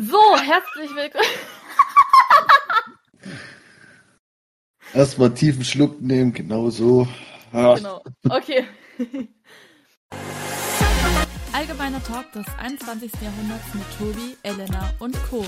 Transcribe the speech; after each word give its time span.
So, 0.00 0.36
herzlich 0.36 0.94
willkommen. 0.94 1.26
Erstmal 4.94 5.34
tiefen 5.34 5.64
Schluck 5.64 6.00
nehmen, 6.00 6.32
genau 6.32 6.70
so. 6.70 7.08
Ja. 7.52 7.74
Genau. 7.74 8.04
Okay. 8.28 8.64
Allgemeiner 11.52 12.00
Talk 12.04 12.30
des 12.30 12.46
21. 12.58 13.10
Jahrhunderts 13.20 13.74
mit 13.74 13.84
Tobi, 13.98 14.36
Elena 14.44 14.94
und 15.00 15.16
Co. 15.28 15.44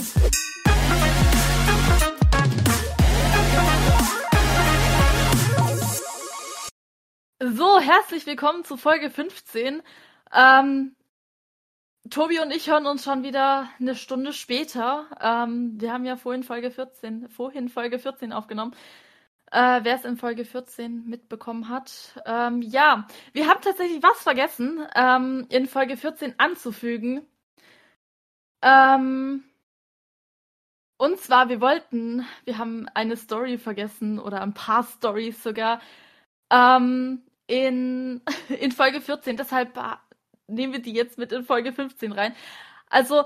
So, 7.38 7.78
herzlich 7.78 8.26
willkommen 8.26 8.64
zu 8.64 8.76
Folge 8.76 9.10
15. 9.10 9.80
Ähm, 10.34 10.96
Tobi 12.08 12.40
und 12.40 12.50
ich 12.50 12.68
hören 12.70 12.86
uns 12.86 13.04
schon 13.04 13.22
wieder 13.22 13.68
eine 13.78 13.94
Stunde 13.94 14.32
später. 14.32 15.06
Ähm, 15.20 15.80
wir 15.80 15.92
haben 15.92 16.04
ja 16.06 16.16
vorhin 16.16 16.42
Folge 16.42 16.70
14, 16.70 17.28
vorhin 17.28 17.68
Folge 17.68 17.98
14 17.98 18.32
aufgenommen. 18.32 18.74
Äh, 19.52 19.80
Wer 19.84 19.96
es 19.96 20.04
in 20.04 20.16
Folge 20.16 20.44
14 20.44 21.06
mitbekommen 21.06 21.68
hat. 21.68 22.20
Ähm, 22.26 22.62
ja, 22.62 23.06
wir 23.32 23.48
haben 23.48 23.60
tatsächlich 23.62 24.02
was 24.02 24.22
vergessen, 24.22 24.86
ähm, 24.94 25.46
in 25.50 25.66
Folge 25.66 25.96
14 25.96 26.34
anzufügen. 26.38 27.26
Ähm, 28.62 29.44
und 30.96 31.18
zwar, 31.18 31.48
wir 31.48 31.60
wollten, 31.60 32.26
wir 32.44 32.58
haben 32.58 32.88
eine 32.94 33.16
Story 33.16 33.58
vergessen 33.58 34.18
oder 34.18 34.42
ein 34.42 34.54
paar 34.54 34.84
Stories 34.84 35.42
sogar 35.42 35.80
ähm, 36.50 37.22
in, 37.46 38.22
in 38.60 38.72
Folge 38.72 39.00
14. 39.00 39.36
Deshalb 39.36 39.74
nehmen 40.50 40.72
wir 40.72 40.82
die 40.82 40.92
jetzt 40.92 41.18
mit 41.18 41.32
in 41.32 41.44
Folge 41.44 41.72
15 41.72 42.12
rein. 42.12 42.34
Also 42.88 43.24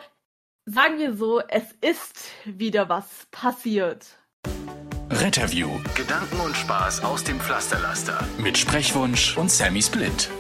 sagen 0.67 0.99
wir 0.99 1.15
so, 1.17 1.41
es 1.49 1.65
ist 1.81 2.31
wieder 2.45 2.89
was 2.89 3.27
passiert. 3.31 4.19
Retterview. 5.11 5.69
Gedanken 5.95 6.41
und 6.41 6.57
Spaß 6.57 7.05
aus 7.05 7.25
dem 7.25 7.39
Pflasterlaster. 7.41 8.27
Mit 8.39 8.57
Sprechwunsch 8.59 9.37
und 9.37 9.51
Sammy 9.51 9.83
Split. 9.83 10.31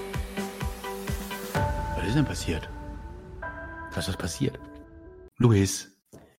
Was 1.96 2.06
ist 2.08 2.16
denn 2.16 2.24
passiert? 2.24 2.68
Was 3.94 4.08
ist 4.08 4.18
passiert? 4.18 4.58
Luis, 5.38 5.90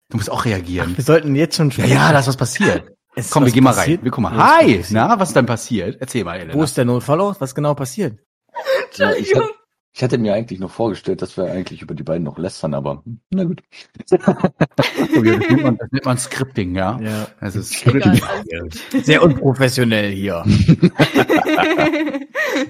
du 0.09 0.17
musst 0.17 0.31
auch 0.31 0.45
reagieren. 0.45 0.91
Ach, 0.93 0.97
wir 0.97 1.05
sollten 1.05 1.35
jetzt 1.35 1.57
schon 1.57 1.71
sprechen. 1.71 1.91
Ja, 1.91 2.07
ja, 2.07 2.13
da 2.13 2.19
ist 2.21 2.29
was 2.29 2.37
passiert. 2.37 2.91
Ist 3.17 3.31
Komm, 3.31 3.45
wir 3.45 3.53
gehen 3.53 3.63
mal 3.63 3.75
rein. 3.75 4.01
Wir 4.03 4.11
gucken 4.11 4.25
mal. 4.25 4.59
Hi, 4.59 4.85
na, 4.91 5.21
was 5.21 5.29
ist 5.29 5.37
denn 5.37 5.47
passiert? 5.47 5.99
Erzähl 6.01 6.25
mal, 6.25 6.35
Elena. 6.35 6.53
Wo 6.53 6.65
ist 6.65 6.77
der 6.77 6.85
Notfall 6.85 7.21
aus? 7.21 7.41
Was 7.41 7.55
genau 7.55 7.73
passiert? 7.75 8.19
Entschuldigung. 8.87 9.51
Ich 9.97 10.03
hatte 10.03 10.19
mir 10.19 10.35
eigentlich 10.35 10.59
noch 10.59 10.73
vorgestellt, 10.73 11.23
dass 11.23 11.37
wir 11.37 11.45
eigentlich 11.45 11.81
über 11.81 11.95
die 11.95 12.03
beiden 12.03 12.25
noch 12.25 12.37
lästern, 12.37 12.75
aber 12.75 13.05
na 13.31 13.45
gut. 13.45 13.63
das, 14.09 14.19
nennt 14.19 15.63
man, 15.63 15.77
das 15.77 15.93
nennt 15.93 16.05
man 16.05 16.19
Scripting, 16.19 16.75
ja. 16.75 16.99
ja. 17.01 17.29
Das 17.41 17.55
ist 17.55 17.75
Scripting. 17.75 18.21
Sehr 19.05 19.23
unprofessionell 19.23 20.11
hier. 20.11 20.43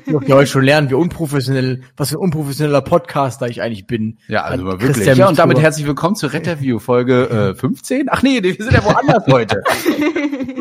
ich 0.05 0.13
möchte 0.13 0.37
euch 0.37 0.51
schon 0.51 0.65
lernen, 0.65 0.91
wie 0.91 0.95
unprofessionell, 0.95 1.81
was 1.97 2.11
für 2.11 2.17
ein 2.17 2.25
unprofessioneller 2.25 2.83
Podcaster 2.83 3.49
ich 3.49 3.63
eigentlich 3.63 3.87
bin. 3.87 4.19
Ja, 4.29 4.43
also 4.43 4.67
wirklich. 4.67 5.17
Ja, 5.17 5.27
und 5.27 5.39
damit 5.39 5.59
herzlich 5.59 5.87
willkommen 5.87 6.17
zu 6.17 6.27
Retterview 6.27 6.79
Folge 6.79 7.55
äh, 7.55 7.59
15. 7.59 8.09
Ach 8.11 8.23
nee, 8.23 8.43
wir 8.43 8.53
sind 8.53 8.71
ja 8.71 8.85
woanders 8.85 9.27
heute. 9.29 9.63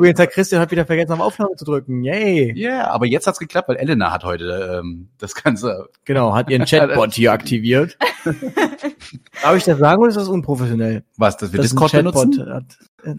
Jetzt 0.02 0.19
hat 0.19 0.31
Christian 0.31 0.61
hat 0.61 0.72
wieder 0.72 0.86
vergessen, 0.86 1.14
auf 1.14 1.19
Aufnahme 1.19 1.56
zu 1.56 1.66
drücken. 1.66 2.03
Yay. 2.03 2.53
Ja, 2.56 2.69
yeah, 2.69 2.88
aber 2.88 3.06
jetzt 3.06 3.28
hat's 3.28 3.39
geklappt, 3.39 3.69
weil 3.69 3.78
Elena 3.78 4.11
hat 4.11 4.23
heute 4.23 4.80
ähm, 4.80 5.09
das 5.17 5.36
Ganze. 5.36 5.89
Genau, 6.06 6.36
hat 6.36 6.50
ihren 6.53 6.65
Chatbot 6.65 7.13
hier 7.13 7.31
aktiviert. 7.31 7.97
Darf 9.41 9.57
ich 9.57 9.63
das 9.63 9.79
sagen 9.79 10.01
oder 10.01 10.09
ist 10.09 10.15
das 10.15 10.27
unprofessionell? 10.27 11.03
Was, 11.17 11.37
dass 11.37 11.51
wir 11.51 11.57
das 11.57 11.69
Discord 11.69 11.91
benutzen? 11.91 12.49
Hat. 12.49 12.77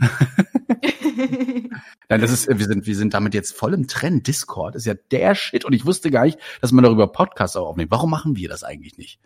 Nein, 2.09 2.21
das 2.21 2.31
ist, 2.31 2.49
wir 2.49 2.67
sind, 2.67 2.87
wir 2.87 2.97
sind 2.97 3.15
damit 3.15 3.35
jetzt 3.35 3.57
voll 3.57 3.75
im 3.75 3.87
Trend. 3.87 4.27
Discord 4.27 4.75
ist 4.75 4.87
ja 4.87 4.95
der 5.11 5.35
Shit 5.35 5.65
und 5.65 5.73
ich 5.73 5.85
wusste 5.85 6.11
gar 6.11 6.25
nicht, 6.25 6.39
dass 6.61 6.73
man 6.73 6.85
darüber 6.85 7.07
Podcasts 7.09 7.57
auch 7.57 7.69
aufnimmt. 7.69 7.91
Warum 7.91 8.11
machen 8.11 8.37
wir 8.37 8.49
das 8.49 8.65
eigentlich 8.65 8.97
nicht? 8.97 9.21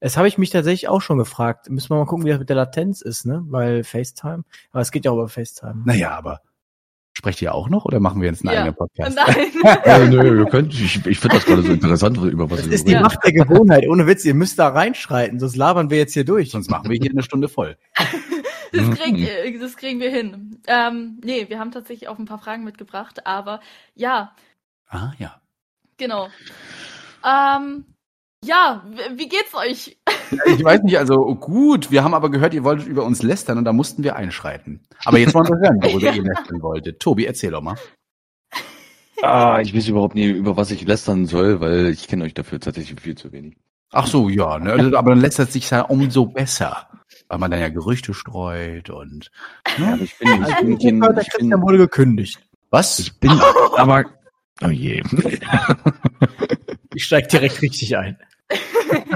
Das 0.00 0.16
habe 0.16 0.28
ich 0.28 0.38
mich 0.38 0.50
tatsächlich 0.50 0.88
auch 0.88 1.00
schon 1.00 1.18
gefragt. 1.18 1.68
Müssen 1.70 1.90
wir 1.90 1.96
mal 1.96 2.06
gucken, 2.06 2.24
wie 2.24 2.30
das 2.30 2.38
mit 2.38 2.48
der 2.48 2.56
Latenz 2.56 3.00
ist, 3.00 3.26
ne? 3.26 3.42
Weil 3.48 3.82
FaceTime. 3.82 4.44
Aber 4.70 4.80
es 4.80 4.92
geht 4.92 5.04
ja 5.04 5.10
auch 5.10 5.16
über 5.16 5.28
FaceTime. 5.28 5.82
Naja, 5.84 6.16
aber 6.16 6.40
Sprecht 7.18 7.42
ihr 7.42 7.52
auch 7.52 7.68
noch 7.68 7.84
oder 7.84 7.98
machen 7.98 8.20
wir 8.20 8.28
jetzt 8.28 8.46
einen 8.46 8.54
ja. 8.54 8.60
eigenen 8.60 8.76
Podcast? 8.76 9.16
Nein. 9.16 9.50
äh, 9.82 10.06
nö, 10.06 10.38
ihr 10.38 10.46
könnt, 10.48 10.72
ich, 10.72 11.04
ich 11.04 11.18
finde 11.18 11.34
das 11.38 11.46
gerade 11.46 11.62
so 11.62 11.72
interessant, 11.72 12.16
über 12.16 12.48
was 12.48 12.58
das 12.58 12.68
ihr 12.68 12.72
ist 12.74 12.86
die 12.86 12.92
reden. 12.92 13.02
Macht 13.02 13.18
der 13.24 13.32
Gewohnheit. 13.32 13.88
Ohne 13.88 14.06
Witz, 14.06 14.24
ihr 14.24 14.34
müsst 14.34 14.60
da 14.60 14.68
reinschreiten, 14.68 15.40
sonst 15.40 15.56
labern 15.56 15.90
wir 15.90 15.98
jetzt 15.98 16.12
hier 16.12 16.24
durch. 16.24 16.52
Sonst 16.52 16.70
machen 16.70 16.88
wir 16.88 16.96
hier 16.96 17.10
eine 17.10 17.24
Stunde 17.24 17.48
voll. 17.48 17.76
das, 18.72 18.90
kriegt, 18.90 19.60
das 19.60 19.76
kriegen 19.76 19.98
wir 19.98 20.10
hin. 20.10 20.62
Ähm, 20.68 21.20
nee, 21.24 21.48
wir 21.48 21.58
haben 21.58 21.72
tatsächlich 21.72 22.08
auch 22.08 22.20
ein 22.20 22.26
paar 22.26 22.38
Fragen 22.38 22.62
mitgebracht, 22.62 23.26
aber 23.26 23.58
ja. 23.96 24.32
Ah, 24.86 25.10
ja. 25.18 25.40
Genau. 25.96 26.28
Ähm, 27.26 27.84
ja, 28.44 28.84
wie 29.16 29.28
geht's 29.28 29.54
euch? 29.54 29.98
Ich 30.46 30.64
weiß 30.64 30.82
nicht, 30.82 30.98
also 30.98 31.34
gut, 31.34 31.90
wir 31.90 32.04
haben 32.04 32.14
aber 32.14 32.30
gehört, 32.30 32.54
ihr 32.54 32.64
wolltet 32.64 32.86
über 32.86 33.04
uns 33.04 33.22
lästern 33.22 33.58
und 33.58 33.64
da 33.64 33.72
mussten 33.72 34.02
wir 34.02 34.16
einschreiten. 34.16 34.80
Aber 35.04 35.18
jetzt 35.18 35.34
wollen 35.34 35.48
wir 35.48 35.58
hören, 35.58 35.82
worüber 35.82 36.12
ihr 36.12 36.22
lästern 36.22 36.62
wolltet. 36.62 37.00
Tobi, 37.00 37.26
erzähl 37.26 37.50
doch 37.50 37.62
mal. 37.62 37.76
Ah, 39.22 39.60
ich 39.60 39.74
weiß 39.74 39.88
überhaupt 39.88 40.14
nicht, 40.14 40.28
über 40.28 40.56
was 40.56 40.70
ich 40.70 40.86
lästern 40.86 41.26
soll, 41.26 41.60
weil 41.60 41.86
ich 41.86 42.06
kenne 42.06 42.24
euch 42.24 42.34
dafür 42.34 42.60
tatsächlich 42.60 43.00
viel 43.00 43.16
zu 43.16 43.32
wenig. 43.32 43.56
Ach 43.90 44.06
so, 44.06 44.28
ja, 44.28 44.58
ne? 44.58 44.72
Also, 44.72 44.96
aber 44.96 45.10
dann 45.10 45.20
lästert 45.20 45.50
sich 45.50 45.70
ja 45.70 45.82
umso 45.82 46.26
besser, 46.26 46.88
weil 47.28 47.38
man 47.38 47.50
dann 47.50 47.60
ja 47.60 47.68
Gerüchte 47.68 48.14
streut 48.14 48.90
und. 48.90 49.30
Ne? 49.78 49.84
Ja, 49.84 49.94
ich 49.96 50.18
bin, 50.18 50.44
ich 50.46 50.56
bin, 50.56 50.72
ich 50.72 50.78
bin, 50.78 51.00
der 51.00 51.24
Christian 51.24 51.62
wurde 51.62 51.78
gekündigt. 51.78 52.38
Was? 52.70 52.98
Ich 52.98 53.18
bin, 53.18 53.30
aber, 53.76 54.04
oh 54.62 54.68
je. 54.68 55.02
ich 56.94 57.04
steig 57.04 57.28
direkt 57.28 57.62
richtig 57.62 57.96
ein. 57.96 58.18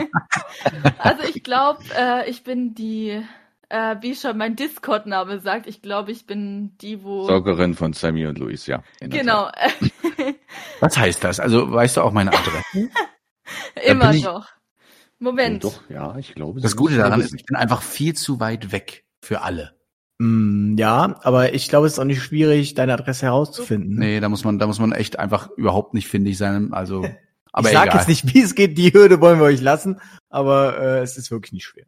also 0.98 1.22
ich 1.22 1.42
glaube, 1.42 1.82
äh, 1.96 2.28
ich 2.28 2.44
bin 2.44 2.74
die, 2.74 3.22
äh, 3.68 3.96
wie 4.00 4.14
schon 4.14 4.36
mein 4.36 4.56
Discord-Name 4.56 5.40
sagt, 5.40 5.66
ich 5.66 5.82
glaube, 5.82 6.12
ich 6.12 6.26
bin 6.26 6.76
die, 6.78 7.02
wo. 7.02 7.26
Sorgerin 7.26 7.74
von 7.74 7.92
Sammy 7.92 8.26
und 8.26 8.38
Luis, 8.38 8.66
ja. 8.66 8.82
Genau. 9.00 9.50
Was 10.80 10.96
heißt 10.96 11.24
das? 11.24 11.40
Also 11.40 11.72
weißt 11.72 11.96
du 11.96 12.02
auch 12.02 12.12
meine 12.12 12.32
Adresse? 12.32 12.90
Immer 13.84 14.12
noch. 14.12 14.48
Moment. 15.18 15.64
Doch, 15.64 15.88
ja, 15.88 16.16
ich 16.16 16.34
glaube. 16.34 16.60
Das 16.60 16.76
Gute 16.76 16.96
daran 16.96 17.20
ist, 17.20 17.34
ich 17.34 17.44
bin 17.44 17.56
einfach 17.56 17.82
viel 17.82 18.14
zu 18.14 18.40
weit 18.40 18.72
weg 18.72 19.04
für 19.20 19.42
alle. 19.42 19.76
Mm, 20.18 20.76
ja, 20.76 21.16
aber 21.22 21.54
ich 21.54 21.68
glaube, 21.68 21.86
es 21.86 21.94
ist 21.94 21.98
auch 21.98 22.04
nicht 22.04 22.22
schwierig, 22.22 22.74
deine 22.74 22.92
Adresse 22.94 23.26
herauszufinden. 23.26 23.98
Nee, 23.98 24.20
da 24.20 24.28
muss 24.28 24.44
man, 24.44 24.58
da 24.58 24.66
muss 24.66 24.80
man 24.80 24.92
echt 24.92 25.18
einfach 25.18 25.50
überhaupt 25.56 25.94
nicht 25.94 26.08
findig 26.08 26.38
sein. 26.38 26.72
Also 26.72 27.04
Aber 27.52 27.68
ich 27.68 27.74
sage 27.74 27.96
jetzt 27.96 28.08
nicht, 28.08 28.34
wie 28.34 28.42
es 28.42 28.54
geht, 28.54 28.78
die 28.78 28.92
Hürde 28.92 29.20
wollen 29.20 29.38
wir 29.38 29.46
euch 29.46 29.60
lassen, 29.60 30.00
aber 30.30 30.78
äh, 30.78 31.00
es 31.00 31.18
ist 31.18 31.30
wirklich 31.30 31.52
nicht 31.52 31.64
schwer. 31.64 31.84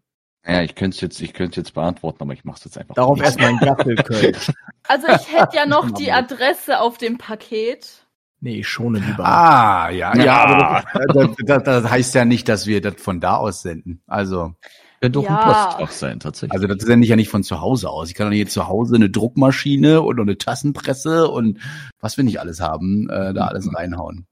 Ja, 0.46 0.62
ich 0.62 0.74
könnte 0.74 0.94
es 0.96 1.00
jetzt, 1.00 1.20
ich 1.22 1.32
könnte 1.32 1.60
jetzt 1.60 1.72
beantworten, 1.72 2.18
aber 2.20 2.34
ich 2.34 2.44
mache 2.44 2.58
es 2.58 2.64
jetzt 2.64 2.76
einfach. 2.78 2.94
Darauf 2.94 3.20
erstmal 3.20 3.48
ein 3.48 3.58
Gaffelköln. 3.58 4.36
Also 4.86 5.06
ich 5.08 5.32
hätte 5.32 5.56
ja 5.56 5.64
noch 5.64 5.90
die 5.98 6.12
Adresse 6.12 6.78
auf 6.78 6.98
dem 6.98 7.16
Paket. 7.16 8.06
Nee, 8.40 8.58
ich 8.58 8.68
schone 8.68 8.98
lieber. 8.98 9.24
Ah, 9.24 9.88
ja, 9.88 10.14
ja, 10.14 10.24
ja 10.24 10.44
aber 10.44 10.84
das, 11.14 11.36
das, 11.38 11.62
das, 11.62 11.90
heißt 11.90 12.14
ja 12.14 12.26
nicht, 12.26 12.50
dass 12.50 12.66
wir 12.66 12.82
das 12.82 12.96
von 12.98 13.18
da 13.18 13.38
aus 13.38 13.62
senden. 13.62 14.02
Also. 14.06 14.52
Könnte 15.00 15.20
doch 15.20 15.24
ja. 15.24 15.38
ein 15.38 15.44
Postfach 15.44 15.90
sein, 15.90 16.20
tatsächlich. 16.20 16.52
Also 16.52 16.66
das 16.66 16.84
sende 16.84 17.04
ich 17.04 17.08
ja 17.08 17.16
nicht 17.16 17.30
von 17.30 17.42
zu 17.42 17.62
Hause 17.62 17.88
aus. 17.88 18.10
Ich 18.10 18.14
kann 18.14 18.26
doch 18.26 18.32
nicht 18.32 18.50
zu 18.50 18.68
Hause 18.68 18.96
eine 18.96 19.08
Druckmaschine 19.08 20.02
und 20.02 20.20
eine 20.20 20.36
Tassenpresse 20.36 21.28
und 21.28 21.60
was 22.00 22.18
wir 22.18 22.24
nicht 22.24 22.40
alles 22.40 22.60
haben, 22.60 23.08
äh, 23.08 23.32
da 23.32 23.46
alles 23.46 23.74
reinhauen. 23.74 24.26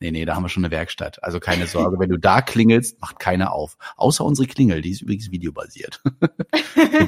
Nee, 0.00 0.12
nee, 0.12 0.24
da 0.24 0.34
haben 0.34 0.44
wir 0.44 0.48
schon 0.48 0.64
eine 0.64 0.70
Werkstatt. 0.70 1.22
Also 1.22 1.40
keine 1.40 1.66
Sorge, 1.66 1.98
wenn 1.98 2.08
du 2.08 2.16
da 2.16 2.40
klingelst, 2.40 2.98
macht 3.02 3.18
keiner 3.18 3.52
auf. 3.52 3.76
Außer 3.96 4.24
unsere 4.24 4.48
Klingel, 4.48 4.80
die 4.80 4.92
ist 4.92 5.02
übrigens 5.02 5.30
videobasiert. 5.30 6.00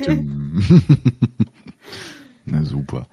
Na 2.44 2.64
super. 2.64 3.06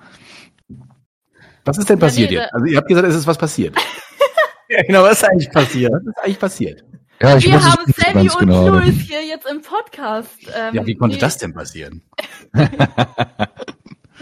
Was 1.63 1.77
ist 1.77 1.89
denn 1.89 1.99
passiert 1.99 2.31
jetzt? 2.31 2.53
Also 2.53 2.65
ihr 2.65 2.77
habt 2.77 2.87
gesagt, 2.87 3.07
es 3.07 3.15
ist 3.15 3.27
was 3.27 3.37
passiert. 3.37 3.75
ja, 4.69 4.81
genau, 4.83 5.03
was 5.03 5.13
ist 5.13 5.29
eigentlich 5.29 5.51
passiert? 5.51 5.93
Was 5.93 6.01
ist 6.01 6.23
eigentlich 6.23 6.39
passiert? 6.39 6.83
Ja, 7.21 7.37
ich 7.37 7.45
Wir 7.45 7.63
haben 7.63 7.93
Sammy 7.95 8.29
und 8.29 8.39
genau. 8.39 8.69
Louis 8.69 9.01
hier 9.01 9.25
jetzt 9.25 9.45
im 9.49 9.61
Podcast. 9.61 10.39
Ähm, 10.57 10.73
ja, 10.73 10.85
wie 10.85 10.95
konnte 10.95 11.15
nee. 11.15 11.21
das 11.21 11.37
denn 11.37 11.53
passieren? 11.53 12.01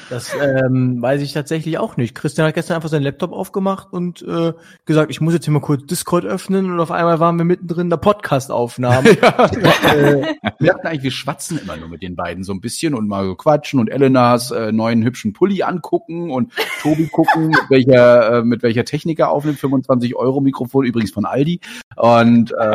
Das 0.09 0.33
ähm, 0.39 1.01
weiß 1.01 1.21
ich 1.21 1.33
tatsächlich 1.33 1.77
auch 1.77 1.97
nicht. 1.97 2.15
Christian 2.15 2.47
hat 2.47 2.55
gestern 2.55 2.75
einfach 2.75 2.89
seinen 2.89 3.03
Laptop 3.03 3.33
aufgemacht 3.33 3.91
und 3.91 4.21
äh, 4.21 4.53
gesagt, 4.85 5.11
ich 5.11 5.21
muss 5.21 5.33
jetzt 5.33 5.45
hier 5.45 5.53
mal 5.53 5.59
kurz 5.59 5.85
Discord 5.85 6.25
öffnen 6.25 6.71
und 6.71 6.79
auf 6.79 6.91
einmal 6.91 7.19
waren 7.19 7.37
wir 7.37 7.45
mittendrin 7.45 7.85
in 7.85 7.89
der 7.89 7.97
Podcast-Aufnahme. 7.97 9.17
ja, 9.21 9.45
äh, 9.93 10.35
wir 10.59 10.73
hatten 10.73 10.87
eigentlich, 10.87 11.03
wir 11.03 11.11
schwatzen 11.11 11.59
immer 11.59 11.77
nur 11.77 11.89
mit 11.89 12.01
den 12.01 12.15
beiden 12.15 12.43
so 12.43 12.53
ein 12.53 12.61
bisschen 12.61 12.93
und 12.93 13.07
mal 13.07 13.25
so 13.25 13.35
quatschen 13.35 13.79
und 13.79 13.89
Elenas 13.89 14.51
äh, 14.51 14.71
neuen 14.71 15.03
hübschen 15.03 15.33
Pulli 15.33 15.63
angucken 15.63 16.31
und 16.31 16.53
Tobi 16.81 17.07
gucken, 17.07 17.49
mit 17.49 17.69
welcher, 17.69 18.39
äh, 18.39 18.43
mit 18.43 18.63
welcher 18.63 18.85
Technik 18.85 19.19
er 19.19 19.31
aufnimmt. 19.31 19.59
25 19.59 20.15
Euro 20.15 20.41
Mikrofon 20.41 20.85
übrigens 20.85 21.11
von 21.11 21.25
Aldi. 21.25 21.59
Und 21.95 22.51
äh, 22.51 22.73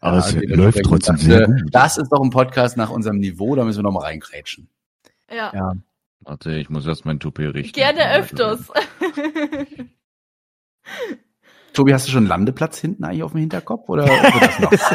Aber 0.00 0.18
es 0.18 0.32
Ja, 0.32 0.40
läuft 0.56 0.82
trotzdem 0.84 1.16
sehr 1.16 1.46
gut. 1.46 1.62
Das 1.70 1.98
ist 1.98 2.10
doch 2.10 2.22
ein 2.22 2.30
Podcast 2.30 2.76
nach 2.76 2.90
unserem 2.90 3.18
Niveau, 3.18 3.54
da 3.54 3.64
müssen 3.64 3.78
wir 3.78 3.82
noch 3.82 3.92
mal 3.92 4.04
reingrätschen. 4.04 4.68
Ja. 5.30 5.52
Ja. 5.54 5.72
Warte, 6.22 6.52
ich 6.56 6.68
muss 6.68 6.86
erst 6.86 7.04
mein 7.06 7.18
Toupet 7.20 7.54
richten. 7.54 7.72
Gerne 7.74 8.12
öfters. 8.16 8.60
Tobi, 11.72 11.94
hast 11.94 12.06
du 12.08 12.10
schon 12.10 12.18
einen 12.24 12.26
Landeplatz 12.28 12.78
hinten 12.78 13.04
eigentlich 13.04 13.22
auf 13.22 13.30
dem 13.32 13.40
Hinterkopf 13.40 13.88
oder 13.88 14.04
das? 14.70 14.94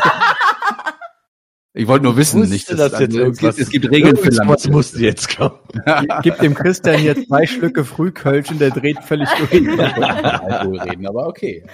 Ich 1.77 1.87
wollte 1.87 2.05
nur 2.05 2.15
wissen, 2.15 2.47
nicht, 2.49 2.69
dass, 2.71 2.79
also, 2.93 2.97
jetzt 2.99 3.01
es, 3.01 3.09
gibt, 3.09 3.13
irgendwas- 3.41 3.57
es 3.59 3.69
gibt 3.69 3.91
Regeln 3.91 4.15
für 4.17 4.27
Was 4.27 4.35
Landeplätze. 4.37 4.71
musste 4.71 4.99
jetzt 4.99 5.35
kommen? 5.37 5.59
Gib 6.21 6.37
dem 6.39 6.53
Christian 6.53 6.97
hier 6.99 7.15
zwei 7.27 7.45
Schlücke 7.45 7.83
Frühkölsch 7.83 8.49
und 8.51 8.59
der 8.59 8.69
dreht 8.71 8.99
völlig 9.03 9.27
durch. 9.37 9.51
Alkohol 9.79 10.79
reden, 10.79 11.07
aber 11.07 11.27
okay. 11.27 11.65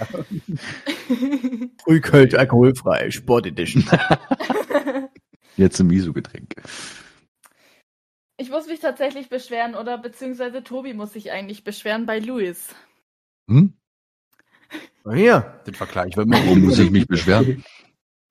Frühkölsch 1.83 2.33
alkoholfrei, 2.35 3.11
Sport 3.11 3.45
Edition. 3.47 3.83
Jetzt 5.57 5.79
ein 5.79 5.87
Miso-Getränk. 5.87 6.55
Ich 8.41 8.49
muss 8.49 8.65
mich 8.65 8.79
tatsächlich 8.79 9.29
beschweren, 9.29 9.75
oder 9.75 9.99
beziehungsweise 9.99 10.63
Tobi 10.63 10.95
muss 10.95 11.13
sich 11.13 11.31
eigentlich 11.31 11.63
beschweren 11.63 12.07
bei 12.07 12.17
Luis. 12.17 12.73
Hm? 13.47 13.73
Hier. 15.13 15.61
Den 15.67 15.75
Vergleich 15.75 16.17
Warum 16.17 16.61
muss 16.61 16.79
ich 16.79 16.89
mich 16.89 17.07
beschweren? 17.07 17.63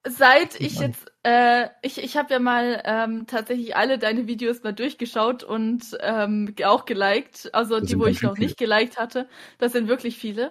Seit 0.04 0.60
ich 0.60 0.80
jetzt, 0.80 1.12
äh, 1.22 1.68
ich, 1.82 2.02
ich 2.02 2.16
habe 2.16 2.32
ja 2.32 2.40
mal 2.40 2.82
ähm, 2.84 3.28
tatsächlich 3.28 3.76
alle 3.76 4.00
deine 4.00 4.26
Videos 4.26 4.64
mal 4.64 4.72
durchgeschaut 4.72 5.44
und 5.44 5.96
ähm, 6.00 6.56
auch 6.64 6.86
geliked, 6.86 7.54
also 7.54 7.78
Das 7.78 7.88
die, 7.88 7.96
wo 7.96 8.06
ich 8.06 8.20
noch 8.20 8.36
nicht 8.36 8.56
geliked 8.56 8.98
hatte. 8.98 9.28
Das 9.58 9.70
sind 9.70 9.86
wirklich 9.86 10.18
viele. 10.18 10.50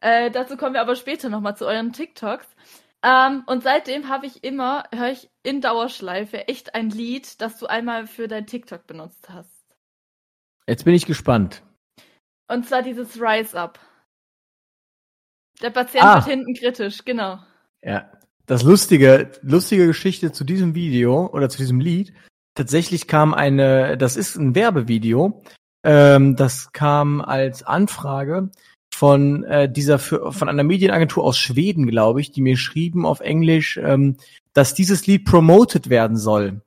Äh, 0.00 0.30
dazu 0.30 0.56
kommen 0.56 0.74
wir 0.74 0.80
aber 0.80 0.94
später 0.94 1.28
nochmal 1.28 1.56
zu 1.56 1.66
euren 1.66 1.92
TikToks. 1.92 2.46
Ähm, 3.04 3.42
und 3.46 3.62
seitdem 3.62 4.08
habe 4.08 4.26
ich 4.26 4.44
immer, 4.44 4.84
höre 4.94 5.10
ich 5.10 5.30
in 5.42 5.60
Dauerschleife 5.60 6.46
echt 6.48 6.74
ein 6.74 6.90
Lied, 6.90 7.40
das 7.40 7.58
du 7.58 7.66
einmal 7.66 8.06
für 8.06 8.28
dein 8.28 8.46
TikTok 8.46 8.86
benutzt 8.86 9.28
hast. 9.28 9.50
Jetzt 10.68 10.84
bin 10.84 10.94
ich 10.94 11.06
gespannt. 11.06 11.62
Und 12.48 12.66
zwar 12.68 12.82
dieses 12.82 13.20
Rise 13.20 13.58
Up. 13.58 13.80
Der 15.60 15.70
Patient 15.70 16.04
Ah. 16.04 16.14
wird 16.16 16.26
hinten 16.26 16.54
kritisch, 16.54 17.04
genau. 17.04 17.38
Ja. 17.82 18.10
Das 18.46 18.64
lustige, 18.64 19.30
lustige 19.42 19.86
Geschichte 19.86 20.32
zu 20.32 20.42
diesem 20.44 20.74
Video 20.74 21.28
oder 21.32 21.48
zu 21.48 21.58
diesem 21.58 21.78
Lied. 21.78 22.12
Tatsächlich 22.54 23.06
kam 23.06 23.34
eine, 23.34 23.96
das 23.96 24.16
ist 24.16 24.36
ein 24.36 24.54
Werbevideo. 24.54 25.42
Ähm, 25.84 26.36
das 26.36 26.72
kam 26.72 27.20
als 27.20 27.62
Anfrage 27.62 28.50
von 29.02 29.42
äh, 29.42 29.68
dieser 29.68 29.98
für, 29.98 30.30
von 30.30 30.48
einer 30.48 30.62
Medienagentur 30.62 31.24
aus 31.24 31.36
Schweden, 31.36 31.88
glaube 31.88 32.20
ich, 32.20 32.30
die 32.30 32.40
mir 32.40 32.56
schrieben 32.56 33.04
auf 33.04 33.18
Englisch, 33.18 33.76
ähm, 33.82 34.16
dass 34.52 34.74
dieses 34.74 35.08
Lied 35.08 35.24
promoted 35.24 35.90
werden 35.90 36.16
soll 36.16 36.60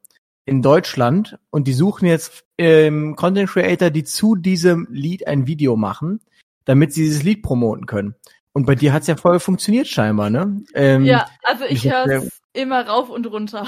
in 0.44 0.62
Deutschland 0.62 1.40
und 1.50 1.66
die 1.66 1.72
suchen 1.72 2.08
jetzt 2.08 2.44
ähm, 2.58 3.16
Content 3.16 3.50
Creator, 3.50 3.90
die 3.90 4.04
zu 4.04 4.36
diesem 4.36 4.86
Lied 4.92 5.26
ein 5.28 5.48
Video 5.48 5.78
machen, 5.78 6.20
damit 6.66 6.92
sie 6.92 7.04
dieses 7.04 7.24
Lied 7.24 7.42
promoten 7.42 7.86
können. 7.86 8.16
Und 8.52 8.66
bei 8.66 8.76
dir 8.76 8.92
hat's 8.92 9.08
ja 9.08 9.16
voll 9.16 9.40
funktioniert 9.40 9.88
scheinbar, 9.88 10.30
ne? 10.30 10.62
Ähm, 10.74 11.06
ja, 11.06 11.28
also 11.42 11.64
ich 11.64 11.86
ich 11.86 11.90
höre 11.94 12.06
es 12.06 12.42
immer 12.52 12.86
rauf 12.86 13.10
und 13.10 13.28
runter. 13.28 13.66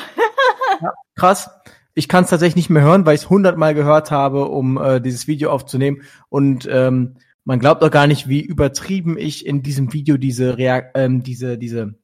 krass. 1.16 1.50
Ich 1.94 2.10
kann 2.10 2.26
es 2.26 2.30
tatsächlich 2.30 2.58
nicht 2.58 2.70
mehr 2.70 2.84
hören, 2.84 3.06
weil 3.06 3.16
ich 3.16 3.22
es 3.22 3.30
hundertmal 3.30 3.74
gehört 3.74 4.12
habe, 4.12 4.50
um 4.50 4.78
äh, 4.78 5.00
dieses 5.00 5.26
Video 5.26 5.52
aufzunehmen. 5.52 6.02
Und 6.28 6.68
ähm, 6.70 7.16
man 7.48 7.60
glaubt 7.60 7.82
auch 7.82 7.92
gar 7.92 8.08
nicht, 8.08 8.28
wie 8.28 8.42
übertrieben 8.42 9.18
ich 9.18 9.46
in 9.46 9.64
diesem 9.64 9.94
Video 9.94 10.18
diese 10.18 10.58
Reak 10.58 10.92
ähm, 10.96 11.24
diese 11.24 11.58
diese 11.58 11.96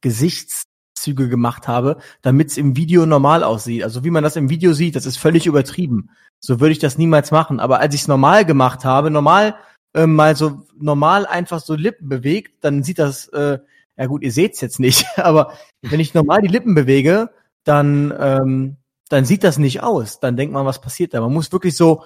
Gesichtszüge 0.00 1.28
gemacht 1.28 1.66
habe, 1.66 1.96
damit 2.22 2.50
es 2.50 2.56
im 2.56 2.76
Video 2.76 3.04
normal 3.04 3.42
aussieht. 3.42 3.82
Also 3.82 4.04
wie 4.04 4.10
man 4.10 4.22
das 4.22 4.36
im 4.36 4.48
Video 4.48 4.72
sieht, 4.72 4.94
das 4.94 5.06
ist 5.06 5.16
völlig 5.16 5.46
übertrieben. 5.46 6.10
So 6.38 6.60
würde 6.60 6.70
ich 6.70 6.78
das 6.78 6.98
niemals 6.98 7.32
machen. 7.32 7.58
Aber 7.58 7.80
als 7.80 7.96
ich 7.96 8.02
es 8.02 8.08
normal 8.08 8.44
gemacht 8.44 8.84
habe, 8.84 9.10
normal 9.10 9.56
ähm, 9.92 10.14
mal 10.14 10.36
so 10.36 10.62
normal 10.78 11.26
einfach 11.26 11.58
so 11.58 11.74
Lippen 11.74 12.08
bewegt, 12.08 12.62
dann 12.62 12.84
sieht 12.84 13.00
das, 13.00 13.26
äh, 13.30 13.58
ja 13.96 14.06
gut, 14.06 14.22
ihr 14.22 14.30
seht's 14.30 14.60
jetzt 14.60 14.78
nicht, 14.78 15.04
aber 15.16 15.52
wenn 15.82 15.98
ich 15.98 16.14
normal 16.14 16.42
die 16.42 16.48
Lippen 16.48 16.76
bewege, 16.76 17.30
dann, 17.64 18.14
ähm, 18.16 18.76
dann 19.08 19.24
sieht 19.24 19.42
das 19.42 19.58
nicht 19.58 19.82
aus. 19.82 20.20
Dann 20.20 20.36
denkt 20.36 20.54
man, 20.54 20.64
was 20.64 20.80
passiert 20.80 21.12
da. 21.12 21.20
Man 21.20 21.32
muss 21.32 21.50
wirklich 21.50 21.76
so, 21.76 22.04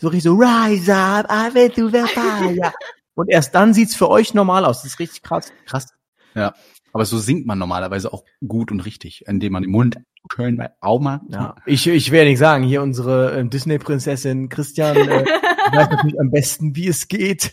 so 0.00 0.08
richtig 0.08 0.24
so, 0.24 0.34
rise 0.34 0.94
up, 0.94 1.26
I 1.30 1.54
will 1.54 1.90
the 1.90 2.06
fire. 2.12 2.72
Und 3.14 3.28
erst 3.28 3.54
dann 3.54 3.74
sieht's 3.74 3.94
für 3.94 4.08
euch 4.08 4.34
normal 4.34 4.64
aus. 4.64 4.82
Das 4.82 4.92
ist 4.92 4.98
richtig 4.98 5.22
krass. 5.22 5.52
Krass. 5.66 5.88
Ja. 6.34 6.54
Aber 6.92 7.04
so 7.04 7.18
singt 7.18 7.46
man 7.46 7.58
normalerweise 7.58 8.12
auch 8.12 8.24
gut 8.46 8.72
und 8.72 8.80
richtig, 8.80 9.26
indem 9.28 9.52
man 9.52 9.62
den 9.62 9.70
Mund 9.70 9.98
schön 10.34 10.56
bei 10.56 10.70
Auma. 10.80 11.20
Ja, 11.28 11.54
ich, 11.66 11.86
ich 11.86 12.10
werde 12.10 12.30
nicht 12.30 12.38
sagen, 12.38 12.64
hier 12.64 12.82
unsere 12.82 13.38
äh, 13.38 13.44
Disney-Prinzessin 13.44 14.48
Christian 14.48 14.96
äh, 14.96 15.24
weiß 15.72 15.90
natürlich 15.90 16.18
am 16.20 16.30
besten, 16.30 16.74
wie 16.74 16.88
es 16.88 17.06
geht. 17.08 17.52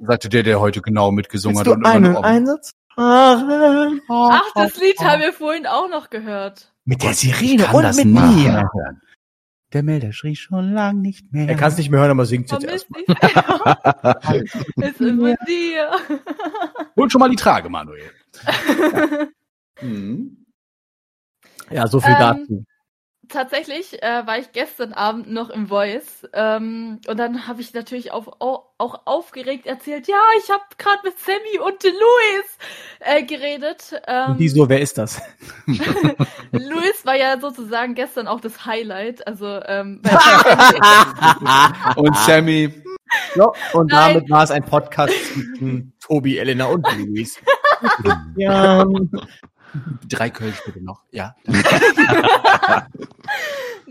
Sagte 0.00 0.28
der, 0.28 0.42
der 0.42 0.60
heute 0.60 0.80
genau 0.80 1.12
mitgesungen 1.12 1.56
Willst 1.58 1.70
hat. 1.70 1.76
du 1.76 1.78
und 1.80 1.86
einen 1.86 2.16
Einsatz? 2.16 2.72
Ach, 2.96 3.42
das 4.54 4.76
Lied 4.76 4.98
haben 5.00 5.20
wir 5.22 5.32
vorhin 5.32 5.66
auch 5.66 5.88
noch 5.88 6.10
gehört. 6.10 6.72
Mit 6.84 7.02
der 7.02 7.10
Ich 7.10 7.18
Sirene 7.18 7.64
kann 7.64 7.76
und 7.76 7.82
das 7.82 7.96
mit 7.96 8.06
mir. 8.06 8.20
mehr 8.20 8.70
hören. 8.74 9.00
Der 9.74 9.82
Melder 9.82 10.12
schrie 10.12 10.34
schon 10.34 10.72
lang 10.72 11.02
nicht 11.02 11.30
mehr. 11.32 11.46
Er 11.48 11.54
kann 11.54 11.68
es 11.70 11.76
nicht 11.76 11.90
mehr 11.90 12.00
hören, 12.00 12.10
aber 12.12 12.24
singt 12.24 12.50
jetzt 12.50 12.64
erstmal. 12.64 13.04
dich. 13.04 14.54
Ist 14.76 15.00
immer 15.00 15.34
dir. 15.46 15.90
Hol 16.96 17.10
schon 17.10 17.18
mal 17.18 17.28
die 17.28 17.36
Trage, 17.36 17.68
Manuel. 17.68 18.10
Mhm. 19.82 20.34
Ja, 21.70 21.86
so 21.86 22.00
viel 22.00 22.12
Ähm, 22.12 22.18
dazu. 22.18 22.64
Tatsächlich 23.28 24.02
äh, 24.02 24.26
war 24.26 24.38
ich 24.38 24.52
gestern 24.52 24.92
Abend 24.92 25.30
noch 25.30 25.50
im 25.50 25.68
Voice 25.68 26.26
ähm, 26.32 26.98
und 27.06 27.16
dann 27.18 27.46
habe 27.46 27.60
ich 27.60 27.74
natürlich 27.74 28.10
auch, 28.12 28.40
auch, 28.40 28.64
auch 28.78 29.02
aufgeregt 29.06 29.66
erzählt, 29.66 30.08
ja, 30.08 30.20
ich 30.42 30.50
habe 30.50 30.62
gerade 30.78 31.00
mit 31.04 31.18
Sammy 31.18 31.58
und 31.58 31.82
Luis 31.82 32.58
äh, 33.00 33.22
geredet. 33.24 34.00
Ähm, 34.06 34.30
Und 34.32 34.38
die 34.38 34.48
so, 34.48 34.68
wer 34.68 34.80
ist 34.80 34.96
das? 34.96 35.20
Luis 36.52 37.04
war 37.04 37.16
ja 37.16 37.38
sozusagen 37.38 37.94
gestern 37.94 38.28
auch 38.28 38.40
das 38.40 38.64
Highlight, 38.64 39.26
also 39.26 39.60
ähm, 39.66 40.00
Und 41.96 42.16
Sammy. 42.16 42.72
Ja, 43.34 43.50
und 43.72 43.90
Nein. 43.90 44.14
damit 44.14 44.30
war 44.30 44.42
es 44.44 44.50
ein 44.50 44.64
Podcast 44.64 45.14
zwischen 45.32 45.92
Tobi, 46.00 46.38
Elena 46.38 46.66
und 46.66 46.86
Luis. 46.96 47.40
ja, 48.36 48.84
Drei 50.08 50.30
Kölsch 50.30 50.62
bitte 50.64 50.82
noch. 50.82 51.02
Ja. 51.10 51.34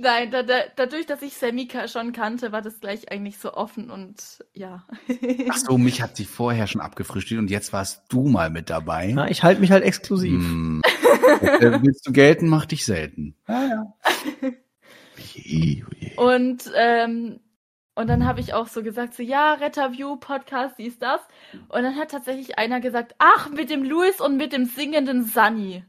Nein, 0.08 0.32
da, 0.32 0.42
da, 0.42 0.60
dadurch, 0.78 1.06
dass 1.06 1.22
ich 1.22 1.36
Sammy 1.36 1.68
ka- 1.68 1.90
schon 1.90 2.14
kannte, 2.14 2.54
war 2.54 2.62
das 2.62 2.80
gleich 2.80 3.12
eigentlich 3.12 3.40
so 3.40 3.54
offen 3.54 3.92
und 3.92 4.16
ja. 4.54 4.86
Ach 5.50 5.58
so, 5.58 5.78
mich 5.88 6.02
hat 6.02 6.16
sie 6.16 6.24
vorher 6.24 6.66
schon 6.66 6.80
abgefrühstückt 6.80 7.42
und 7.42 7.52
jetzt 7.52 7.74
warst 7.74 8.04
du 8.08 8.30
mal 8.30 8.50
mit 8.50 8.70
dabei. 8.70 9.12
na, 9.14 9.30
ich 9.30 9.44
halte 9.44 9.60
mich 9.60 9.72
halt 9.72 9.84
exklusiv. 9.84 10.40
Hm. 10.42 10.82
Äh, 11.42 11.80
Willst 11.84 12.08
du 12.08 12.14
gelten, 12.14 12.48
mach 12.48 12.66
dich 12.66 12.86
selten. 12.86 13.36
Oje, 13.50 13.86
oje. 15.86 16.14
Und, 16.16 16.72
ähm, 16.76 17.42
und 17.96 18.08
dann 18.08 18.26
habe 18.26 18.40
ich 18.40 18.54
auch 18.54 18.68
so 18.68 18.84
gesagt, 18.84 19.14
so 19.14 19.24
ja, 19.24 19.56
Retterview, 19.56 20.16
Podcast, 20.16 20.76
dies, 20.78 21.00
das. 21.00 21.20
Und 21.68 21.84
dann 21.84 21.98
hat 21.98 22.12
tatsächlich 22.12 22.58
einer 22.58 22.80
gesagt, 22.80 23.14
ach, 23.20 23.50
mit 23.50 23.70
dem 23.70 23.84
Louis 23.84 24.22
und 24.22 24.38
mit 24.38 24.54
dem 24.54 24.64
singenden 24.66 25.26
Sunny. 25.26 25.84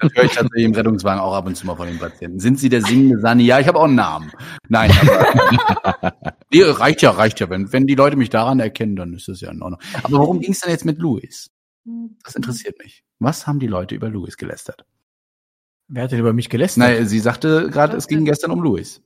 Das 0.00 0.12
höre 0.14 0.24
ich 0.24 0.32
tatsächlich 0.32 0.64
im 0.64 0.74
Rettungswagen 0.74 1.20
auch 1.20 1.34
ab 1.34 1.46
und 1.46 1.56
zu 1.56 1.66
mal 1.66 1.76
von 1.76 1.86
den 1.86 1.98
Patienten. 1.98 2.40
Sind 2.40 2.58
Sie 2.58 2.68
der 2.68 2.82
singende 2.82 3.20
Sani? 3.20 3.44
Ja, 3.44 3.60
ich 3.60 3.68
habe 3.68 3.78
auch 3.78 3.84
einen 3.84 3.94
Namen. 3.94 4.32
Nein, 4.68 4.90
aber 5.00 6.32
nee, 6.52 6.62
reicht 6.62 7.02
ja, 7.02 7.10
reicht 7.10 7.40
ja. 7.40 7.50
Wenn, 7.50 7.72
wenn 7.72 7.86
die 7.86 7.94
Leute 7.94 8.16
mich 8.16 8.30
daran 8.30 8.60
erkennen, 8.60 8.96
dann 8.96 9.12
ist 9.12 9.28
das 9.28 9.40
ja 9.40 9.50
in 9.50 9.62
Ordnung. 9.62 9.80
Aber 10.02 10.18
warum 10.18 10.40
ging 10.40 10.52
es 10.52 10.60
denn 10.60 10.70
jetzt 10.70 10.84
mit 10.84 10.98
Louis? 10.98 11.50
Das 12.24 12.34
interessiert 12.34 12.78
mich. 12.82 13.04
Was 13.18 13.46
haben 13.46 13.58
die 13.60 13.66
Leute 13.66 13.94
über 13.94 14.08
Louis 14.08 14.36
gelästert? 14.36 14.84
Wer 15.88 16.04
hat 16.04 16.12
denn 16.12 16.20
über 16.20 16.32
mich 16.32 16.48
gelästert? 16.48 16.78
Nein, 16.78 17.06
sie 17.06 17.20
sagte 17.20 17.68
gerade, 17.70 17.96
es 17.96 18.08
ging 18.08 18.18
denn? 18.18 18.24
gestern 18.24 18.50
um 18.50 18.62
Louis. 18.62 19.02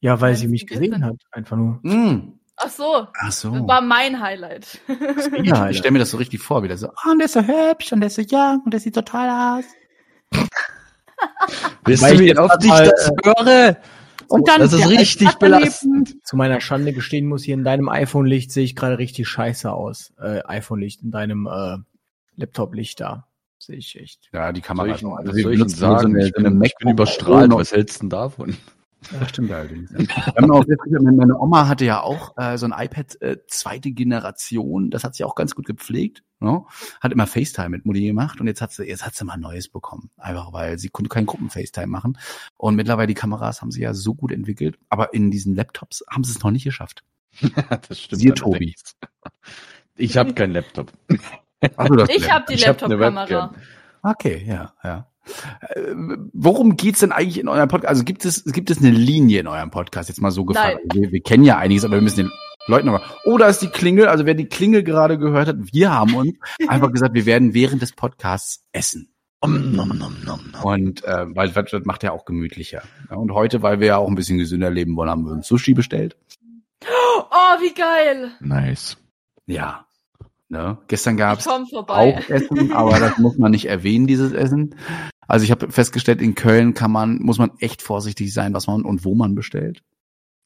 ja, 0.00 0.20
weil 0.20 0.36
sie 0.36 0.46
mich 0.46 0.66
gesehen 0.66 1.04
hat. 1.04 1.16
Einfach 1.32 1.56
nur. 1.56 1.80
Hm. 1.82 2.37
Ach 2.60 2.70
so, 2.70 3.06
Ach 3.20 3.32
so. 3.32 3.50
das 3.50 3.66
war 3.68 3.80
mein 3.80 4.20
Highlight. 4.20 4.80
Ja, 5.42 5.68
Ich 5.70 5.78
stelle 5.78 5.92
mir 5.92 5.98
das 6.00 6.10
so 6.10 6.16
richtig 6.16 6.40
vor, 6.42 6.62
wie 6.62 6.68
der 6.68 6.76
so, 6.78 6.88
ah, 6.88 7.10
und 7.12 7.18
der 7.18 7.26
ist 7.26 7.34
so 7.34 7.42
hübsch 7.42 7.92
und 7.92 8.00
der 8.00 8.08
ist 8.08 8.16
so 8.16 8.22
young 8.28 8.62
und 8.64 8.72
der 8.72 8.80
sieht 8.80 8.94
total 8.94 9.58
aus. 9.60 9.64
Wisst 11.84 12.02
ihr, 12.02 12.12
ich 12.12 12.20
wie 12.20 12.38
oft 12.38 12.62
ich 12.64 12.70
das 12.70 13.10
höre? 13.24 13.76
Und 14.28 14.46
dann 14.46 14.60
Das 14.60 14.72
ist 14.74 14.88
richtig 14.88 15.32
belastend. 15.36 16.16
zu 16.26 16.36
meiner 16.36 16.60
Schande 16.60 16.92
gestehen 16.92 17.26
muss, 17.26 17.44
hier 17.44 17.54
in 17.54 17.64
deinem 17.64 17.88
iPhone-Licht 17.88 18.52
sehe 18.52 18.64
ich 18.64 18.76
gerade 18.76 18.98
richtig 18.98 19.26
scheiße 19.28 19.72
aus. 19.72 20.12
Äh, 20.20 20.42
iPhone-Licht, 20.44 21.02
in 21.02 21.10
deinem 21.10 21.46
äh, 21.46 21.78
Laptop-Licht 22.36 23.00
da. 23.00 23.26
Sehe 23.58 23.76
ich 23.76 23.98
echt. 23.98 24.28
Ja, 24.32 24.52
die 24.52 24.60
Kamera 24.60 24.96
Soll 24.98 25.22
ist 25.24 25.30
ich, 25.30 25.34
wir 25.36 25.42
soll 25.42 25.52
ich 25.54 25.58
nur 25.60 25.68
sagen? 25.70 26.00
so 26.00 26.06
eine, 26.08 26.26
ich, 26.26 26.32
bin, 26.32 26.62
ich 26.62 26.74
bin 26.78 26.88
überstrahlt. 26.90 27.50
Pro 27.50 27.58
Was 27.58 27.72
hältst 27.72 27.96
du 27.96 28.00
denn 28.04 28.10
davon? 28.10 28.56
Das 29.12 29.28
stimmt 29.28 29.52
allerdings. 29.52 29.94
Auch, 29.94 30.64
meine 31.00 31.38
Oma 31.38 31.68
hatte 31.68 31.84
ja 31.84 32.02
auch 32.02 32.36
äh, 32.36 32.58
so 32.58 32.66
ein 32.66 32.74
iPad 32.76 33.20
äh, 33.22 33.36
zweite 33.46 33.92
Generation. 33.92 34.90
Das 34.90 35.04
hat 35.04 35.14
sie 35.14 35.24
auch 35.24 35.34
ganz 35.34 35.54
gut 35.54 35.66
gepflegt. 35.66 36.24
Ne? 36.40 36.64
Hat 37.00 37.12
immer 37.12 37.26
FaceTime 37.26 37.68
mit 37.68 37.86
Mutti 37.86 38.04
gemacht 38.04 38.40
und 38.40 38.46
jetzt 38.46 38.60
hat 38.60 38.72
sie 38.72 38.84
jetzt 38.84 39.06
hat 39.06 39.14
sie 39.14 39.24
mal 39.24 39.34
ein 39.34 39.40
neues 39.40 39.68
bekommen, 39.68 40.10
einfach 40.16 40.52
weil 40.52 40.78
sie 40.78 40.88
konnte 40.88 41.08
keinen 41.08 41.26
Gruppen 41.26 41.50
FaceTime 41.50 41.86
machen. 41.86 42.18
Und 42.56 42.74
mittlerweile 42.74 43.06
die 43.06 43.14
Kameras 43.14 43.62
haben 43.62 43.70
sie 43.70 43.82
ja 43.82 43.94
so 43.94 44.14
gut 44.14 44.32
entwickelt, 44.32 44.78
aber 44.88 45.14
in 45.14 45.30
diesen 45.30 45.54
Laptops 45.54 46.04
haben 46.10 46.24
sie 46.24 46.32
es 46.32 46.42
noch 46.42 46.50
nicht 46.50 46.64
geschafft. 46.64 47.04
das 47.88 48.00
stimmt. 48.00 48.20
Siehe 48.20 48.34
Tobi. 48.34 48.74
Ich 49.96 50.16
habe 50.16 50.34
keinen 50.34 50.52
Laptop. 50.52 50.92
Das 51.60 52.08
Ich 52.08 52.30
habe 52.30 52.44
die 52.48 52.54
Ich 52.54 52.68
hab 52.68 52.80
Laptop-Kamera. 52.80 53.52
Okay, 54.02 54.44
ja, 54.46 54.72
ja. 54.84 55.08
Äh, 55.60 55.94
Worum 56.32 56.76
geht's 56.76 57.00
denn 57.00 57.12
eigentlich 57.12 57.38
in 57.38 57.48
eurem 57.48 57.68
Podcast? 57.68 57.88
Also 57.88 58.04
gibt 58.04 58.24
es, 58.24 58.44
gibt 58.44 58.70
es 58.70 58.78
eine 58.78 58.90
Linie 58.90 59.40
in 59.40 59.46
eurem 59.46 59.70
Podcast? 59.70 60.08
Jetzt 60.08 60.20
mal 60.20 60.30
so 60.30 60.44
gefragt. 60.44 60.78
Wir, 60.92 61.12
wir 61.12 61.20
kennen 61.20 61.44
ja 61.44 61.58
einiges, 61.58 61.84
aber 61.84 61.94
wir 61.94 62.02
müssen 62.02 62.24
den 62.24 62.30
Leuten 62.66 62.86
nochmal. 62.86 63.02
Oh, 63.24 63.38
da 63.38 63.48
ist 63.48 63.60
die 63.60 63.68
Klingel. 63.68 64.06
Also 64.08 64.26
wer 64.26 64.34
die 64.34 64.46
Klingel 64.46 64.82
gerade 64.82 65.18
gehört 65.18 65.48
hat, 65.48 65.56
wir 65.72 65.92
haben 65.92 66.14
uns 66.14 66.34
einfach 66.68 66.92
gesagt, 66.92 67.14
wir 67.14 67.26
werden 67.26 67.54
während 67.54 67.82
des 67.82 67.92
Podcasts 67.92 68.64
essen. 68.72 69.10
Om, 69.40 69.72
nom, 69.72 69.88
nom, 69.88 70.16
nom, 70.24 70.40
nom. 70.52 70.64
Und 70.64 71.04
äh, 71.04 71.26
weil 71.28 71.50
das 71.50 71.84
macht 71.84 72.02
ja 72.02 72.10
auch 72.10 72.24
gemütlicher. 72.24 72.82
Ja, 73.08 73.16
und 73.16 73.32
heute, 73.32 73.62
weil 73.62 73.78
wir 73.78 73.86
ja 73.86 73.96
auch 73.96 74.08
ein 74.08 74.16
bisschen 74.16 74.38
gesünder 74.38 74.68
leben 74.68 74.96
wollen, 74.96 75.10
haben 75.10 75.24
wir 75.24 75.32
uns 75.32 75.46
Sushi 75.46 75.74
bestellt. 75.74 76.16
Oh, 76.82 77.60
wie 77.60 77.72
geil. 77.72 78.32
Nice. 78.40 78.96
Ja. 79.46 79.86
Ne? 80.48 80.78
Gestern 80.88 81.18
komm 81.18 81.66
vorbei. 81.66 82.18
auch 82.18 82.30
Essen, 82.30 82.72
aber 82.72 82.98
das 82.98 83.18
muss 83.18 83.36
man 83.38 83.50
nicht 83.50 83.66
erwähnen, 83.66 84.06
dieses 84.06 84.32
Essen. 84.32 84.74
Also 85.28 85.44
ich 85.44 85.50
habe 85.50 85.70
festgestellt, 85.70 86.22
in 86.22 86.34
Köln 86.34 86.74
kann 86.74 86.90
man, 86.90 87.18
muss 87.18 87.38
man 87.38 87.52
echt 87.60 87.82
vorsichtig 87.82 88.32
sein, 88.32 88.54
was 88.54 88.66
man 88.66 88.82
und 88.82 89.04
wo 89.04 89.14
man 89.14 89.34
bestellt. 89.34 89.82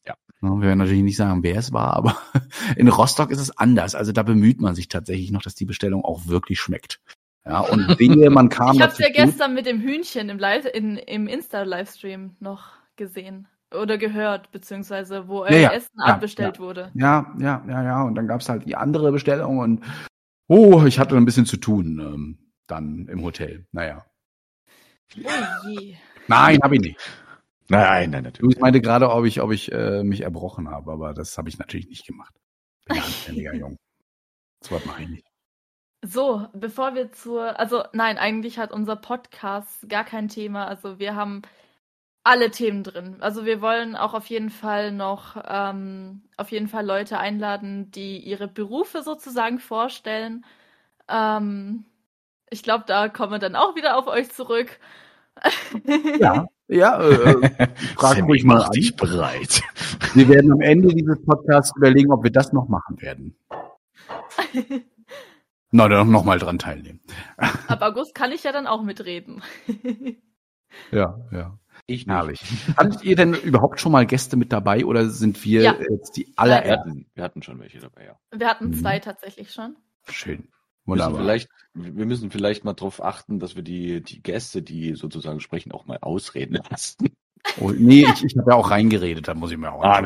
Ja. 0.05 0.15
Wir 0.41 0.59
werden 0.59 0.79
natürlich 0.79 1.03
nicht 1.03 1.15
sagen, 1.15 1.41
wer 1.41 1.57
es 1.57 1.71
war, 1.71 1.93
aber 1.93 2.17
in 2.75 2.89
Rostock 2.89 3.31
ist 3.31 3.39
es 3.39 3.57
anders. 3.57 3.95
Also 3.95 4.11
da 4.11 4.23
bemüht 4.23 4.59
man 4.59 4.75
sich 4.75 4.89
tatsächlich 4.89 5.31
noch, 5.31 5.41
dass 5.41 5.55
die 5.55 5.65
Bestellung 5.65 6.03
auch 6.03 6.27
wirklich 6.27 6.59
schmeckt. 6.59 6.99
Ja, 7.45 7.61
und 7.61 7.87
wehe, 7.99 8.29
man 8.29 8.49
kam 8.49 8.75
Ich 8.75 8.81
hab's 8.81 8.99
ja 8.99 9.09
gestern 9.09 9.53
mit 9.53 9.65
dem 9.65 9.79
Hühnchen 9.79 10.27
im, 10.27 10.37
Live 10.37 10.65
in, 10.65 10.97
im 10.97 11.27
Insta-Livestream 11.27 12.35
noch 12.41 12.71
gesehen. 12.97 13.47
Oder 13.73 13.97
gehört, 13.97 14.51
beziehungsweise 14.51 15.29
wo 15.29 15.43
euer 15.43 15.51
Ja, 15.51 15.57
ja, 15.57 15.71
Essen 15.71 15.95
ja, 15.97 16.05
abbestellt 16.13 16.59
wurde. 16.59 16.91
Ja, 16.93 17.33
ja, 17.39 17.63
ja, 17.67 17.83
ja. 17.83 18.03
Und 18.03 18.15
dann 18.15 18.27
gab's 18.27 18.49
halt 18.49 18.65
die 18.65 18.75
andere 18.75 19.11
Bestellung 19.13 19.59
und 19.59 19.83
oh, 20.47 20.83
ich 20.85 20.99
hatte 20.99 21.15
ein 21.15 21.25
bisschen 21.25 21.45
zu 21.45 21.57
tun 21.57 21.99
ähm, 21.99 22.37
dann 22.67 23.07
im 23.07 23.23
Hotel. 23.23 23.65
Naja. 23.71 24.05
Oh 25.17 25.67
je. 25.67 25.95
Nein, 26.27 26.59
habe 26.63 26.75
ich 26.75 26.81
nicht. 26.81 26.99
Nein, 27.69 28.11
nein, 28.11 28.23
natürlich. 28.23 28.59
meinte 28.59 28.81
gerade, 28.81 29.09
ob 29.09 29.25
ich, 29.25 29.41
ob 29.41 29.51
ich 29.51 29.71
äh, 29.71 30.03
mich 30.03 30.21
erbrochen 30.21 30.69
habe, 30.69 30.91
aber 30.91 31.13
das 31.13 31.37
habe 31.37 31.49
ich 31.49 31.57
natürlich 31.57 31.87
nicht 31.87 32.05
gemacht. 32.05 32.33
Bin 32.85 32.97
ja 32.97 33.01
ein 33.03 33.07
anständiger 33.07 33.53
Jung. 33.55 33.77
Das 34.59 34.71
war 34.71 34.81
mache 34.85 35.03
ich 35.03 35.09
nicht. 35.09 35.27
So, 36.05 36.47
bevor 36.53 36.95
wir 36.95 37.11
zur, 37.13 37.59
also 37.59 37.83
nein, 37.93 38.17
eigentlich 38.17 38.59
hat 38.59 38.73
unser 38.73 38.97
Podcast 38.97 39.87
gar 39.87 40.03
kein 40.03 40.27
Thema. 40.27 40.67
Also 40.67 40.99
wir 40.99 41.15
haben 41.15 41.43
alle 42.23 42.51
Themen 42.51 42.83
drin. 42.83 43.17
Also 43.21 43.45
wir 43.45 43.61
wollen 43.61 43.95
auch 43.95 44.13
auf 44.13 44.27
jeden 44.27 44.49
Fall 44.49 44.91
noch 44.91 45.41
ähm, 45.47 46.23
auf 46.37 46.51
jeden 46.51 46.67
Fall 46.67 46.85
Leute 46.85 47.19
einladen, 47.19 47.91
die 47.91 48.17
ihre 48.19 48.47
Berufe 48.47 49.01
sozusagen 49.03 49.59
vorstellen. 49.59 50.45
Ähm, 51.09 51.85
ich 52.49 52.63
glaube, 52.63 52.85
da 52.87 53.09
kommen 53.09 53.31
wir 53.33 53.39
dann 53.39 53.55
auch 53.55 53.75
wieder 53.75 53.97
auf 53.97 54.07
euch 54.07 54.31
zurück. 54.31 54.79
Ja, 56.19 56.47
ja, 56.67 57.01
äh, 57.01 57.67
frag 57.97 58.15
Sammy, 58.15 58.21
ruhig 58.27 58.43
mal 58.43 58.57
mach 58.57 58.65
an. 58.67 58.71
dich 58.71 58.95
bereit. 58.95 59.61
Wir 60.13 60.27
werden 60.29 60.51
am 60.51 60.61
Ende 60.61 60.89
dieses 60.89 61.21
Podcasts 61.25 61.75
überlegen, 61.75 62.11
ob 62.11 62.23
wir 62.23 62.31
das 62.31 62.53
noch 62.53 62.67
machen 62.69 63.01
werden. 63.01 63.35
Na, 65.71 65.87
dann 65.89 66.11
noch 66.11 66.23
mal 66.23 66.37
dran 66.39 66.59
teilnehmen. 66.59 66.99
Ab 67.37 67.81
August 67.81 68.13
kann 68.13 68.31
ich 68.31 68.43
ja 68.43 68.51
dann 68.51 68.67
auch 68.67 68.83
mitreden. 68.83 69.41
Ja, 70.91 71.19
ja. 71.31 71.59
Ich 71.85 72.07
Herrlich. 72.07 72.41
Hattet 72.75 73.03
ihr 73.03 73.15
denn 73.15 73.35
überhaupt 73.35 73.79
schon 73.79 73.91
mal 73.91 74.07
Gäste 74.07 74.37
mit 74.37 74.51
dabei 74.51 74.85
oder 74.85 75.07
sind 75.07 75.43
wir 75.45 75.61
Ja. 75.61 75.75
jetzt 75.87 76.17
die 76.17 76.25
Wir 76.25 76.33
allerersten? 76.35 76.89
hatten, 76.89 77.05
wir 77.13 77.23
hatten 77.23 77.43
schon 77.43 77.59
welche 77.59 77.77
dabei, 77.77 78.05
ja. 78.05 78.15
Wir 78.35 78.47
hatten 78.47 78.69
Mhm. 78.69 78.73
zwei 78.73 78.97
tatsächlich 78.97 79.51
schon. 79.51 79.75
Schön. 80.09 80.47
Müssen 80.85 80.99
Wunderbar. 81.01 81.21
vielleicht, 81.21 81.49
wir 81.73 82.05
müssen 82.05 82.29
vielleicht 82.31 82.65
mal 82.65 82.73
darauf 82.73 83.03
achten, 83.03 83.39
dass 83.39 83.55
wir 83.55 83.63
die, 83.63 84.01
die 84.01 84.21
Gäste, 84.21 84.61
die 84.61 84.95
sozusagen 84.95 85.39
sprechen, 85.39 85.71
auch 85.71 85.85
mal 85.85 85.97
ausreden 86.01 86.59
lassen. 86.69 87.09
Oh, 87.59 87.71
nee, 87.77 88.05
ich, 88.13 88.23
ich 88.23 88.37
habe 88.37 88.51
ja 88.51 88.57
auch 88.57 88.71
reingeredet, 88.71 89.27
da 89.27 89.33
muss 89.33 89.51
ich 89.51 89.57
mir 89.57 89.71
auch. 89.71 89.83
Ah, 89.83 90.01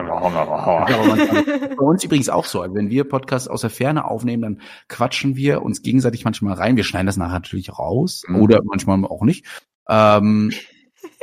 Bei 0.86 1.86
uns 1.86 2.04
übrigens 2.04 2.30
auch 2.30 2.46
so. 2.46 2.62
Also 2.62 2.76
wenn 2.76 2.90
wir 2.90 3.04
Podcasts 3.04 3.48
aus 3.48 3.62
der 3.62 3.70
Ferne 3.70 4.06
aufnehmen, 4.06 4.42
dann 4.42 4.62
quatschen 4.88 5.36
wir 5.36 5.62
uns 5.62 5.82
gegenseitig 5.82 6.26
manchmal 6.26 6.54
rein. 6.56 6.76
Wir 6.78 6.84
schneiden 6.84 7.06
das 7.08 7.18
nachher 7.18 7.34
natürlich 7.34 7.78
raus 7.78 8.24
Mhm. 8.28 8.42
oder 8.42 8.62
manchmal 8.64 9.04
auch 9.06 9.24
nicht. 9.24 9.46
Ähm, 9.88 10.52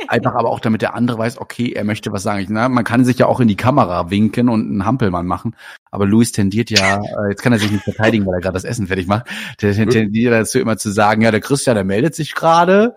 einfach 0.07 0.35
aber 0.35 0.49
auch, 0.49 0.59
damit 0.59 0.81
der 0.81 0.95
andere 0.95 1.17
weiß, 1.17 1.39
okay, 1.39 1.73
er 1.73 1.83
möchte 1.83 2.11
was 2.11 2.23
sagen. 2.23 2.41
Ich, 2.41 2.49
na, 2.49 2.69
man 2.69 2.83
kann 2.83 3.05
sich 3.05 3.17
ja 3.17 3.25
auch 3.25 3.39
in 3.39 3.47
die 3.47 3.55
Kamera 3.55 4.09
winken 4.09 4.49
und 4.49 4.61
einen 4.61 4.85
Hampelmann 4.85 5.25
machen. 5.25 5.55
Aber 5.91 6.05
Luis 6.05 6.31
tendiert 6.31 6.69
ja, 6.69 6.97
äh, 6.97 7.29
jetzt 7.29 7.41
kann 7.41 7.53
er 7.53 7.59
sich 7.59 7.71
nicht 7.71 7.83
verteidigen, 7.83 8.25
weil 8.25 8.35
er 8.35 8.41
gerade 8.41 8.53
das 8.55 8.65
Essen 8.65 8.87
fertig 8.87 9.07
macht. 9.07 9.27
Der 9.61 9.73
tendiert 9.73 10.33
dazu 10.33 10.59
immer 10.59 10.77
zu 10.77 10.91
sagen, 10.91 11.21
ja, 11.21 11.31
der 11.31 11.41
Christian, 11.41 11.75
der 11.75 11.85
meldet 11.85 12.15
sich 12.15 12.35
gerade 12.35 12.95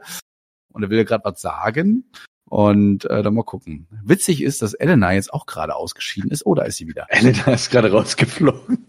und 0.72 0.82
er 0.82 0.90
will 0.90 0.98
ja 0.98 1.04
gerade 1.04 1.24
was 1.24 1.40
sagen. 1.40 2.04
Und 2.50 3.04
äh, 3.10 3.22
dann 3.22 3.34
mal 3.34 3.44
gucken. 3.44 3.86
Witzig 4.02 4.42
ist, 4.42 4.62
dass 4.62 4.72
Elena 4.72 5.12
jetzt 5.12 5.34
auch 5.34 5.44
gerade 5.44 5.76
ausgeschieden 5.76 6.30
ist. 6.30 6.46
Oh, 6.46 6.54
da 6.54 6.62
ist 6.62 6.78
sie 6.78 6.88
wieder. 6.88 7.06
Elena 7.10 7.52
ist 7.52 7.70
gerade 7.70 7.92
rausgeflogen. 7.92 8.86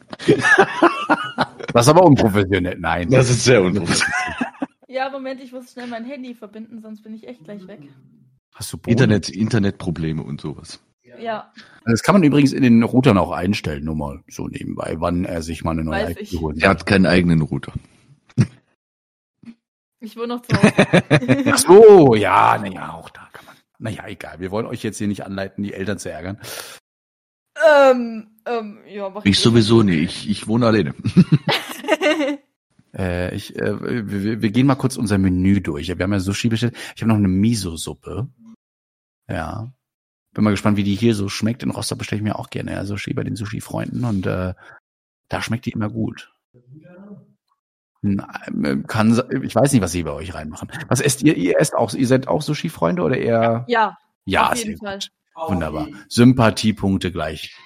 Das 1.74 1.86
ist 1.86 1.90
aber 1.90 2.04
unprofessionell. 2.04 2.78
Nein. 2.80 3.10
Das 3.10 3.30
ist 3.30 3.44
sehr 3.44 3.62
unprofessionell. 3.62 4.49
Ja, 4.90 5.10
Moment, 5.12 5.40
ich 5.40 5.52
muss 5.52 5.72
schnell 5.72 5.86
mein 5.86 6.04
Handy 6.04 6.34
verbinden, 6.34 6.82
sonst 6.82 7.04
bin 7.04 7.14
ich 7.14 7.28
echt 7.28 7.44
gleich 7.44 7.68
weg. 7.68 7.80
Hast 8.56 8.74
du 8.74 8.78
Boden? 8.78 8.90
Internet, 8.92 9.30
Internetprobleme 9.30 10.24
und 10.24 10.42
sowas. 10.42 10.80
Ja, 11.20 11.52
Das 11.86 12.02
kann 12.04 12.14
man 12.16 12.24
übrigens 12.24 12.54
in 12.54 12.64
den 12.64 12.82
Routern 12.84 13.18
auch 13.18 13.32
einstellen, 13.32 13.84
nur 13.84 13.96
mal 13.96 14.24
so 14.30 14.48
nebenbei, 14.48 14.96
wann 15.00 15.26
er 15.26 15.42
sich 15.44 15.64
mal 15.64 15.72
eine 15.72 15.84
neue 15.84 16.06
Weiß 16.06 16.12
IP 16.12 16.22
ich. 16.22 16.40
holt. 16.40 16.62
Er 16.62 16.70
hat 16.70 16.86
keinen 16.86 17.06
eigenen 17.06 17.42
Router. 17.42 17.74
ich 20.00 20.16
wohne 20.16 20.28
noch 20.28 20.42
zu 20.42 20.56
Hause. 20.56 20.74
Ach 21.52 21.58
so, 21.58 22.16
ja, 22.16 22.58
naja, 22.60 22.94
auch 22.94 23.10
da 23.10 23.28
kann 23.32 23.46
man. 23.46 23.56
Naja, 23.80 24.08
egal. 24.08 24.40
Wir 24.40 24.50
wollen 24.52 24.66
euch 24.66 24.82
jetzt 24.84 24.98
hier 24.98 25.08
nicht 25.08 25.24
anleiten, 25.26 25.64
die 25.64 25.74
Eltern 25.74 26.00
zu 26.00 26.12
ärgern. 26.12 26.40
ähm, 27.68 28.28
ähm, 28.46 28.80
ja, 28.88 29.10
mach 29.10 29.26
Ich 29.26 29.40
sowieso 29.40 29.84
nicht. 29.84 30.26
Ich, 30.26 30.30
ich 30.30 30.48
wohne 30.48 30.68
alleine. 30.68 30.94
Äh, 32.96 33.36
ich, 33.36 33.56
äh, 33.56 33.80
wir, 34.08 34.42
wir 34.42 34.52
gehen 34.52 34.68
mal 34.68 34.76
kurz 34.76 34.98
unser 34.98 35.18
Menü 35.18 35.62
durch. 35.62 35.88
Wir 35.88 36.04
haben 36.04 36.14
ja 36.14 36.20
Sushi 36.20 36.50
bestellt. 36.50 36.76
Ich 36.96 37.02
habe 37.02 37.10
noch 37.10 37.18
eine 37.18 37.28
Miso-Suppe. 37.28 38.28
Ja. 39.30 39.72
Bin 40.34 40.44
mal 40.44 40.52
gespannt, 40.52 40.78
wie 40.78 40.84
die 40.84 40.96
hier 40.96 41.16
so 41.16 41.30
schmeckt. 41.30 41.64
In 41.64 41.72
Rostock 41.72 42.00
bestelle 42.00 42.20
ich 42.20 42.24
mir 42.24 42.38
auch 42.38 42.50
gerne 42.50 42.72
ja, 42.72 42.86
Sushi 42.86 43.14
bei 43.14 43.24
den 43.24 43.36
Sushi-Freunden 43.36 44.04
und 44.04 44.26
äh, 44.26 44.54
da 45.28 45.42
schmeckt 45.42 45.66
die 45.66 45.72
immer 45.72 45.90
gut. 45.90 46.32
Hm, 48.02 48.24
Kann, 48.88 49.22
ich 49.44 49.56
weiß 49.56 49.72
nicht, 49.74 49.82
was 49.82 49.92
sie 49.92 50.04
bei 50.04 50.12
euch 50.14 50.34
reinmachen. 50.34 50.72
Was 50.88 51.02
esst 51.02 51.22
ihr? 51.24 51.36
Ihr 51.36 51.60
esst 51.60 51.76
auch, 51.76 51.94
ihr 51.94 52.08
seid 52.08 52.28
auch 52.28 52.42
Sushi-Freunde 52.42 53.02
oder 53.02 53.18
eher? 53.18 53.66
Ja, 53.68 53.98
Ja, 54.26 54.52
auf 54.52 54.58
jeden 54.58 54.78
gut. 54.78 54.88
Fall. 54.88 55.00
Wunderbar. 55.48 55.88
Sympathiepunkte 56.08 57.12
gleich. 57.12 57.56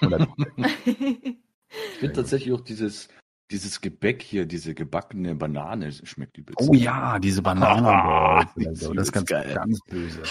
Ich 1.92 1.98
finde 1.98 2.14
tatsächlich 2.14 2.52
auch 2.54 2.60
dieses, 2.60 3.08
dieses 3.50 3.80
Gebäck 3.80 4.22
hier, 4.22 4.46
diese 4.46 4.74
gebackene 4.74 5.34
Banane 5.34 5.92
schmeckt 5.92 6.38
übelst. 6.38 6.68
Oh 6.68 6.74
ja, 6.74 7.18
diese 7.18 7.42
Banane. 7.42 7.88
Ah, 7.88 8.46
so. 8.72 8.92
Das 8.94 9.08
ist 9.08 9.12
ganz, 9.12 9.26
geil. 9.28 9.52
ganz 9.54 9.78
böse. 9.88 10.22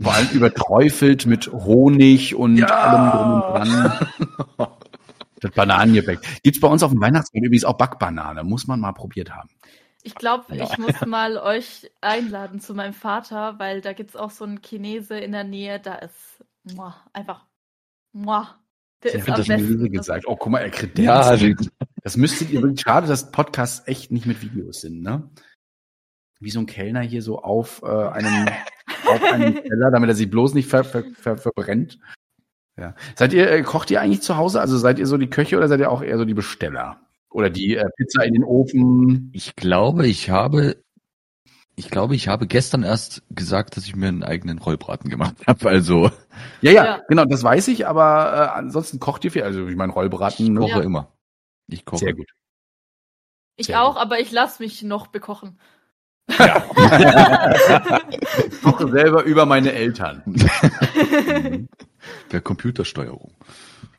Vor 0.00 0.12
allem 0.12 0.28
überträufelt 0.30 1.26
mit 1.26 1.52
Honig 1.52 2.34
und 2.34 2.56
Ja. 2.56 2.66
allem 2.66 3.10
drum 3.12 3.32
und 3.32 4.58
dran. 4.58 4.68
Das 5.40 5.50
Bananengebäck. 5.52 6.20
Gibt's 6.42 6.58
bei 6.58 6.68
uns 6.68 6.82
auf 6.82 6.90
dem 6.92 7.02
Weihnachtsmarkt 7.02 7.44
übrigens 7.46 7.66
auch 7.66 7.76
Backbanane. 7.76 8.44
Muss 8.44 8.66
man 8.66 8.80
mal 8.80 8.92
probiert 8.92 9.30
haben. 9.34 9.50
Ich 10.02 10.14
glaube, 10.14 10.54
Ja. 10.54 10.64
ich 10.64 10.78
muss 10.78 11.04
mal 11.06 11.36
euch 11.36 11.90
einladen 12.00 12.60
zu 12.60 12.74
meinem 12.74 12.94
Vater, 12.94 13.58
weil 13.58 13.82
da 13.82 13.92
gibt's 13.92 14.16
auch 14.16 14.30
so 14.30 14.44
einen 14.44 14.62
Chinese 14.62 15.18
in 15.18 15.32
der 15.32 15.44
Nähe, 15.44 15.80
da 15.80 15.96
ist 15.96 16.42
muah, 16.62 16.96
einfach 17.12 17.44
muah, 18.12 18.54
der 19.02 19.10
Sie 19.12 19.18
ist 19.18 19.28
hat 19.28 19.34
am 19.34 19.38
das 19.40 19.48
mir 19.48 19.56
besten. 19.58 19.92
Gesagt. 19.92 20.24
Oh, 20.26 20.36
guck 20.36 20.50
mal, 20.52 20.60
er 20.60 20.70
kredenzt. 20.70 20.98
Ja, 20.98 21.36
Das 22.04 22.16
müsstet 22.16 22.50
ihr 22.50 22.62
wirklich, 22.62 22.80
schade, 22.82 23.06
dass 23.08 23.32
Podcasts 23.32 23.88
echt 23.88 24.12
nicht 24.12 24.26
mit 24.26 24.40
Videos 24.42 24.82
sind, 24.82 25.02
ne? 25.02 25.28
Wie 26.38 26.50
so 26.50 26.60
ein 26.60 26.66
Kellner 26.66 27.00
hier 27.00 27.22
so 27.22 27.40
auf 27.40 27.82
äh, 27.82 27.86
einem, 27.86 28.46
auf 29.06 29.22
einem 29.24 29.54
Teller, 29.54 29.90
damit 29.90 30.10
er 30.10 30.14
sich 30.14 30.30
bloß 30.30 30.54
nicht 30.54 30.68
ver, 30.68 30.84
ver, 30.84 31.04
ver, 31.14 31.38
verbrennt. 31.38 31.98
Ja. 32.78 32.94
Seid 33.16 33.32
ihr, 33.32 33.50
äh, 33.50 33.62
kocht 33.62 33.90
ihr 33.90 34.00
eigentlich 34.00 34.20
zu 34.22 34.36
Hause? 34.36 34.60
Also 34.60 34.76
seid 34.78 34.98
ihr 34.98 35.06
so 35.06 35.16
die 35.16 35.30
Köche 35.30 35.56
oder 35.56 35.68
seid 35.68 35.80
ihr 35.80 35.90
auch 35.90 36.02
eher 36.02 36.18
so 36.18 36.24
die 36.24 36.34
Besteller? 36.34 37.00
Oder 37.30 37.48
die 37.50 37.76
äh, 37.76 37.88
Pizza 37.96 38.24
in 38.24 38.34
den 38.34 38.44
Ofen? 38.44 39.30
ich 39.32 39.56
glaube, 39.56 40.06
ich 40.06 40.28
habe 40.30 40.76
Ich 41.76 41.88
glaube, 41.90 42.14
ich 42.14 42.28
habe 42.28 42.46
gestern 42.46 42.82
erst 42.82 43.22
gesagt, 43.30 43.76
dass 43.76 43.86
ich 43.86 43.96
mir 43.96 44.08
einen 44.08 44.22
eigenen 44.22 44.58
Rollbraten 44.58 45.08
gemacht 45.08 45.36
habe. 45.46 45.68
Also 45.70 46.10
Ja, 46.60 46.70
ja, 46.72 46.84
Ja. 46.84 47.00
genau, 47.08 47.24
das 47.24 47.42
weiß 47.42 47.68
ich, 47.68 47.86
aber 47.86 48.32
äh, 48.52 48.58
ansonsten 48.58 49.00
kocht 49.00 49.24
ihr 49.24 49.30
viel. 49.30 49.42
Also 49.44 49.66
ich 49.68 49.76
meine, 49.76 49.92
Rollbraten 49.92 50.44
ich 50.44 50.50
noch. 50.52 50.62
koche 50.68 50.80
Ja. 50.80 50.84
immer. 50.84 51.13
Ich 51.68 51.84
koche. 51.84 52.04
Sehr 52.04 52.14
gut. 52.14 52.30
Ich 53.56 53.66
Sehr 53.66 53.82
auch, 53.82 53.94
gut. 53.94 54.02
aber 54.02 54.20
ich 54.20 54.32
lasse 54.32 54.62
mich 54.62 54.82
noch 54.82 55.06
bekochen. 55.08 55.58
Ich 58.48 58.62
koche 58.62 58.90
selber 58.90 59.24
über 59.24 59.44
meine 59.44 59.72
Eltern. 59.72 60.22
Mhm. 60.24 61.68
Per 62.28 62.40
Computersteuerung. 62.40 63.34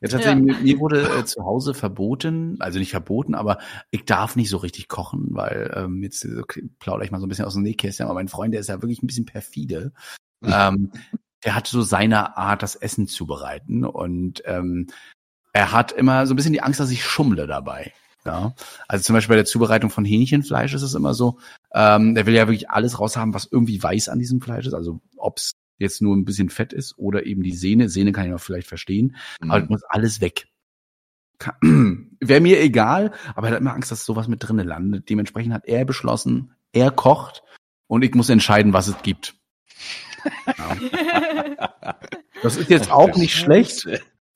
Ja, 0.01 0.10
tatsächlich, 0.10 0.43
mir, 0.43 0.55
mir 0.55 0.79
wurde 0.79 1.01
äh, 1.01 1.25
zu 1.25 1.45
Hause 1.45 1.74
verboten, 1.74 2.57
also 2.60 2.79
nicht 2.79 2.91
verboten, 2.91 3.36
aber 3.36 3.60
ich 3.91 4.05
darf 4.05 4.36
nicht 4.36 4.50
so 4.50 4.57
richtig 4.57 4.88
kochen, 4.88 5.27
weil 5.31 5.72
ähm, 5.75 6.03
jetzt 6.03 6.25
äh, 6.25 6.41
plaudere 6.79 7.05
ich 7.05 7.12
mal 7.12 7.19
so 7.19 7.25
ein 7.25 7.29
bisschen 7.29 7.45
aus 7.45 7.53
dem 7.53 7.63
Nähkästchen, 7.63 8.05
aber 8.05 8.15
mein 8.15 8.27
Freund, 8.27 8.53
der 8.53 8.62
ist 8.62 8.69
ja 8.69 8.81
wirklich 8.81 9.01
ein 9.01 9.07
bisschen 9.07 9.25
perfide. 9.25 9.93
ähm, 10.43 10.91
der 11.43 11.55
hat 11.55 11.67
so 11.67 11.81
seine 11.81 12.38
Art, 12.38 12.63
das 12.63 12.75
Essen 12.75 13.07
zubereiten 13.07 13.86
und 13.86 14.41
ähm, 14.45 14.88
er 15.55 15.71
hat 15.71 15.93
immer 15.93 16.27
so 16.27 16.33
ein 16.33 16.35
bisschen 16.35 16.51
die 16.51 16.62
Angst, 16.62 16.81
dass 16.81 16.91
ich 16.91 17.05
schummle 17.05 17.47
dabei. 17.47 17.93
Ja, 18.25 18.53
also 18.89 19.03
zum 19.03 19.13
Beispiel 19.13 19.33
bei 19.33 19.38
der 19.38 19.45
Zubereitung 19.45 19.89
von 19.89 20.03
Hähnchenfleisch 20.03 20.74
ist 20.74 20.81
es 20.81 20.95
immer 20.95 21.13
so, 21.13 21.39
ähm, 21.74 22.13
der 22.13 22.25
will 22.25 22.33
ja 22.33 22.47
wirklich 22.47 22.69
alles 22.69 23.00
raushaben, 23.00 23.33
was 23.33 23.47
irgendwie 23.50 23.81
weiß 23.81 24.09
an 24.09 24.19
diesem 24.19 24.41
Fleisch 24.41 24.65
ist, 24.65 24.74
also 24.74 25.00
ob's 25.15 25.51
jetzt 25.77 26.01
nur 26.01 26.13
ein 26.13 26.25
bisschen 26.25 26.50
Fett 26.50 26.74
ist 26.74 26.97
oder 26.97 27.25
eben 27.25 27.41
die 27.41 27.53
Sehne. 27.53 27.88
Sehne 27.88 28.12
kann 28.12 28.25
ich 28.25 28.31
noch 28.31 28.41
vielleicht 28.41 28.67
verstehen, 28.67 29.15
aber 29.39 29.62
das 29.62 29.69
muss 29.69 29.83
alles 29.88 30.19
weg. 30.19 30.47
Wäre 31.62 32.41
mir 32.41 32.59
egal, 32.62 33.13
aber 33.33 33.47
er 33.47 33.53
hat 33.53 33.62
immer 33.62 33.74
Angst, 33.74 33.91
dass 33.91 34.03
sowas 34.03 34.27
mit 34.27 34.43
drinnen 34.43 34.67
landet. 34.67 35.09
Dementsprechend 35.09 35.53
hat 35.53 35.67
er 35.67 35.85
beschlossen, 35.85 36.51
er 36.74 36.91
kocht 36.91 37.43
und 37.88 38.03
ich 38.03 38.13
muss 38.13 38.29
entscheiden, 38.29 38.74
was 38.74 38.89
es 38.89 39.01
gibt. 39.03 39.35
Das 42.43 42.57
ist 42.57 42.69
jetzt 42.69 42.91
auch 42.91 43.15
nicht 43.15 43.33
schlecht, 43.33 43.88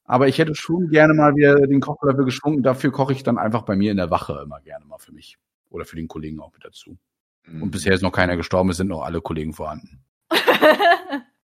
aber 0.09 0.27
ich 0.27 0.39
hätte 0.39 0.55
schon 0.55 0.89
gerne 0.89 1.13
mal 1.13 1.35
wieder 1.35 1.67
den 1.67 1.81
Kochlöffel 1.81 2.25
geschwungen. 2.25 2.63
Dafür 2.63 2.91
koche 2.91 3.13
ich 3.13 3.21
dann 3.21 3.37
einfach 3.37 3.61
bei 3.61 3.75
mir 3.75 3.91
in 3.91 3.97
der 3.97 4.09
Wache 4.09 4.41
immer 4.43 4.59
gerne 4.59 4.83
mal 4.85 4.97
für 4.97 5.11
mich. 5.11 5.37
Oder 5.69 5.85
für 5.85 5.97
den 5.97 6.07
Kollegen 6.07 6.39
auch 6.39 6.51
mit 6.51 6.65
dazu. 6.65 6.97
Mhm. 7.45 7.61
Und 7.61 7.69
bisher 7.69 7.93
ist 7.93 8.01
noch 8.01 8.11
keiner 8.11 8.35
gestorben, 8.35 8.71
es 8.71 8.77
sind 8.77 8.87
noch 8.87 9.03
alle 9.03 9.21
Kollegen 9.21 9.53
vorhanden. 9.53 10.03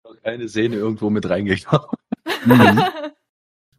Noch 0.05 0.21
keine 0.21 0.47
Sehne 0.47 0.77
irgendwo 0.77 1.09
mit 1.09 1.29
reingekommen. 1.29 1.87
Mhm. 2.45 2.83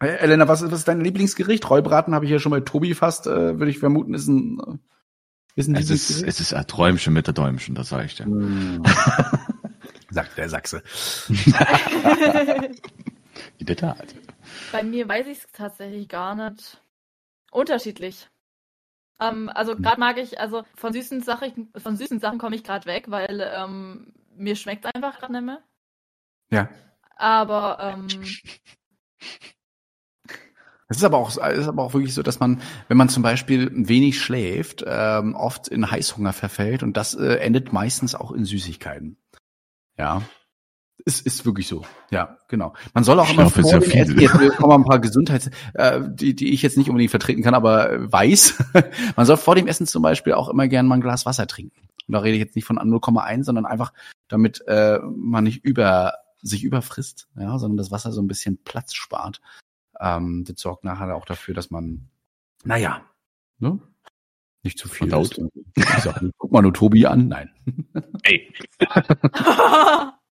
Hey, 0.01 0.17
Elena, 0.19 0.49
was 0.49 0.61
ist, 0.61 0.71
was 0.71 0.81
ist 0.81 0.89
dein 0.89 1.01
Lieblingsgericht? 1.01 1.69
Rollbraten 1.69 2.15
habe 2.15 2.27
ich 2.27 2.31
ja 2.31 2.39
schon 2.39 2.51
bei 2.51 2.61
Tobi 2.61 2.95
fast, 2.95 3.27
äh, 3.27 3.59
würde 3.59 3.71
ich 3.71 3.79
vermuten, 3.79 4.13
ist 4.13 4.29
ein, 4.29 4.59
äh, 4.59 4.77
ist 5.55 5.69
ein 5.69 5.77
Es 5.77 5.89
ist, 5.89 6.23
es 6.23 6.41
ist 6.41 6.53
ein 6.53 6.67
Träumchen 6.67 7.15
mit 7.15 7.27
der 7.27 7.33
Däumchen, 7.35 7.75
das 7.75 7.89
sage 7.89 8.05
ich 8.05 8.17
dir. 8.17 8.27
Mm. 8.27 8.83
Sagt 10.11 10.37
der 10.37 10.49
Sachse. 10.51 10.83
In 13.59 13.67
der 13.67 13.77
Tat. 13.77 14.15
Bei 14.73 14.83
mir 14.83 15.09
weiß 15.09 15.27
ich 15.27 15.39
es 15.39 15.53
tatsächlich 15.53 16.09
gar 16.09 16.35
nicht. 16.35 16.81
Unterschiedlich. 17.51 18.29
Ähm, 19.21 19.51
also 19.55 19.77
gerade 19.77 20.01
mag 20.01 20.19
ich, 20.19 20.41
also 20.41 20.65
von 20.75 20.93
süßen 20.93 21.23
Sachen, 21.23 21.73
von 21.77 21.97
süßen 21.97 22.19
Sachen 22.21 22.39
komme 22.39 22.57
ich 22.57 22.65
gerade 22.65 22.87
weg, 22.87 23.05
weil 23.09 23.41
ähm, 23.55 24.13
mir 24.35 24.57
schmeckt 24.57 24.87
einfach 24.95 25.19
gerade 25.19 25.33
nicht 25.33 25.45
mehr. 25.45 25.63
Ja. 26.51 26.69
Aber 27.17 27.79
ähm, 27.81 28.09
Es 30.89 30.99
ist 30.99 31.05
aber 31.05 31.19
auch, 31.19 31.31
ist 31.31 31.69
aber 31.69 31.83
auch 31.83 31.95
wirklich 31.95 32.15
so, 32.15 32.23
dass 32.23 32.41
man, 32.41 32.61
wenn 32.89 32.97
man 32.97 33.09
zum 33.09 33.23
Beispiel 33.23 33.71
wenig 33.73 34.21
schläft, 34.21 34.85
ähm, 34.87 35.35
oft 35.35 35.69
in 35.69 35.91
Heißhunger 35.91 36.33
verfällt 36.33 36.83
und 36.83 36.97
das 36.97 37.15
äh, 37.15 37.37
endet 37.37 37.73
meistens 37.73 38.15
auch 38.15 38.33
in 38.33 38.45
Süßigkeiten. 38.45 39.17
Ja. 39.97 40.23
Es 41.07 41.21
ist 41.21 41.45
wirklich 41.45 41.69
so. 41.69 41.85
Ja, 42.11 42.39
genau. 42.49 42.73
Man 42.95 43.05
soll 43.05 43.19
auch 43.21 43.27
Ich 43.29 43.35
immer 43.35 43.51
vor 43.51 43.63
sehr 43.63 43.81
dem 43.81 43.91
viel. 43.91 44.01
Essen, 44.01 44.43
jetzt 44.43 44.57
kommen 44.57 44.73
ein 44.73 44.89
paar 44.89 45.01
Gesundheits, 45.01 45.51
äh, 45.75 46.01
die, 46.07 46.35
die 46.35 46.55
ich 46.55 46.63
jetzt 46.63 46.79
nicht 46.79 46.89
unbedingt 46.89 47.11
vertreten 47.11 47.43
kann, 47.43 47.55
aber 47.55 47.93
äh, 47.93 48.13
weiß. 48.13 48.65
man 49.17 49.27
soll 49.27 49.37
vor 49.37 49.55
dem 49.55 49.67
Essen 49.67 49.87
zum 49.87 50.03
Beispiel 50.03 50.33
auch 50.33 50.49
immer 50.49 50.67
gerne 50.69 50.89
mal 50.89 50.97
ein 50.97 51.01
Glas 51.01 51.27
Wasser 51.27 51.47
trinken. 51.47 51.89
Und 52.07 52.13
da 52.13 52.21
rede 52.21 52.37
ich 52.37 52.43
jetzt 52.43 52.57
nicht 52.57 52.65
von 52.65 52.79
0,1, 52.79 53.45
sondern 53.45 53.67
einfach, 53.67 53.93
damit 54.29 54.63
äh, 54.67 54.99
man 55.05 55.45
nicht 55.45 55.65
über 55.65 56.15
sich 56.41 56.63
überfrisst, 56.63 57.29
ja, 57.39 57.59
sondern 57.59 57.79
das 57.79 57.91
Wasser 57.91 58.13
so 58.13 58.23
ein 58.23 58.29
bisschen 58.29 58.59
Platz 58.65 58.95
spart. 58.95 59.41
Ähm, 60.01 60.45
das 60.47 60.61
sorgt 60.61 60.85
nachher 60.85 61.15
auch 61.17 61.25
dafür, 61.25 61.55
dass 61.55 61.71
man, 61.71 62.09
naja, 62.65 63.03
ne? 63.59 63.79
Nicht 64.63 64.79
zu 64.79 64.89
viel. 64.89 65.09
Verdaut. 65.09 65.39
Ich 65.75 65.85
sag, 65.85 66.23
guck 66.39 66.53
mal 66.53 66.63
nur 66.63 66.73
Tobi 66.73 67.05
an. 67.05 67.29
Nein. 67.29 67.51
Ey. 68.23 68.51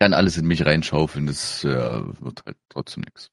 Kann 0.00 0.14
alles 0.14 0.36
in 0.36 0.46
mich 0.46 0.64
reinschaufeln, 0.66 1.26
das 1.26 1.64
äh, 1.64 2.02
wird 2.20 2.44
halt 2.44 2.56
trotzdem 2.68 3.04
nichts. 3.04 3.30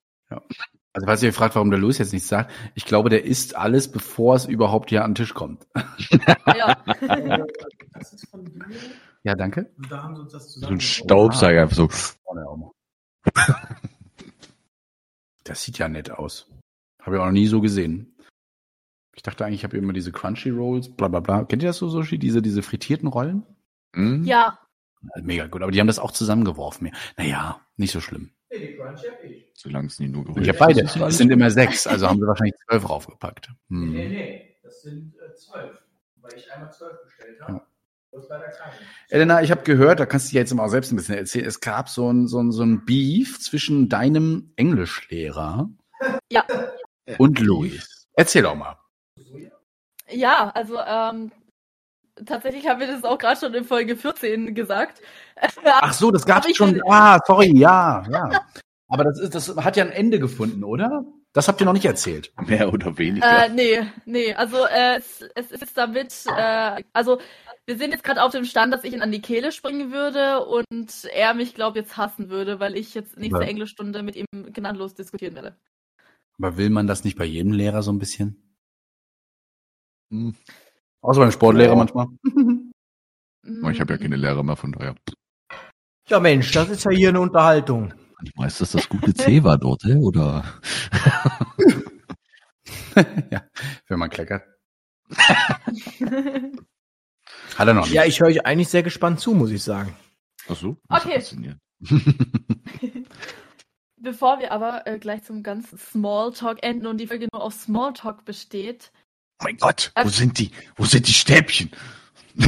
Also 0.94 1.06
falls 1.06 1.24
ihr 1.24 1.34
fragt, 1.34 1.56
warum 1.56 1.72
der 1.72 1.80
Louis 1.80 1.98
jetzt 1.98 2.14
nichts 2.14 2.28
sagt, 2.28 2.52
ich 2.76 2.86
glaube, 2.86 3.10
der 3.10 3.24
isst 3.24 3.56
alles, 3.56 3.92
bevor 3.92 4.36
es 4.36 4.46
überhaupt 4.46 4.90
hier 4.90 5.04
an 5.04 5.12
den 5.12 5.16
Tisch 5.16 5.34
kommt. 5.34 5.68
ja. 6.56 6.84
Das 7.94 8.14
ist 8.14 8.30
von 8.30 8.46
dir. 8.46 8.66
Ja, 9.24 9.36
danke. 9.36 9.72
Und 9.78 9.92
da 9.92 10.04
haben 10.04 10.16
sie 10.16 10.22
uns 10.22 10.32
das 10.34 10.54
So 10.54 10.68
ein 10.68 10.82
Staubsauger 10.82 11.62
einfach 11.62 11.76
so. 11.76 11.88
Vorne 11.88 12.48
auch 12.48 12.58
noch. 12.58 12.74
Das 15.44 15.64
sieht 15.64 15.78
ja 15.78 15.88
nett 15.88 16.12
aus. 16.12 16.50
Habe 17.02 17.16
ich 17.16 17.22
auch 17.22 17.26
noch 17.26 17.32
nie 17.32 17.48
so 17.48 17.62
gesehen. 17.62 18.16
Ich 19.16 19.24
dachte 19.24 19.46
eigentlich, 19.46 19.60
ich 19.60 19.64
habe 19.64 19.78
immer 19.78 19.94
diese 19.94 20.12
Crunchy 20.12 20.50
Rolls, 20.50 20.90
bla 20.90 21.08
bla 21.08 21.20
bla. 21.20 21.44
Kennt 21.46 21.64
ihr 21.64 21.70
das 21.70 21.78
so, 21.78 21.90
Sushi? 21.90 22.18
Diese, 22.18 22.42
diese 22.42 22.64
frittierten 22.64 23.08
Rollen? 23.08 23.44
Hm? 23.96 24.24
ja, 24.26 24.58
Mega 25.22 25.48
gut, 25.48 25.64
aber 25.64 25.72
die 25.72 25.80
haben 25.80 25.88
das 25.88 25.98
auch 26.00 26.12
zusammengeworfen. 26.12 26.86
mir. 26.88 26.94
Naja, 27.18 27.60
nicht 27.76 27.92
so 27.92 28.00
schlimm. 28.02 28.32
Nee, 28.52 28.60
die 28.60 28.76
Crunchy 28.76 29.08
hab 29.08 29.24
ich. 29.24 29.50
Solange 29.56 29.88
es 29.88 30.00
nie 30.00 30.08
nur 30.08 30.22
Ich 30.22 30.28
geholt 30.28 30.48
habe 30.48 30.58
beide. 30.60 30.82
Es 30.82 31.18
sind 31.18 31.32
immer 31.32 31.50
sechs, 31.50 31.88
also 31.88 32.08
haben 32.08 32.20
sie 32.20 32.28
wahrscheinlich 32.28 32.54
zwölf 32.68 32.88
raufgepackt. 32.88 33.50
Nee, 33.70 33.78
nee, 33.78 34.06
Hm. 34.06 34.12
nee. 34.12 34.56
Das 34.62 34.82
sind 34.84 35.16
äh, 35.16 35.34
zwölf. 35.36 35.80
Weil 36.18 36.34
ich 36.38 36.52
einmal 36.52 36.72
zwölf 36.72 37.02
bestellt 37.04 37.42
habe. 37.42 37.54
Ja. 37.54 37.68
Elena, 39.10 39.42
ich 39.42 39.50
habe 39.52 39.64
gehört, 39.64 40.00
da 40.00 40.06
kannst 40.06 40.28
du 40.28 40.32
dir 40.34 40.40
jetzt 40.40 40.54
mal 40.54 40.66
auch 40.66 40.70
selbst 40.70 40.92
ein 40.92 40.98
bisschen 40.98 41.16
erzählen, 41.18 41.46
es 41.46 41.62
gab 41.62 41.90
so 41.90 42.12
ein, 42.12 42.28
so 42.28 42.40
ein, 42.40 42.52
so 42.52 42.62
ein 42.64 42.86
Beef 42.86 43.40
zwischen 43.40 43.90
deinem 43.90 44.52
Englischlehrer 44.58 45.70
Ja. 46.32 46.46
und 47.18 47.40
Louis. 47.40 48.08
Erzähl 48.14 48.44
doch 48.44 48.56
mal. 48.56 48.78
ja, 50.10 50.50
also 50.50 50.78
ähm, 50.80 51.32
tatsächlich 52.26 52.68
haben 52.68 52.80
wir 52.80 52.88
das 52.88 53.04
auch 53.04 53.18
gerade 53.18 53.40
schon 53.40 53.54
in 53.54 53.64
Folge 53.64 53.96
14 53.96 54.54
gesagt. 54.56 55.02
Ach 55.66 55.94
so, 55.94 56.12
das 56.12 56.26
Hab 56.26 56.48
ich 56.48 56.58
schon. 56.58 56.82
Ah, 56.88 57.20
sorry, 57.26 57.52
ja, 57.58 58.04
ja. 58.10 58.46
Aber 58.88 59.06
das 59.06 59.20
ist, 59.20 59.34
das 59.34 59.56
hat 59.56 59.78
ja 59.78 59.86
ein 59.86 59.92
Ende 59.92 60.20
gefunden, 60.20 60.64
oder? 60.64 61.06
Das 61.34 61.48
habt 61.48 61.62
ihr 61.62 61.66
noch 61.66 61.74
nicht 61.74 61.86
erzählt. 61.86 62.34
Mehr 62.48 62.74
oder 62.74 62.98
weniger. 62.98 63.46
Äh, 63.46 63.50
nee, 63.50 63.88
nee, 64.06 64.34
also 64.34 64.66
äh, 64.66 64.98
es, 64.98 65.24
es 65.34 65.52
ist 65.52 65.78
damit, 65.78 66.26
äh, 66.36 66.84
also 66.92 67.20
wir 67.66 67.78
sind 67.78 67.92
jetzt 67.92 68.04
gerade 68.04 68.22
auf 68.22 68.34
dem 68.34 68.44
Stand, 68.44 68.74
dass 68.74 68.84
ich 68.84 68.94
ihn 68.94 69.02
an 69.02 69.14
die 69.14 69.22
Kehle 69.22 69.54
springen 69.54 69.94
würde 69.94 70.46
und 70.46 71.08
er 71.14 71.34
mich, 71.34 71.54
glaube 71.56 71.80
jetzt 71.80 71.96
hassen 71.96 72.30
würde, 72.30 72.60
weil 72.60 72.76
ich 72.76 72.94
jetzt 72.94 73.18
nächste 73.18 73.44
Ja. 73.44 73.48
Englischstunde 73.48 74.04
mit 74.04 74.18
ihm 74.18 74.26
gnadenlos 74.32 74.94
diskutieren 74.94 75.36
werde. 75.36 75.56
Aber 76.38 76.58
will 76.58 76.70
man 76.70 76.88
das 76.88 77.06
nicht 77.06 77.18
bei 77.18 77.26
jedem 77.26 77.54
Lehrer 77.54 77.84
so 77.84 77.94
ein 77.94 78.00
bisschen? 78.00 78.58
Hm. 80.12 80.36
Außer 81.02 81.20
beim 81.20 81.32
Sportlehrer 81.32 81.72
Ja. 81.72 81.76
manchmal. 81.76 82.08
Ich 83.72 83.82
habe 83.82 83.94
ja 83.94 83.98
keine 83.98 84.18
Lehrer 84.18 84.44
mehr, 84.44 84.56
von 84.56 84.72
daher. 84.72 84.96
Ja, 86.08 86.20
Mensch, 86.20 86.52
das 86.52 86.70
ist 86.70 86.84
ja 86.86 86.92
hier 86.92 87.10
eine 87.10 87.22
Unterhaltung. 87.22 87.94
Ich 88.24 88.32
weiß, 88.36 88.60
dass 88.60 88.74
das 88.74 88.88
gute 88.88 89.14
C 89.14 89.44
war 89.44 89.58
dort, 89.58 89.84
hä? 89.84 89.96
oder? 89.96 90.44
ja, 93.32 93.44
wenn 93.88 94.00
man 94.00 94.10
kleckert. 94.10 94.44
Hat 97.58 97.68
er 97.68 97.74
noch 97.74 97.86
nicht. 97.86 97.94
Ja, 97.94 98.06
ich 98.06 98.20
höre 98.20 98.28
euch 98.28 98.46
eigentlich 98.46 98.70
sehr 98.70 98.84
gespannt 98.84 99.20
zu, 99.20 99.34
muss 99.34 99.52
ich 99.52 99.64
sagen. 99.64 99.96
Ach 100.48 100.56
so? 100.56 100.78
Okay. 100.90 101.22
Bevor 103.98 104.40
wir 104.40 104.52
aber 104.52 104.88
äh, 104.88 105.00
gleich 105.00 105.24
zum 105.24 105.44
ganzen 105.44 105.78
Smalltalk 105.78 106.64
enden 106.64 106.88
und 106.88 106.98
die 106.98 107.08
Folge 107.08 107.28
nur 107.32 107.44
aus 107.44 107.64
Smalltalk 107.64 108.26
besteht, 108.26 108.92
mein 109.44 109.58
Gott, 109.58 109.92
wo 110.02 110.10
sind 110.10 110.38
die? 110.40 110.52
Wo 110.76 110.86
sind 110.86 111.08
die 111.08 111.14
Stäbchen? 111.14 111.72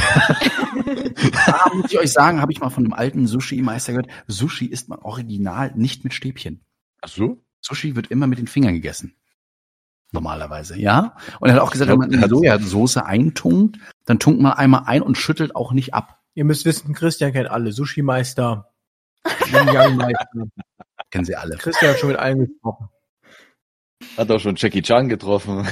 Da 1.45 1.69
muss 1.73 1.91
ich 1.91 1.99
euch 1.99 2.11
sagen, 2.11 2.41
habe 2.41 2.51
ich 2.51 2.59
mal 2.59 2.69
von 2.69 2.83
einem 2.85 2.93
alten 2.93 3.27
Sushi-Meister 3.27 3.93
gehört. 3.93 4.07
Sushi 4.27 4.65
isst 4.65 4.89
man 4.89 4.99
original 4.99 5.71
nicht 5.75 6.03
mit 6.03 6.13
Stäbchen. 6.13 6.63
Ach 7.01 7.09
so? 7.09 7.43
Sushi 7.61 7.95
wird 7.95 8.07
immer 8.07 8.27
mit 8.27 8.39
den 8.39 8.47
Fingern 8.47 8.73
gegessen. 8.73 9.15
Normalerweise, 10.11 10.77
ja. 10.77 11.15
Und 11.39 11.49
er 11.49 11.55
hat 11.55 11.61
auch 11.61 11.71
gesagt, 11.71 11.87
glaub, 11.89 11.99
wenn 12.01 12.09
man 12.09 12.13
in 12.17 12.21
er 12.21 12.27
die 12.27 12.49
hat- 12.49 12.61
Sojasauce 12.61 12.97
eintunkt, 12.97 13.77
dann 14.05 14.19
tunkt 14.19 14.41
man 14.41 14.53
einmal 14.53 14.83
ein 14.85 15.01
und 15.01 15.17
schüttelt 15.17 15.55
auch 15.55 15.71
nicht 15.73 15.93
ab. 15.93 16.19
Ihr 16.35 16.45
müsst 16.45 16.65
wissen, 16.65 16.93
Christian 16.93 17.31
kennt 17.33 17.49
alle. 17.49 17.71
Sushi-Meister. 17.71 18.71
Kennen 21.11 21.25
sie 21.25 21.35
alle. 21.35 21.57
Christian 21.57 21.91
hat 21.91 21.99
schon 21.99 22.09
mit 22.09 22.17
allen 22.19 22.39
gesprochen. 22.47 22.89
Hat 24.17 24.29
auch 24.31 24.39
schon 24.39 24.55
Jackie 24.55 24.81
Chan 24.81 25.09
getroffen. 25.09 25.67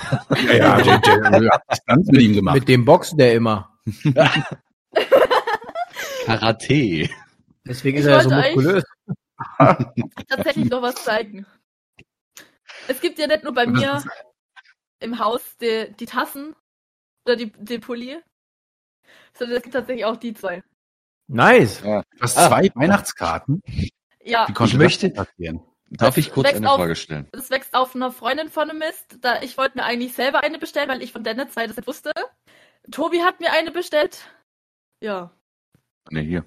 Ja, 0.47 0.79
ja, 0.79 0.97
der 0.97 1.49
hat 1.51 1.85
ganz 1.85 2.07
mit 2.07 2.21
ihm 2.21 2.33
gemacht. 2.33 2.55
Mit 2.55 2.67
dem 2.67 2.85
boxt 2.85 3.17
der 3.19 3.33
immer. 3.33 3.77
Karate. 6.25 7.09
Deswegen 7.65 7.97
Ich 7.97 8.03
ist 8.05 8.07
er 8.07 8.17
ja 8.17 8.21
so 8.23 8.29
muskulös. 8.29 8.83
tatsächlich 10.27 10.69
noch 10.69 10.81
was 10.81 10.95
zeigen. 10.95 11.45
Es 12.87 12.99
gibt 13.01 13.19
ja 13.19 13.27
nicht 13.27 13.43
nur 13.43 13.53
bei 13.53 13.67
mir 13.67 14.03
im 14.99 15.19
Haus 15.19 15.41
die, 15.61 15.91
die 15.99 16.05
Tassen 16.05 16.55
oder 17.25 17.35
die, 17.35 17.51
die 17.51 17.79
Pulli, 17.79 18.17
sondern 19.37 19.57
es 19.57 19.63
gibt 19.63 19.73
tatsächlich 19.73 20.05
auch 20.05 20.17
die 20.17 20.33
zwei. 20.33 20.63
Nice. 21.27 21.81
Du 21.81 22.03
hast 22.19 22.37
Ah. 22.37 22.47
zwei 22.49 22.71
Weihnachtskarten. 22.75 23.61
Ja, 24.23 24.47
Wie 24.47 24.53
konnte 24.53 24.73
Ich 24.73 24.77
möchte- 24.77 25.09
das 25.11 25.27
passieren? 25.27 25.61
Darf 25.91 26.17
ich 26.17 26.31
kurz 26.31 26.53
eine 26.53 26.69
auf. 26.69 26.77
Frage 26.77 26.95
stellen? 26.95 27.27
das 27.33 27.49
wächst 27.49 27.73
auf 27.73 27.95
einer 27.95 28.11
Freundin 28.11 28.49
von 28.49 28.69
einem 28.69 28.79
Mist. 28.79 29.17
Da, 29.21 29.41
ich 29.41 29.57
wollte 29.57 29.77
mir 29.77 29.83
eigentlich 29.83 30.13
selber 30.13 30.41
eine 30.41 30.57
bestellen, 30.57 30.87
weil 30.89 31.03
ich 31.03 31.11
von 31.11 31.23
der 31.23 31.49
zwei 31.49 31.67
das 31.67 31.75
nicht 31.75 31.87
wusste. 31.87 32.13
Tobi 32.89 33.21
hat 33.21 33.41
mir 33.41 33.51
eine 33.51 33.71
bestellt. 33.71 34.29
Ja. 35.01 35.31
Ne, 36.09 36.21
hier. 36.21 36.45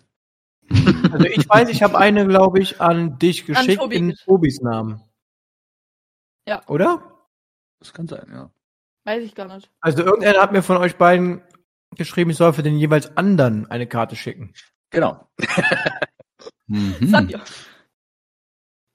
Also 1.13 1.27
ich 1.27 1.47
weiß, 1.47 1.69
ich 1.69 1.83
habe 1.83 1.99
eine, 1.99 2.27
glaube 2.27 2.59
ich, 2.59 2.81
an 2.81 3.19
dich 3.19 3.45
geschickt 3.45 3.81
Tobi 3.81 3.97
in. 3.97 4.15
Tobis 4.15 4.61
Namen. 4.63 5.03
Ja. 6.49 6.67
Oder? 6.67 7.29
Das 7.81 7.93
kann 7.93 8.09
sein, 8.09 8.27
ja. 8.33 8.51
Weiß 9.05 9.23
ich 9.23 9.35
gar 9.35 9.55
nicht. 9.55 9.71
Also 9.81 10.03
irgendeiner 10.03 10.41
hat 10.41 10.53
mir 10.53 10.63
von 10.63 10.79
euch 10.79 10.97
beiden 10.97 11.43
geschrieben, 11.95 12.31
ich 12.31 12.39
soll 12.39 12.55
für 12.55 12.63
den 12.63 12.79
jeweils 12.79 13.15
anderen 13.17 13.71
eine 13.71 13.87
Karte 13.87 14.17
schicken. 14.17 14.55
Genau. 14.91 15.29
Mhm. 16.67 17.15
Aber 17.15 17.45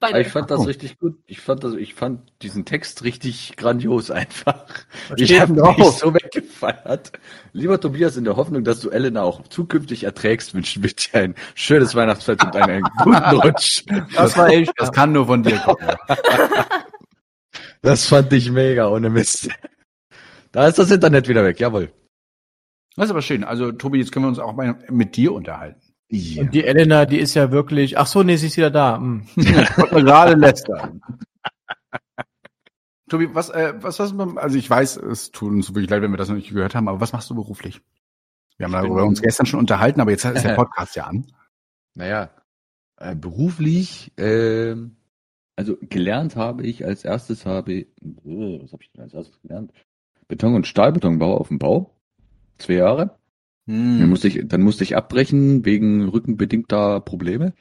Beide. 0.02 0.22
ich 0.22 0.30
fand 0.30 0.50
das 0.50 0.66
richtig 0.66 0.98
gut. 0.98 1.18
Ich 1.26 1.42
fand 1.42 1.62
das, 1.64 1.74
ich 1.74 1.94
fand 1.94 2.32
diesen 2.42 2.64
Text 2.64 3.04
richtig 3.04 3.58
grandios 3.58 4.12
einfach. 4.12 4.66
Was 5.10 5.20
Ich 5.20 5.40
habe 5.40 5.54
mich 5.54 5.92
so 5.92 6.14
weggefeiert. 6.14 7.12
Lieber 7.52 7.82
Tobias, 7.82 8.16
in 8.16 8.24
der 8.24 8.38
Hoffnung, 8.38 8.64
dass 8.64 8.80
du 8.80 8.90
Elena 8.90 9.24
auch 9.24 9.48
zukünftig 9.50 10.06
erträgst, 10.06 10.54
wünschen 10.54 10.84
wir 10.84 10.92
dir 10.92 11.16
ein 11.16 11.36
schönes 11.54 11.96
Weihnachtsfest 11.96 12.44
und 12.46 12.56
einen 12.56 12.84
guten 13.04 13.36
Rutsch. 13.42 13.84
Das 14.16 14.38
war 14.38 14.48
echt. 14.48 14.72
Das 14.78 14.92
kann 14.92 15.12
nur 15.12 15.26
von 15.26 15.44
dir 15.44 15.58
kommen. 15.58 15.80
Das 17.82 18.08
fand 18.08 18.34
ich 18.34 18.52
mega, 18.52 18.90
ohne 18.90 19.10
Mist. 19.10 19.50
Da 20.52 20.68
ist 20.68 20.80
das 20.80 20.92
Internet 20.92 21.30
wieder 21.30 21.46
weg, 21.46 21.62
jawohl. 21.62 21.94
Das 22.98 23.06
ist 23.06 23.12
aber 23.12 23.22
schön. 23.22 23.46
Also, 23.46 23.72
Tobi, 23.72 24.00
jetzt 24.00 24.12
können 24.12 24.26
wir 24.26 24.30
uns 24.30 24.40
auch 24.40 24.54
mal 24.54 24.78
mit 24.90 25.16
dir 25.16 25.32
unterhalten. 25.32 25.88
Ja. 26.12 26.41
Und 26.41 26.54
die 26.56 26.65
Elena, 26.65 27.06
die 27.06 27.19
ist 27.19 27.36
ja 27.36 27.52
wirklich. 27.52 27.98
Ach 27.98 28.08
so, 28.08 28.24
nee, 28.24 28.36
sie 28.36 28.48
ist 28.48 28.58
wieder 28.58 28.72
da. 28.72 28.98
Hm. 28.98 29.26
Gerade 29.36 30.34
lästern. 30.36 31.02
Tobi, 33.10 33.34
was, 33.34 33.50
äh, 33.50 33.74
was, 33.82 34.00
was, 34.00 34.13
also 34.38 34.58
ich 34.58 34.69
weiß, 34.69 34.98
es 34.98 35.32
tut 35.32 35.52
uns 35.52 35.69
wirklich 35.69 35.89
leid, 35.89 36.02
wenn 36.02 36.12
wir 36.12 36.17
das 36.17 36.30
noch 36.30 36.36
nicht 36.36 36.54
gehört 36.54 36.76
haben, 36.76 36.88
aber 36.88 37.02
was 37.02 37.13
machst 37.13 37.30
du 37.30 37.36
beruflich? 37.36 37.82
Wir 38.58 38.65
haben 38.65 38.74
darüber 38.74 39.06
uns 39.06 39.22
gestern 39.22 39.45
schon 39.45 39.60
unterhalten, 39.60 40.02
aber 40.02 40.12
jetzt 40.12 40.26
ist 40.26 40.43
der 40.43 40.54
Podcast 40.56 40.95
ja 40.95 41.06
an. 41.06 41.26
Naja, 41.95 42.30
äh, 42.98 43.15
beruflich, 43.15 44.12
ähm, 44.17 44.98
also 45.56 45.76
gelernt 45.82 46.36
habe 46.36 46.63
ich 46.63 46.86
als 46.86 47.04
erstes 47.04 47.45
habe, 47.45 47.74
ich- 47.74 47.88
äh, 48.26 48.62
was 48.62 48.74
habe 48.74 48.84
ich 48.84 48.91
denn 48.91 49.02
als 49.02 49.13
erstes 49.13 49.41
gelernt? 49.41 49.74
Beton- 50.28 50.56
und 50.56 50.67
Stahlbetonbau 50.67 51.38
auf 51.38 51.48
dem 51.48 51.58
Bau. 51.58 51.95
Zwei 52.60 52.74
Jahre. 52.74 53.17
Dann 53.70 54.00
Hm. 54.00 54.10
musste 54.10 54.28
ich, 54.28 54.42
dann 54.48 54.62
musste 54.62 54.84
ich 54.84 54.98
abbrechen 54.98 55.64
wegen 55.64 56.10
rückenbedingter 56.10 57.02
Probleme. 57.02 57.54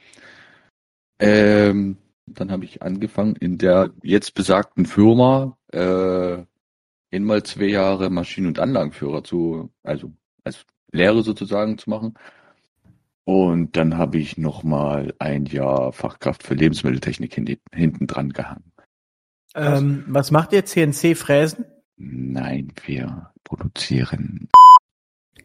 Ähm, 1.19 1.97
dann 2.25 2.51
habe 2.51 2.65
ich 2.65 2.81
angefangen 2.81 3.35
in 3.35 3.59
der 3.59 3.91
jetzt 4.01 4.33
besagten 4.33 4.87
Firma 4.87 5.55
äh, 5.71 6.37
einmal 7.11 7.43
zwei 7.43 7.65
Jahre 7.65 8.09
Maschinen- 8.09 8.47
und 8.47 8.57
Anlagenführer 8.57 9.23
zu, 9.23 9.69
also 9.83 10.11
als 10.43 10.65
Lehre 10.91 11.21
sozusagen 11.21 11.77
zu 11.77 11.91
machen. 11.91 12.15
Und 13.23 13.77
dann 13.77 13.95
habe 13.99 14.17
ich 14.17 14.35
nochmal 14.35 15.13
ein 15.19 15.45
Jahr 15.45 15.93
Fachkraft 15.93 16.41
für 16.41 16.55
Lebensmitteltechnik 16.55 17.35
hinten, 17.35 17.59
hinten 17.71 18.07
dran 18.07 18.33
gehangen. 18.33 18.71
Ähm, 19.53 20.05
was 20.07 20.31
macht 20.31 20.53
ihr? 20.53 20.65
CNC-Fräsen? 20.65 21.65
Nein, 21.97 22.73
wir 22.87 23.31
produzieren. 23.43 24.49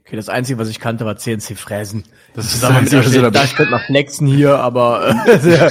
Okay, 0.07 0.17
das 0.17 0.29
Einzige, 0.29 0.59
was 0.59 0.69
ich 0.69 0.81
kannte, 0.81 1.07
war 1.07 1.17
CNC-Fräsen. 1.17 2.05
Das 2.35 2.45
ist 2.45 2.53
Zusammen 2.53 2.85
das 2.85 2.93
mit 2.93 2.95
Einzige, 3.05 3.23
was 3.23 3.33
da 3.33 3.45
ich 3.45 3.55
könnte 3.55 3.71
man 3.71 3.81
flexen 3.81 4.27
hier, 4.27 4.59
aber 4.59 5.09
äh, 5.27 5.71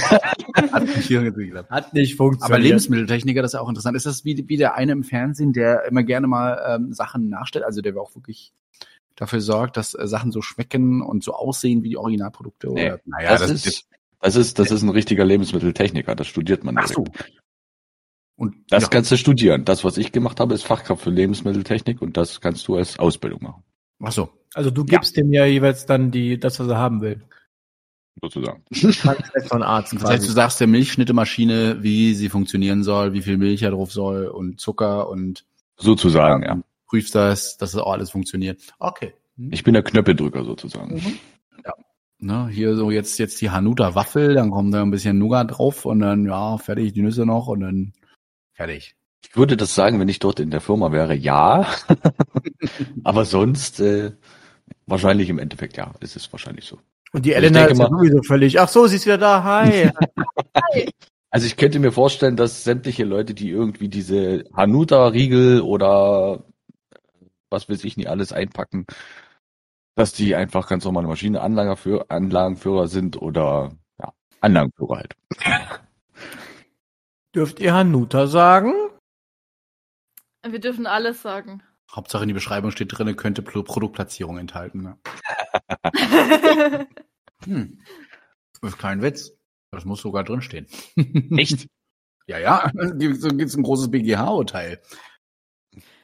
Hat 0.72 0.84
nicht 0.84 1.08
geklappt. 1.08 1.70
hat 1.70 1.94
nicht 1.94 2.16
funktioniert. 2.16 2.50
Aber 2.50 2.58
Lebensmitteltechniker, 2.58 3.42
das 3.42 3.50
ist 3.50 3.54
ja 3.54 3.60
auch 3.60 3.68
interessant. 3.68 3.96
Ist 3.96 4.06
das 4.06 4.24
wie, 4.24 4.44
wie 4.48 4.56
der 4.56 4.74
eine 4.74 4.92
im 4.92 5.04
Fernsehen, 5.04 5.52
der 5.52 5.84
immer 5.84 6.02
gerne 6.02 6.26
mal 6.26 6.60
ähm, 6.66 6.92
Sachen 6.92 7.28
nachstellt, 7.28 7.64
also 7.64 7.80
der 7.80 7.96
auch 7.96 8.14
wirklich 8.14 8.52
dafür 9.16 9.40
sorgt, 9.40 9.76
dass 9.76 9.94
äh, 9.94 10.06
Sachen 10.06 10.32
so 10.32 10.42
schmecken 10.42 11.00
und 11.00 11.22
so 11.22 11.32
aussehen 11.34 11.82
wie 11.82 11.90
die 11.90 11.96
Originalprodukte? 11.96 12.68
Nee, 12.72 12.86
oder? 12.86 13.00
Naja, 13.04 13.36
das, 13.36 13.50
ist, 13.50 13.86
das 14.20 14.36
ist, 14.36 14.58
das 14.58 14.70
ist 14.70 14.82
ein 14.82 14.88
richtiger 14.88 15.24
Lebensmitteltechniker. 15.24 16.14
Das 16.14 16.26
studiert 16.26 16.64
man 16.64 16.76
ach 16.78 16.88
so. 16.88 17.04
Und 18.36 18.56
Das 18.68 18.84
ja, 18.84 18.88
kannst 18.88 19.12
du 19.12 19.16
studieren. 19.16 19.64
Das, 19.64 19.84
was 19.84 19.96
ich 19.96 20.10
gemacht 20.10 20.40
habe, 20.40 20.54
ist 20.54 20.64
Fachkraft 20.64 21.02
für 21.02 21.10
Lebensmitteltechnik 21.10 22.02
und 22.02 22.16
das 22.16 22.40
kannst 22.40 22.66
du 22.66 22.76
als 22.76 22.98
Ausbildung 22.98 23.42
machen, 23.42 23.62
ach 24.04 24.12
so. 24.12 24.30
Also 24.54 24.70
du 24.70 24.84
gibst 24.84 25.16
dem 25.16 25.32
ja 25.32 25.44
jeweils 25.46 25.86
dann 25.86 26.10
die, 26.10 26.38
das, 26.38 26.60
was 26.60 26.68
er 26.68 26.78
haben 26.78 27.00
will. 27.00 27.22
sozusagen. 28.22 28.62
Von 29.48 29.62
Arzt 29.62 29.94
Das 29.94 30.04
heißt, 30.04 30.28
du 30.28 30.32
sagst 30.32 30.60
der 30.60 30.66
Milchschnittemaschine, 30.66 31.82
wie 31.82 32.14
sie 32.14 32.28
funktionieren 32.28 32.82
soll, 32.82 33.12
wie 33.12 33.22
viel 33.22 33.36
Milch 33.36 33.60
da 33.60 33.70
drauf 33.70 33.92
soll 33.92 34.26
und 34.26 34.60
Zucker 34.60 35.08
und 35.08 35.44
Sozusagen, 35.76 36.44
ja. 36.44 36.62
prüfst 36.86 37.14
das, 37.14 37.56
dass 37.56 37.72
das 37.72 37.80
auch 37.80 37.92
alles 37.92 38.10
funktioniert. 38.10 38.62
Okay. 38.78 39.12
Hm. 39.36 39.52
Ich 39.52 39.64
bin 39.64 39.74
der 39.74 39.82
Knöppeldrücker 39.82 40.44
sozusagen. 40.44 41.18
Ne, 42.18 42.48
hier 42.48 42.74
so 42.74 42.90
jetzt, 42.90 43.18
jetzt 43.18 43.40
die 43.42 43.50
Hanuta 43.50 43.94
Waffel, 43.94 44.34
dann 44.34 44.50
kommt 44.50 44.72
da 44.72 44.80
ein 44.80 44.90
bisschen 44.90 45.18
Nougat 45.18 45.50
drauf 45.50 45.84
und 45.84 45.98
dann, 45.98 46.24
ja, 46.26 46.56
fertig, 46.56 46.94
die 46.94 47.02
Nüsse 47.02 47.26
noch 47.26 47.48
und 47.48 47.60
dann 47.60 47.92
fertig. 48.52 48.96
Ich 49.26 49.36
würde 49.36 49.56
das 49.56 49.74
sagen, 49.74 49.98
wenn 50.00 50.08
ich 50.08 50.18
dort 50.18 50.38
in 50.38 50.50
der 50.50 50.60
Firma 50.60 50.92
wäre, 50.92 51.14
ja. 51.14 51.66
Aber 53.04 53.24
sonst, 53.24 53.80
äh, 53.80 54.12
wahrscheinlich 54.86 55.28
im 55.30 55.38
Endeffekt, 55.38 55.76
ja, 55.76 55.92
ist 56.00 56.14
es 56.16 56.30
wahrscheinlich 56.32 56.66
so. 56.66 56.78
Und 57.12 57.24
die 57.24 57.34
Also 57.34 57.46
Elena 57.46 57.64
ist 57.66 57.78
mal- 57.78 57.88
sowieso 57.88 58.22
völlig. 58.22 58.60
Ach 58.60 58.68
so, 58.68 58.86
sie 58.86 58.96
ist 58.96 59.06
wieder 59.06 59.18
da. 59.18 59.42
Hi. 59.44 59.90
Also 61.30 61.46
ich 61.46 61.56
könnte 61.56 61.78
mir 61.80 61.90
vorstellen, 61.90 62.36
dass 62.36 62.62
sämtliche 62.64 63.04
Leute, 63.04 63.34
die 63.34 63.50
irgendwie 63.50 63.88
diese 63.88 64.44
Hanuta-Riegel 64.54 65.62
oder 65.62 66.44
was 67.50 67.68
weiß 67.68 67.82
ich 67.84 67.96
nicht 67.96 68.08
alles 68.08 68.32
einpacken, 68.32 68.86
dass 69.96 70.12
die 70.12 70.34
einfach 70.36 70.68
ganz 70.68 70.84
normale 70.84 71.06
Maschinenanlagenführer 71.08 72.06
Anlagenführer 72.08 72.88
sind 72.88 73.20
oder 73.20 73.72
ja, 74.00 74.12
Anlagenführer 74.40 74.96
halt. 74.98 75.14
Dürft 77.34 77.58
ihr 77.60 77.74
Hanuta 77.74 78.26
sagen? 78.26 78.72
Wir 80.46 80.60
dürfen 80.60 80.86
alles 80.86 81.22
sagen. 81.22 81.62
Hauptsache 81.90 82.24
in 82.24 82.28
die 82.28 82.34
Beschreibung 82.34 82.70
steht 82.70 82.96
drin, 82.96 83.16
könnte 83.16 83.42
Pro 83.42 83.62
Produktplatzierung 83.62 84.38
enthalten. 84.38 84.82
Ne? 84.82 84.98
Hm. 87.44 87.78
Das 88.62 88.72
ist 88.72 88.78
kein 88.78 89.02
Witz. 89.02 89.36
Das 89.70 89.84
muss 89.84 90.00
sogar 90.00 90.24
drinstehen. 90.24 90.66
Echt? 91.36 91.68
Ja, 92.26 92.38
ja. 92.38 92.72
So 93.18 93.28
gibt's 93.28 93.54
ein 93.54 93.62
großes 93.62 93.90
BGH-Urteil. 93.90 94.80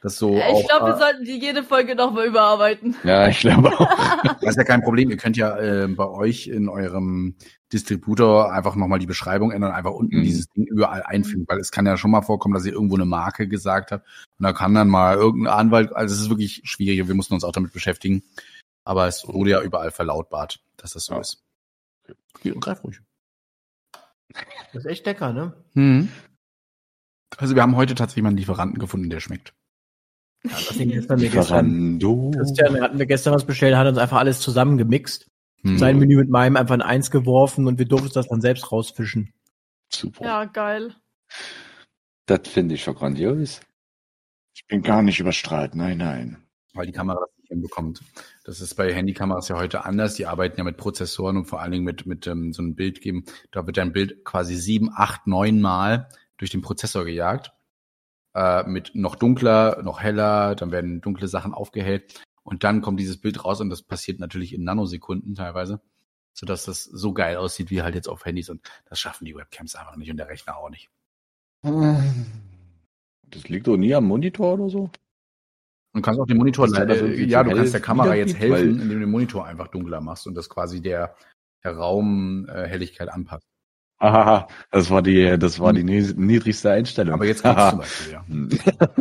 Das 0.02 0.16
so 0.16 0.34
ich 0.36 0.42
auch, 0.42 0.66
glaube, 0.66 0.86
wir 0.86 0.94
äh, 0.96 0.98
sollten 0.98 1.24
die 1.24 1.38
jede 1.38 1.62
Folge 1.62 1.94
nochmal 1.94 2.26
überarbeiten. 2.26 2.96
Ja, 3.04 3.28
ich 3.28 3.40
glaube 3.40 3.68
auch. 3.78 3.88
Das 4.40 4.50
ist 4.52 4.56
ja 4.56 4.64
kein 4.64 4.80
Problem. 4.82 5.10
Ihr 5.10 5.18
könnt 5.18 5.36
ja 5.36 5.58
äh, 5.58 5.86
bei 5.88 6.08
euch 6.08 6.46
in 6.48 6.68
eurem 6.70 7.34
Distributor 7.72 8.50
einfach 8.52 8.74
nochmal 8.76 8.98
die 8.98 9.06
Beschreibung 9.06 9.50
ändern, 9.52 9.72
einfach 9.72 9.92
unten 9.92 10.18
Mhm. 10.18 10.22
dieses 10.24 10.48
Ding 10.48 10.64
überall 10.66 11.02
einfügen, 11.02 11.44
weil 11.46 11.58
es 11.58 11.70
kann 11.70 11.84
ja 11.86 11.96
schon 11.98 12.10
mal 12.10 12.22
vorkommen, 12.22 12.54
dass 12.54 12.64
ihr 12.64 12.72
irgendwo 12.72 12.94
eine 12.96 13.04
Marke 13.04 13.46
gesagt 13.46 13.92
habt 13.92 14.06
und 14.38 14.44
da 14.44 14.52
kann 14.54 14.74
dann 14.74 14.88
mal 14.88 15.16
irgendein 15.16 15.52
Anwalt, 15.52 15.92
also 15.94 16.14
es 16.14 16.20
ist 16.22 16.30
wirklich 16.30 16.62
schwierig 16.64 17.02
und 17.02 17.08
wir 17.08 17.14
mussten 17.14 17.34
uns 17.34 17.44
auch 17.44 17.52
damit 17.52 17.72
beschäftigen, 17.72 18.22
aber 18.84 19.06
es 19.06 19.28
wurde 19.28 19.50
ja 19.50 19.60
überall 19.62 19.90
verlautbart, 19.90 20.60
dass 20.78 20.94
das 20.94 21.04
so 21.04 21.14
Ja. 21.14 21.20
ist. 21.20 21.42
Geh- 22.42 22.54
Greif 22.58 22.82
ruhig. 22.82 23.00
Das 24.72 24.84
ist 24.84 24.86
echt 24.86 25.04
lecker, 25.06 25.32
ne? 25.32 25.52
Mhm. 25.74 26.08
Also 27.36 27.54
wir 27.54 27.62
haben 27.62 27.76
heute 27.76 27.94
tatsächlich 27.94 28.22
mal 28.22 28.28
einen 28.30 28.38
Lieferanten 28.38 28.78
gefunden, 28.78 29.10
der 29.10 29.20
schmeckt. 29.20 29.52
Ja, 30.42 30.50
das 30.52 31.06
dann 31.06 31.20
mir 31.20 31.28
gestern. 31.28 31.98
Christian 32.32 32.80
hatten 32.80 32.98
wir 32.98 33.06
gestern 33.06 33.34
was 33.34 33.44
bestellt, 33.44 33.76
hat 33.76 33.86
uns 33.86 33.98
einfach 33.98 34.18
alles 34.18 34.40
zusammengemixt. 34.40 35.30
Mhm. 35.62 35.78
Sein 35.78 35.98
Menü 35.98 36.16
mit 36.16 36.30
meinem 36.30 36.56
einfach 36.56 36.74
in 36.74 36.82
eins 36.82 37.10
geworfen 37.10 37.66
und 37.66 37.78
wir 37.78 37.86
durften 37.86 38.12
das 38.14 38.28
dann 38.28 38.40
selbst 38.40 38.72
rausfischen. 38.72 39.32
Super. 39.90 40.24
Ja, 40.24 40.44
geil. 40.46 40.94
Das 42.26 42.48
finde 42.48 42.74
ich 42.74 42.82
schon 42.82 42.94
grandios. 42.94 43.60
Ich 44.54 44.66
bin 44.66 44.82
gar 44.82 45.02
nicht 45.02 45.20
überstrahlt, 45.20 45.74
nein, 45.74 45.98
nein. 45.98 46.38
weil 46.74 46.86
die 46.86 46.92
Kamera 46.92 47.18
das 47.20 47.36
nicht 47.38 47.48
hinbekommt. 47.48 48.02
Das 48.44 48.60
ist 48.60 48.74
bei 48.74 48.92
Handykameras 48.94 49.48
ja 49.48 49.56
heute 49.56 49.84
anders. 49.84 50.14
Die 50.14 50.26
arbeiten 50.26 50.58
ja 50.58 50.64
mit 50.64 50.76
Prozessoren 50.76 51.36
und 51.36 51.46
vor 51.46 51.60
allen 51.60 51.72
Dingen 51.72 51.84
mit, 51.84 52.06
mit 52.06 52.26
ähm, 52.26 52.52
so 52.52 52.62
einem 52.62 52.74
Bild 52.74 53.00
geben. 53.00 53.24
Da 53.50 53.66
wird 53.66 53.76
dein 53.76 53.92
Bild 53.92 54.24
quasi 54.24 54.56
sieben, 54.56 54.90
acht, 54.94 55.26
neun 55.26 55.60
Mal 55.60 56.08
durch 56.38 56.50
den 56.50 56.62
Prozessor 56.62 57.04
gejagt. 57.04 57.52
Äh, 58.34 58.64
mit 58.64 58.92
noch 58.94 59.16
dunkler, 59.16 59.82
noch 59.82 60.00
heller, 60.00 60.54
dann 60.54 60.72
werden 60.72 61.00
dunkle 61.00 61.28
Sachen 61.28 61.54
aufgehellt 61.54 62.22
und 62.42 62.64
dann 62.64 62.80
kommt 62.80 63.00
dieses 63.00 63.20
Bild 63.20 63.44
raus 63.44 63.60
und 63.60 63.70
das 63.70 63.82
passiert 63.82 64.20
natürlich 64.20 64.54
in 64.54 64.64
Nanosekunden 64.64 65.34
teilweise, 65.34 65.80
sodass 66.32 66.64
das 66.64 66.84
so 66.84 67.12
geil 67.12 67.36
aussieht 67.36 67.70
wie 67.70 67.82
halt 67.82 67.94
jetzt 67.94 68.08
auf 68.08 68.24
Handys 68.24 68.50
und 68.50 68.60
das 68.86 69.00
schaffen 69.00 69.24
die 69.24 69.34
Webcams 69.34 69.74
einfach 69.74 69.96
nicht 69.96 70.10
und 70.10 70.16
der 70.16 70.28
Rechner 70.28 70.56
auch 70.56 70.70
nicht. 70.70 70.90
Das 71.62 73.48
liegt 73.48 73.66
doch 73.66 73.76
nie 73.76 73.94
am 73.94 74.06
Monitor 74.06 74.54
oder 74.54 74.70
so. 74.70 74.90
Du 75.92 76.00
kannst 76.00 76.20
auch 76.20 76.26
den 76.26 76.36
Monitor, 76.36 76.68
ja 76.68 76.84
äh, 76.84 76.94
irgendwie 76.94 77.24
ja, 77.24 77.42
du 77.42 77.54
kannst 77.54 77.74
der 77.74 77.80
Kamera 77.80 78.14
jetzt 78.14 78.38
helfen, 78.38 78.80
indem 78.80 78.88
du 78.88 79.00
den 79.00 79.10
Monitor 79.10 79.44
einfach 79.44 79.68
dunkler 79.68 80.00
machst 80.00 80.26
und 80.26 80.34
das 80.34 80.48
quasi 80.48 80.80
der, 80.80 81.16
der 81.64 81.76
Raumhelligkeit 81.76 83.08
äh, 83.08 83.10
anpasst. 83.10 83.49
Haha, 84.00 84.48
das 84.70 84.90
war 84.90 85.02
die, 85.02 85.38
das 85.38 85.60
war 85.60 85.72
die 85.72 85.82
nies- 85.84 86.14
niedrigste 86.16 86.70
Einstellung. 86.70 87.14
Aber 87.14 87.26
jetzt 87.26 87.42
geht's 87.42 87.68
zum 87.70 87.78
Beispiel, 87.78 88.12
ja. 88.12 88.24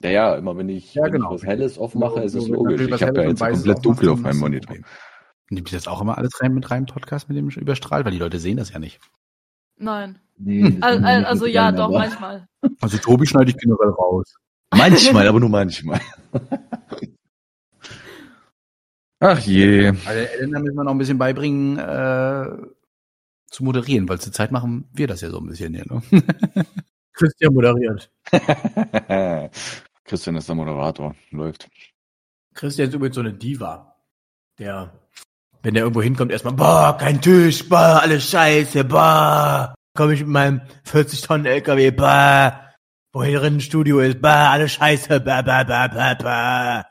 Ja, 0.00 0.10
ja, 0.10 0.34
immer 0.36 0.56
wenn 0.56 0.68
ich, 0.68 0.94
Ja, 0.94 1.02
wenn 1.06 1.12
genau. 1.12 1.34
ich 1.34 1.42
was 1.42 1.48
Helles 1.48 1.76
aufmache, 1.76 2.20
ist 2.20 2.34
es 2.34 2.44
Wenn 2.44 2.52
du 2.52 2.64
logisch. 2.66 2.82
Ich 2.82 3.02
habe 3.02 3.20
ja 3.22 3.28
jetzt 3.30 3.40
komplett 3.40 3.84
dunkel 3.84 4.10
auf 4.10 4.20
meinem 4.20 4.38
Monitor. 4.38 4.76
Nimmt 5.50 5.72
ihr 5.72 5.78
das 5.78 5.88
auch 5.88 6.00
immer 6.00 6.16
alles 6.18 6.40
rein 6.40 6.54
mit 6.54 6.70
rein 6.70 6.86
Podcast 6.86 7.28
mit 7.28 7.36
dem 7.36 7.48
überstrahlt, 7.48 8.04
weil 8.04 8.12
die 8.12 8.18
Leute 8.18 8.38
sehen 8.38 8.58
das 8.58 8.70
ja 8.72 8.78
nicht. 8.78 9.00
Nein. 9.76 10.20
Nee, 10.36 10.78
Al- 10.82 11.04
al- 11.04 11.24
Also 11.24 11.46
ja, 11.46 11.72
doch, 11.72 11.86
aber- 11.86 11.98
manchmal. 11.98 12.46
Also 12.80 12.98
Tobi 12.98 13.26
schneide 13.26 13.50
ich 13.50 13.56
generell 13.56 13.88
raus. 13.90 14.36
Manchmal, 14.72 15.26
aber 15.26 15.40
nur 15.40 15.48
manchmal. 15.48 16.00
Ach 19.20 19.38
je. 19.40 19.88
Also 19.88 20.10
Elena 20.38 20.60
müssen 20.60 20.76
wir 20.76 20.84
noch 20.84 20.92
ein 20.92 20.98
bisschen 20.98 21.18
beibringen, 21.18 21.76
äh, 21.78 22.46
zu 23.58 23.64
moderieren, 23.64 24.08
weil 24.08 24.20
zur 24.20 24.32
Zeit 24.32 24.52
machen 24.52 24.88
wir 24.92 25.08
das 25.08 25.20
ja 25.20 25.30
so 25.30 25.38
ein 25.38 25.46
bisschen 25.46 25.74
hier, 25.74 25.84
ne? 25.86 26.00
Christian 27.12 27.52
moderiert. 27.52 28.08
Christian 30.04 30.36
ist 30.36 30.48
der 30.48 30.54
Moderator. 30.54 31.16
Läuft. 31.32 31.68
Christian 32.54 32.88
ist 32.88 32.94
übrigens 32.94 33.16
so 33.16 33.20
eine 33.20 33.32
Diva. 33.32 33.96
Der, 34.60 34.92
wenn 35.62 35.74
der 35.74 35.82
irgendwo 35.82 36.02
hinkommt, 36.02 36.30
erstmal, 36.30 36.54
boah, 36.54 36.96
kein 36.96 37.20
Tisch, 37.20 37.68
boah, 37.68 37.98
alles 38.00 38.30
scheiße, 38.30 38.84
boah. 38.84 39.74
Komm 39.96 40.12
ich 40.12 40.20
mit 40.20 40.28
meinem 40.28 40.60
40 40.84 41.22
Tonnen 41.22 41.46
LKW, 41.46 41.90
boah. 41.90 42.74
Wo 43.12 43.24
hier 43.24 43.40
drin 43.40 43.56
ein 43.56 43.60
Studio 43.60 43.98
ist, 43.98 44.22
boah, 44.22 44.50
alles 44.52 44.74
scheiße, 44.74 45.18
boah, 45.18 45.42
boah, 45.42 45.64
boah, 45.64 45.88
boah, 45.88 46.14
boah. 46.14 46.84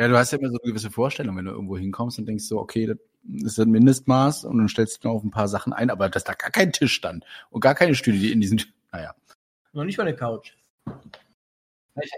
Ja, 0.00 0.08
du 0.08 0.16
hast 0.18 0.32
ja 0.32 0.38
immer 0.38 0.50
so 0.50 0.58
eine 0.60 0.72
gewisse 0.72 0.90
Vorstellung, 0.90 1.36
wenn 1.36 1.44
du 1.44 1.52
irgendwo 1.52 1.78
hinkommst 1.78 2.18
und 2.18 2.26
denkst 2.26 2.44
so, 2.44 2.58
okay, 2.58 2.86
das 2.86 2.98
ist 3.42 3.58
ein 3.58 3.70
Mindestmaß 3.70 4.44
und 4.44 4.58
dann 4.58 4.68
stellst 4.68 5.02
du 5.02 5.08
noch 5.08 5.14
auf 5.16 5.24
ein 5.24 5.30
paar 5.30 5.48
Sachen 5.48 5.72
ein, 5.72 5.90
aber 5.90 6.08
dass 6.08 6.24
da 6.24 6.34
gar 6.34 6.50
kein 6.50 6.72
Tisch 6.72 6.92
stand 6.92 7.24
und 7.50 7.60
gar 7.60 7.74
keine 7.74 7.94
Stühle, 7.94 8.18
die 8.18 8.32
in 8.32 8.40
diesen, 8.40 8.62
naja. 8.92 9.14
Noch 9.72 9.84
nicht 9.84 9.98
mal 9.98 10.06
eine 10.06 10.16
Couch. 10.16 10.52
Ich 12.02 12.12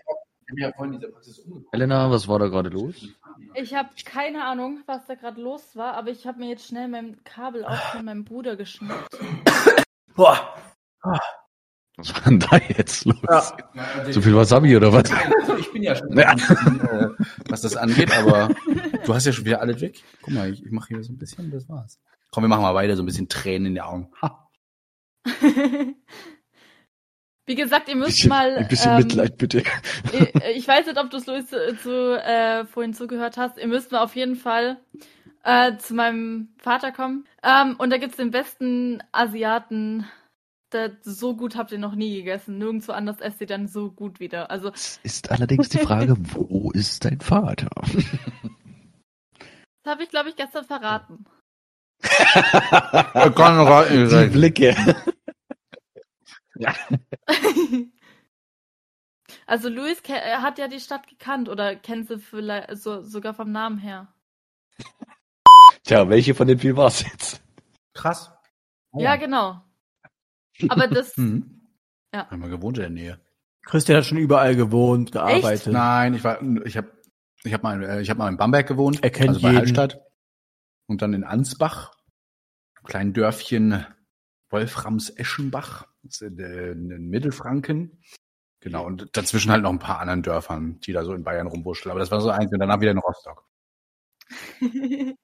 habe 0.51 0.61
ja 0.61 0.73
vorhin 0.73 0.93
diese 0.93 1.09
Praxis 1.09 1.39
umgeguckt. 1.41 1.75
Elena, 1.75 2.11
was 2.11 2.29
war 2.29 2.39
da 2.39 2.49
gerade 2.49 2.69
los? 2.69 3.09
Ich 3.55 3.75
habe 3.75 3.91
keine 4.05 4.45
Ahnung, 4.45 4.83
was 4.87 5.07
da 5.07 5.15
gerade 5.15 5.41
los 5.41 5.75
war, 5.75 5.95
aber 5.95 6.11
ich 6.11 6.27
habe 6.27 6.39
mir 6.39 6.51
jetzt 6.51 6.67
schnell 6.67 6.89
mein 6.89 7.23
Kabel 7.25 7.65
auch 7.65 7.77
von 7.93 8.05
meinem 8.05 8.25
Bruder 8.25 8.57
geschnappt. 8.57 9.19
Boah. 10.15 10.57
Was 11.97 12.15
war 12.15 12.21
denn 12.25 12.41
da 12.41 12.59
jetzt 12.77 13.05
los? 13.07 13.17
Ja. 13.29 13.57
So 14.13 14.21
viel 14.21 14.35
Wasabi 14.37 14.77
oder 14.77 14.93
was? 14.93 15.11
Also 15.13 15.57
ich 15.57 15.73
bin 15.73 15.83
ja 15.83 15.97
schon, 15.97 16.17
Ja. 16.19 16.33
äh, 16.33 17.09
was 17.49 17.63
das 17.63 17.75
angeht, 17.77 18.15
aber 18.17 18.51
du 19.05 19.15
hast 19.15 19.25
ja 19.27 19.33
schon 19.33 19.47
wieder 19.47 19.61
alles 19.63 19.81
weg. 19.81 20.03
Guck 20.23 20.35
mal, 20.35 20.53
ich, 20.53 20.63
ich 20.65 20.71
mache 20.73 20.89
hier 20.89 21.03
so 21.03 21.13
ein 21.13 21.19
bisschen, 21.19 21.51
das 21.51 21.69
war's. 21.69 21.99
Komm, 22.31 22.45
wir 22.45 22.49
machen 22.49 22.63
mal 22.63 22.75
weiter, 22.75 22.97
so 22.97 23.03
ein 23.03 23.07
bisschen 23.07 23.29
Tränen 23.31 23.67
in 23.69 23.75
den 23.77 23.85
Augen. 23.85 24.11
Ha. 24.21 24.47
Wie 27.49 27.55
gesagt, 27.55 27.89
ihr 27.89 27.95
müsst 27.97 28.11
Bisschen, 28.11 28.29
mal. 28.29 28.57
ein 28.57 28.69
bisschen 28.69 28.91
ähm, 28.93 28.99
Mitleid, 28.99 29.39
bitte. 29.39 29.63
ich, 30.13 30.35
ich 30.57 30.67
weiß 30.69 30.87
nicht, 30.87 30.99
ob 30.99 31.11
du 31.11 31.17
es 31.19 31.27
Luis 31.27 31.47
zu, 31.47 31.77
zu, 31.79 32.21
äh, 32.21 32.65
vorhin 32.67 32.93
zugehört 32.93 33.37
hast. 33.37 33.57
Ihr 33.57 33.69
müsst 33.69 33.93
mal 33.93 34.03
auf 34.03 34.17
jeden 34.17 34.35
Fall 34.35 34.79
äh, 35.45 35.77
zu 35.77 35.95
meinem 35.95 36.49
Vater 36.59 36.91
kommen. 36.91 37.25
Ähm, 37.45 37.77
und 37.79 37.91
da 37.91 37.99
gibt's 37.99 38.17
den 38.17 38.33
besten 38.33 39.01
Asiaten. 39.13 40.07
So 41.03 41.37
gut 41.37 41.57
habt 41.57 41.73
ihr 41.73 41.79
noch 41.79 41.95
nie 41.95 42.17
gegessen. 42.17 42.59
Nirgendwo 42.59 42.93
anders 42.93 43.21
esst 43.21 43.41
ihr 43.41 43.47
dann 43.47 43.69
so 43.69 43.91
gut 43.91 44.21
wieder. 44.21 44.51
Also 44.51 44.71
Es 44.73 45.01
ist 45.03 45.31
allerdings 45.31 45.69
die 45.69 45.79
Frage, 45.79 46.17
wo 46.19 46.71
ist 46.73 47.05
dein 47.05 47.21
Vater? 47.21 47.69
das 49.83 49.87
habe 49.87 50.03
ich, 50.03 50.11
glaube 50.11 50.31
ich, 50.31 50.37
gestern 50.37 50.65
verraten. 50.65 51.27
Die 52.03 52.09
Blicke. 54.33 54.77
also 59.47 59.69
Luis 59.69 60.01
er 60.09 60.43
hat 60.43 60.59
ja 60.59 60.69
die 60.69 60.81
Stadt 60.81 61.07
gekannt 61.07 61.49
oder 61.49 61.77
kennt 61.77 62.09
sie 62.09 62.19
vielleicht 62.19 62.77
so, 62.77 63.03
sogar 63.03 63.35
vom 63.35 63.53
Namen 63.53 63.79
her. 63.79 64.13
Tja, 65.85 66.09
welche 66.09 66.35
von 66.35 66.49
den 66.49 66.59
vier 66.59 66.77
war 66.77 66.89
es 66.89 67.03
jetzt? 67.03 67.41
Krass. 67.95 68.33
Oh. 68.91 69.01
Ja, 69.01 69.17
genau. 69.17 69.63
Aber 70.69 70.87
das. 70.89 71.17
Hm. 71.17 71.69
Ja. 72.13 72.31
Haben 72.31 72.43
wir 72.43 72.49
gewohnt 72.49 72.79
in 72.79 72.83
der 72.83 72.91
Nähe. 72.91 73.21
Christian 73.63 73.99
hat 73.99 74.07
schon 74.07 74.19
überall 74.19 74.55
gewohnt, 74.55 75.13
gearbeitet. 75.13 75.73
Nein, 75.73 76.15
ich 76.15 76.25
war, 76.25 76.41
ich 76.65 76.77
habe, 76.77 76.93
ich 77.43 77.53
habe 77.53 77.63
mal, 77.65 77.83
äh, 77.83 78.01
ich 78.01 78.11
habe 78.11 78.19
mal 78.19 78.29
in 78.29 78.37
Bamberg 78.37 78.67
gewohnt, 78.67 79.03
Er 79.03 79.11
kennt 79.11 79.31
also 79.31 79.41
bei 79.43 79.49
jeden. 79.49 79.59
Hallstatt 79.59 80.01
und 80.87 81.03
dann 81.03 81.15
in 81.15 81.25
Ansbach, 81.25 81.93
kleinen 82.85 83.13
Dörfchen 83.13 83.85
Wolframs-Eschenbach, 84.51 85.87
das 86.03 86.21
ist 86.21 86.23
in, 86.23 86.39
äh, 86.39 86.71
in 86.71 87.09
Mittelfranken. 87.09 88.01
Genau, 88.61 88.87
und 88.87 89.09
dazwischen 89.17 89.51
halt 89.51 89.63
noch 89.63 89.71
ein 89.71 89.79
paar 89.79 90.01
anderen 90.01 90.23
Dörfern, 90.23 90.81
die 90.81 90.93
da 90.93 91.05
so 91.05 91.13
in 91.13 91.25
Bayern 91.25 91.47
rumwurschteln. 91.47 91.91
Aber 91.91 92.01
das 92.01 92.11
war 92.11 92.21
so 92.21 92.31
eins 92.31 92.53
und 92.53 92.59
danach 92.59 92.81
wieder 92.81 92.93
in 92.93 92.99
Rostock. 92.99 93.45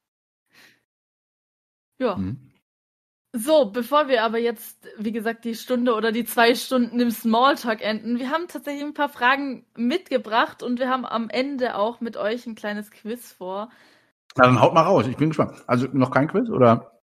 ja. 1.99 2.17
Mhm. 2.17 2.52
So, 3.35 3.71
bevor 3.71 4.09
wir 4.09 4.25
aber 4.25 4.39
jetzt, 4.39 4.87
wie 4.99 5.11
gesagt, 5.11 5.47
die 5.47 5.55
Stunde 5.55 5.95
oder 5.95 6.13
die 6.13 6.25
zwei 6.25 6.55
Stunden 6.55 7.01
im 7.01 7.11
Smalltalk 7.11 7.81
enden, 7.81 8.19
wir 8.19 8.31
haben 8.31 8.47
tatsächlich 8.47 8.85
ein 8.85 8.93
paar 8.93 9.09
Fragen 9.09 9.65
mitgebracht 9.75 10.63
und 10.63 10.79
wir 10.79 10.91
haben 10.91 11.07
am 11.07 11.31
Ende 11.31 11.77
auch 11.77 12.03
mit 12.03 12.19
euch 12.19 12.47
ein 12.47 12.57
kleines 12.57 12.91
Quiz 12.91 13.33
vor. 13.33 13.71
Na, 14.37 14.45
dann 14.45 14.61
haut 14.61 14.75
mal 14.75 14.83
raus, 14.83 15.07
ich 15.07 15.17
bin 15.17 15.31
gespannt. 15.31 15.63
Also 15.67 15.89
noch 15.93 16.11
kein 16.11 16.29
Quiz 16.29 16.51
oder? 16.51 17.01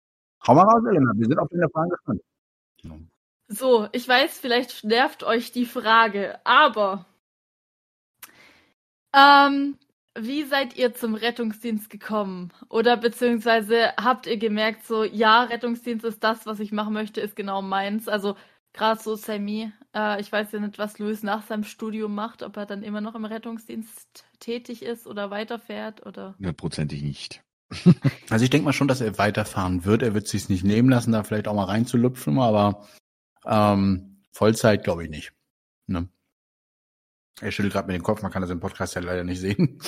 Hau 0.47 0.53
mal 0.53 0.63
raus, 0.63 0.83
Elena, 0.87 1.11
wir 1.15 1.25
sind 1.25 1.39
auf 1.39 1.49
den 1.49 1.67
Fragen 1.71 1.89
gespannt. 1.89 2.21
So, 3.47 3.87
ich 3.91 4.07
weiß, 4.07 4.37
vielleicht 4.39 4.83
nervt 4.83 5.23
euch 5.23 5.51
die 5.51 5.65
Frage, 5.65 6.39
aber 6.45 7.07
ähm, 9.15 9.79
wie 10.17 10.43
seid 10.43 10.75
ihr 10.77 10.93
zum 10.93 11.15
Rettungsdienst 11.15 11.89
gekommen? 11.89 12.51
Oder 12.69 12.97
beziehungsweise 12.97 13.93
habt 13.97 14.27
ihr 14.27 14.37
gemerkt, 14.37 14.85
so, 14.85 15.03
ja, 15.03 15.43
Rettungsdienst 15.43 16.05
ist 16.05 16.23
das, 16.23 16.45
was 16.45 16.59
ich 16.59 16.71
machen 16.71 16.93
möchte, 16.93 17.21
ist 17.21 17.35
genau 17.35 17.61
meins. 17.61 18.07
Also 18.07 18.35
gerade 18.73 19.01
so 19.01 19.15
Sammy, 19.15 19.71
äh, 19.95 20.19
ich 20.19 20.31
weiß 20.31 20.51
ja 20.51 20.59
nicht, 20.59 20.77
was 20.77 20.99
Luis 20.99 21.23
nach 21.23 21.45
seinem 21.45 21.63
Studium 21.63 22.15
macht, 22.15 22.43
ob 22.43 22.57
er 22.57 22.65
dann 22.65 22.83
immer 22.83 23.01
noch 23.01 23.15
im 23.15 23.25
Rettungsdienst 23.25 24.25
tätig 24.39 24.83
ist 24.83 25.07
oder 25.07 25.29
weiterfährt 25.31 26.05
oder. 26.05 26.35
Hundertprozentig 26.37 27.01
nicht. 27.01 27.43
Also 28.29 28.43
ich 28.43 28.51
denke 28.51 28.65
mal 28.65 28.73
schon, 28.73 28.87
dass 28.87 29.01
er 29.01 29.17
weiterfahren 29.17 29.85
wird. 29.85 30.03
Er 30.03 30.13
wird 30.13 30.27
sich 30.27 30.49
nicht 30.49 30.63
nehmen 30.63 30.89
lassen, 30.89 31.11
da 31.11 31.23
vielleicht 31.23 31.47
auch 31.47 31.55
mal 31.55 31.65
reinzulüpfen, 31.65 32.37
aber 32.39 32.87
ähm, 33.45 34.21
Vollzeit 34.31 34.83
glaube 34.83 35.03
ich 35.03 35.09
nicht. 35.09 35.33
Ne? 35.87 36.07
Er 37.41 37.51
schüttelt 37.51 37.73
gerade 37.73 37.87
mit 37.87 37.95
dem 37.95 38.03
Kopf, 38.03 38.21
man 38.21 38.31
kann 38.31 38.41
das 38.41 38.51
im 38.51 38.59
Podcast 38.59 38.95
ja 38.95 39.01
leider 39.01 39.23
nicht 39.23 39.39
sehen. 39.39 39.79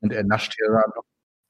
Und 0.00 0.12
er 0.12 0.24
nascht 0.24 0.54
hier 0.56 0.68
gerade 0.68 0.92
noch. 0.94 1.04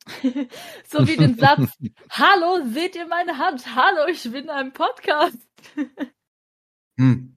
so 0.88 1.06
wie 1.06 1.16
den 1.16 1.36
Satz, 1.36 1.70
Hallo, 2.10 2.64
seht 2.72 2.96
ihr 2.96 3.06
meine 3.06 3.38
Hand? 3.38 3.74
Hallo, 3.74 4.06
ich 4.10 4.22
bin 4.24 4.44
in 4.44 4.50
einem 4.50 4.72
Podcast. 4.72 5.36
Hm. 6.98 7.36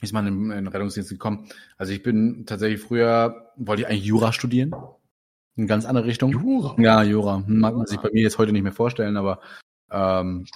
Ist 0.00 0.12
man 0.12 0.26
in, 0.26 0.50
in 0.50 0.64
den 0.64 0.66
Rettungsdienst 0.68 1.10
gekommen. 1.10 1.48
Also 1.76 1.92
ich 1.92 2.02
bin 2.02 2.46
tatsächlich 2.46 2.80
früher, 2.80 3.52
wollte 3.56 3.82
ich 3.82 3.88
eigentlich 3.88 4.04
Jura 4.04 4.32
studieren. 4.32 4.74
In 5.56 5.66
ganz 5.66 5.84
andere 5.84 6.06
Richtung. 6.06 6.32
Jura. 6.32 6.74
Ja, 6.78 7.02
Jura. 7.02 7.42
Mag 7.46 7.74
man 7.74 7.86
sich 7.86 7.98
bei 7.98 8.10
mir 8.12 8.22
jetzt 8.22 8.38
heute 8.38 8.52
nicht 8.52 8.62
mehr 8.62 8.72
vorstellen, 8.72 9.16
aber 9.16 9.40
ähm, 9.90 10.46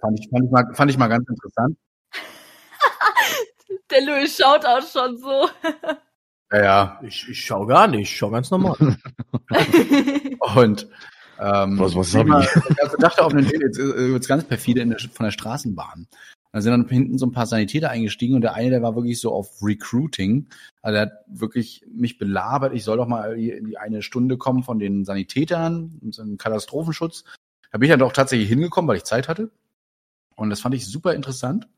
fand, 0.00 0.18
ich, 0.18 0.28
fand, 0.30 0.44
ich 0.44 0.50
mal, 0.50 0.74
fand 0.74 0.90
ich 0.90 0.98
mal 0.98 1.08
ganz 1.08 1.28
interessant. 1.28 1.76
Der 3.90 4.00
Louis 4.02 4.36
schaut 4.36 4.64
auch 4.64 4.82
schon 4.86 5.16
so. 5.18 5.48
Ja, 6.52 6.62
ja. 6.62 7.00
Ich, 7.02 7.28
ich 7.28 7.44
schau 7.44 7.66
gar 7.66 7.86
nicht, 7.88 8.10
ich 8.10 8.16
schau 8.16 8.30
ganz 8.30 8.50
normal. 8.50 8.76
Und 10.56 10.88
ähm, 11.38 11.78
Was- 11.78 11.94
was 11.94 12.08
ich 12.08 12.16
hab 12.16 12.26
ich? 12.26 12.78
Also 12.82 12.96
dachte 12.98 13.24
auf 13.24 13.32
einen 13.32 13.48
jetzt 13.48 13.78
äh, 13.78 14.10
wird's 14.12 14.28
ganz 14.28 14.44
perfide 14.44 14.80
in 14.82 14.90
der, 14.90 14.98
von 14.98 15.24
der 15.24 15.30
Straßenbahn. 15.30 16.06
Da 16.52 16.60
sind 16.60 16.72
dann 16.72 16.88
hinten 16.88 17.16
so 17.16 17.26
ein 17.26 17.32
paar 17.32 17.46
Sanitäter 17.46 17.90
eingestiegen 17.90 18.34
und 18.34 18.40
der 18.40 18.54
eine, 18.54 18.70
der 18.70 18.82
war 18.82 18.96
wirklich 18.96 19.20
so 19.20 19.32
auf 19.32 19.62
Recruiting. 19.62 20.48
Also 20.82 20.94
der 20.94 21.02
hat 21.02 21.12
wirklich 21.28 21.84
mich 21.92 22.18
belabert, 22.18 22.74
ich 22.74 22.82
soll 22.82 22.96
doch 22.96 23.06
mal 23.06 23.38
in 23.38 23.66
die 23.66 23.78
eine 23.78 24.02
Stunde 24.02 24.36
kommen 24.36 24.64
von 24.64 24.80
den 24.80 25.04
Sanitätern, 25.04 26.00
so 26.10 26.22
einen 26.22 26.38
Katastrophenschutz. 26.38 27.24
Da 27.70 27.78
bin 27.78 27.86
ich 27.86 27.90
dann 27.92 28.00
doch 28.00 28.12
tatsächlich 28.12 28.48
hingekommen, 28.48 28.88
weil 28.88 28.96
ich 28.96 29.04
Zeit 29.04 29.28
hatte. 29.28 29.50
Und 30.34 30.50
das 30.50 30.60
fand 30.60 30.74
ich 30.74 30.86
super 30.88 31.14
interessant. 31.14 31.68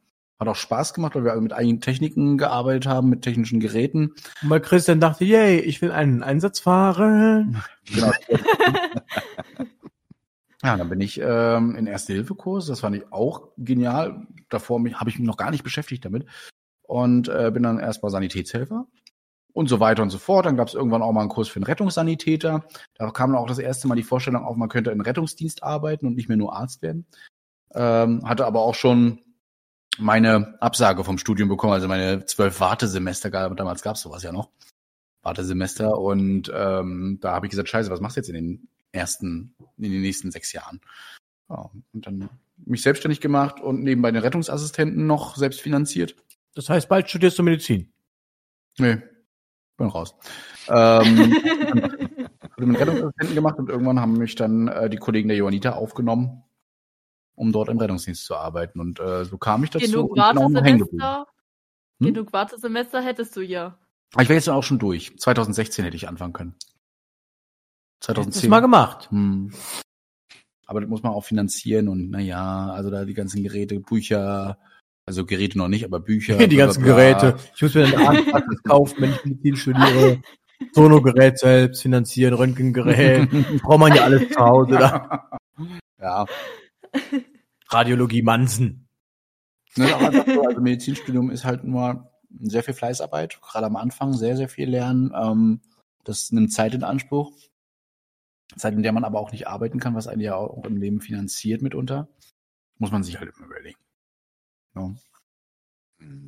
Hat 0.43 0.49
auch 0.49 0.57
Spaß 0.57 0.93
gemacht, 0.93 1.15
weil 1.15 1.25
wir 1.25 1.41
mit 1.41 1.53
einigen 1.53 1.81
Techniken 1.81 2.37
gearbeitet 2.37 2.87
haben, 2.87 3.09
mit 3.09 3.23
technischen 3.23 3.61
Geräten. 3.61 4.15
Und 4.43 4.51
weil 4.51 4.61
Christian 4.61 4.99
dachte, 4.99 5.25
yay, 5.25 5.61
ich 5.61 5.81
will 5.81 5.93
einen 5.93 6.25
Einsatz 6.25 6.59
fahren. 6.59 7.63
Genau. 7.87 8.11
ja, 10.65 10.77
dann 10.77 10.89
bin 10.89 11.01
ich 11.01 11.21
ähm, 11.23 11.77
in 11.77 11.87
Erste-Hilfe-Kurs. 11.87 12.67
Das 12.67 12.81
fand 12.81 12.97
ich 12.97 13.13
auch 13.13 13.51
genial. 13.57 14.27
Davor 14.49 14.81
habe 14.81 15.11
ich 15.11 15.17
mich 15.17 15.29
noch 15.29 15.37
gar 15.37 15.53
nicht 15.53 15.63
beschäftigt 15.63 16.05
damit. 16.05 16.27
Und 16.83 17.29
äh, 17.29 17.53
bin 17.55 17.63
dann 17.63 17.79
erstmal 17.79 18.11
Sanitätshelfer 18.11 18.89
und 19.53 19.69
so 19.69 19.79
weiter 19.79 20.03
und 20.03 20.11
so 20.11 20.19
fort. 20.19 20.47
Dann 20.47 20.57
gab 20.57 20.67
es 20.67 20.75
irgendwann 20.75 21.03
auch 21.03 21.13
mal 21.13 21.21
einen 21.21 21.31
Kurs 21.31 21.47
für 21.47 21.59
einen 21.59 21.67
Rettungssanitäter. 21.67 22.65
Da 22.95 23.11
kam 23.13 23.31
dann 23.31 23.41
auch 23.41 23.47
das 23.47 23.61
erste 23.61 23.87
Mal 23.87 23.95
die 23.95 24.03
Vorstellung 24.03 24.45
auf, 24.45 24.57
man 24.57 24.69
könnte 24.69 24.91
in 24.91 25.03
Rettungsdienst 25.03 25.63
arbeiten 25.63 26.05
und 26.05 26.17
nicht 26.17 26.29
mehr 26.29 26.37
nur 26.37 26.57
Arzt 26.57 26.83
werden. 26.83 27.07
Ähm, 27.77 28.29
hatte 28.29 28.45
aber 28.45 28.63
auch 28.63 28.75
schon 28.75 29.21
meine 29.99 30.61
Absage 30.61 31.05
vom 31.05 31.19
Studium 31.19 31.49
bekommen, 31.49 31.73
also 31.73 31.89
meine 31.89 32.25
zwölf 32.25 32.61
Wartesemester, 32.61 33.31
damals 33.31 33.83
gab 33.83 33.97
es 33.97 34.03
sowas 34.03 34.23
ja 34.23 34.33
noch, 34.33 34.51
Wartesemester. 35.23 35.99
Und 35.99 36.51
ähm, 36.55 37.19
da 37.21 37.35
habe 37.35 37.47
ich 37.47 37.51
gesagt, 37.51 37.69
scheiße, 37.69 37.91
was 37.91 38.01
machst 38.01 38.17
du 38.17 38.21
jetzt 38.21 38.29
in 38.29 38.35
den 38.35 38.69
ersten, 38.93 39.55
in 39.79 39.93
den 39.93 40.01
nächsten 40.03 40.31
sechs 40.31 40.53
Jahren? 40.53 40.81
Ja, 41.49 41.71
und 41.93 42.07
dann 42.07 42.29
mich 42.65 42.83
selbstständig 42.83 43.21
gemacht 43.21 43.61
und 43.61 43.83
nebenbei 43.83 44.11
den 44.11 44.23
Rettungsassistenten 44.23 45.07
noch 45.07 45.37
selbst 45.37 45.61
finanziert. 45.61 46.17
Das 46.55 46.69
heißt, 46.69 46.89
bald 46.89 47.09
studierst 47.09 47.39
du 47.39 47.43
Medizin. 47.43 47.93
Nee, 48.79 48.99
bin 49.77 49.89
raus. 49.89 50.15
Ähm, 50.69 51.35
habe 52.63 52.67
den 52.67 52.77
Rettungsassistenten 52.77 53.35
gemacht 53.35 53.59
und 53.59 53.69
irgendwann 53.69 54.01
haben 54.01 54.15
mich 54.15 54.35
dann 54.35 54.69
äh, 54.69 54.89
die 54.89 54.97
Kollegen 54.97 55.29
der 55.29 55.37
Johanniter 55.37 55.77
aufgenommen, 55.77 56.43
um 57.43 57.51
dort 57.51 57.69
im 57.69 57.79
Rettungsdienst 57.79 58.25
zu 58.25 58.37
arbeiten. 58.37 58.79
Und 58.79 59.01
äh, 59.01 59.25
so 59.25 59.37
kam 59.37 59.65
ich 59.65 59.71
dazu. 59.71 59.85
Genug. 59.85 60.17
Wartesemester, 60.17 61.27
Hm? 62.01 62.15
genug 62.15 62.33
Wartesemester 62.33 63.03
hättest 63.03 63.37
du 63.37 63.41
ja. 63.41 63.79
Ich 64.21 64.29
wäre 64.29 64.35
jetzt 64.35 64.49
auch 64.49 64.63
schon 64.63 64.79
durch. 64.79 65.19
2016 65.19 65.85
hätte 65.85 65.97
ich 65.97 66.09
anfangen 66.09 66.33
können. 66.33 66.55
Das 67.99 68.15
2010. 68.15 68.49
mal 68.49 68.61
gemacht. 68.61 69.11
Hm. 69.11 69.53
Aber 70.67 70.81
das 70.81 70.89
muss 70.89 71.03
man 71.03 71.13
auch 71.13 71.25
finanzieren 71.25 71.89
und 71.89 72.11
naja, 72.11 72.71
also 72.71 72.91
da 72.91 73.05
die 73.05 73.15
ganzen 73.15 73.43
Geräte, 73.43 73.81
Bücher, 73.81 74.59
also 75.05 75.27
Geräte 75.27 75.59
noch 75.59 75.69
nicht, 75.69 75.85
aber 75.85 75.99
Bücher. 75.99 76.39
die 76.47 76.55
bla, 76.55 76.67
ganzen 76.67 76.85
bla, 76.85 76.95
bla. 76.95 77.05
Geräte. 77.05 77.39
Ich 77.57 77.63
muss 77.63 77.75
mir 77.75 77.91
dann 77.91 78.07
Arztpraxis 78.07 78.63
kaufen, 78.65 78.97
wenn 79.01 79.11
ich 79.11 79.25
Medizin 79.25 79.57
studiere. 79.57 80.23
Sonogerät 80.73 81.41
selbst 81.41 81.83
finanzieren, 81.83 82.35
Röntgengerät. 82.35 83.29
Braucht 83.63 83.81
man 83.81 83.95
ja 83.97 84.05
alles 84.05 84.29
zu 84.31 84.39
Hause. 84.39 84.77
Da. 84.79 85.29
Ja, 86.01 86.25
Radiologie 87.73 88.23
Mansen. 88.23 88.89
Ne, 89.77 89.95
also 89.95 90.61
Medizinstudium 90.61 91.31
ist 91.31 91.45
halt 91.45 91.65
nur 91.65 92.11
sehr 92.41 92.63
viel 92.63 92.75
Fleißarbeit, 92.75 93.41
gerade 93.41 93.67
am 93.67 93.77
Anfang 93.77 94.13
sehr, 94.13 94.37
sehr 94.37 94.49
viel 94.49 94.69
lernen. 94.69 95.13
Ähm, 95.15 95.61
das 96.05 96.33
nimmt 96.33 96.53
Zeit 96.53 96.75
in 96.75 96.85
Anspruch. 96.85 97.33
Zeit, 98.57 98.75
in 98.75 98.83
der 98.83 98.93
man 98.93 99.05
aber 99.05 99.19
auch 99.19 99.33
nicht 99.33 99.47
arbeiten 99.49 99.81
kann, 99.81 99.95
was 99.95 100.09
einen 100.09 100.21
ja 100.21 100.35
auch 100.35 100.65
im 100.67 100.77
Leben 100.77 101.01
finanziert 101.01 101.63
mitunter. 101.63 102.09
Muss 102.79 102.91
man 102.91 103.03
sich 103.03 103.19
halt 103.19 103.33
immer 103.35 103.47
überlegen. 103.47 103.79
Ja. 104.75 104.95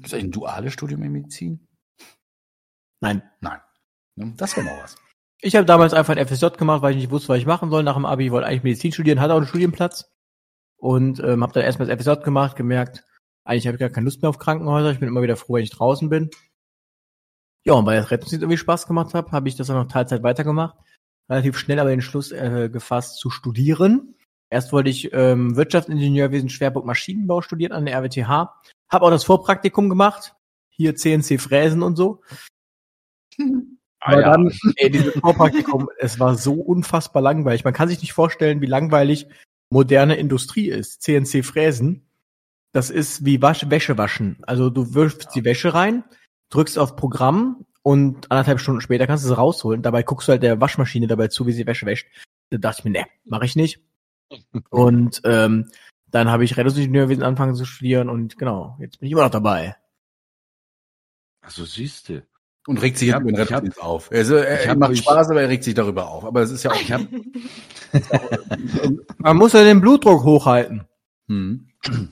Ist 0.02 0.14
eigentlich 0.14 0.24
ein 0.24 0.32
duales 0.32 0.72
Studium 0.72 1.02
in 1.02 1.12
Medizin? 1.12 1.66
Nein. 3.00 3.22
Nein. 3.40 3.60
Ne, 4.16 4.32
Das 4.36 4.56
wäre 4.56 4.66
noch 4.66 4.82
was. 4.82 4.96
Ich 5.40 5.56
habe 5.56 5.66
damals 5.66 5.92
einfach 5.92 6.16
ein 6.16 6.26
FSJ 6.26 6.46
gemacht, 6.56 6.80
weil 6.80 6.92
ich 6.92 7.00
nicht 7.00 7.10
wusste, 7.10 7.28
was 7.28 7.38
ich 7.38 7.46
machen 7.46 7.68
soll. 7.68 7.82
Nach 7.82 7.96
dem 7.96 8.06
Abi 8.06 8.30
wollte 8.30 8.46
eigentlich 8.46 8.62
Medizin 8.62 8.92
studieren, 8.92 9.20
hatte 9.20 9.34
auch 9.34 9.38
einen 9.38 9.46
Studienplatz. 9.46 10.13
Und 10.84 11.18
ähm, 11.20 11.42
habe 11.42 11.54
dann 11.54 11.62
erstmal 11.62 11.88
das 11.88 11.98
FSJ 11.98 12.22
gemacht, 12.22 12.56
gemerkt, 12.56 13.04
eigentlich 13.46 13.66
habe 13.66 13.76
ich 13.76 13.80
gar 13.80 13.88
keine 13.88 14.04
Lust 14.04 14.20
mehr 14.20 14.28
auf 14.28 14.36
Krankenhäuser. 14.36 14.90
Ich 14.90 14.98
bin 14.98 15.08
immer 15.08 15.22
wieder 15.22 15.38
froh, 15.38 15.54
wenn 15.54 15.62
ich 15.62 15.70
draußen 15.70 16.10
bin. 16.10 16.28
Ja, 17.64 17.72
und 17.72 17.86
weil 17.86 17.98
das 17.98 18.10
Rettungsdienst 18.10 18.42
irgendwie 18.42 18.58
Spaß 18.58 18.86
gemacht 18.86 19.14
hat, 19.14 19.32
habe 19.32 19.48
ich 19.48 19.56
das 19.56 19.68
dann 19.68 19.78
noch 19.78 19.90
Teilzeit 19.90 20.22
weitergemacht. 20.22 20.76
Relativ 21.30 21.56
schnell 21.56 21.78
aber 21.78 21.88
den 21.88 22.02
Schluss 22.02 22.32
äh, 22.32 22.68
gefasst 22.70 23.18
zu 23.18 23.30
studieren. 23.30 24.14
Erst 24.50 24.74
wollte 24.74 24.90
ich 24.90 25.10
ähm, 25.14 25.56
Wirtschaftsingenieurwesen 25.56 26.50
Schwerpunkt 26.50 26.86
Maschinenbau 26.86 27.40
studieren 27.40 27.72
an 27.72 27.86
der 27.86 27.96
RWTH. 27.96 28.28
Habe 28.90 29.06
auch 29.06 29.10
das 29.10 29.24
Vorpraktikum 29.24 29.88
gemacht. 29.88 30.34
Hier 30.68 30.96
CNC 30.96 31.40
Fräsen 31.40 31.82
und 31.82 31.96
so. 31.96 32.20
Aber 34.00 34.20
dann, 34.20 34.52
ey, 34.76 34.90
dieses 34.90 35.14
Vorpraktikum, 35.14 35.88
es 35.98 36.20
war 36.20 36.34
so 36.34 36.52
unfassbar 36.52 37.22
langweilig. 37.22 37.64
Man 37.64 37.72
kann 37.72 37.88
sich 37.88 38.02
nicht 38.02 38.12
vorstellen, 38.12 38.60
wie 38.60 38.66
langweilig 38.66 39.28
moderne 39.74 40.14
Industrie 40.14 40.70
ist. 40.70 41.02
CNC 41.02 41.44
Fräsen. 41.44 42.06
Das 42.72 42.90
ist 42.90 43.24
wie 43.24 43.42
Wasch 43.42 43.68
Wäsche 43.68 43.98
waschen. 43.98 44.38
Also 44.42 44.70
du 44.70 44.94
wirfst 44.94 45.34
die 45.34 45.44
Wäsche 45.44 45.74
rein, 45.74 46.04
drückst 46.50 46.78
auf 46.78 46.94
Programm 46.94 47.66
und 47.82 48.30
anderthalb 48.30 48.60
Stunden 48.60 48.80
später 48.80 49.08
kannst 49.08 49.24
du 49.24 49.28
sie 49.28 49.36
rausholen. 49.36 49.82
Dabei 49.82 50.04
guckst 50.04 50.28
du 50.28 50.32
halt 50.32 50.44
der 50.44 50.60
Waschmaschine 50.60 51.08
dabei 51.08 51.26
zu, 51.26 51.46
wie 51.46 51.52
sie 51.52 51.66
Wäsche 51.66 51.86
wäscht. 51.86 52.06
Da 52.50 52.58
dachte 52.58 52.80
ich 52.80 52.84
mir, 52.84 52.92
ne, 52.92 53.06
mache 53.24 53.46
ich 53.46 53.56
nicht. 53.56 53.80
Und 54.70 55.20
ähm, 55.24 55.70
dann 56.06 56.30
habe 56.30 56.44
ich 56.44 56.56
Rettungsingenieurwesen 56.56 57.24
angefangen 57.24 57.56
zu 57.56 57.64
studieren 57.64 58.08
und 58.08 58.38
genau, 58.38 58.76
jetzt 58.78 59.00
bin 59.00 59.08
ich 59.08 59.12
immer 59.12 59.24
noch 59.24 59.30
dabei. 59.30 59.74
Also 61.40 61.64
siehst 61.64 62.08
du. 62.08 62.24
Und 62.66 62.80
regt 62.80 62.96
sich 62.98 63.12
hab- 63.12 63.22
über 63.22 63.32
den 63.32 63.40
Rettungsdienst 63.40 63.82
auf. 63.82 64.10
Also, 64.10 64.36
er, 64.36 64.60
ich 64.62 64.66
er 64.66 64.76
macht 64.76 64.92
euch- 64.92 64.98
Spaß, 64.98 65.30
aber 65.30 65.42
er 65.42 65.48
regt 65.50 65.64
sich 65.64 65.74
darüber 65.74 66.08
auf. 66.08 66.24
Aber 66.24 66.40
es 66.42 66.50
ist 66.50 66.62
ja 66.62 66.70
auch. 66.70 66.76
Ich 66.80 66.92
hab, 66.92 67.02
Man 69.18 69.36
muss 69.36 69.52
ja 69.52 69.62
den 69.64 69.80
Blutdruck 69.80 70.24
hochhalten. 70.24 70.82
Hm. 71.28 71.68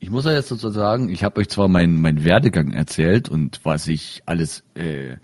ich 0.00 0.10
muss 0.10 0.24
ja 0.24 0.32
jetzt 0.32 0.48
sozusagen, 0.48 1.08
ich 1.08 1.24
habe 1.24 1.40
euch 1.40 1.48
zwar 1.48 1.68
meinen 1.68 2.00
mein 2.00 2.24
Werdegang 2.24 2.72
erzählt 2.72 3.28
und 3.28 3.60
was 3.64 3.86
ich 3.88 4.22
alles, 4.26 4.64
äh, 4.74 5.16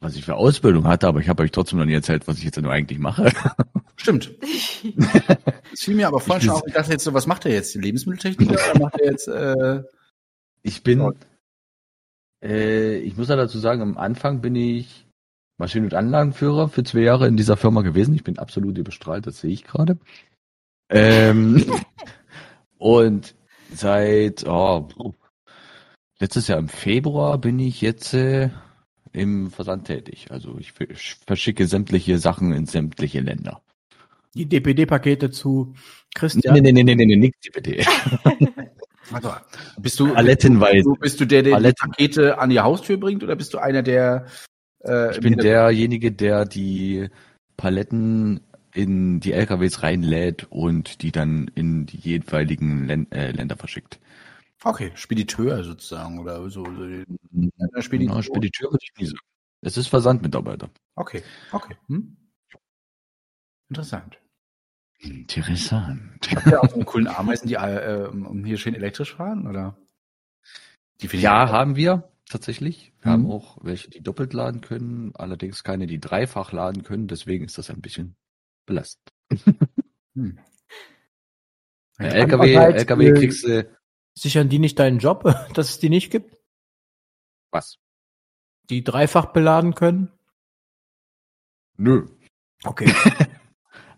was 0.00 0.16
ich 0.16 0.24
für 0.24 0.36
Ausbildung 0.36 0.86
hatte, 0.86 1.08
aber 1.08 1.20
ich 1.20 1.28
habe 1.28 1.42
euch 1.42 1.50
trotzdem 1.50 1.78
noch 1.78 1.86
nie 1.86 1.92
erzählt, 1.94 2.26
was 2.26 2.38
ich 2.38 2.44
jetzt 2.44 2.60
nur 2.60 2.72
eigentlich 2.72 2.98
mache. 2.98 3.32
Stimmt. 3.96 4.30
Es 5.72 5.82
fiel 5.82 5.94
mir 5.94 6.08
aber 6.08 6.20
vorhin 6.20 6.46
schon 6.46 6.54
auf, 6.54 6.62
ich 6.66 6.72
dachte 6.72 6.92
jetzt 6.92 7.04
so, 7.04 7.12
was 7.12 7.26
macht 7.26 7.44
er 7.44 7.52
jetzt? 7.52 7.74
Lebensmitteltechniker 7.74 8.52
oder 8.72 8.80
macht 8.80 8.98
er 8.98 9.10
jetzt, 9.10 9.28
äh, 9.28 9.82
Ich 10.62 10.82
bin, 10.82 11.12
äh, 12.42 12.98
ich 12.98 13.16
muss 13.16 13.28
ja 13.28 13.36
dazu 13.36 13.58
sagen, 13.58 13.82
am 13.82 13.98
Anfang 13.98 14.40
bin 14.40 14.54
ich 14.54 15.06
Maschinen- 15.58 15.84
und 15.84 15.94
Anlagenführer 15.94 16.68
für 16.68 16.82
zwei 16.84 17.00
Jahre 17.00 17.28
in 17.28 17.36
dieser 17.36 17.56
Firma 17.56 17.82
gewesen. 17.82 18.14
Ich 18.14 18.24
bin 18.24 18.38
absolut 18.38 18.78
überstrahlt, 18.78 19.26
das 19.26 19.40
sehe 19.40 19.52
ich 19.52 19.64
gerade. 19.64 19.98
Ähm, 20.88 21.64
und 22.78 23.34
seit 23.72 24.46
oh, 24.46 24.88
letztes 26.18 26.48
Jahr 26.48 26.58
im 26.58 26.68
Februar 26.68 27.38
bin 27.38 27.58
ich 27.58 27.80
jetzt 27.82 28.14
äh, 28.14 28.50
im 29.12 29.50
Versand 29.50 29.86
tätig. 29.86 30.28
Also 30.30 30.56
ich 30.58 30.70
versch- 30.70 31.18
verschicke 31.26 31.66
sämtliche 31.66 32.18
Sachen 32.18 32.52
in 32.52 32.66
sämtliche 32.66 33.20
Länder. 33.20 33.62
Die 34.34 34.46
DPD-Pakete 34.46 35.30
zu 35.30 35.74
Christian. 36.14 36.54
Nee, 36.54 36.60
nee, 36.60 36.72
nee, 36.72 36.84
nee, 36.84 36.94
nee, 36.94 37.04
nee, 37.04 37.16
nix 37.16 37.36
bitte. 37.52 37.84
also, 39.12 39.34
bist 39.80 39.98
du, 40.00 40.12
Palettenweise. 40.14 40.82
du, 40.84 40.94
bist 40.94 41.20
du 41.20 41.26
der, 41.26 41.42
der 41.42 41.50
die 41.52 41.54
Paletten. 41.62 41.90
Pakete 41.90 42.38
an 42.38 42.50
die 42.50 42.60
Haustür 42.60 42.96
bringt 42.98 43.22
oder 43.22 43.36
bist 43.36 43.54
du 43.54 43.58
einer, 43.58 43.82
der, 43.82 44.26
äh, 44.84 45.12
Ich 45.12 45.20
bin 45.20 45.34
der, 45.36 45.42
derjenige, 45.44 46.12
der 46.12 46.44
die 46.44 47.08
Paletten 47.56 48.40
in 48.72 49.18
die 49.20 49.32
LKWs 49.32 49.82
reinlädt 49.82 50.46
und 50.50 51.02
die 51.02 51.10
dann 51.10 51.50
in 51.54 51.86
die 51.86 51.96
jeweiligen 51.96 52.86
Län 52.86 53.10
äh, 53.10 53.32
Länder 53.32 53.56
verschickt. 53.56 53.98
okay, 54.62 54.92
Spediteur 54.94 55.64
sozusagen 55.64 56.20
oder 56.20 56.40
so, 56.50 56.64
so 56.64 56.86
die- 56.86 57.04
Ja, 57.56 57.82
Spedition. 57.82 58.22
Spediteur 58.22 58.70
würde 58.70 58.84
ich 58.84 58.92
nie 59.00 59.06
sagen. 59.06 59.18
Es 59.62 59.76
ist 59.76 59.88
Versandmitarbeiter. 59.88 60.70
Okay, 60.94 61.22
okay. 61.52 61.74
Hm? 61.88 62.16
Interessant. 63.68 64.19
Interessant. 65.00 66.28
Habt 66.34 66.46
ihr 66.46 66.62
auch 66.62 66.68
so 66.68 66.74
einen 66.76 66.84
coolen 66.86 67.08
Ameisen, 67.08 67.48
die 67.48 67.54
äh, 67.54 68.10
hier 68.44 68.58
schön 68.58 68.74
elektrisch 68.74 69.14
fahren, 69.14 69.46
oder? 69.46 69.76
Ja, 71.02 71.44
auch- 71.46 71.52
haben 71.52 71.76
wir 71.76 72.10
tatsächlich. 72.28 72.92
Wir 73.00 73.08
Mhm. 73.10 73.12
haben 73.24 73.30
auch 73.30 73.58
welche, 73.62 73.88
die 73.90 74.02
doppelt 74.02 74.34
laden 74.34 74.60
können, 74.60 75.12
allerdings 75.16 75.64
keine, 75.64 75.86
die 75.86 75.98
dreifach 75.98 76.52
laden 76.52 76.82
können. 76.82 77.08
Deswegen 77.08 77.46
ist 77.46 77.56
das 77.58 77.70
ein 77.70 77.80
bisschen 77.80 78.16
belastend. 78.66 79.08
Hm. 80.16 80.40
Ja, 82.00 82.06
LKW, 82.06 82.52
LKW 82.52 83.08
äh, 83.10 83.14
kriegst 83.14 83.44
du 83.44 83.70
Sichern 84.18 84.48
die 84.48 84.58
nicht 84.58 84.76
deinen 84.80 84.98
Job, 84.98 85.22
dass 85.54 85.70
es 85.70 85.78
die 85.78 85.88
nicht 85.88 86.10
gibt? 86.10 86.36
was? 87.52 87.78
Die 88.70 88.82
dreifach 88.82 89.26
beladen 89.26 89.74
können? 89.76 90.10
Nö. 91.76 92.06
Okay. 92.64 92.92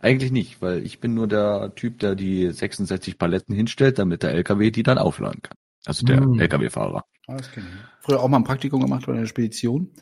Eigentlich 0.03 0.32
nicht, 0.32 0.61
weil 0.61 0.84
ich 0.84 1.00
bin 1.00 1.14
nur 1.14 1.28
der 1.28 1.74
Typ, 1.76 2.00
der 2.00 2.16
die 2.16 2.50
66 2.50 3.18
Paletten 3.18 3.55
hinstellt, 3.55 3.98
damit 4.00 4.24
der 4.24 4.32
LKW 4.32 4.70
die 4.72 4.82
dann 4.82 4.98
aufladen 4.98 5.40
kann. 5.42 5.57
Also 5.86 6.05
der 6.05 6.20
Hm. 6.20 6.38
LKW-Fahrer. 6.38 7.05
Ah, 7.28 7.36
das 7.36 7.50
kenn 7.53 7.64
ich. 7.64 8.05
Früher 8.05 8.20
auch 8.20 8.28
mal 8.28 8.38
ein 8.38 8.44
Praktikum 8.44 8.82
gemacht 8.82 9.07
bei 9.07 9.12
einer 9.12 9.26
Spedition. 9.26 9.92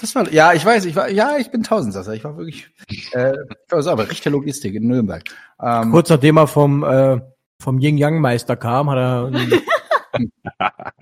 Das 0.00 0.14
war, 0.14 0.30
ja, 0.32 0.52
ich 0.52 0.64
weiß, 0.64 0.84
ich 0.84 0.96
war, 0.96 1.08
ja, 1.08 1.38
ich 1.38 1.50
bin 1.50 1.62
Tausendsasser. 1.62 2.14
Ich 2.14 2.24
war 2.24 2.36
wirklich, 2.36 2.68
äh, 3.12 3.32
ich 3.32 3.72
war 3.72 3.82
so, 3.82 3.90
aber 3.90 4.10
Richter 4.10 4.30
Logistik 4.30 4.74
in 4.74 4.86
Nürnberg. 4.86 5.22
Ähm, 5.60 5.92
Kurz 5.92 6.10
nachdem 6.10 6.36
er 6.36 6.46
vom, 6.46 6.82
äh, 6.84 7.20
vom 7.60 7.78
Yin-Yang-Meister 7.78 8.56
kam, 8.56 8.90
hat 8.90 8.98
er 8.98 9.32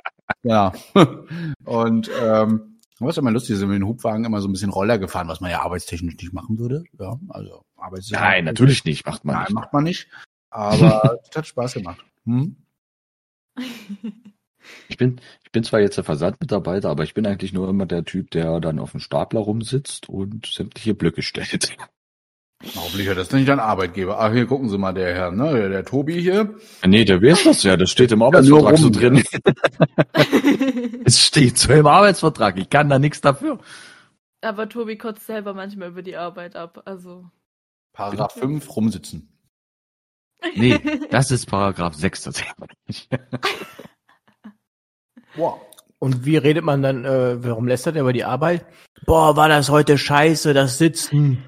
ja. 0.43 0.73
Und 1.65 2.11
ähm, 2.23 2.81
was 2.99 3.19
immer 3.19 3.31
lustig 3.31 3.55
ist, 3.55 3.59
sind 3.61 3.69
wir 3.69 3.75
mit 3.75 3.83
den 3.83 3.89
Hubwagen 3.89 4.25
immer 4.25 4.41
so 4.41 4.49
ein 4.49 4.53
bisschen 4.53 4.71
Roller 4.71 4.99
gefahren, 4.99 5.29
was 5.29 5.41
man 5.41 5.51
ja 5.51 5.63
arbeitstechnisch 5.63 6.17
nicht 6.17 6.33
machen 6.33 6.59
würde. 6.59 6.85
Ja, 6.99 7.19
also 7.29 7.63
arbeitstechnisch. 7.77 8.21
Nein, 8.21 8.45
natürlich 8.45 8.85
nicht, 8.85 9.07
macht 9.07 9.25
man 9.25 9.37
Nein, 9.37 9.45
nicht. 9.45 9.55
macht 9.55 9.73
man 9.73 9.85
nicht. 9.85 10.09
Aber 10.51 11.19
es 11.31 11.37
hat 11.37 11.47
Spaß 11.47 11.75
gemacht. 11.75 12.05
Hm? 12.25 12.57
Ich 14.89 14.97
bin, 14.97 15.21
ich 15.45 15.53
bin 15.53 15.65
zwar 15.65 15.81
jetzt 15.81 15.97
der 15.97 16.05
Versandmitarbeiter, 16.05 16.91
aber 16.91 17.05
ich 17.05 17.15
bin 17.15 17.27
eigentlich 17.27 17.53
nur 17.53 17.69
immer 17.69 17.87
der 17.87 18.05
Typ, 18.05 18.31
der 18.31 18.61
dann 18.61 18.79
auf 18.79 18.91
dem 18.93 19.01
Stapler 19.01 19.41
rumsitzt 19.41 20.09
und 20.09 20.47
sämtliche 20.47 20.95
Blöcke 20.95 21.23
stellt. 21.23 21.77
Hoffentlich 22.75 23.09
hat 23.09 23.19
das 23.19 23.31
nicht 23.33 23.49
dein 23.49 23.61
Arbeitgeber. 23.61 24.19
Ach, 24.19 24.33
hier 24.33 24.47
gucken 24.47 24.69
Sie 24.69 24.79
mal, 24.79 24.93
der 24.93 25.15
Herr, 25.15 25.31
ne, 25.31 25.53
der, 25.53 25.69
der 25.69 25.85
Tobi 25.85 26.21
hier. 26.21 26.55
Nee, 26.85 27.05
der 27.05 27.23
weiß 27.23 27.45
das 27.45 27.63
ja, 27.63 27.77
das 27.77 27.91
steht 27.91 28.13
im 28.13 28.23
Arbeitsvertrag 28.23 28.79
so 28.79 28.91
drin. 28.91 29.23
Es 31.05 31.25
steht 31.25 31.59
so 31.59 31.73
im 31.73 31.87
Arbeitsvertrag, 31.87 32.59
ich 32.59 32.69
kann 32.69 32.89
da 32.89 32.99
nichts 32.99 33.21
dafür. 33.21 33.61
Aber 34.41 34.69
Tobi 34.69 34.97
kotzt 34.97 35.27
selber 35.27 35.55
manchmal 35.55 35.89
über 35.89 36.03
die 36.03 36.17
Arbeit 36.17 36.57
ab. 36.57 36.83
Also. 36.85 37.31
Paragraph 37.97 38.35
5 38.35 38.77
rumsitzen. 38.77 39.29
Nee, 40.55 40.79
das 41.11 41.31
ist 41.31 41.47
Paragraph 41.47 41.95
6 41.95 42.23
tatsächlich. 42.23 43.09
Wow. 45.39 45.61
Und 45.99 46.25
wie 46.25 46.39
redet 46.39 46.65
man 46.65 46.81
dann, 46.81 47.05
äh, 47.05 47.45
warum 47.45 47.69
lästert 47.69 47.97
er 47.97 48.01
über 48.01 48.15
die 48.15 48.25
Arbeit? 48.25 48.65
Boah, 49.05 49.37
war 49.37 49.51
das 49.51 49.69
heute 49.69 49.99
scheiße, 49.99 50.55
das 50.55 50.79
Sitzen. 50.79 51.45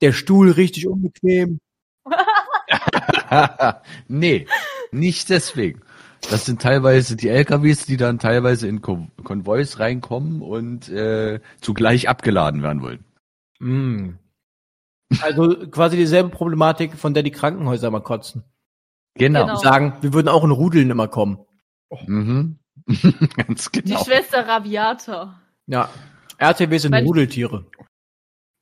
Der 0.00 0.14
Stuhl 0.14 0.50
richtig 0.50 0.88
unbequem. 0.88 1.58
nee, 4.08 4.46
nicht 4.92 5.28
deswegen. 5.28 5.82
Das 6.30 6.46
sind 6.46 6.62
teilweise 6.62 7.16
die 7.16 7.28
LKWs, 7.28 7.84
die 7.84 7.98
dann 7.98 8.18
teilweise 8.18 8.66
in 8.66 8.80
Kon 8.80 9.10
Konvois 9.24 9.78
reinkommen 9.78 10.40
und 10.40 10.88
äh, 10.88 11.40
zugleich 11.60 12.08
abgeladen 12.08 12.62
werden 12.62 12.80
wollen. 12.80 13.04
Mm. 13.58 14.14
Also 15.22 15.68
quasi 15.70 15.96
dieselbe 15.96 16.28
Problematik, 16.28 16.94
von 16.94 17.14
der 17.14 17.22
die 17.22 17.30
Krankenhäuser 17.30 17.90
mal 17.90 18.00
kotzen. 18.02 18.44
Genau. 19.14 19.46
Genau. 19.46 19.54
Die 19.58 19.64
sagen, 19.64 19.96
wir 20.00 20.12
würden 20.12 20.28
auch 20.28 20.44
in 20.44 20.50
Rudeln 20.50 20.90
immer 20.90 21.08
kommen. 21.08 21.38
Mhm. 22.06 22.58
Ganz 23.36 23.70
Die 23.70 23.82
genau. 23.82 24.04
Schwester 24.04 24.46
Rabiata. 24.46 25.40
Ja. 25.66 25.88
RTW 26.38 26.78
sind 26.78 26.90
Mein- 26.92 27.04
Rudeltiere. 27.04 27.66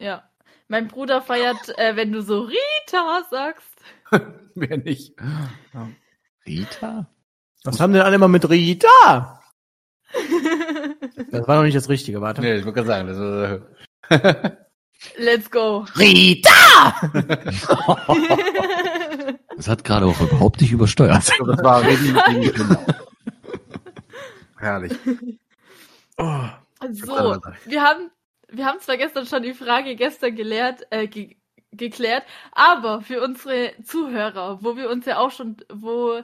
Ja. 0.00 0.30
Mein 0.68 0.88
Bruder 0.88 1.22
feiert, 1.22 1.78
äh, 1.78 1.94
wenn 1.96 2.10
du 2.12 2.22
so 2.22 2.40
Rita 2.42 3.22
sagst. 3.30 3.70
Wer 4.54 4.78
nicht? 4.78 5.14
Rita? 6.46 7.08
Was 7.64 7.80
haben 7.80 7.92
denn 7.92 8.02
alle 8.02 8.16
immer 8.16 8.28
mit 8.28 8.48
Rita? 8.48 9.40
Das 11.30 11.48
war 11.48 11.56
noch 11.56 11.64
nicht 11.64 11.76
das 11.76 11.88
Richtige, 11.88 12.20
warte. 12.20 12.40
Nee, 12.40 12.54
ich 12.56 12.64
wollte 12.64 12.82
gerade 12.84 12.86
sagen, 12.86 13.08
das 13.08 14.38
ist, 14.48 14.56
Let's 15.16 15.50
go. 15.50 15.86
Rita! 15.96 16.94
Das 19.56 19.68
hat 19.68 19.84
gerade 19.84 20.04
auch 20.04 20.20
überhaupt 20.20 20.60
nicht 20.60 20.70
übersteuert. 20.70 21.16
das 21.16 21.64
war 21.64 21.82
gegen 21.82 22.52
Kinder. 22.52 22.86
Herrlich. 24.58 24.92
Oh. 26.18 26.42
So, 26.92 27.40
wir 27.64 27.82
haben, 27.82 28.10
wir 28.48 28.66
haben 28.66 28.80
zwar 28.80 28.98
gestern 28.98 29.26
schon 29.26 29.42
die 29.42 29.54
Frage 29.54 29.96
gestern 29.96 30.36
gelehrt, 30.36 30.86
äh, 30.90 31.06
ge 31.06 31.36
geklärt, 31.72 32.24
aber 32.52 33.02
für 33.02 33.22
unsere 33.22 33.72
Zuhörer, 33.84 34.62
wo 34.62 34.76
wir 34.76 34.88
uns 34.88 35.04
ja 35.04 35.18
auch 35.18 35.30
schon, 35.30 35.58
wo 35.70 36.22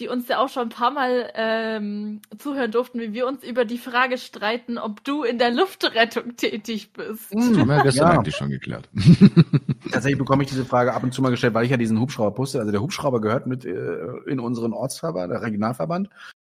die 0.00 0.08
uns 0.08 0.26
ja 0.28 0.38
auch 0.38 0.48
schon 0.48 0.64
ein 0.64 0.68
paar 0.70 0.90
Mal 0.90 1.30
ähm, 1.34 2.22
zuhören 2.38 2.70
durften, 2.70 3.00
wie 3.00 3.12
wir 3.12 3.26
uns 3.26 3.44
über 3.44 3.64
die 3.64 3.78
Frage 3.78 4.16
streiten, 4.18 4.78
ob 4.78 5.04
du 5.04 5.22
in 5.22 5.38
der 5.38 5.50
Luftrettung 5.50 6.36
tätig 6.36 6.92
bist. 6.92 7.32
Das 7.32 7.44
haben 7.58 7.68
wir 7.68 7.76
ja 7.76 7.82
gestern 7.82 8.08
Ja. 8.08 8.18
eigentlich 8.18 8.36
schon 8.36 8.50
geklärt. 8.50 8.88
Tatsächlich 9.92 10.18
bekomme 10.18 10.42
ich 10.44 10.48
diese 10.48 10.64
Frage 10.64 10.94
ab 10.94 11.02
und 11.02 11.12
zu 11.12 11.20
mal 11.20 11.30
gestellt, 11.30 11.54
weil 11.54 11.64
ich 11.64 11.70
ja 11.70 11.76
diesen 11.76 12.00
Hubschrauber 12.00 12.34
poste. 12.34 12.58
Also 12.58 12.72
der 12.72 12.80
Hubschrauber 12.80 13.20
gehört 13.20 13.46
mit 13.46 13.64
äh, 13.64 13.98
in 14.26 14.40
unseren 14.40 14.72
Ortsverband, 14.72 15.30
der 15.30 15.42
Regionalverband. 15.42 16.08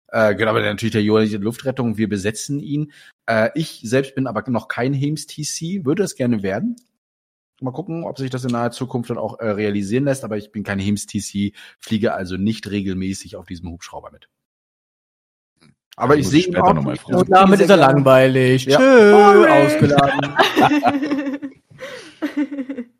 Äh, 0.09 0.35
genau, 0.35 0.51
aber 0.51 0.61
natürlich 0.61 0.93
der 0.93 1.03
jährliche 1.03 1.39
Luftrettung. 1.39 1.97
Wir 1.97 2.09
besetzen 2.09 2.61
ihn. 2.61 2.93
Äh, 3.26 3.49
ich 3.55 3.80
selbst 3.83 4.14
bin 4.14 4.26
aber 4.26 4.49
noch 4.51 4.68
kein 4.68 4.93
Hems 4.93 5.26
TC, 5.26 5.87
würde 5.87 6.03
es 6.03 6.16
gerne 6.16 6.43
werden. 6.43 6.76
Mal 7.62 7.72
gucken, 7.72 8.04
ob 8.04 8.18
sich 8.18 8.30
das 8.30 8.44
in 8.44 8.50
naher 8.50 8.70
Zukunft 8.70 9.10
dann 9.10 9.18
auch 9.18 9.38
äh, 9.38 9.50
realisieren 9.50 10.04
lässt. 10.04 10.24
Aber 10.24 10.36
ich 10.36 10.52
bin 10.52 10.62
kein 10.62 10.78
Hems 10.78 11.06
TC, 11.06 11.54
fliege 11.78 12.14
also 12.14 12.36
nicht 12.36 12.70
regelmäßig 12.70 13.36
auf 13.36 13.46
diesem 13.46 13.70
Hubschrauber 13.70 14.10
mit. 14.10 14.28
Aber 15.96 16.16
ich 16.16 16.24
muss 16.24 16.30
sehe 16.30 16.40
ich 16.40 16.48
ihn 16.48 16.56
auch 16.56 16.72
noch 16.72 16.82
mal. 16.82 16.96
Und 17.04 17.30
damit 17.30 17.60
ist 17.60 17.70
er 17.70 17.76
langweilig. 17.76 18.64
Ja. 18.64 18.78
Tschö, 18.78 19.46
ausgeladen. 19.46 20.36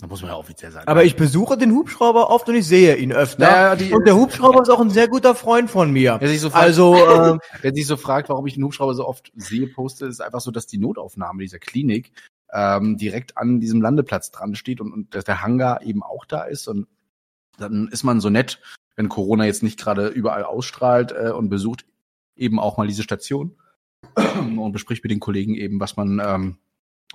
Da 0.00 0.06
muss 0.06 0.22
man 0.22 0.30
ja 0.30 0.36
offiziell 0.36 0.70
sagen. 0.70 0.86
Aber 0.86 1.02
ich 1.02 1.16
besuche 1.16 1.58
den 1.58 1.72
Hubschrauber 1.72 2.30
oft 2.30 2.48
und 2.48 2.54
ich 2.54 2.68
sehe 2.68 2.94
ihn 2.96 3.12
öfter. 3.12 3.50
Ja, 3.50 3.76
die- 3.76 3.92
und 3.92 4.06
der 4.06 4.14
Hubschrauber 4.14 4.62
ist 4.62 4.68
auch 4.68 4.80
ein 4.80 4.90
sehr 4.90 5.08
guter 5.08 5.34
Freund 5.34 5.70
von 5.70 5.90
mir. 5.90 6.18
Wer 6.20 6.28
sich 6.28 6.40
so 6.40 6.50
fragt, 6.50 6.64
Also, 6.64 6.94
äh, 7.34 7.38
wer 7.62 7.74
sich 7.74 7.84
so 7.84 7.96
fragt, 7.96 8.28
warum 8.28 8.46
ich 8.46 8.54
den 8.54 8.62
Hubschrauber 8.62 8.94
so 8.94 9.08
oft 9.08 9.32
sehe, 9.34 9.66
poste, 9.66 10.06
ist 10.06 10.20
einfach 10.20 10.40
so, 10.40 10.52
dass 10.52 10.68
die 10.68 10.78
Notaufnahme 10.78 11.42
dieser 11.42 11.58
Klinik 11.58 12.12
ähm, 12.52 12.96
direkt 12.96 13.36
an 13.36 13.60
diesem 13.60 13.80
Landeplatz 13.80 14.30
dran 14.30 14.54
steht 14.54 14.80
und, 14.80 14.92
und 14.92 15.14
dass 15.14 15.24
der 15.24 15.42
Hangar 15.42 15.82
eben 15.82 16.02
auch 16.02 16.24
da 16.24 16.42
ist. 16.42 16.68
Und 16.68 16.86
dann 17.58 17.88
ist 17.88 18.04
man 18.04 18.20
so 18.20 18.30
nett, 18.30 18.60
wenn 18.96 19.08
Corona 19.08 19.44
jetzt 19.44 19.62
nicht 19.62 19.78
gerade 19.78 20.08
überall 20.08 20.44
ausstrahlt 20.44 21.12
äh, 21.12 21.30
und 21.30 21.48
besucht 21.48 21.84
eben 22.36 22.58
auch 22.58 22.76
mal 22.76 22.86
diese 22.86 23.02
Station 23.02 23.56
und 24.16 24.72
bespricht 24.72 25.02
mit 25.02 25.10
den 25.10 25.20
Kollegen 25.20 25.54
eben, 25.54 25.80
was 25.80 25.96
man 25.96 26.20
ähm, 26.24 26.58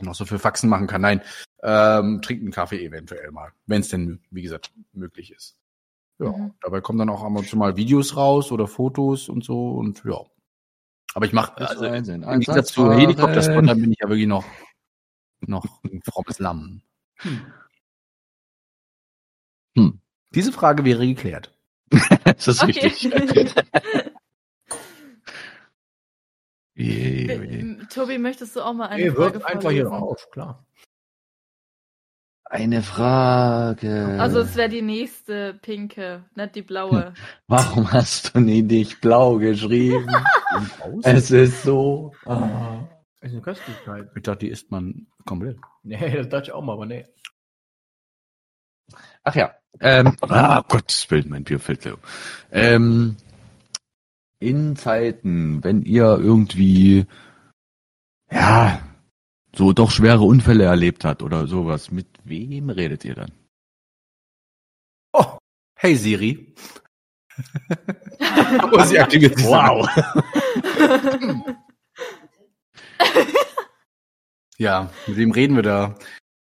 noch 0.01 0.15
so 0.15 0.25
für 0.25 0.39
Faxen 0.39 0.69
machen 0.69 0.87
kann. 0.87 1.01
Nein, 1.01 1.21
ähm, 1.61 2.21
trinkt 2.21 2.43
einen 2.43 2.51
Kaffee 2.51 2.83
eventuell 2.83 3.31
mal, 3.31 3.51
wenn 3.65 3.81
es 3.81 3.89
denn, 3.89 4.19
wie 4.31 4.41
gesagt, 4.41 4.71
möglich 4.91 5.31
ist. 5.31 5.57
Ja, 6.19 6.31
Mhm. 6.31 6.53
dabei 6.61 6.81
kommen 6.81 6.99
dann 6.99 7.09
auch 7.09 7.23
ab 7.23 7.35
und 7.35 7.47
zu 7.47 7.57
mal 7.57 7.75
Videos 7.75 8.15
raus 8.15 8.51
oder 8.51 8.67
Fotos 8.67 9.29
und 9.29 9.43
so 9.43 9.71
und 9.71 10.03
ja. 10.05 10.19
Aber 11.15 11.25
ich 11.25 11.33
mache, 11.33 11.57
also 11.57 11.85
im 11.85 11.91
Gegensatz 11.93 12.23
zu 12.23 12.27
Einsatzfahren. 12.27 12.97
Helikopterspottern 12.97 13.79
bin 13.79 13.91
ich 13.91 13.99
ja 14.01 14.09
wirklich 14.09 14.27
noch, 14.27 14.45
noch 15.47 15.83
ein 15.83 16.01
frommes 16.03 16.39
Lamm. 16.39 16.81
Hm. 17.19 17.53
Diese 20.35 20.51
Frage 20.51 20.83
wäre 20.85 21.05
geklärt. 21.05 21.51
Das 22.23 22.47
ist 22.47 22.63
Okay. 22.63 22.87
richtig. 22.87 23.53
Je. 26.75 27.27
Ähm, 27.27 27.87
Tobi, 27.93 28.17
möchtest 28.17 28.55
du 28.55 28.61
auch 28.61 28.73
mal 28.73 28.87
eine 28.87 29.03
ey, 29.03 29.11
Frage 29.11 29.35
wirft 29.35 29.45
einfach 29.45 29.69
hier 29.69 29.87
rauf, 29.87 30.27
klar. 30.31 30.65
Eine 32.45 32.81
Frage. 32.81 34.17
Also 34.19 34.39
es 34.39 34.55
wäre 34.55 34.69
die 34.69 34.81
nächste 34.81 35.53
pinke, 35.61 36.23
nicht 36.35 36.55
die 36.55 36.61
blaue. 36.63 37.13
Warum 37.47 37.91
hast 37.91 38.33
du 38.35 38.39
nie 38.39 38.63
nicht 38.63 39.01
blau 39.01 39.37
geschrieben? 39.37 40.09
es 41.03 41.29
ist 41.29 41.61
so. 41.63 42.13
Ah. 42.25 42.87
Ist 43.23 43.31
eine 43.31 43.41
Köstlichkeit. 43.41 44.11
Ich 44.15 44.23
dachte, 44.23 44.39
die 44.39 44.49
isst 44.49 44.69
man 44.69 45.07
komplett. 45.25 45.57
Nee, 45.83 46.13
das 46.13 46.27
dachte 46.27 46.49
ich 46.49 46.51
auch 46.51 46.61
mal, 46.61 46.73
aber 46.73 46.85
nee. 46.85 47.05
Ach 49.23 49.33
ja. 49.33 49.55
Ähm, 49.79 50.17
ah, 50.19 50.61
Gottes 50.67 51.09
Willen, 51.09 51.29
mein 51.29 51.45
Bier 51.45 51.61
fällt 51.61 51.85
leer. 51.85 51.97
Ähm, 52.51 53.15
in 54.39 54.75
Zeiten, 54.75 55.63
wenn 55.63 55.83
ihr 55.83 56.19
irgendwie, 56.19 57.05
ja, 58.29 58.81
so 59.55 59.71
doch 59.71 59.91
schwere 59.91 60.23
Unfälle 60.23 60.65
erlebt 60.65 61.05
habt 61.05 61.23
oder 61.23 61.47
sowas, 61.47 61.91
mit 61.91 62.07
wem 62.25 62.69
redet 62.69 63.05
ihr 63.05 63.15
dann? 63.15 63.31
Oh, 65.13 65.37
hey 65.75 65.95
Siri. 65.95 66.53
Aber 68.59 68.85
sie 68.85 68.99
aktiviert 68.99 69.39
sich. 69.39 69.47
Ja, 74.57 74.89
mit 75.07 75.17
wem 75.17 75.31
reden 75.31 75.55
wir 75.55 75.63
da? 75.63 75.95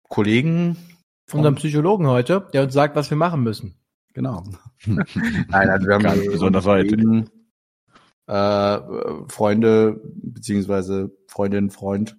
Kollegen? 0.07 0.77
Von 1.25 1.39
unserem 1.39 1.55
Psychologen 1.55 2.07
heute, 2.07 2.47
der 2.53 2.63
uns 2.63 2.73
sagt, 2.73 2.95
was 2.95 3.09
wir 3.09 3.17
machen 3.17 3.43
müssen. 3.43 3.75
Genau. 4.13 4.43
Nein, 4.85 5.69
also 5.69 5.87
wir 5.87 5.95
haben 5.95 6.03
Ganz 6.03 6.25
besonders 6.25 6.65
heute. 6.65 6.89
Kollegen, 6.89 7.29
Äh, 8.27 8.79
Freunde, 9.29 10.01
beziehungsweise 10.03 11.11
Freundin, 11.27 11.69
Freund. 11.69 12.17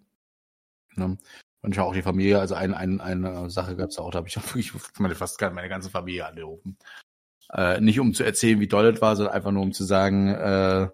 Ne? 0.94 1.16
Manchmal 1.62 1.86
auch 1.86 1.94
die 1.94 2.02
Familie. 2.02 2.38
Also 2.38 2.54
ein, 2.54 2.74
ein, 2.74 3.00
eine 3.00 3.50
Sache 3.50 3.76
gab 3.76 3.90
es 3.90 3.98
auch, 3.98 4.10
da 4.10 4.18
habe 4.18 4.28
ich 4.28 4.36
auch 4.38 4.44
wirklich 4.54 4.72
meine, 4.98 5.14
fast 5.14 5.40
meine 5.40 5.68
ganze 5.68 5.90
Familie 5.90 6.26
angerufen. 6.26 6.76
Äh, 7.52 7.80
nicht 7.80 7.98
um 7.98 8.12
zu 8.12 8.24
erzählen, 8.24 8.60
wie 8.60 8.68
doll 8.68 8.86
es 8.86 9.00
war, 9.00 9.16
sondern 9.16 9.34
einfach 9.34 9.52
nur 9.52 9.62
um 9.62 9.72
zu 9.72 9.84
sagen, 9.84 10.28
äh, 10.28 10.88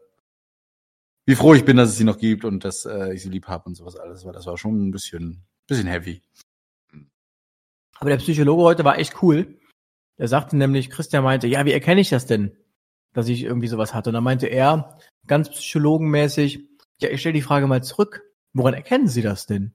wie 1.27 1.35
froh 1.35 1.55
ich 1.55 1.65
bin, 1.65 1.77
dass 1.77 1.91
es 1.91 1.97
sie 1.97 2.05
noch 2.05 2.19
gibt 2.19 2.45
und 2.45 2.65
dass 2.65 2.85
äh, 2.85 3.15
ich 3.15 3.23
sie 3.23 3.31
lieb 3.31 3.47
habe 3.47 3.65
und 3.67 3.75
sowas 3.75 3.97
alles. 3.97 4.25
Weil 4.25 4.33
das 4.33 4.47
war 4.47 4.59
schon 4.59 4.89
ein 4.89 4.91
bisschen, 4.91 5.45
bisschen 5.67 5.87
heavy. 5.87 6.23
Aber 7.99 8.11
der 8.11 8.19
Psychologe 8.19 8.63
heute 8.63 8.85
war 8.85 8.99
echt 8.99 9.23
cool. 9.23 9.59
Der 10.19 10.29
sagte 10.29 10.57
nämlich, 10.57 10.91
Christian 10.91 11.25
meinte, 11.25 11.47
ja, 11.47 11.65
wie 11.65 11.73
erkenne 11.73 12.01
ich 12.01 12.11
das 12.11 12.27
denn? 12.27 12.57
dass 13.15 13.29
ich 13.29 13.45
irgendwie 13.45 13.69
sowas 13.69 13.95
hatte. 13.95 14.11
Und 14.11 14.15
dann 14.15 14.25
meinte 14.25 14.49
er, 14.49 14.99
ganz 15.27 15.49
psychologenmäßig, 15.49 16.69
ja, 17.01 17.09
ich 17.09 17.21
stelle 17.21 17.33
die 17.33 17.43
Frage 17.43 17.67
mal 17.67 17.83
zurück, 17.83 18.23
woran 18.53 18.75
erkennen 18.75 19.09
Sie 19.09 19.23
das 19.23 19.47
denn? 19.47 19.73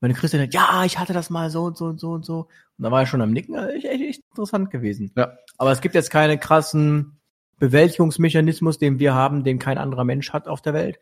Meine 0.00 0.14
Christian 0.14 0.42
hat, 0.42 0.54
ja, 0.54 0.84
ich 0.84 0.98
hatte 0.98 1.12
das 1.12 1.28
mal 1.28 1.50
so 1.50 1.64
und 1.64 1.76
so 1.76 1.86
und 1.86 2.00
so 2.00 2.12
und 2.12 2.24
so. 2.24 2.48
Und 2.78 2.84
da 2.84 2.90
war 2.90 3.00
er 3.00 3.06
schon 3.06 3.20
am 3.20 3.32
Nicken, 3.32 3.56
also 3.56 3.68
echt, 3.68 3.84
echt 3.84 4.22
interessant 4.30 4.70
gewesen. 4.70 5.10
Ja. 5.16 5.36
Aber 5.58 5.72
es 5.72 5.80
gibt 5.80 5.96
jetzt 5.96 6.10
keine 6.10 6.38
krassen 6.38 7.17
Bewältigungsmechanismus, 7.58 8.78
den 8.78 8.98
wir 8.98 9.14
haben, 9.14 9.44
den 9.44 9.58
kein 9.58 9.78
anderer 9.78 10.04
Mensch 10.04 10.32
hat 10.32 10.48
auf 10.48 10.62
der 10.62 10.74
Welt. 10.74 11.00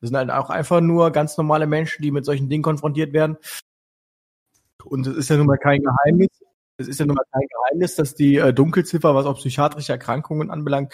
Das 0.00 0.10
sind 0.10 0.16
halt 0.16 0.30
auch 0.30 0.50
einfach 0.50 0.80
nur 0.80 1.10
ganz 1.10 1.36
normale 1.36 1.66
Menschen, 1.66 2.02
die 2.02 2.10
mit 2.10 2.24
solchen 2.24 2.48
Dingen 2.48 2.62
konfrontiert 2.62 3.12
werden. 3.12 3.36
Und 4.84 5.06
es 5.06 5.16
ist 5.16 5.30
ja 5.30 5.36
nun 5.36 5.46
mal 5.46 5.58
kein 5.58 5.82
Geheimnis. 5.82 6.28
Es 6.76 6.88
ist 6.88 7.00
ja 7.00 7.06
nun 7.06 7.16
mal 7.16 7.24
kein 7.32 7.46
Geheimnis, 7.48 7.94
dass 7.94 8.14
die 8.14 8.36
äh, 8.36 8.52
Dunkelziffer, 8.52 9.14
was 9.14 9.26
auch 9.26 9.38
psychiatrische 9.38 9.92
Erkrankungen 9.92 10.50
anbelangt, 10.50 10.92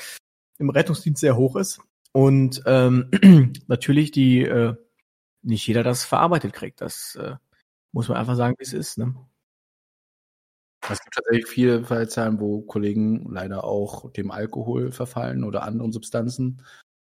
im 0.58 0.70
Rettungsdienst 0.70 1.20
sehr 1.20 1.36
hoch 1.36 1.56
ist. 1.56 1.80
Und 2.12 2.62
ähm, 2.66 3.10
natürlich 3.66 4.10
die 4.10 4.42
äh, 4.42 4.74
nicht 5.42 5.66
jeder 5.66 5.82
das 5.82 6.04
verarbeitet 6.04 6.52
kriegt. 6.52 6.80
Das 6.80 7.16
äh, 7.16 7.36
muss 7.92 8.08
man 8.08 8.18
einfach 8.18 8.36
sagen, 8.36 8.54
wie 8.58 8.64
es 8.64 8.72
ist. 8.72 8.98
Ne? 8.98 9.14
Es 10.88 11.00
gibt 11.00 11.14
tatsächlich 11.14 11.46
viele 11.46 11.84
Fallzahlen, 11.84 12.40
wo 12.40 12.62
Kollegen 12.62 13.30
leider 13.30 13.64
auch 13.64 14.10
dem 14.12 14.30
Alkohol 14.30 14.92
verfallen 14.92 15.44
oder 15.44 15.62
anderen 15.62 15.92
Substanzen 15.92 16.62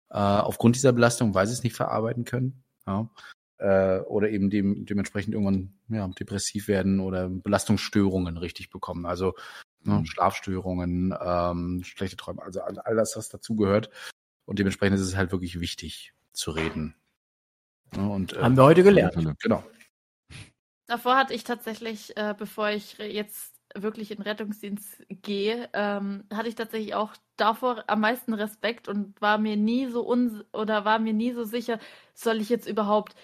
äh, 0.10 0.18
aufgrund 0.18 0.76
dieser 0.76 0.92
Belastung, 0.92 1.34
weil 1.34 1.48
sie 1.48 1.54
es 1.54 1.64
nicht 1.64 1.76
verarbeiten 1.76 2.26
können. 2.26 2.64
Ja. 2.86 3.10
Äh, 3.58 4.00
oder 4.02 4.30
eben 4.30 4.50
dem, 4.50 4.86
dementsprechend 4.86 5.34
irgendwann 5.34 5.74
ja, 5.88 6.08
depressiv 6.08 6.68
werden 6.68 7.00
oder 7.00 7.30
Belastungsstörungen 7.30 8.38
richtig 8.38 8.70
bekommen. 8.72 9.06
Also 9.06 9.36
ne, 9.84 10.00
mhm. 10.00 10.06
Schlafstörungen, 10.06 11.16
ähm, 11.24 11.82
schlechte 11.84 12.18
Träume, 12.18 12.42
also 12.42 12.62
all, 12.62 12.80
all 12.80 12.96
das, 12.96 13.16
was 13.16 13.30
dazugehört. 13.30 13.90
Und 14.46 14.60
dementsprechend 14.60 15.00
ist 15.00 15.06
es 15.06 15.16
halt 15.16 15.32
wirklich 15.32 15.60
wichtig 15.60 16.14
zu 16.34 16.52
reden. 16.52 16.96
Ja, 17.96 18.08
und, 18.08 18.34
äh, 18.34 18.42
Haben 18.42 18.58
wir 18.58 18.64
heute 18.64 18.84
gelernt. 18.84 19.16
Genau. 19.42 19.64
Davor 20.88 21.16
hatte 21.16 21.34
ich 21.34 21.44
tatsächlich, 21.44 22.18
äh, 22.18 22.36
bevor 22.38 22.70
ich 22.70 22.98
jetzt 22.98 23.51
wirklich 23.76 24.12
in 24.12 24.22
Rettungsdienst 24.22 25.04
gehe, 25.10 25.70
ähm, 25.74 26.24
hatte 26.34 26.50
ich 26.50 26.56
tatsächlich 26.56 26.96
auch 26.96 27.14
davor 27.38 27.84
am 27.88 28.02
meisten 28.02 28.34
Respekt 28.34 28.88
und 28.88 29.20
war 29.22 29.38
mir 29.38 29.58
nie 29.58 29.88
so 29.88 30.02
uns 30.02 30.44
oder 30.54 30.86
war 30.86 31.00
mir 31.00 31.14
nie 31.14 31.34
so 31.34 31.44
sicher, 31.44 31.80
soll 32.14 32.42
ich 32.42 32.50
jetzt 32.50 32.68
überhaupt 32.68 33.16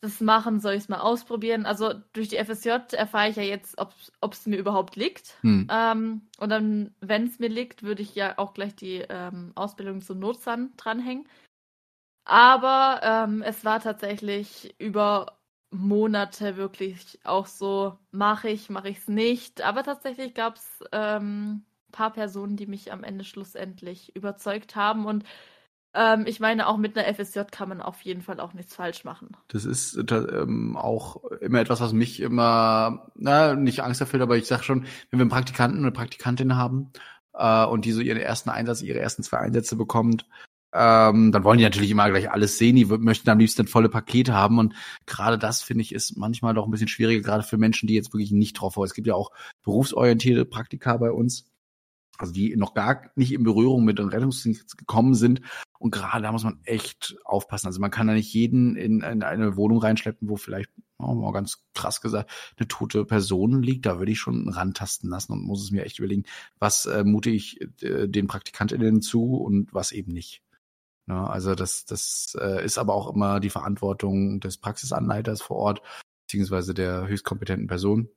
das 0.00 0.20
machen, 0.20 0.60
soll 0.60 0.74
ich 0.74 0.84
es 0.84 0.88
mal 0.88 1.00
ausprobieren? 1.00 1.66
Also 1.66 1.94
durch 2.12 2.28
die 2.28 2.36
FSJ 2.36 2.92
erfahre 2.92 3.30
ich 3.30 3.36
ja 3.36 3.42
jetzt, 3.42 3.78
ob 3.78 4.32
es 4.32 4.46
mir 4.46 4.58
überhaupt 4.58 4.96
liegt. 4.96 5.38
Hm. 5.40 5.68
Ähm, 5.70 6.22
und 6.38 6.50
dann, 6.50 6.94
wenn 7.00 7.26
es 7.26 7.38
mir 7.38 7.48
liegt, 7.48 7.82
würde 7.82 8.02
ich 8.02 8.14
ja 8.14 8.38
auch 8.38 8.54
gleich 8.54 8.76
die 8.76 9.04
ähm, 9.08 9.52
Ausbildung 9.54 10.02
zum 10.02 10.18
Notsan 10.18 10.72
dranhängen. 10.76 11.26
Aber 12.24 13.00
ähm, 13.02 13.42
es 13.42 13.64
war 13.64 13.80
tatsächlich 13.80 14.74
über 14.78 15.38
Monate 15.74 16.56
wirklich 16.56 17.18
auch 17.24 17.46
so, 17.46 17.98
mache 18.12 18.48
ich, 18.48 18.70
mache 18.70 18.88
ich 18.88 18.98
es 18.98 19.08
nicht. 19.08 19.62
Aber 19.62 19.82
tatsächlich 19.82 20.34
gab 20.34 20.56
es 20.56 20.84
ähm, 20.92 21.64
paar 21.92 22.12
Personen, 22.12 22.56
die 22.56 22.66
mich 22.66 22.92
am 22.92 23.04
Ende 23.04 23.24
schlussendlich 23.24 24.14
überzeugt 24.16 24.76
haben. 24.76 25.06
Und 25.06 25.24
ähm, 25.94 26.24
ich 26.26 26.40
meine, 26.40 26.66
auch 26.66 26.76
mit 26.76 26.96
einer 26.96 27.12
FSJ 27.12 27.40
kann 27.50 27.68
man 27.68 27.80
auf 27.80 28.02
jeden 28.02 28.22
Fall 28.22 28.40
auch 28.40 28.52
nichts 28.52 28.74
falsch 28.74 29.04
machen. 29.04 29.36
Das 29.48 29.64
ist 29.64 29.96
äh, 29.96 30.14
ähm, 30.14 30.76
auch 30.76 31.24
immer 31.40 31.60
etwas, 31.60 31.80
was 31.80 31.92
mich 31.92 32.20
immer, 32.20 33.10
na, 33.14 33.54
nicht 33.54 33.80
Angst 33.80 34.00
erfüllt, 34.00 34.22
aber 34.22 34.36
ich 34.36 34.46
sag 34.46 34.64
schon, 34.64 34.82
wenn 35.10 35.18
wir 35.18 35.22
einen 35.22 35.30
Praktikanten 35.30 35.80
oder 35.80 35.92
Praktikantin 35.92 36.56
haben 36.56 36.92
äh, 37.32 37.64
und 37.64 37.84
die 37.84 37.92
so 37.92 38.00
ihren 38.00 38.18
ersten 38.18 38.50
Einsatz, 38.50 38.82
ihre 38.82 38.98
ersten 38.98 39.22
zwei 39.22 39.38
Einsätze 39.38 39.76
bekommt, 39.76 40.26
ähm, 40.74 41.30
dann 41.30 41.44
wollen 41.44 41.58
die 41.58 41.64
natürlich 41.64 41.90
immer 41.90 42.10
gleich 42.10 42.30
alles 42.30 42.58
sehen, 42.58 42.74
die 42.74 42.84
möchten 42.84 43.30
am 43.30 43.38
liebsten 43.38 43.68
volle 43.68 43.88
Pakete 43.88 44.34
haben 44.34 44.58
und 44.58 44.74
gerade 45.06 45.38
das 45.38 45.62
finde 45.62 45.82
ich 45.82 45.94
ist 45.94 46.16
manchmal 46.16 46.54
doch 46.54 46.66
ein 46.66 46.70
bisschen 46.70 46.88
schwieriger, 46.88 47.22
gerade 47.22 47.44
für 47.44 47.58
Menschen, 47.58 47.86
die 47.86 47.94
jetzt 47.94 48.12
wirklich 48.12 48.32
nicht 48.32 48.54
drauf 48.54 48.76
wollen. 48.76 48.88
Es 48.88 48.94
gibt 48.94 49.06
ja 49.06 49.14
auch 49.14 49.30
berufsorientierte 49.62 50.44
Praktika 50.44 50.96
bei 50.96 51.12
uns, 51.12 51.46
also 52.18 52.32
die 52.32 52.56
noch 52.56 52.74
gar 52.74 53.10
nicht 53.14 53.32
in 53.32 53.44
Berührung 53.44 53.84
mit 53.84 53.98
dem 53.98 54.08
Rettungsdienst 54.08 54.76
gekommen 54.76 55.14
sind 55.14 55.42
und 55.78 55.92
gerade 55.92 56.22
da 56.22 56.32
muss 56.32 56.44
man 56.44 56.58
echt 56.64 57.16
aufpassen. 57.24 57.66
Also 57.66 57.80
man 57.80 57.90
kann 57.90 58.06
da 58.06 58.14
nicht 58.14 58.32
jeden 58.32 58.74
in, 58.74 59.00
in 59.02 59.22
eine 59.22 59.56
Wohnung 59.56 59.78
reinschleppen, 59.78 60.28
wo 60.28 60.36
vielleicht, 60.36 60.70
oh, 60.98 61.14
mal 61.14 61.32
ganz 61.32 61.62
krass 61.74 62.00
gesagt, 62.00 62.32
eine 62.56 62.66
tote 62.68 63.04
Person 63.04 63.62
liegt. 63.62 63.86
Da 63.86 63.98
würde 63.98 64.10
ich 64.10 64.18
schon 64.18 64.48
rantasten 64.48 65.10
lassen 65.10 65.32
und 65.32 65.44
muss 65.44 65.62
es 65.62 65.70
mir 65.70 65.84
echt 65.84 65.98
überlegen, 65.98 66.24
was 66.58 66.86
äh, 66.86 67.04
mute 67.04 67.30
ich 67.30 67.60
äh, 67.82 68.08
den 68.08 68.26
PraktikantInnen 68.26 69.02
zu 69.02 69.36
und 69.36 69.72
was 69.74 69.92
eben 69.92 70.12
nicht. 70.12 70.43
Ja, 71.06 71.22
ne? 71.22 71.30
also 71.30 71.54
das, 71.54 71.84
das 71.84 72.36
äh, 72.40 72.64
ist 72.64 72.78
aber 72.78 72.94
auch 72.94 73.14
immer 73.14 73.40
die 73.40 73.50
Verantwortung 73.50 74.40
des 74.40 74.58
Praxisanleiters 74.58 75.42
vor 75.42 75.56
Ort, 75.56 75.82
beziehungsweise 76.26 76.74
der 76.74 77.06
höchstkompetenten 77.06 77.66
Person 77.66 78.08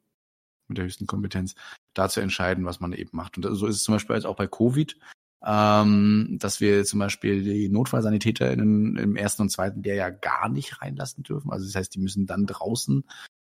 mit 0.67 0.77
der 0.77 0.85
höchsten 0.85 1.07
Kompetenz, 1.07 1.55
da 1.93 2.09
zu 2.09 2.21
entscheiden, 2.21 2.65
was 2.65 2.79
man 2.79 2.93
eben 2.93 3.15
macht. 3.15 3.37
Und 3.37 3.55
so 3.55 3.67
ist 3.67 3.77
es 3.77 3.83
zum 3.83 3.95
Beispiel 3.95 4.15
jetzt 4.15 4.25
auch 4.25 4.35
bei 4.35 4.47
Covid, 4.47 4.97
ähm, 5.45 6.37
dass 6.39 6.59
wir 6.61 6.83
zum 6.85 6.99
Beispiel 6.99 7.43
die 7.43 7.69
Notfallsanitäter 7.69 8.51
in, 8.51 8.97
im 8.97 9.15
ersten 9.15 9.43
und 9.43 9.49
zweiten 9.49 9.83
Lehrjahr 9.83 10.11
gar 10.11 10.49
nicht 10.49 10.81
reinlassen 10.81 11.23
dürfen. 11.23 11.51
Also 11.51 11.65
das 11.65 11.75
heißt, 11.75 11.95
die 11.95 11.99
müssen 11.99 12.25
dann 12.25 12.45
draußen 12.45 13.03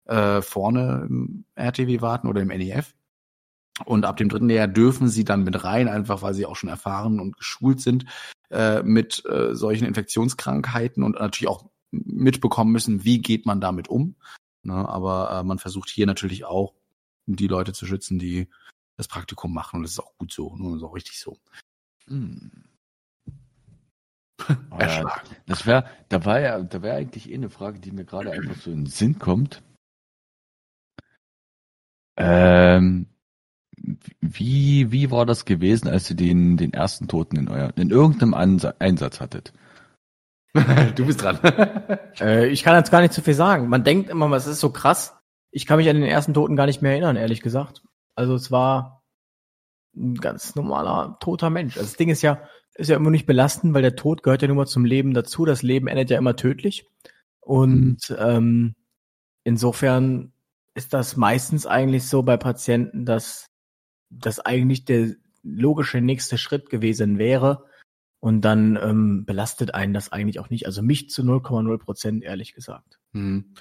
äh, 0.05 0.41
vorne 0.41 1.05
im 1.09 1.45
RTW 1.55 2.01
warten 2.01 2.27
oder 2.27 2.41
im 2.41 2.49
NEF. 2.49 2.95
Und 3.85 4.05
ab 4.05 4.17
dem 4.17 4.29
dritten 4.29 4.47
Lehrjahr 4.47 4.67
dürfen 4.67 5.09
sie 5.09 5.23
dann 5.23 5.43
mit 5.43 5.63
rein, 5.63 5.87
einfach 5.87 6.21
weil 6.21 6.33
sie 6.33 6.45
auch 6.45 6.55
schon 6.55 6.69
erfahren 6.69 7.19
und 7.19 7.37
geschult 7.37 7.81
sind 7.81 8.05
äh, 8.51 8.83
mit 8.83 9.25
äh, 9.25 9.55
solchen 9.55 9.87
Infektionskrankheiten 9.87 11.03
und 11.03 11.19
natürlich 11.19 11.49
auch 11.49 11.65
mitbekommen 11.91 12.71
müssen, 12.71 13.03
wie 13.03 13.21
geht 13.21 13.45
man 13.45 13.61
damit 13.61 13.87
um. 13.87 14.15
Ne? 14.61 14.87
Aber 14.87 15.31
äh, 15.31 15.43
man 15.43 15.59
versucht 15.59 15.89
hier 15.89 16.05
natürlich 16.05 16.45
auch, 16.45 16.73
die 17.25 17.47
Leute 17.47 17.73
zu 17.73 17.85
schützen, 17.85 18.19
die 18.19 18.49
das 18.97 19.07
Praktikum 19.07 19.53
machen. 19.53 19.77
Und 19.77 19.83
das 19.83 19.93
ist 19.93 19.99
auch 19.99 20.17
gut 20.17 20.31
so. 20.31 20.55
Ne? 20.55 20.69
Das 20.69 20.77
ist 20.77 20.83
auch 20.83 20.95
richtig 20.95 21.19
so. 21.19 21.37
Hm. 22.07 22.51
Ja, 24.77 25.21
das 25.45 25.65
wäre, 25.65 25.85
da 26.09 26.25
war 26.25 26.39
ja, 26.41 26.61
da 26.61 26.81
wäre 26.81 26.97
eigentlich 26.97 27.29
eh 27.29 27.35
eine 27.35 27.49
Frage, 27.49 27.79
die 27.79 27.91
mir 27.91 28.03
gerade 28.03 28.31
einfach 28.31 28.55
so 28.55 28.71
in 28.71 28.79
den 28.79 28.85
Sinn 28.87 29.17
kommt. 29.17 29.63
Ähm, 32.17 33.07
wie, 34.21 34.91
wie 34.91 35.11
war 35.11 35.25
das 35.25 35.45
gewesen, 35.45 35.87
als 35.89 36.09
ihr 36.09 36.15
den, 36.15 36.57
den 36.57 36.73
ersten 36.73 37.07
Toten 37.07 37.37
in, 37.37 37.49
euer, 37.49 37.71
in 37.75 37.89
irgendeinem 37.89 38.33
Ansa 38.33 38.73
Einsatz 38.79 39.19
hattet? 39.19 39.53
du 40.95 41.05
bist 41.05 41.21
dran. 41.21 41.39
äh, 42.19 42.47
ich 42.47 42.63
kann 42.63 42.75
jetzt 42.75 42.91
gar 42.91 43.01
nicht 43.01 43.13
zu 43.13 43.21
viel 43.21 43.33
sagen. 43.33 43.67
Man 43.69 43.83
denkt 43.83 44.09
immer, 44.09 44.31
es 44.33 44.47
ist 44.47 44.59
so 44.59 44.71
krass. 44.71 45.15
Ich 45.51 45.65
kann 45.65 45.77
mich 45.77 45.89
an 45.89 45.95
den 45.95 46.05
ersten 46.05 46.33
Toten 46.33 46.55
gar 46.55 46.65
nicht 46.65 46.81
mehr 46.81 46.91
erinnern, 46.91 47.15
ehrlich 47.15 47.41
gesagt. 47.41 47.83
Also 48.15 48.35
es 48.35 48.51
war 48.51 49.03
ein 49.95 50.15
ganz 50.15 50.55
normaler 50.55 51.17
toter 51.19 51.49
Mensch. 51.49 51.77
Also 51.77 51.87
das 51.87 51.97
Ding 51.97 52.09
ist 52.09 52.21
ja, 52.21 52.41
ist 52.75 52.89
ja 52.89 52.95
immer 52.95 53.09
nicht 53.09 53.25
belastend, 53.25 53.73
weil 53.73 53.81
der 53.81 53.95
Tod 53.95 54.23
gehört 54.23 54.41
ja 54.41 54.47
nur 54.47 54.57
mal 54.57 54.67
zum 54.67 54.85
Leben 54.85 55.13
dazu. 55.13 55.45
Das 55.45 55.61
Leben 55.61 55.87
endet 55.87 56.09
ja 56.09 56.17
immer 56.17 56.35
tödlich. 56.35 56.89
Und 57.39 58.09
mhm. 58.09 58.15
ähm, 58.17 58.75
insofern 59.43 60.33
ist 60.75 60.93
das 60.93 61.17
meistens 61.17 61.65
eigentlich 61.67 62.07
so 62.07 62.23
bei 62.23 62.37
Patienten, 62.37 63.05
dass 63.05 63.52
das 64.19 64.39
eigentlich 64.39 64.85
der 64.85 65.15
logische 65.43 66.01
nächste 66.01 66.37
Schritt 66.37 66.69
gewesen 66.69 67.17
wäre. 67.17 67.65
Und 68.19 68.41
dann 68.41 68.79
ähm, 68.81 69.25
belastet 69.25 69.73
einen 69.73 69.93
das 69.93 70.11
eigentlich 70.11 70.39
auch 70.39 70.49
nicht. 70.49 70.65
Also 70.65 70.81
mich 70.81 71.09
zu 71.09 71.23
0,0 71.23 71.77
Prozent, 71.77 72.23
ehrlich 72.23 72.53
gesagt. 72.53 72.99
Hm. 73.11 73.53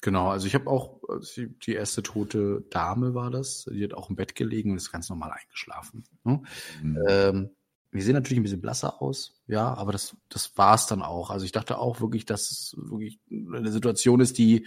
Genau, 0.00 0.28
also 0.28 0.46
ich 0.46 0.54
habe 0.54 0.70
auch, 0.70 1.00
die 1.36 1.72
erste 1.72 2.02
tote 2.02 2.64
Dame 2.70 3.14
war 3.14 3.30
das, 3.30 3.68
die 3.70 3.82
hat 3.82 3.94
auch 3.94 4.08
im 4.08 4.16
Bett 4.16 4.34
gelegen 4.34 4.70
und 4.70 4.76
ist 4.76 4.92
ganz 4.92 5.08
normal 5.08 5.32
eingeschlafen. 5.32 6.04
Ne? 6.22 6.42
Mhm. 6.82 6.98
Ähm, 7.08 7.50
wir 7.90 8.02
sehen 8.02 8.14
natürlich 8.14 8.38
ein 8.38 8.42
bisschen 8.42 8.60
blasser 8.60 9.00
aus, 9.02 9.42
ja, 9.46 9.72
aber 9.74 9.92
das, 9.92 10.16
das 10.28 10.56
war's 10.56 10.86
dann 10.86 11.02
auch. 11.02 11.30
Also 11.30 11.44
ich 11.44 11.52
dachte 11.52 11.78
auch 11.78 12.00
wirklich, 12.00 12.26
dass 12.26 12.50
es 12.50 12.76
wirklich 12.78 13.18
eine 13.30 13.72
Situation 13.72 14.20
ist, 14.20 14.38
die 14.38 14.66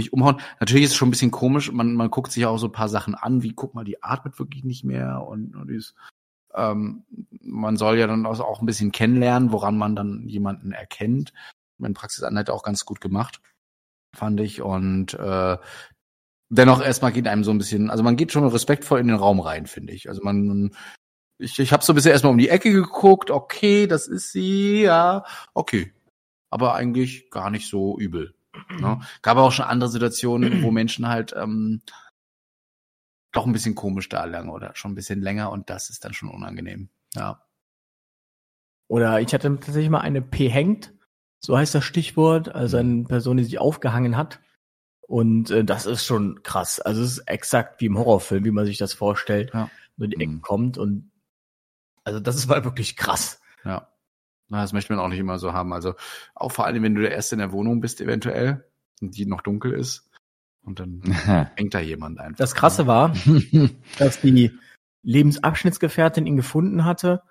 mich 0.00 0.12
umhauen. 0.12 0.40
Natürlich 0.58 0.84
ist 0.84 0.90
es 0.92 0.96
schon 0.96 1.08
ein 1.08 1.12
bisschen 1.12 1.30
komisch. 1.30 1.70
Man, 1.70 1.94
man 1.94 2.10
guckt 2.10 2.32
sich 2.32 2.46
auch 2.46 2.58
so 2.58 2.66
ein 2.68 2.72
paar 2.72 2.88
Sachen 2.88 3.14
an, 3.14 3.42
wie 3.42 3.52
guck 3.52 3.74
mal, 3.74 3.84
die 3.84 4.02
atmet 4.02 4.38
wirklich 4.38 4.64
nicht 4.64 4.84
mehr 4.84 5.22
und, 5.26 5.54
und 5.54 5.70
ist, 5.70 5.94
ähm, 6.54 7.04
man 7.42 7.76
soll 7.76 7.98
ja 7.98 8.06
dann 8.06 8.26
auch 8.26 8.60
ein 8.60 8.66
bisschen 8.66 8.92
kennenlernen, 8.92 9.52
woran 9.52 9.76
man 9.76 9.94
dann 9.94 10.28
jemanden 10.28 10.72
erkennt. 10.72 11.32
Mein 11.78 11.94
Praxisanleiter 11.94 12.54
auch 12.54 12.62
ganz 12.62 12.84
gut 12.84 13.00
gemacht, 13.00 13.40
fand 14.16 14.40
ich. 14.40 14.62
Und 14.62 15.14
äh, 15.14 15.56
dennoch 16.50 16.82
erstmal 16.82 17.12
geht 17.12 17.28
einem 17.28 17.44
so 17.44 17.50
ein 17.50 17.58
bisschen, 17.58 17.90
also 17.90 18.02
man 18.02 18.16
geht 18.16 18.32
schon 18.32 18.46
respektvoll 18.46 19.00
in 19.00 19.08
den 19.08 19.16
Raum 19.16 19.40
rein, 19.40 19.66
finde 19.66 19.92
ich. 19.92 20.08
Also 20.08 20.22
man, 20.22 20.74
ich, 21.38 21.58
ich 21.58 21.72
habe 21.72 21.84
so 21.84 21.92
ein 21.92 21.96
bisschen 21.96 22.12
erstmal 22.12 22.32
um 22.32 22.38
die 22.38 22.50
Ecke 22.50 22.72
geguckt, 22.72 23.30
okay, 23.30 23.86
das 23.86 24.08
ist 24.08 24.32
sie, 24.32 24.82
ja, 24.82 25.24
okay. 25.54 25.92
Aber 26.50 26.74
eigentlich 26.74 27.30
gar 27.30 27.50
nicht 27.50 27.68
so 27.68 27.98
übel. 27.98 28.34
Ne? 28.68 29.00
Gab 29.22 29.36
auch 29.38 29.52
schon 29.52 29.64
andere 29.66 29.90
Situationen, 29.90 30.62
wo 30.62 30.70
Menschen 30.72 31.08
halt 31.08 31.34
ähm, 31.36 31.82
doch 33.32 33.46
ein 33.46 33.52
bisschen 33.52 33.74
komisch 33.74 34.08
da 34.08 34.24
lang 34.24 34.48
oder 34.48 34.74
schon 34.74 34.92
ein 34.92 34.96
bisschen 34.96 35.20
länger 35.22 35.50
und 35.52 35.70
das 35.70 35.90
ist 35.90 36.04
dann 36.04 36.14
schon 36.14 36.28
unangenehm. 36.30 36.88
Ja. 37.14 37.42
oder 38.88 39.20
ich 39.20 39.32
hatte 39.34 39.48
tatsächlich 39.56 39.90
mal 39.90 40.00
eine 40.00 40.22
P 40.22 40.48
hängt, 40.48 40.92
so 41.40 41.56
heißt 41.56 41.74
das 41.74 41.84
Stichwort, 41.84 42.48
also 42.54 42.76
eine 42.76 43.04
Person, 43.04 43.36
die 43.36 43.44
sich 43.44 43.58
aufgehangen 43.58 44.16
hat. 44.16 44.40
Und 45.08 45.50
äh, 45.50 45.64
das 45.64 45.86
ist 45.86 46.04
schon 46.04 46.42
krass. 46.44 46.78
Also 46.80 47.02
es 47.02 47.12
ist 47.18 47.28
exakt 47.28 47.80
wie 47.80 47.86
im 47.86 47.98
Horrorfilm, 47.98 48.44
wie 48.44 48.50
man 48.52 48.66
sich 48.66 48.78
das 48.78 48.92
vorstellt. 48.92 49.52
Ja. 49.54 49.68
Nur 49.96 50.06
die 50.08 50.16
Ecke 50.16 50.30
Mhm. 50.32 50.42
kommt 50.42 50.78
und 50.78 51.10
also 52.04 52.20
das 52.20 52.36
ist 52.36 52.46
mal 52.46 52.64
wirklich 52.64 52.96
krass. 52.96 53.40
Ja. 53.64 53.89
Na, 54.50 54.60
das 54.60 54.72
möchte 54.72 54.92
man 54.92 55.02
auch 55.02 55.08
nicht 55.08 55.20
immer 55.20 55.38
so 55.38 55.52
haben. 55.52 55.72
Also 55.72 55.94
auch 56.34 56.52
vor 56.52 56.66
allem, 56.66 56.82
wenn 56.82 56.94
du 56.94 57.02
der 57.02 57.12
Erste 57.12 57.36
in 57.36 57.38
der 57.38 57.52
Wohnung 57.52 57.80
bist, 57.80 58.00
eventuell, 58.00 58.64
und 59.00 59.16
die 59.16 59.24
noch 59.24 59.40
dunkel 59.40 59.72
ist. 59.72 60.10
Und 60.62 60.80
dann 60.80 61.02
hängt 61.56 61.72
da 61.72 61.80
jemand 61.80 62.18
einfach. 62.18 62.36
Das 62.36 62.54
Krasse 62.54 62.86
war, 62.86 63.14
dass 63.98 64.20
die 64.20 64.52
Lebensabschnittsgefährtin 65.02 66.26
ihn 66.26 66.36
gefunden 66.36 66.84
hatte, 66.84 67.22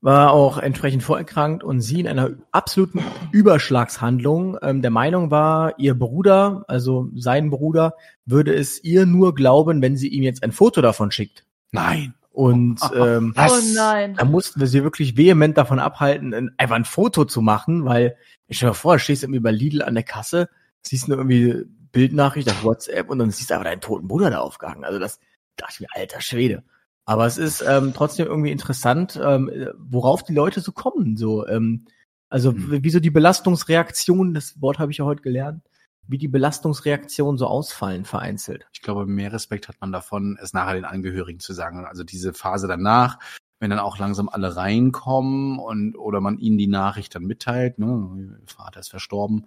war 0.00 0.32
auch 0.32 0.58
entsprechend 0.58 1.02
vorerkrankt 1.02 1.64
und 1.64 1.80
sie 1.80 2.00
in 2.00 2.08
einer 2.08 2.32
absoluten 2.50 3.00
Überschlagshandlung 3.32 4.58
ähm, 4.60 4.82
der 4.82 4.90
Meinung 4.90 5.30
war, 5.30 5.78
ihr 5.78 5.98
Bruder, 5.98 6.64
also 6.68 7.08
sein 7.14 7.48
Bruder, 7.48 7.94
würde 8.26 8.54
es 8.54 8.84
ihr 8.84 9.06
nur 9.06 9.34
glauben, 9.34 9.80
wenn 9.80 9.96
sie 9.96 10.08
ihm 10.08 10.22
jetzt 10.22 10.42
ein 10.42 10.52
Foto 10.52 10.82
davon 10.82 11.10
schickt. 11.10 11.46
Nein. 11.70 12.12
Und 12.34 12.80
ähm, 12.94 13.32
Oh 13.38 13.58
nein. 13.76 14.14
da 14.16 14.24
mussten 14.24 14.58
wir 14.58 14.66
sie 14.66 14.82
wirklich 14.82 15.16
vehement 15.16 15.56
davon 15.56 15.78
abhalten, 15.78 16.34
ein- 16.34 16.50
einfach 16.58 16.74
ein 16.74 16.84
Foto 16.84 17.24
zu 17.24 17.40
machen, 17.40 17.84
weil 17.84 18.16
ich 18.48 18.56
stell 18.56 18.66
dir 18.66 18.70
mal 18.72 18.74
vor, 18.74 18.98
stehst 18.98 19.22
irgendwie 19.22 19.38
bei 19.40 19.52
Lidl 19.52 19.82
an 19.82 19.94
der 19.94 20.02
Kasse, 20.02 20.48
siehst 20.82 21.08
nur 21.08 21.18
irgendwie 21.18 21.64
Bildnachricht 21.92 22.50
auf 22.50 22.64
WhatsApp 22.64 23.08
und 23.08 23.20
dann 23.20 23.30
siehst 23.30 23.50
du 23.50 23.54
aber 23.54 23.62
deinen 23.64 23.80
toten 23.80 24.08
Bruder 24.08 24.30
da 24.30 24.40
aufgehangen. 24.40 24.84
Also 24.84 24.98
das 24.98 25.20
dachte 25.56 25.74
ich 25.74 25.80
mir, 25.80 25.86
alter 25.94 26.20
Schwede. 26.20 26.64
Aber 27.06 27.24
es 27.26 27.38
ist 27.38 27.62
ähm, 27.66 27.92
trotzdem 27.94 28.26
irgendwie 28.26 28.50
interessant, 28.50 29.20
ähm, 29.22 29.48
worauf 29.78 30.24
die 30.24 30.34
Leute 30.34 30.60
so 30.60 30.72
kommen. 30.72 31.16
So, 31.16 31.46
ähm, 31.46 31.84
also 32.30 32.50
Hm. 32.52 32.82
wie 32.82 32.90
so 32.90 32.98
die 32.98 33.10
Belastungsreaktionen, 33.10 34.34
das 34.34 34.60
Wort 34.60 34.80
habe 34.80 34.90
ich 34.90 34.98
ja 34.98 35.04
heute 35.04 35.22
gelernt, 35.22 35.62
wie 36.06 36.18
die 36.18 36.28
Belastungsreaktionen 36.28 37.38
so 37.38 37.46
ausfallen 37.46 38.04
vereinzelt. 38.04 38.66
Ich 38.72 38.82
glaube, 38.82 39.06
mehr 39.06 39.32
Respekt 39.32 39.68
hat 39.68 39.76
man 39.80 39.92
davon, 39.92 40.38
es 40.40 40.52
nachher 40.52 40.74
den 40.74 40.84
Angehörigen 40.84 41.40
zu 41.40 41.52
sagen. 41.52 41.84
Also 41.86 42.04
diese 42.04 42.34
Phase 42.34 42.68
danach, 42.68 43.18
wenn 43.58 43.70
dann 43.70 43.78
auch 43.78 43.98
langsam 43.98 44.28
alle 44.28 44.56
reinkommen 44.56 45.58
und 45.58 45.96
oder 45.96 46.20
man 46.20 46.38
ihnen 46.38 46.58
die 46.58 46.66
Nachricht 46.66 47.14
dann 47.14 47.24
mitteilt, 47.24 47.78
ne, 47.78 48.38
Vater 48.46 48.80
ist 48.80 48.90
verstorben. 48.90 49.46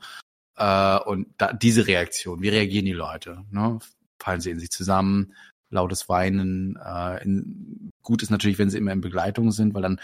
Äh, 0.55 0.99
und 0.99 1.27
da, 1.37 1.53
diese 1.53 1.87
Reaktion, 1.87 2.41
wie 2.41 2.49
reagieren 2.49 2.85
die 2.85 2.93
Leute? 2.93 3.45
Ne? 3.51 3.79
Fallen 4.19 4.41
sie 4.41 4.51
in 4.51 4.59
sich 4.59 4.71
zusammen, 4.71 5.33
lautes 5.69 6.09
Weinen. 6.09 6.77
Äh, 6.83 7.23
in, 7.23 7.91
gut 8.01 8.23
ist 8.23 8.31
natürlich, 8.31 8.57
wenn 8.57 8.69
sie 8.69 8.79
immer 8.79 8.93
in 8.93 9.01
Begleitung 9.01 9.51
sind, 9.51 9.73
weil 9.75 9.83
dann 9.83 10.01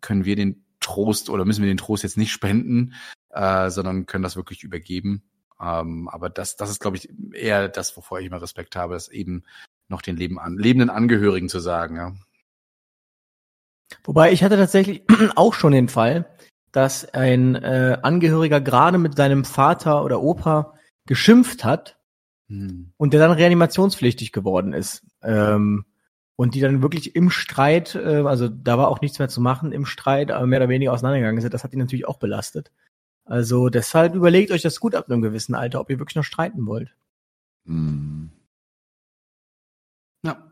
können 0.00 0.24
wir 0.24 0.36
den 0.36 0.64
Trost 0.80 1.30
oder 1.30 1.44
müssen 1.44 1.62
wir 1.62 1.70
den 1.70 1.78
Trost 1.78 2.02
jetzt 2.02 2.18
nicht 2.18 2.32
spenden, 2.32 2.94
äh, 3.30 3.70
sondern 3.70 4.06
können 4.06 4.22
das 4.22 4.36
wirklich 4.36 4.62
übergeben. 4.62 5.22
Ähm, 5.60 6.08
aber 6.08 6.30
das, 6.30 6.56
das 6.56 6.70
ist, 6.70 6.80
glaube 6.80 6.96
ich, 6.96 7.08
eher 7.32 7.68
das, 7.68 7.96
wovor 7.96 8.20
ich 8.20 8.26
immer 8.26 8.40
Respekt 8.42 8.76
habe, 8.76 8.94
das 8.94 9.08
eben 9.08 9.44
noch 9.88 10.02
den 10.02 10.16
Leben 10.16 10.38
an, 10.38 10.56
lebenden 10.56 10.90
Angehörigen 10.90 11.48
zu 11.48 11.60
sagen. 11.60 11.96
Ja. 11.96 12.12
Wobei 14.04 14.32
ich 14.32 14.44
hatte 14.44 14.56
tatsächlich 14.56 15.02
auch 15.36 15.54
schon 15.54 15.72
den 15.72 15.88
Fall, 15.88 16.28
dass 16.72 17.12
ein 17.14 17.54
äh, 17.54 17.98
Angehöriger 18.02 18.60
gerade 18.60 18.98
mit 18.98 19.16
seinem 19.16 19.44
Vater 19.44 20.04
oder 20.04 20.20
Opa 20.20 20.74
geschimpft 21.06 21.64
hat 21.64 21.98
Hm. 22.48 22.92
und 22.96 23.12
der 23.12 23.20
dann 23.20 23.30
reanimationspflichtig 23.30 24.32
geworden 24.32 24.72
ist. 24.72 25.06
Ähm, 25.22 25.84
und 26.36 26.54
die 26.54 26.60
dann 26.60 26.82
wirklich 26.82 27.16
im 27.16 27.30
Streit, 27.30 27.94
äh, 27.94 28.22
also 28.24 28.48
da 28.48 28.78
war 28.78 28.88
auch 28.88 29.00
nichts 29.00 29.18
mehr 29.18 29.28
zu 29.28 29.40
machen, 29.40 29.72
im 29.72 29.86
Streit, 29.86 30.30
aber 30.30 30.46
mehr 30.46 30.60
oder 30.60 30.68
weniger 30.68 30.92
auseinandergegangen 30.92 31.40
sind. 31.40 31.52
Das 31.52 31.64
hat 31.64 31.72
ihn 31.72 31.80
natürlich 31.80 32.06
auch 32.06 32.18
belastet. 32.18 32.70
Also 33.28 33.68
deshalb 33.68 34.14
überlegt 34.14 34.50
euch 34.50 34.62
das 34.62 34.80
gut 34.80 34.94
ab 34.94 35.10
einem 35.10 35.20
gewissen 35.20 35.54
Alter, 35.54 35.80
ob 35.80 35.90
ihr 35.90 35.98
wirklich 35.98 36.16
noch 36.16 36.24
streiten 36.24 36.66
wollt. 36.66 36.94
Hm. 37.66 38.30
Ja. 40.22 40.50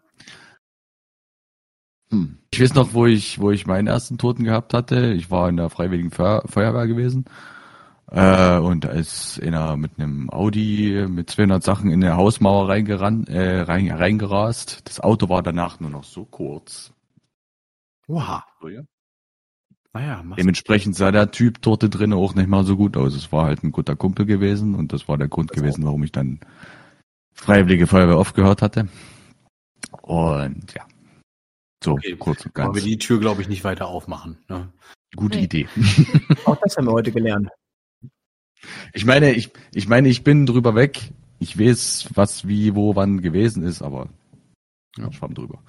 Hm. 2.10 2.38
Ich 2.50 2.60
weiß 2.60 2.74
noch, 2.74 2.92
wo 2.92 3.06
ich, 3.06 3.40
wo 3.40 3.50
ich 3.50 3.66
meinen 3.66 3.86
ersten 3.86 4.18
Toten 4.18 4.44
gehabt 4.44 4.74
hatte. 4.74 5.14
Ich 5.14 5.30
war 5.30 5.48
in 5.48 5.56
der 5.56 5.70
Freiwilligen 5.70 6.10
Feuer 6.10 6.42
Feuerwehr 6.46 6.86
gewesen. 6.86 7.24
Äh, 8.10 8.58
und 8.58 8.84
da 8.84 8.90
ist 8.90 9.42
einer 9.42 9.78
mit 9.78 9.98
einem 9.98 10.28
Audi 10.30 11.06
mit 11.08 11.30
200 11.30 11.62
Sachen 11.62 11.90
in 11.90 12.04
eine 12.04 12.16
Hausmauer 12.16 12.68
reingerannt, 12.68 13.30
äh, 13.30 13.62
rein, 13.62 13.90
reingerast. 13.90 14.82
Das 14.84 15.00
Auto 15.00 15.30
war 15.30 15.42
danach 15.42 15.80
nur 15.80 15.90
noch 15.90 16.04
so 16.04 16.26
kurz. 16.26 16.92
Wow. 18.06 18.42
Naja, 19.96 20.22
mach's. 20.22 20.36
Dementsprechend 20.38 20.94
sah 20.94 21.10
der 21.10 21.30
Typ 21.30 21.62
dort 21.62 21.82
drin 21.94 22.12
auch 22.12 22.34
nicht 22.34 22.48
mal 22.48 22.64
so 22.64 22.76
gut 22.76 22.96
aus. 22.98 23.14
Es 23.14 23.32
war 23.32 23.46
halt 23.46 23.64
ein 23.64 23.72
guter 23.72 23.96
Kumpel 23.96 24.26
gewesen 24.26 24.74
und 24.74 24.92
das 24.92 25.08
war 25.08 25.16
der 25.16 25.28
Grund 25.28 25.52
gewesen, 25.52 25.84
warum 25.84 26.02
ich 26.02 26.12
dann 26.12 26.40
Freiwillige 27.32 27.86
Feuerwehr 27.86 28.16
aufgehört 28.16 28.60
hatte. 28.62 28.88
Und 30.02 30.74
ja. 30.74 30.84
So, 31.82 31.92
Okay. 31.92 32.16
kurz 32.16 32.44
und 32.44 32.56
Wollen 32.56 32.72
ganz. 32.72 32.76
wir 32.76 32.82
die 32.82 32.98
Tür, 32.98 33.20
glaube 33.20 33.40
ich, 33.42 33.48
nicht 33.48 33.64
weiter 33.64 33.86
aufmachen. 33.88 34.38
Ne? 34.48 34.70
Gute 35.14 35.38
Nee. 35.38 35.44
Idee. 35.44 35.68
Auch 36.44 36.56
das 36.62 36.76
haben 36.76 36.86
wir 36.86 36.92
heute 36.92 37.12
gelernt. 37.12 37.48
Ich 38.92 39.04
meine, 39.04 39.32
ich, 39.32 39.50
ich 39.72 39.88
meine, 39.88 40.08
ich 40.08 40.24
bin 40.24 40.44
drüber 40.46 40.74
weg. 40.74 41.12
Ich 41.38 41.58
weiß, 41.58 42.10
was 42.14 42.46
wie, 42.48 42.74
wo, 42.74 42.96
wann 42.96 43.20
gewesen 43.22 43.62
ist, 43.62 43.82
aber 43.82 44.08
Ja. 44.98 45.08
ich 45.08 45.16
schwamm 45.16 45.34
drüber. 45.34 45.62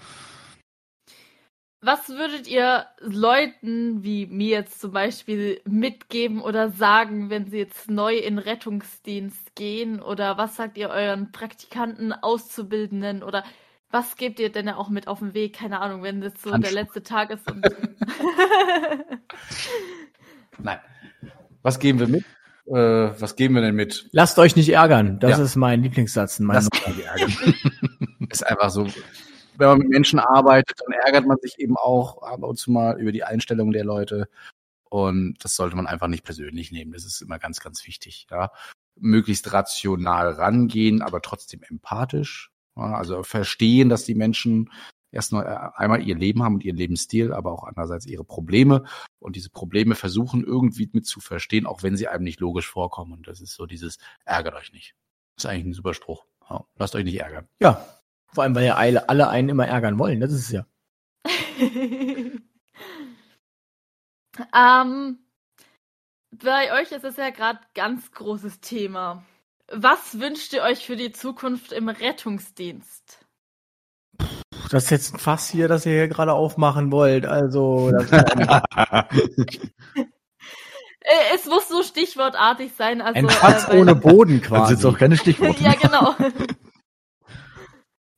Was 1.81 2.09
würdet 2.09 2.47
ihr 2.47 2.87
Leuten 3.01 4.03
wie 4.03 4.25
mir 4.25 4.49
jetzt 4.49 4.81
zum 4.81 4.91
Beispiel 4.93 5.61
mitgeben 5.65 6.41
oder 6.41 6.69
sagen, 6.71 7.29
wenn 7.29 7.47
sie 7.49 7.59
jetzt 7.59 7.89
neu 7.89 8.15
in 8.15 8.39
Rettungsdienst 8.39 9.53
gehen? 9.55 10.01
Oder 10.01 10.37
was 10.37 10.55
sagt 10.55 10.77
ihr 10.77 10.89
euren 10.89 11.31
Praktikanten, 11.31 12.13
Auszubildenden? 12.13 13.21
Oder 13.21 13.43
was 13.91 14.15
gebt 14.15 14.39
ihr 14.39 14.51
denn 14.51 14.69
auch 14.69 14.89
mit 14.89 15.07
auf 15.07 15.19
den 15.19 15.35
Weg? 15.35 15.55
Keine 15.55 15.79
Ahnung, 15.79 16.01
wenn 16.01 16.19
das 16.19 16.33
so 16.41 16.49
der 16.49 16.55
Handschuhe. 16.55 16.73
letzte 16.73 17.03
Tag 17.03 17.29
ist. 17.29 17.49
Und 17.49 17.63
Nein. 20.59 20.79
Was 21.61 21.79
geben 21.79 21.99
wir 21.99 22.07
mit? 22.07 22.23
Äh, 22.65 22.73
was 23.21 23.35
geben 23.35 23.53
wir 23.55 23.61
denn 23.61 23.75
mit? 23.75 24.09
Lasst 24.11 24.39
euch 24.39 24.55
nicht 24.55 24.69
ärgern. 24.69 25.19
Das 25.19 25.37
Ja. 25.37 25.43
ist 25.43 25.55
mein 25.55 25.83
Lieblingssatz. 25.83 26.39
in 26.39 26.47
meinem 26.47 26.67
Das 26.69 28.41
ist 28.41 28.43
einfach 28.47 28.69
so. 28.71 28.87
Wenn 29.57 29.67
man 29.67 29.77
mit 29.79 29.89
Menschen 29.89 30.19
arbeitet, 30.19 30.79
dann 30.85 30.93
ärgert 30.93 31.25
man 31.25 31.37
sich 31.41 31.57
eben 31.59 31.77
auch 31.77 32.21
ab 32.21 32.43
und 32.43 32.57
zu 32.57 32.71
mal 32.71 32.99
über 32.99 33.11
die 33.11 33.23
Einstellung 33.23 33.71
der 33.71 33.83
Leute. 33.83 34.29
Und 34.89 35.35
das 35.43 35.55
sollte 35.55 35.75
man 35.75 35.87
einfach 35.87 36.07
nicht 36.07 36.23
persönlich 36.23 36.71
nehmen. 36.71 36.93
Das 36.93 37.05
ist 37.05 37.21
immer 37.21 37.39
ganz, 37.39 37.59
ganz 37.59 37.85
wichtig. 37.87 38.27
Ja. 38.31 38.51
Möglichst 38.95 39.51
rational 39.51 40.31
rangehen, 40.31 41.01
aber 41.01 41.21
trotzdem 41.21 41.61
empathisch. 41.63 42.51
Ja, 42.75 42.93
also 42.93 43.23
verstehen, 43.23 43.89
dass 43.89 44.05
die 44.05 44.15
Menschen 44.15 44.71
erst 45.11 45.31
noch 45.31 45.41
äh, 45.41 45.57
einmal 45.75 46.07
ihr 46.07 46.15
Leben 46.15 46.43
haben 46.43 46.55
und 46.55 46.63
ihren 46.63 46.77
Lebensstil, 46.77 47.33
aber 47.33 47.51
auch 47.51 47.63
andererseits 47.63 48.05
ihre 48.05 48.23
Probleme. 48.23 48.83
Und 49.19 49.35
diese 49.35 49.49
Probleme 49.49 49.95
versuchen 49.95 50.43
irgendwie 50.43 50.89
mit 50.93 51.05
zu 51.05 51.19
verstehen, 51.19 51.65
auch 51.65 51.83
wenn 51.83 51.97
sie 51.97 52.07
einem 52.07 52.23
nicht 52.23 52.39
logisch 52.39 52.69
vorkommen. 52.69 53.13
Und 53.13 53.27
das 53.27 53.41
ist 53.41 53.55
so 53.55 53.65
dieses, 53.65 53.97
ärgert 54.25 54.55
euch 54.55 54.71
nicht. 54.71 54.95
Das 55.35 55.45
ist 55.45 55.49
eigentlich 55.49 55.65
ein 55.65 55.73
super 55.73 55.93
Spruch. 55.93 56.25
Ja, 56.49 56.65
lasst 56.77 56.95
euch 56.95 57.03
nicht 57.03 57.19
ärgern. 57.19 57.47
Ja, 57.59 57.85
vor 58.33 58.43
allem, 58.43 58.55
weil 58.55 58.65
ja 58.65 58.75
alle, 58.75 59.09
alle 59.09 59.29
einen 59.29 59.49
immer 59.49 59.67
ärgern 59.67 59.99
wollen. 59.99 60.19
Das 60.19 60.31
ist 60.31 60.45
es 60.45 60.51
ja. 60.51 60.65
ähm, 64.55 65.19
bei 66.31 66.73
euch 66.79 66.91
ist 66.91 67.03
es 67.03 67.17
ja 67.17 67.29
gerade 67.31 67.59
ganz 67.73 68.11
großes 68.11 68.59
Thema. 68.61 69.23
Was 69.71 70.19
wünscht 70.19 70.53
ihr 70.53 70.61
euch 70.61 70.85
für 70.85 70.95
die 70.95 71.11
Zukunft 71.11 71.71
im 71.71 71.89
Rettungsdienst? 71.89 73.25
Puh, 74.17 74.25
Das 74.69 74.85
ist 74.85 74.89
jetzt 74.91 75.13
ein 75.15 75.19
Fass 75.19 75.49
hier, 75.49 75.67
das 75.67 75.85
ihr 75.85 75.93
hier 75.93 76.07
gerade 76.07 76.33
aufmachen 76.33 76.91
wollt. 76.91 77.25
Also, 77.25 77.91
das 77.91 78.11
Äh, 81.07 81.35
es 81.35 81.45
muss 81.45 81.69
so 81.69 81.83
stichwortartig 81.83 82.73
sein. 82.77 83.01
Also, 83.01 83.17
ein 83.17 83.29
Fass 83.29 83.69
äh, 83.69 83.77
ohne 83.77 83.95
Boden 83.95 84.39
Das 84.41 84.47
quasi. 84.49 84.75
sind 84.75 84.93
auch 84.93 84.97
keine 84.97 85.15
Stichworte. 85.15 85.63
ja, 85.63 85.73
genau. 85.73 86.15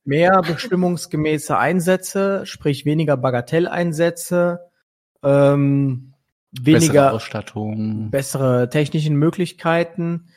Mehr 0.05 0.41
bestimmungsgemäße 0.41 1.57
Einsätze, 1.57 2.45
sprich 2.45 2.85
weniger 2.85 3.17
Bagatelleinsätze, 3.17 4.59
ähm, 5.23 6.13
Bessere 6.51 6.81
weniger 6.81 7.13
Ausstattung. 7.13 8.09
bessere 8.09 8.69
technischen 8.69 9.15
Möglichkeiten, 9.15 10.29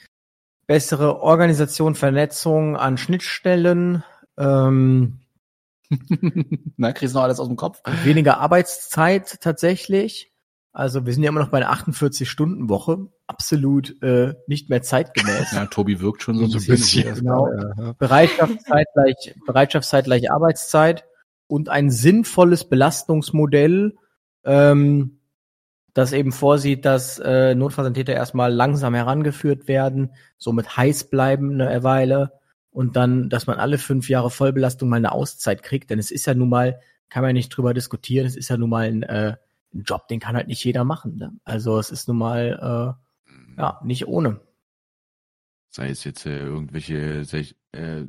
bessere 0.67 1.21
Organisation, 1.23 1.95
Vernetzung 1.95 2.77
an 2.77 2.99
Schnittstellen, 2.99 4.05
ähm, 4.37 5.21
Na, 6.77 6.93
kriegst 6.93 7.15
du 7.15 7.19
noch 7.19 7.25
alles 7.25 7.41
aus 7.41 7.49
dem 7.49 7.57
Kopf? 7.57 7.81
weniger 8.05 8.39
Arbeitszeit 8.39 9.41
tatsächlich. 9.41 10.32
Also 10.75 11.05
wir 11.05 11.12
sind 11.12 11.23
ja 11.23 11.29
immer 11.29 11.41
noch 11.41 11.51
bei 11.51 11.59
einer 11.59 11.73
48-Stunden-Woche. 11.73 13.07
Absolut 13.27 14.03
äh, 14.03 14.35
nicht 14.47 14.70
mehr 14.70 14.83
zeitgemäß. 14.83 15.53
Ja, 15.53 15.66
Tobi 15.66 16.01
wirkt 16.01 16.23
schon 16.23 16.37
so 16.37 16.45
ein 16.45 16.51
So 16.51 16.59
ein 16.59 16.66
bisschen. 16.66 17.05
bisschen. 17.05 17.27
Genau. 17.27 17.95
Bereitschaftszeit 17.99 18.87
gleich, 18.95 19.35
Bereitschaftszeit 19.47 20.05
gleich 20.07 20.31
Arbeitszeit 20.31 21.05
und 21.47 21.68
ein 21.68 21.91
sinnvolles 21.91 22.64
Belastungsmodell, 22.70 23.97
ähm, 24.45 25.18
das 25.93 26.14
eben 26.14 26.33
vorsieht, 26.33 26.87
dass 26.87 27.18
äh, 27.18 27.55
Notfallsanitäter 27.55 28.14
erstmal 28.14 28.51
langsam 28.51 28.95
herangeführt 28.95 29.68
werden, 29.68 30.12
somit 30.39 30.75
heiß 30.79 31.11
bleiben 31.11 31.61
eine 31.61 31.83
Weile 31.83 32.33
und 32.70 32.97
dann, 32.97 33.29
dass 33.29 33.47
man 33.47 33.59
alle 33.59 33.77
fünf 33.77 34.09
Jahre 34.09 34.31
Vollbelastung 34.31 34.89
mal 34.89 34.97
eine 34.97 35.12
Auszeit 35.12 35.62
kriegt, 35.62 35.91
denn 35.91 35.99
es 35.99 36.11
ist 36.11 36.25
ja 36.25 36.33
nun 36.33 36.49
mal, 36.49 36.81
kann 37.11 37.20
man 37.23 37.31
ja 37.31 37.35
nicht 37.35 37.51
drüber 37.51 37.75
diskutieren, 37.75 38.27
es 38.27 38.37
ist 38.37 38.49
ja 38.49 38.57
nun 38.57 38.70
mal 38.70 38.89
ein, 38.89 39.03
äh, 39.03 39.37
ein 39.75 39.83
Job, 39.83 40.09
den 40.09 40.20
kann 40.20 40.37
halt 40.37 40.49
nicht 40.49 40.64
jeder 40.64 40.85
machen. 40.85 41.16
Ne? 41.16 41.33
Also 41.45 41.79
es 41.79 41.91
ist 41.91 42.09
nun 42.09 42.18
mal 42.18 42.97
äh, 43.29 43.61
ja 43.61 43.81
nicht 43.83 44.07
ohne. 44.07 44.41
Sei 45.70 45.89
es 45.89 46.05
jetzt 46.05 46.27
äh, 46.27 46.39
irgendwelche, 46.39 47.25
sei, 47.25 47.47
äh, 47.73 48.05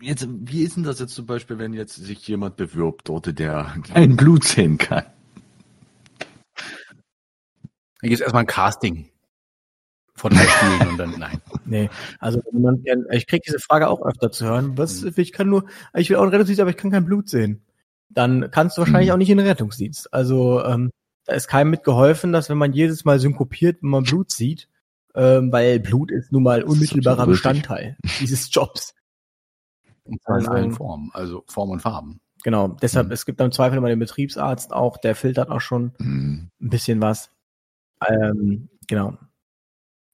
jetzt, 0.00 0.26
wie 0.28 0.62
ist 0.62 0.76
denn 0.76 0.82
das 0.82 0.98
jetzt 0.98 1.14
zum 1.14 1.26
Beispiel, 1.26 1.58
wenn 1.58 1.72
jetzt 1.72 1.94
sich 1.94 2.26
jemand 2.26 2.56
bewirbt, 2.56 3.08
dort 3.08 3.38
der 3.38 3.76
kein 3.84 4.16
Blut 4.16 4.42
sehen 4.44 4.78
kann? 4.78 5.04
Gibt 8.00 8.14
es 8.14 8.20
erstmal 8.20 8.42
ein 8.42 8.46
Casting 8.48 9.08
von 10.14 10.32
drei 10.32 10.44
Spielen 10.44 10.88
und 10.88 10.98
dann 10.98 11.18
nein. 11.18 11.40
Nee, 11.64 11.88
also 12.18 12.42
man, 12.52 12.84
ich 13.12 13.26
kriege 13.26 13.42
diese 13.46 13.58
Frage 13.58 13.88
auch 13.88 14.04
öfter 14.04 14.30
zu 14.30 14.44
hören. 14.44 14.76
Was, 14.76 15.02
Mhm. 15.02 15.12
ich 15.16 15.32
kann 15.32 15.48
nur, 15.48 15.64
ich 15.94 16.10
will 16.10 16.16
auch 16.16 16.24
Rettungsdienst, 16.24 16.60
aber 16.60 16.70
ich 16.70 16.76
kann 16.76 16.90
kein 16.90 17.06
Blut 17.06 17.28
sehen. 17.28 17.62
Dann 18.14 18.50
kannst 18.50 18.76
du 18.76 18.82
wahrscheinlich 18.82 19.08
Mhm. 19.08 19.14
auch 19.14 19.18
nicht 19.18 19.30
in 19.30 19.38
den 19.38 19.46
Rettungsdienst. 19.46 20.12
Also 20.14 20.64
ähm, 20.64 20.90
da 21.26 21.34
ist 21.34 21.48
keinem 21.48 21.70
mitgeholfen, 21.70 22.32
dass 22.32 22.48
wenn 22.50 22.58
man 22.58 22.72
jedes 22.72 23.04
Mal 23.04 23.18
synkopiert, 23.18 23.82
wenn 23.82 23.90
man 23.90 24.04
Blut 24.04 24.30
sieht, 24.30 24.68
ähm, 25.14 25.50
weil 25.52 25.80
Blut 25.80 26.10
ist 26.10 26.32
nun 26.32 26.42
mal 26.42 26.62
unmittelbarer. 26.62 27.26
Bestandteil 27.26 27.96
dieses 28.20 28.52
Jobs. 28.52 28.94
Und 30.04 30.20
zwar 30.22 30.36
in 30.38 30.42
Also- 30.46 30.52
allen 30.52 30.72
Formen, 30.72 31.10
also 31.14 31.44
Form 31.48 31.70
und 31.70 31.80
Farben. 31.80 32.20
Genau, 32.42 32.68
deshalb, 32.68 33.06
Mhm. 33.06 33.12
es 33.12 33.24
gibt 33.24 33.40
im 33.40 33.52
Zweifel 33.52 33.78
immer 33.78 33.88
den 33.88 33.98
Betriebsarzt 33.98 34.72
auch, 34.72 34.98
der 34.98 35.14
filtert 35.14 35.48
auch 35.50 35.62
schon 35.62 35.92
Hm. 35.98 36.50
ein 36.60 36.68
bisschen 36.68 37.00
was. 37.00 37.30
Ähm, 38.06 38.68
genau. 38.86 39.16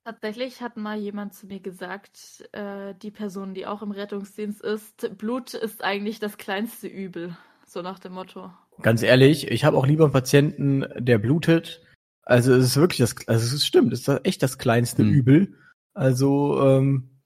Tatsächlich 0.04 0.60
hat 0.62 0.76
mal 0.76 0.96
jemand 0.98 1.34
zu 1.34 1.46
mir 1.46 1.60
gesagt, 1.60 2.48
äh, 2.52 2.94
die 3.02 3.10
Person, 3.10 3.52
die 3.52 3.66
auch 3.66 3.82
im 3.82 3.90
Rettungsdienst 3.90 4.62
ist, 4.62 5.18
Blut 5.18 5.54
ist 5.54 5.82
eigentlich 5.82 6.20
das 6.20 6.38
kleinste 6.38 6.86
Übel. 6.86 7.36
So 7.72 7.82
nach 7.82 8.00
dem 8.00 8.14
Motto. 8.14 8.50
Ganz 8.82 9.00
ehrlich, 9.00 9.48
ich 9.48 9.64
habe 9.64 9.76
auch 9.76 9.86
lieber 9.86 10.02
einen 10.02 10.12
Patienten, 10.12 10.84
der 10.98 11.18
blutet. 11.18 11.80
Also 12.22 12.52
es 12.52 12.64
ist 12.64 12.76
wirklich 12.76 12.98
das, 12.98 13.14
also 13.28 13.46
es 13.46 13.52
ist 13.52 13.64
stimmt, 13.64 13.92
es 13.92 14.08
ist 14.08 14.20
echt 14.24 14.42
das 14.42 14.58
kleinste 14.58 15.02
Hm. 15.02 15.12
Übel. 15.12 15.54
Also 15.94 16.60
ähm, 16.66 17.20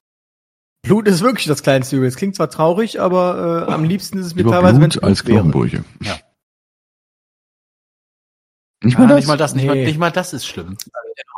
Blut 0.82 1.09
ist 1.09 1.22
wirklich 1.22 1.47
das 1.47 1.62
kleinste 1.62 1.97
Übel. 1.97 2.09
Es 2.09 2.16
klingt 2.16 2.36
zwar 2.36 2.51
traurig, 2.51 3.01
aber 3.01 3.66
äh, 3.66 3.72
am 3.72 3.84
liebsten 3.84 4.18
ist 4.18 4.26
es 4.26 4.34
mir 4.34 4.42
Lieber 4.42 4.51
teilweise, 4.51 4.82
wenn 4.82 4.90
es 4.90 4.97
Blut 4.99 5.05
als 5.05 5.22
Blut 5.22 5.28
wäre. 5.28 5.42
Knochenbrüche. 5.45 5.84
Ja. 6.03 6.18
Nicht 8.82 8.99
mal 8.99 9.09
das? 9.09 9.16
Nicht 9.16 9.28
mal 9.28 9.36
das, 9.38 9.55
nicht, 9.55 9.66
mal, 9.66 9.76
nicht 9.76 9.99
mal 9.99 10.11
das 10.11 10.34
ist 10.34 10.47
schlimm. 10.47 10.76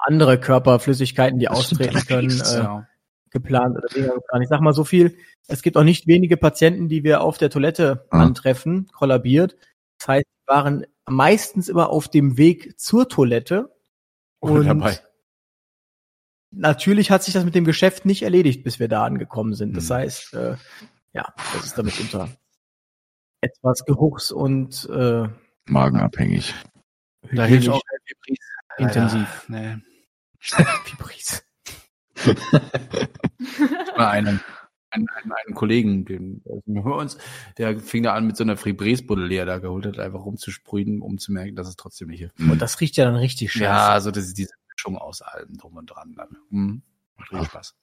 Andere 0.04 0.40
Körperflüssigkeiten, 0.40 1.38
die 1.38 1.46
Das 1.46 1.64
stimmt 1.64 1.82
austreten 1.82 2.08
können, 2.08 2.40
äh, 2.40 2.58
Ja. 2.58 2.88
Geplant 3.40 3.76
oder 3.76 3.88
Dinge 3.88 4.08
geplant. 4.14 4.42
Ich 4.42 4.48
sag 4.48 4.60
mal 4.60 4.72
so 4.72 4.84
viel, 4.84 5.16
es 5.48 5.62
gibt 5.62 5.76
auch 5.76 5.84
nicht 5.84 6.06
wenige 6.06 6.36
Patienten, 6.36 6.88
die 6.88 7.04
wir 7.04 7.20
auf 7.20 7.38
der 7.38 7.50
Toilette 7.50 8.06
Ah. 8.10 8.22
antreffen, 8.22 8.88
kollabiert. 8.92 9.56
Das 9.98 10.08
heißt, 10.08 10.24
die 10.26 10.48
waren 10.48 10.86
meistens 11.08 11.68
immer 11.68 11.90
auf 11.90 12.08
dem 12.08 12.36
Weg 12.36 12.78
zur 12.80 13.08
Toilette. 13.08 13.74
Oder 14.40 14.60
Und 14.60 14.66
dabei. 14.66 14.98
natürlich 16.50 17.10
hat 17.10 17.22
sich 17.22 17.34
das 17.34 17.44
mit 17.44 17.54
dem 17.54 17.64
Geschäft 17.64 18.04
nicht 18.04 18.22
erledigt, 18.22 18.64
bis 18.64 18.78
wir 18.78 18.88
da 18.88 19.04
angekommen 19.04 19.54
sind. 19.54 19.76
Das 19.76 19.88
Hm. 19.90 19.96
heißt, 19.96 20.34
äh, 20.34 20.56
ja, 21.12 21.32
das 21.54 21.64
ist 21.66 21.78
damit 21.78 21.98
unter 22.00 22.28
etwas 23.40 23.84
Geruchs- 23.84 24.32
und 24.32 24.88
äh, 24.90 25.28
Magenabhängig. 25.66 26.54
Da 27.32 27.44
hilft 27.44 27.68
auch 27.68 27.80
intensiv. 28.78 29.46
Nee. 29.48 29.76
Fibris. 30.84 31.45
Einen, 33.96 34.40
einen, 34.90 35.08
einen, 35.08 35.32
einen 35.32 35.54
Kollegen, 35.54 36.04
den 36.04 36.42
den 36.44 36.78
uns, 36.78 37.18
der 37.58 37.78
fing 37.78 38.02
da 38.02 38.14
an 38.14 38.26
mit 38.26 38.36
so 38.36 38.44
einer 38.44 38.56
Fibresbuddel, 38.56 39.28
die 39.28 39.36
er 39.36 39.46
da 39.46 39.58
geholt 39.58 39.86
hat, 39.86 39.98
einfach 39.98 40.24
rumzusprühen, 40.24 41.00
um 41.02 41.18
zu 41.18 41.32
merken, 41.32 41.56
dass 41.56 41.68
es 41.68 41.76
trotzdem 41.76 42.08
nicht 42.08 42.20
hilft. 42.20 42.38
Und 42.40 42.60
das 42.60 42.80
riecht 42.80 42.96
ja 42.96 43.04
dann 43.04 43.16
richtig 43.16 43.52
scheiße. 43.52 43.64
Ja, 43.64 43.88
also 43.90 44.10
das 44.10 44.24
ist 44.24 44.38
diese 44.38 44.54
Mischung 44.74 44.98
aus 44.98 45.22
allem 45.22 45.56
drum 45.56 45.76
und 45.76 45.86
dran. 45.86 46.14
Dann. 46.16 46.36
Mhm. 46.50 46.82
Macht 47.16 47.32
richtig 47.32 47.48
Spaß. 47.48 47.74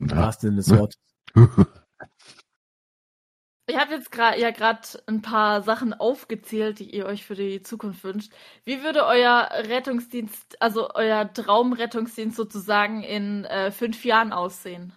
Im 0.00 0.10
wahrsten 0.10 0.50
Sinne 0.50 0.56
des 0.56 0.70
Wortes. 0.70 0.98
Ihr 3.70 3.78
habt 3.78 3.90
jetzt 3.90 4.12
gerade 4.12 4.38
ja 4.38 4.50
gerade 4.50 4.80
ein 5.06 5.22
paar 5.22 5.62
Sachen 5.62 5.94
aufgezählt, 5.94 6.80
die 6.80 6.94
ihr 6.94 7.06
euch 7.06 7.24
für 7.24 7.34
die 7.34 7.62
Zukunft 7.62 8.04
wünscht. 8.04 8.30
Wie 8.66 8.82
würde 8.82 9.06
euer 9.06 9.48
Rettungsdienst, 9.68 10.60
also 10.60 10.90
euer 10.94 11.32
Traumrettungsdienst 11.32 12.36
sozusagen 12.36 13.02
in 13.02 13.44
äh, 13.46 13.70
fünf 13.70 14.04
Jahren 14.04 14.32
aussehen? 14.32 14.92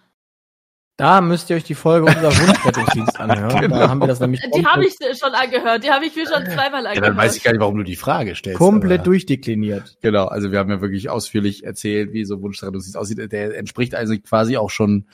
Da 0.99 1.22
müsst 1.22 1.49
ihr 1.49 1.55
euch 1.55 1.63
die 1.63 1.76
Folge 1.76 2.07
unser 2.07 2.24
Wunschrettungsdienst 2.36 3.18
anhören. 3.20 3.61
Genau. 3.61 3.78
Da 3.80 3.88
haben 3.89 3.99
wir 3.99 4.07
das 4.07 4.20
nämlich 4.20 4.41
Die 4.53 4.65
habe 4.65 4.84
ich 4.86 4.95
schon 5.18 5.32
angehört, 5.34 5.84
die 5.84 5.91
habe 5.91 6.05
ich 6.05 6.15
mir 6.15 6.26
schon 6.28 6.43
zweimal 6.47 6.84
Ja, 6.84 6.89
angehört. 6.89 6.97
dann 7.05 7.18
weiß 7.18 7.38
ich 7.38 7.43
gar 7.43 7.51
nicht, 7.51 7.61
warum 7.61 7.78
du 7.78 7.84
die 7.84 7.95
Frage 7.95 8.36
stellst. 8.36 8.57
komplett 8.57 9.01
aber- 9.01 9.05
durchdekliniert. 9.05 9.95
Genau, 10.01 10.26
also 10.26 10.51
wir 10.51 10.57
haben 10.59 10.72
ja 10.72 10.82
wirklich 10.82 11.09
ausführlich 11.09 11.63
erzählt, 11.63 12.11
wie 12.13 12.26
so 12.26 12.36
ein 12.36 12.41
Wunschrettungsdienst 12.41 12.97
aussieht. 12.97 13.32
Der 13.32 13.55
entspricht 13.57 13.93
also 13.95 14.13
quasi 14.20 14.57
auch 14.57 14.72
schon 14.72 15.07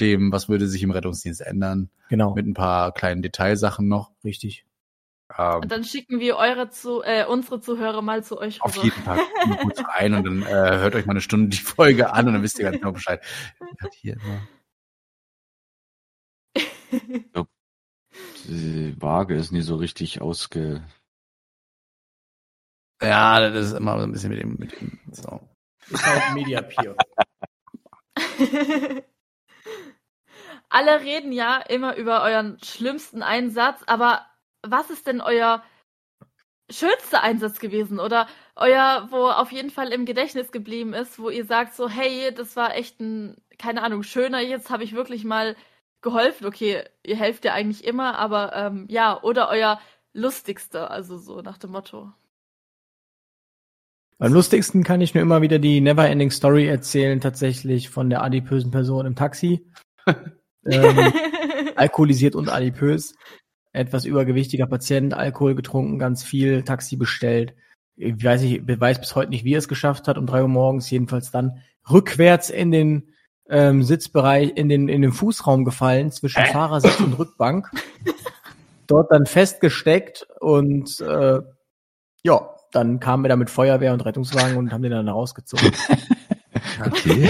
dem, 0.00 0.32
was 0.32 0.48
würde 0.48 0.66
sich 0.68 0.82
im 0.82 0.90
Rettungsdienst 0.90 1.40
ändern, 1.40 1.90
Genau, 2.08 2.34
mit 2.34 2.46
ein 2.46 2.54
paar 2.54 2.92
kleinen 2.92 3.22
Detailsachen 3.22 3.86
noch. 3.88 4.12
richtig. 4.24 4.64
Ähm, 5.36 5.60
Und 5.62 5.70
dann 5.72 5.84
schicken 5.84 6.20
wir 6.20 6.36
eure 6.36 6.70
zu, 6.70 7.02
äh, 7.02 7.26
unsere 7.26 7.60
Zuhörer 7.60 8.00
mal 8.02 8.24
zu 8.24 8.38
euch 8.38 8.62
auf 8.62 8.74
rüber. 8.76 8.84
jeden 8.84 9.02
Fall 9.02 9.18
gut 9.62 9.84
rein 9.88 10.14
und 10.14 10.24
dann 10.26 10.42
äh, 10.42 10.46
hört 10.78 10.94
euch 10.94 11.04
mal 11.06 11.12
eine 11.12 11.20
Stunde 11.20 11.48
die 11.50 11.62
Folge 11.62 12.12
an 12.12 12.26
und 12.28 12.32
dann 12.34 12.42
wisst 12.42 12.58
ihr 12.58 12.64
ganz 12.64 12.78
genau 12.78 12.92
Bescheid. 12.92 13.22
Hat 13.80 13.92
hier 13.94 14.14
immer 14.14 14.48
Die 18.48 18.94
Waage 19.00 19.34
ist 19.36 19.52
nie 19.52 19.60
so 19.60 19.76
richtig 19.76 20.20
ausge. 20.22 20.82
Ja, 23.02 23.38
das 23.50 23.66
ist 23.66 23.72
immer 23.74 23.98
so 23.98 24.04
ein 24.04 24.12
bisschen 24.12 24.30
mit 24.30 24.40
dem, 24.40 24.56
mit 24.58 24.80
dem 24.80 24.98
so. 25.12 25.40
Ist 25.90 26.04
halt 26.06 26.34
Media 26.34 26.62
Peer. 26.62 26.96
Alle 30.68 31.00
reden 31.00 31.32
ja 31.32 31.56
immer 31.56 31.96
über 31.96 32.22
euren 32.22 32.58
schlimmsten 32.62 33.22
Einsatz, 33.22 33.82
aber 33.86 34.26
was 34.62 34.90
ist 34.90 35.06
denn 35.06 35.20
euer 35.20 35.62
schönster 36.70 37.22
Einsatz 37.22 37.58
gewesen 37.58 37.98
oder 37.98 38.26
euer, 38.54 39.08
wo 39.10 39.28
auf 39.28 39.52
jeden 39.52 39.70
Fall 39.70 39.92
im 39.92 40.04
Gedächtnis 40.04 40.52
geblieben 40.52 40.92
ist, 40.92 41.18
wo 41.18 41.30
ihr 41.30 41.44
sagt 41.44 41.74
so, 41.74 41.88
hey, 41.88 42.32
das 42.34 42.56
war 42.56 42.74
echt 42.74 43.00
ein, 43.00 43.36
keine 43.58 43.82
Ahnung, 43.82 44.02
schöner, 44.02 44.40
jetzt 44.40 44.70
habe 44.70 44.84
ich 44.84 44.94
wirklich 44.94 45.24
mal 45.24 45.56
geholfen. 46.02 46.46
Okay, 46.46 46.84
ihr 47.04 47.16
helft 47.16 47.44
ja 47.44 47.54
eigentlich 47.54 47.84
immer, 47.84 48.18
aber 48.18 48.54
ähm, 48.54 48.86
ja, 48.88 49.22
oder 49.22 49.48
euer 49.48 49.80
lustigster, 50.12 50.90
also 50.90 51.16
so 51.16 51.40
nach 51.40 51.58
dem 51.58 51.70
Motto. 51.70 52.12
Am 54.18 54.32
lustigsten 54.32 54.82
kann 54.82 55.00
ich 55.00 55.14
mir 55.14 55.20
immer 55.20 55.42
wieder 55.42 55.60
die 55.60 55.80
Neverending 55.80 56.32
Story 56.32 56.66
erzählen, 56.66 57.20
tatsächlich 57.20 57.88
von 57.88 58.10
der 58.10 58.22
adipösen 58.22 58.72
Person 58.72 59.06
im 59.06 59.14
Taxi. 59.14 59.64
ähm, 60.66 61.12
alkoholisiert 61.76 62.34
und 62.34 62.48
adipös. 62.48 63.14
Etwas 63.72 64.04
übergewichtiger 64.04 64.66
Patient, 64.66 65.14
Alkohol 65.14 65.54
getrunken, 65.54 65.98
ganz 65.98 66.22
viel, 66.22 66.62
Taxi 66.62 66.96
bestellt. 66.96 67.54
Ich 67.96 68.22
weiß, 68.22 68.42
ich 68.42 68.62
weiß 68.64 69.00
bis 69.00 69.14
heute 69.14 69.30
nicht, 69.30 69.44
wie 69.44 69.54
er 69.54 69.58
es 69.58 69.68
geschafft 69.68 70.08
hat, 70.08 70.18
um 70.18 70.26
drei 70.26 70.42
Uhr 70.42 70.48
morgens, 70.48 70.90
jedenfalls 70.90 71.30
dann 71.30 71.62
rückwärts 71.90 72.50
in 72.50 72.70
den 72.70 73.14
ähm, 73.48 73.82
Sitzbereich, 73.82 74.52
in 74.54 74.68
den, 74.68 74.88
in 74.88 75.02
den 75.02 75.12
Fußraum 75.12 75.64
gefallen, 75.64 76.12
zwischen 76.12 76.44
Fahrersitz 76.46 77.00
und 77.00 77.18
Rückbank. 77.18 77.70
Dort 78.86 79.10
dann 79.10 79.26
festgesteckt 79.26 80.26
und 80.40 81.00
äh, 81.00 81.40
ja, 82.22 82.50
dann 82.72 83.00
kamen 83.00 83.24
wir 83.24 83.28
da 83.28 83.36
mit 83.36 83.50
Feuerwehr 83.50 83.92
und 83.92 84.04
Rettungswagen 84.04 84.56
und 84.56 84.72
haben 84.72 84.82
den 84.82 84.92
dann 84.92 85.08
rausgezogen. 85.08 85.72
Okay. 86.84 87.28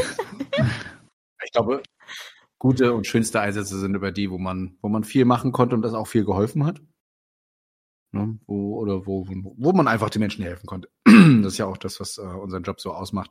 Ich 1.42 1.52
glaube, 1.52 1.82
gute 2.58 2.92
und 2.92 3.06
schönste 3.06 3.40
Einsätze 3.40 3.78
sind 3.78 3.94
über 3.94 4.12
die, 4.12 4.30
wo 4.30 4.38
man, 4.38 4.76
wo 4.82 4.88
man 4.88 5.04
viel 5.04 5.24
machen 5.24 5.52
konnte 5.52 5.76
und 5.76 5.82
das 5.82 5.94
auch 5.94 6.06
viel 6.06 6.24
geholfen 6.24 6.64
hat. 6.64 6.80
Ne? 8.12 8.38
Wo, 8.46 8.78
oder 8.78 9.06
wo, 9.06 9.26
wo 9.28 9.72
man 9.72 9.86
einfach 9.86 10.10
den 10.10 10.20
Menschen 10.20 10.44
helfen 10.44 10.66
konnte. 10.66 10.88
Das 11.42 11.54
ist 11.54 11.58
ja 11.58 11.66
auch 11.66 11.76
das, 11.76 12.00
was 12.00 12.18
äh, 12.18 12.22
unseren 12.22 12.62
Job 12.62 12.80
so 12.80 12.92
ausmacht. 12.92 13.30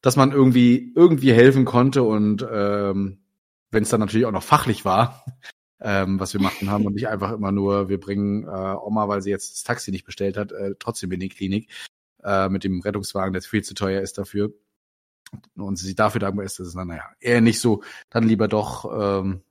Dass 0.00 0.16
man 0.16 0.32
irgendwie, 0.32 0.92
irgendwie 0.94 1.32
helfen 1.32 1.64
konnte 1.64 2.02
und 2.02 2.46
ähm, 2.50 3.18
wenn 3.70 3.82
es 3.82 3.90
dann 3.90 4.00
natürlich 4.00 4.26
auch 4.26 4.32
noch 4.32 4.42
fachlich 4.42 4.84
war, 4.84 5.24
ähm, 5.80 6.18
was 6.18 6.32
wir 6.32 6.40
machen 6.40 6.70
haben 6.70 6.86
und 6.86 6.94
nicht 6.94 7.08
einfach 7.08 7.32
immer 7.32 7.52
nur, 7.52 7.88
wir 7.88 8.00
bringen 8.00 8.44
äh, 8.44 8.48
Oma, 8.48 9.08
weil 9.08 9.22
sie 9.22 9.30
jetzt 9.30 9.52
das 9.52 9.62
Taxi 9.64 9.90
nicht 9.90 10.06
bestellt 10.06 10.36
hat, 10.36 10.52
äh, 10.52 10.74
trotzdem 10.78 11.12
in 11.12 11.20
die 11.20 11.28
Klinik 11.28 11.70
äh, 12.22 12.48
mit 12.48 12.64
dem 12.64 12.80
Rettungswagen, 12.80 13.32
der 13.32 13.42
viel 13.42 13.62
zu 13.62 13.74
teuer 13.74 14.00
ist 14.00 14.18
dafür 14.18 14.52
und 15.56 15.76
sie 15.76 15.94
dafür 15.94 16.20
dankbar 16.20 16.44
ist, 16.44 16.58
dass 16.58 16.68
es 16.68 16.74
dann, 16.74 16.88
naja, 16.88 17.04
eher 17.20 17.40
nicht 17.40 17.60
so, 17.60 17.82
dann 18.10 18.24
lieber 18.24 18.48
doch 18.48 18.84
ähm, 18.92 19.42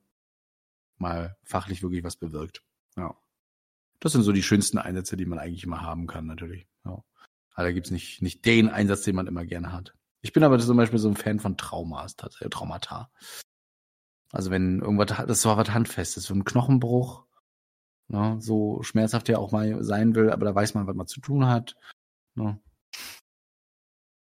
mal 0.97 1.37
fachlich 1.43 1.83
wirklich 1.83 2.03
was 2.03 2.15
bewirkt. 2.15 2.63
Ja. 2.95 3.15
Das 3.99 4.11
sind 4.11 4.23
so 4.23 4.31
die 4.31 4.43
schönsten 4.43 4.77
Einsätze, 4.77 5.17
die 5.17 5.25
man 5.25 5.39
eigentlich 5.39 5.63
immer 5.63 5.81
haben 5.81 6.07
kann, 6.07 6.25
natürlich. 6.25 6.67
Ja. 6.85 7.03
Also 7.53 7.67
da 7.67 7.71
gibt's 7.71 7.91
nicht, 7.91 8.21
nicht 8.21 8.45
den 8.45 8.69
Einsatz, 8.69 9.03
den 9.03 9.15
man 9.15 9.27
immer 9.27 9.45
gerne 9.45 9.71
hat. 9.71 9.93
Ich 10.21 10.33
bin 10.33 10.43
aber 10.43 10.59
zum 10.59 10.77
Beispiel 10.77 10.99
so 10.99 11.09
ein 11.09 11.15
Fan 11.15 11.39
von 11.39 11.57
Traumas, 11.57 12.15
tatsächlich, 12.15 12.49
Traumata. 12.49 13.09
Also 14.31 14.51
wenn 14.51 14.79
irgendwas, 14.79 15.25
das 15.25 15.45
war 15.45 15.57
was 15.57 15.69
Handfestes, 15.69 16.25
so 16.25 16.33
ein 16.33 16.43
Knochenbruch, 16.43 17.25
ne, 18.07 18.37
so 18.39 18.83
schmerzhaft 18.83 19.27
der 19.27 19.39
auch 19.39 19.51
mal 19.51 19.83
sein 19.83 20.15
will, 20.15 20.31
aber 20.31 20.45
da 20.45 20.53
weiß 20.53 20.73
man, 20.73 20.87
was 20.87 20.95
man 20.95 21.07
zu 21.07 21.21
tun 21.21 21.47
hat. 21.47 21.75
Ne. 22.35 22.59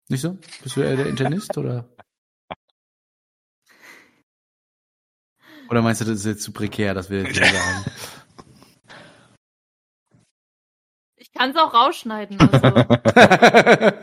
Nicht 0.08 0.20
so? 0.20 0.38
Bist 0.62 0.76
du 0.76 0.82
eher 0.82 0.94
der 0.96 1.06
Internist 1.06 1.58
oder? 1.58 1.88
Oder 5.68 5.82
meinst 5.82 6.00
du, 6.00 6.04
das 6.04 6.20
ist 6.20 6.26
jetzt 6.26 6.42
zu 6.42 6.52
prekär, 6.52 6.94
dass 6.94 7.10
wir 7.10 7.24
jetzt 7.24 7.34
sagen? 7.44 7.84
Ich 11.16 11.32
kann 11.32 11.50
es 11.50 11.56
auch 11.56 11.74
rausschneiden. 11.74 12.38
Also. 12.38 12.66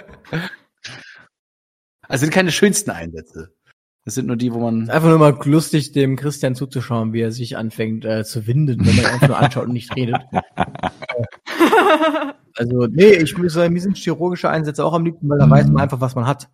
also 2.08 2.26
sind 2.26 2.34
keine 2.34 2.52
schönsten 2.52 2.92
Einsätze. 2.92 3.56
Das 4.04 4.16
sind 4.16 4.28
nur 4.28 4.36
die, 4.36 4.54
wo 4.54 4.60
man. 4.60 4.90
Einfach 4.90 5.08
nur 5.08 5.20
mal 5.20 5.40
lustig, 5.46 5.94
dem 5.94 6.18
Christian 6.18 6.56
zuzuschauen, 6.56 7.14
wie 7.14 7.22
er 7.22 7.32
sich 7.32 7.56
anfängt 7.56 8.04
äh, 8.04 8.26
zu 8.26 8.46
winden, 8.46 8.86
wenn 8.86 8.98
man 8.98 9.06
ihn 9.06 9.12
einfach 9.12 9.30
nur 9.30 9.38
anschaut 9.38 9.68
und 9.68 9.74
nicht 9.74 9.96
redet. 9.96 10.22
also, 12.56 12.88
nee, 12.88 13.14
ich 13.14 13.38
muss 13.38 13.54
sagen, 13.54 13.74
mir 13.74 13.82
sind 13.82 13.98
chirurgische 13.98 14.50
Einsätze 14.50 14.86
auch 14.86 14.94
am 14.94 15.06
liebsten, 15.06 15.28
weil 15.30 15.40
da 15.40 15.50
weiß 15.50 15.68
man 15.68 15.82
einfach, 15.82 16.02
was 16.02 16.16
man 16.16 16.28
hat. 16.28 16.50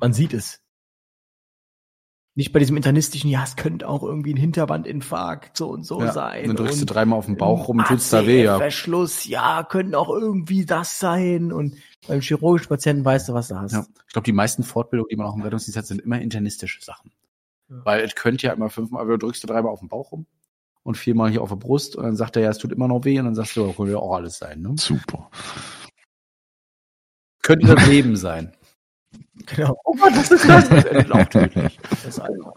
Man 0.00 0.12
sieht 0.12 0.34
es. 0.34 0.60
Nicht 2.36 2.52
bei 2.52 2.58
diesem 2.58 2.76
internistischen, 2.76 3.30
ja, 3.30 3.44
es 3.44 3.54
könnte 3.54 3.88
auch 3.88 4.02
irgendwie 4.02 4.34
ein 4.34 4.36
Hinterwandinfarkt 4.36 5.56
so 5.56 5.68
und 5.68 5.84
so 5.84 6.00
ja, 6.00 6.12
sein. 6.12 6.48
Dann 6.48 6.56
drückst 6.56 6.80
und 6.80 6.90
du 6.90 6.92
dreimal 6.92 7.18
auf 7.18 7.26
den 7.26 7.36
Bauch 7.36 7.68
rum, 7.68 7.82
tut's 7.86 8.10
da 8.10 8.26
weh, 8.26 8.42
ja. 8.42 8.58
Verschluss, 8.58 9.24
ja, 9.26 9.62
könnte 9.62 9.96
auch 9.96 10.10
irgendwie 10.10 10.66
das 10.66 10.98
sein. 10.98 11.52
Und 11.52 11.76
beim 12.08 12.20
chirurgischen 12.20 12.68
Patienten 12.68 13.04
weißt 13.04 13.28
du, 13.28 13.34
was 13.34 13.48
du 13.48 13.56
hast. 13.56 13.72
Ja. 13.72 13.86
Ich 14.06 14.12
glaube, 14.12 14.26
die 14.26 14.32
meisten 14.32 14.64
Fortbildungen, 14.64 15.10
die 15.10 15.16
man 15.16 15.28
auch 15.28 15.36
im 15.36 15.42
Rettungsdienst 15.42 15.78
hat, 15.78 15.86
sind 15.86 16.00
immer 16.00 16.20
internistische 16.20 16.82
Sachen. 16.82 17.12
Ja. 17.68 17.76
Weil 17.84 18.00
es 18.00 18.16
könnte 18.16 18.48
ja 18.48 18.52
immer 18.52 18.68
fünfmal, 18.68 19.02
aber 19.02 19.12
du 19.12 19.18
drückst 19.18 19.44
du 19.44 19.46
dreimal 19.46 19.72
auf 19.72 19.78
den 19.78 19.88
Bauch 19.88 20.10
rum 20.10 20.26
und 20.84 20.96
viermal 20.96 21.30
hier 21.30 21.42
auf 21.42 21.48
der 21.48 21.56
Brust 21.56 21.96
und 21.96 22.04
dann 22.04 22.14
sagt 22.14 22.36
er 22.36 22.42
ja, 22.42 22.50
es 22.50 22.58
tut 22.58 22.70
immer 22.70 22.86
noch 22.86 23.04
weh 23.04 23.18
und 23.18 23.24
dann 23.24 23.34
sagst 23.34 23.56
du, 23.56 23.64
oh, 23.64 23.72
könnte 23.72 23.92
ja 23.92 23.98
auch 23.98 24.14
alles 24.14 24.38
sein. 24.38 24.60
Ne? 24.60 24.74
Super. 24.78 25.30
Könnte 27.42 27.66
das 27.66 27.86
Leben 27.88 28.16
sein. 28.16 28.54
Genau. 29.46 29.76
Oh 29.84 29.94
Gott, 29.94 30.12
was 30.16 30.30
ist 30.30 30.48
das? 30.48 30.68
Das 30.70 30.84
endet 30.86 31.12
auch 31.12 31.26
tödlich. 31.26 31.78
Das 31.90 32.04
ist 32.04 32.20
einfach. 32.20 32.52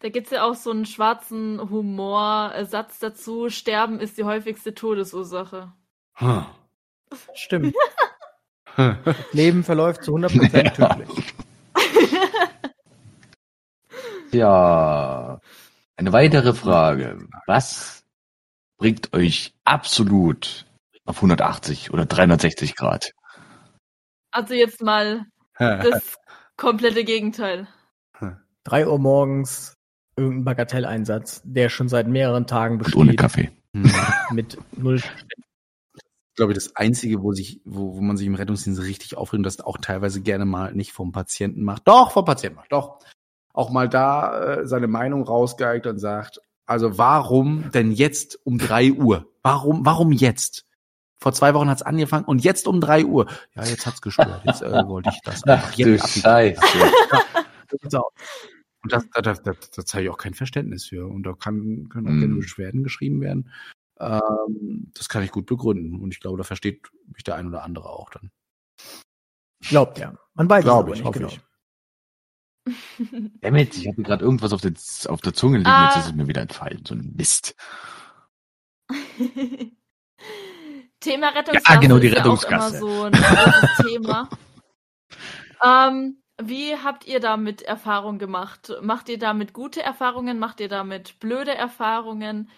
Da 0.00 0.08
gibt's 0.08 0.30
ja 0.30 0.44
auch 0.44 0.54
so 0.54 0.70
einen 0.70 0.86
schwarzen 0.86 1.70
Humorsatz 1.70 2.98
dazu. 3.00 3.50
Sterben 3.50 4.00
ist 4.00 4.18
die 4.18 4.24
häufigste 4.24 4.74
Todesursache. 4.74 5.72
Hm. 6.14 6.46
Stimmt. 7.34 7.74
Das 8.76 9.16
Leben 9.32 9.64
verläuft 9.64 10.04
zu 10.04 10.14
100% 10.14 10.74
tödlich. 10.74 11.34
Ja, 14.32 15.40
eine 15.96 16.12
weitere 16.12 16.54
Frage. 16.54 17.26
Was 17.46 18.04
bringt 18.78 19.12
euch 19.12 19.54
absolut 19.64 20.66
auf 21.04 21.16
180 21.16 21.92
oder 21.92 22.06
360 22.06 22.76
Grad? 22.76 23.12
Also 24.30 24.54
jetzt 24.54 24.82
mal 24.82 25.26
das 25.58 26.16
komplette 26.56 27.04
Gegenteil. 27.04 27.68
Drei 28.64 28.86
Uhr 28.86 28.98
morgens 28.98 29.74
irgendein 30.16 30.44
Bagatelleinsatz, 30.44 31.40
der 31.44 31.68
schon 31.68 31.88
seit 31.88 32.08
mehreren 32.08 32.46
Tagen 32.46 32.74
Und 32.74 32.78
besteht. 32.80 32.96
ohne 32.96 33.16
Kaffee. 33.16 33.50
Hm. 33.74 33.90
Mit 34.32 34.58
null. 34.76 35.00
glaube 36.38 36.52
ich, 36.52 36.58
das 36.58 36.76
Einzige, 36.76 37.22
wo 37.22 37.32
sich, 37.32 37.60
wo, 37.64 37.96
wo 37.96 38.00
man 38.00 38.16
sich 38.16 38.26
im 38.26 38.36
Rettungsdienst 38.36 38.80
richtig 38.80 39.16
aufregt 39.16 39.38
und 39.38 39.42
das 39.42 39.60
auch 39.60 39.76
teilweise 39.78 40.20
gerne 40.22 40.44
mal 40.44 40.72
nicht 40.72 40.92
vom 40.92 41.12
Patienten 41.12 41.64
macht. 41.64 41.86
Doch, 41.86 42.12
vom 42.12 42.24
Patienten 42.24 42.56
macht, 42.56 42.72
doch. 42.72 43.00
Auch 43.58 43.70
mal 43.70 43.88
da 43.88 44.40
äh, 44.60 44.66
seine 44.68 44.86
Meinung 44.86 45.24
rausgeigt 45.24 45.88
und 45.88 45.98
sagt, 45.98 46.40
also 46.64 46.96
warum 46.96 47.72
denn 47.72 47.90
jetzt 47.90 48.38
um 48.44 48.56
drei 48.56 48.92
Uhr? 48.92 49.26
Warum, 49.42 49.84
warum 49.84 50.12
jetzt? 50.12 50.64
Vor 51.20 51.32
zwei 51.32 51.54
Wochen 51.54 51.68
hat's 51.68 51.82
angefangen 51.82 52.24
und 52.24 52.44
jetzt 52.44 52.68
um 52.68 52.80
drei 52.80 53.04
Uhr. 53.04 53.26
Ja, 53.56 53.64
jetzt 53.64 53.84
hat's 53.84 54.00
gestört. 54.00 54.42
Jetzt 54.44 54.62
äh, 54.62 54.86
wollte 54.86 55.10
ich 55.10 55.20
das 55.24 55.42
einfach 55.42 55.72
jetzt 55.72 56.04
abwickeln. 56.04 56.22
Scheiße. 56.22 56.62
Und 58.84 58.92
das, 58.92 59.10
da, 59.10 59.22
da, 59.22 59.34
da, 59.34 59.52
da 59.52 59.84
zeige 59.84 60.04
ich 60.04 60.10
auch 60.10 60.18
kein 60.18 60.34
Verständnis 60.34 60.86
für. 60.86 61.08
Und 61.08 61.24
da 61.24 61.32
kann, 61.32 61.88
können 61.88 62.06
auch 62.06 62.12
Mhm. 62.12 62.20
gerne 62.20 62.34
Beschwerden 62.36 62.84
geschrieben 62.84 63.20
werden. 63.20 63.50
Ähm, 63.98 64.92
das 64.94 65.08
kann 65.08 65.24
ich 65.24 65.32
gut 65.32 65.46
begründen. 65.46 66.00
Und 66.00 66.14
ich 66.14 66.20
glaube, 66.20 66.38
da 66.38 66.44
versteht 66.44 66.88
mich 67.12 67.24
der 67.24 67.34
ein 67.34 67.48
oder 67.48 67.64
andere 67.64 67.90
auch 67.90 68.10
dann. 68.10 68.30
Glaubt 69.68 69.98
ja. 69.98 70.14
Man 70.34 70.48
weiß 70.48 70.62
Glaube 70.62 70.92
es 70.92 71.00
ich, 71.00 71.04
aber 71.04 71.08
hoffe 71.08 71.24
nicht 71.24 71.36
ich. 71.38 71.47
Damit, 73.40 73.76
ich 73.76 73.88
hatte 73.88 74.02
gerade 74.02 74.24
irgendwas 74.24 74.52
auf 74.52 74.60
der, 74.60 74.72
auf 75.08 75.20
der 75.20 75.34
Zunge 75.34 75.58
liegen, 75.58 75.68
Ah. 75.70 75.86
jetzt 75.86 75.96
ist 75.98 76.06
es 76.10 76.14
mir 76.14 76.28
wieder 76.28 76.42
entfallen. 76.42 76.84
So 76.86 76.94
ein 76.94 77.14
Mist. 77.16 77.54
Thema 81.00 81.28
Rettungsgasse 81.28 81.74
Ja, 81.74 81.80
genau, 81.80 81.98
die 81.98 82.08
ist 82.08 82.14
ja 82.14 82.18
Rettungsgasse. 82.22 82.78
auch 82.78 82.80
immer 82.82 82.90
so 82.96 83.02
ein 83.04 83.12
großes 83.12 83.76
Thema. 83.86 84.28
Ähm, 85.64 86.22
wie 86.42 86.74
habt 86.76 87.06
ihr 87.06 87.20
damit 87.20 87.62
Erfahrung 87.62 88.18
gemacht? 88.18 88.72
Macht 88.82 89.08
ihr 89.08 89.18
damit 89.18 89.52
gute 89.52 89.82
Erfahrungen? 89.82 90.38
Macht 90.38 90.60
ihr 90.60 90.68
damit 90.68 91.18
blöde 91.20 91.54
Erfahrungen? 91.54 92.48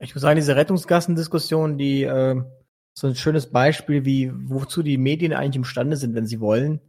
Ich 0.00 0.14
muss 0.14 0.22
sagen, 0.22 0.36
diese 0.36 0.54
Rettungsgassendiskussion, 0.56 1.78
die 1.78 2.04
äh, 2.04 2.40
so 2.94 3.06
ein 3.08 3.16
schönes 3.16 3.50
Beispiel, 3.50 4.04
wie 4.04 4.32
wozu 4.34 4.82
die 4.82 4.98
Medien 4.98 5.32
eigentlich 5.32 5.56
imstande 5.56 5.96
sind, 5.96 6.14
wenn 6.14 6.26
sie 6.26 6.40
wollen. 6.40 6.80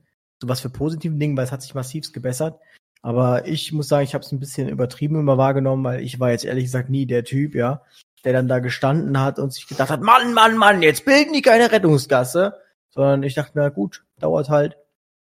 So 0.41 0.47
was 0.47 0.61
für 0.61 0.69
positiven 0.69 1.19
Dingen, 1.19 1.35
weil 1.37 1.45
es 1.45 1.51
hat 1.51 1.61
sich 1.61 1.75
massivst 1.75 2.13
gebessert. 2.13 2.59
Aber 3.01 3.47
ich 3.47 3.71
muss 3.71 3.87
sagen, 3.87 4.03
ich 4.03 4.13
habe 4.13 4.23
es 4.23 4.31
ein 4.31 4.39
bisschen 4.39 4.69
übertrieben 4.69 5.19
immer 5.19 5.37
wahrgenommen, 5.37 5.83
weil 5.83 6.01
ich 6.01 6.19
war 6.19 6.31
jetzt 6.31 6.45
ehrlich 6.45 6.65
gesagt 6.65 6.89
nie 6.89 7.05
der 7.05 7.23
Typ, 7.23 7.55
ja, 7.55 7.81
der 8.23 8.33
dann 8.33 8.47
da 8.47 8.59
gestanden 8.59 9.19
hat 9.19 9.39
und 9.39 9.53
sich 9.53 9.67
gedacht 9.67 9.89
hat, 9.89 10.01
Mann, 10.01 10.33
Mann, 10.33 10.57
Mann, 10.57 10.81
jetzt 10.81 11.05
bilden 11.05 11.33
die 11.33 11.41
keine 11.41 11.71
Rettungsgasse. 11.71 12.55
Sondern 12.91 13.23
ich 13.23 13.35
dachte, 13.35 13.51
na 13.55 13.69
gut, 13.69 14.03
dauert 14.19 14.49
halt. 14.49 14.77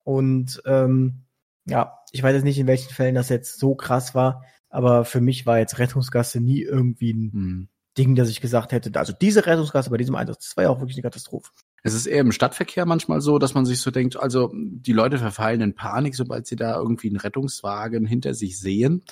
Und 0.04 0.62
ähm, 0.64 1.22
ja, 1.66 1.98
ich 2.10 2.22
weiß 2.22 2.34
jetzt 2.34 2.44
nicht, 2.44 2.58
in 2.58 2.66
welchen 2.66 2.92
Fällen 2.92 3.14
das 3.14 3.28
jetzt 3.28 3.58
so 3.58 3.74
krass 3.74 4.14
war, 4.14 4.44
aber 4.68 5.04
für 5.04 5.20
mich 5.20 5.46
war 5.46 5.58
jetzt 5.58 5.78
Rettungsgasse 5.78 6.40
nie 6.40 6.62
irgendwie 6.62 7.12
ein 7.12 7.32
Hm. 7.32 7.68
Ding, 7.98 8.14
dass 8.14 8.30
ich 8.30 8.40
gesagt 8.40 8.72
hätte, 8.72 8.98
also 8.98 9.12
diese 9.12 9.44
Rettungsgasse 9.44 9.90
bei 9.90 9.98
diesem 9.98 10.14
Einsatz, 10.14 10.46
das 10.46 10.56
war 10.56 10.64
ja 10.64 10.70
auch 10.70 10.80
wirklich 10.80 10.96
eine 10.96 11.02
Katastrophe. 11.02 11.50
Es 11.82 11.94
ist 11.94 12.06
eher 12.06 12.20
im 12.20 12.32
Stadtverkehr 12.32 12.86
manchmal 12.86 13.20
so, 13.20 13.38
dass 13.38 13.54
man 13.54 13.66
sich 13.66 13.80
so 13.80 13.90
denkt, 13.90 14.18
also 14.18 14.50
die 14.54 14.92
Leute 14.92 15.18
verfallen 15.18 15.60
in 15.60 15.74
Panik, 15.74 16.14
sobald 16.14 16.46
sie 16.46 16.56
da 16.56 16.76
irgendwie 16.76 17.08
einen 17.08 17.16
Rettungswagen 17.16 18.06
hinter 18.06 18.34
sich 18.34 18.58
sehen. 18.58 19.04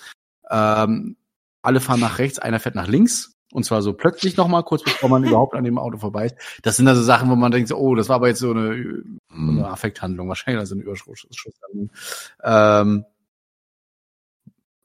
Ähm, 0.51 1.17
alle 1.63 1.81
fahren 1.81 2.01
nach 2.01 2.19
rechts, 2.19 2.39
einer 2.39 2.61
fährt 2.61 2.75
nach 2.77 2.89
links. 2.89 3.35
Und 3.53 3.65
zwar 3.65 3.83
so 3.83 3.93
plötzlich 3.93 4.37
nochmal, 4.37 4.63
kurz 4.63 4.85
bevor 4.85 5.09
man 5.09 5.25
überhaupt 5.27 5.55
an 5.55 5.65
dem 5.65 5.79
Auto 5.79 5.99
vorbei 5.99 6.27
ist. 6.27 6.37
Das 6.63 6.77
sind 6.77 6.87
also 6.87 7.03
Sachen, 7.03 7.29
wo 7.31 7.35
man 7.35 7.51
denkt, 7.51 7.73
oh, 7.73 7.97
das 7.97 8.09
war 8.09 8.17
aber 8.17 8.29
jetzt 8.29 8.39
so 8.39 8.53
eine, 8.53 9.03
so 9.29 9.37
Hm. 9.37 9.59
eine 9.59 9.69
Affekthandlung, 9.69 10.29
wahrscheinlich 10.29 10.61
also 10.61 10.75
eine 10.75 10.83
Überschusshandlung. 10.85 11.91
Ähm, 12.43 13.05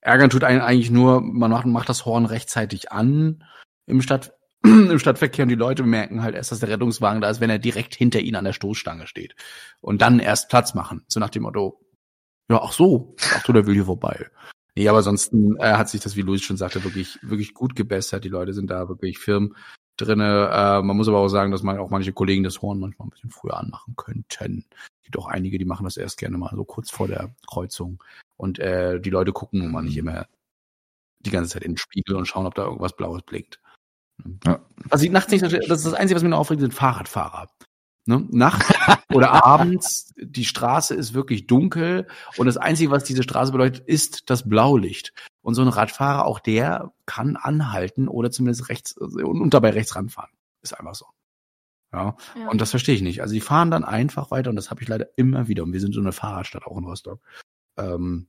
ärgern 0.01 0.29
tut 0.29 0.43
einen 0.43 0.61
eigentlich 0.61 0.91
nur, 0.91 1.21
man 1.21 1.51
macht, 1.51 1.65
macht 1.65 1.89
das 1.89 2.05
Horn 2.05 2.25
rechtzeitig 2.25 2.91
an 2.91 3.43
im 3.87 4.01
Stadt, 4.01 4.34
im 4.91 4.99
Stadtverkehr 4.99 5.43
und 5.43 5.49
die 5.49 5.55
Leute 5.55 5.83
merken 5.83 6.23
halt 6.23 6.35
erst, 6.35 6.51
dass 6.51 6.59
der 6.59 6.69
Rettungswagen 6.69 7.21
da 7.21 7.29
ist, 7.29 7.41
wenn 7.41 7.49
er 7.49 7.59
direkt 7.59 7.95
hinter 7.95 8.19
ihnen 8.19 8.35
an 8.35 8.45
der 8.45 8.53
Stoßstange 8.53 9.07
steht. 9.07 9.35
Und 9.81 10.01
dann 10.01 10.19
erst 10.19 10.49
Platz 10.49 10.73
machen. 10.73 11.03
So 11.07 11.19
nach 11.19 11.29
dem 11.29 11.43
Motto, 11.43 11.79
ja, 12.49 12.61
ach 12.61 12.71
so, 12.71 13.15
ach 13.33 13.45
so, 13.45 13.53
der 13.53 13.65
will 13.65 13.73
hier 13.73 13.85
vorbei. 13.85 14.29
Nee, 14.75 14.89
aber 14.89 14.97
ansonsten 14.99 15.57
äh, 15.57 15.73
hat 15.73 15.89
sich 15.89 16.01
das, 16.01 16.15
wie 16.15 16.21
Luis 16.21 16.41
schon 16.41 16.57
sagte, 16.57 16.83
wirklich, 16.83 17.17
wirklich 17.21 17.53
gut 17.53 17.75
gebessert. 17.75 18.25
Die 18.25 18.29
Leute 18.29 18.53
sind 18.53 18.69
da 18.69 18.89
wirklich 18.89 19.19
firm 19.19 19.55
drinne. 19.97 20.49
Äh, 20.51 20.81
man 20.81 20.97
muss 20.97 21.07
aber 21.07 21.19
auch 21.19 21.29
sagen, 21.29 21.51
dass 21.51 21.63
man 21.63 21.77
auch 21.77 21.89
manche 21.89 22.11
Kollegen 22.11 22.43
das 22.43 22.61
Horn 22.61 22.79
manchmal 22.79 23.07
ein 23.07 23.11
bisschen 23.11 23.31
früher 23.31 23.57
anmachen 23.57 23.95
könnten. 23.95 24.65
Gibt 25.03 25.17
auch 25.17 25.27
einige, 25.27 25.57
die 25.57 25.65
machen 25.65 25.85
das 25.85 25.97
erst 25.97 26.17
gerne 26.17 26.37
mal 26.37 26.53
so 26.55 26.65
kurz 26.65 26.91
vor 26.91 27.07
der 27.07 27.33
Kreuzung. 27.47 28.03
Und 28.35 28.59
äh, 28.59 28.99
die 28.99 29.09
Leute 29.09 29.31
gucken 29.31 29.59
nun 29.59 29.71
mal 29.71 29.81
nicht 29.81 29.97
immer 29.97 30.27
die 31.19 31.31
ganze 31.31 31.51
Zeit 31.51 31.63
in 31.63 31.71
den 31.71 31.77
Spiegel 31.77 32.15
und 32.15 32.25
schauen, 32.25 32.45
ob 32.45 32.55
da 32.55 32.65
irgendwas 32.65 32.95
Blaues 32.95 33.21
blinkt. 33.23 33.59
Ja. 34.45 34.59
Was 34.89 35.01
ich 35.03 35.11
nachts 35.11 35.31
nicht, 35.31 35.43
das 35.43 35.53
ist 35.53 35.85
das 35.85 35.93
Einzige, 35.93 36.15
was 36.15 36.23
mich 36.23 36.29
noch 36.29 36.39
aufregt, 36.39 36.61
sind 36.61 36.73
Fahrradfahrer. 36.73 37.49
Ne? 38.05 38.25
Nachts 38.31 38.67
oder 39.13 39.45
abends, 39.45 40.13
die 40.17 40.45
Straße 40.45 40.93
ist 40.93 41.13
wirklich 41.13 41.47
dunkel 41.47 42.07
und 42.37 42.45
das 42.45 42.57
Einzige, 42.57 42.91
was 42.91 43.03
diese 43.03 43.23
Straße 43.23 43.51
bedeutet, 43.51 43.85
ist 43.87 44.29
das 44.29 44.47
Blaulicht. 44.47 45.11
Und 45.41 45.55
so 45.55 45.61
ein 45.61 45.67
Radfahrer, 45.67 46.25
auch 46.25 46.39
der 46.39 46.93
kann 47.05 47.35
anhalten 47.35 48.07
oder 48.07 48.31
zumindest 48.31 48.69
rechts 48.69 48.95
und, 48.97 49.19
und 49.21 49.53
dabei 49.53 49.71
rechts 49.71 49.95
ranfahren. 49.95 50.31
Ist 50.61 50.79
einfach 50.79 50.95
so. 50.95 51.05
Ja. 51.93 52.15
Ja. 52.37 52.49
Und 52.49 52.61
das 52.61 52.71
verstehe 52.71 52.95
ich 52.95 53.01
nicht. 53.01 53.21
Also 53.21 53.33
die 53.33 53.41
fahren 53.41 53.71
dann 53.71 53.83
einfach 53.83 54.31
weiter 54.31 54.49
und 54.49 54.55
das 54.55 54.69
habe 54.69 54.81
ich 54.81 54.87
leider 54.87 55.07
immer 55.17 55.47
wieder. 55.47 55.63
Und 55.63 55.73
wir 55.73 55.81
sind 55.81 55.93
so 55.93 56.01
eine 56.01 56.11
Fahrradstadt 56.11 56.65
auch 56.65 56.77
in 56.77 56.85
Rostock. 56.85 57.21
Ähm, 57.77 58.27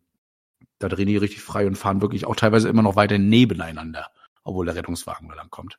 Da 0.78 0.88
drehen 0.88 1.08
die 1.08 1.16
richtig 1.16 1.42
frei 1.42 1.66
und 1.66 1.76
fahren 1.76 2.02
wirklich 2.02 2.26
auch 2.26 2.36
teilweise 2.36 2.68
immer 2.68 2.82
noch 2.82 2.96
weiter 2.96 3.18
nebeneinander, 3.18 4.10
obwohl 4.46 4.66
der 4.66 4.76
Rettungswagen 4.76 5.28
da 5.28 5.34
lang 5.34 5.50
kommt. 5.50 5.78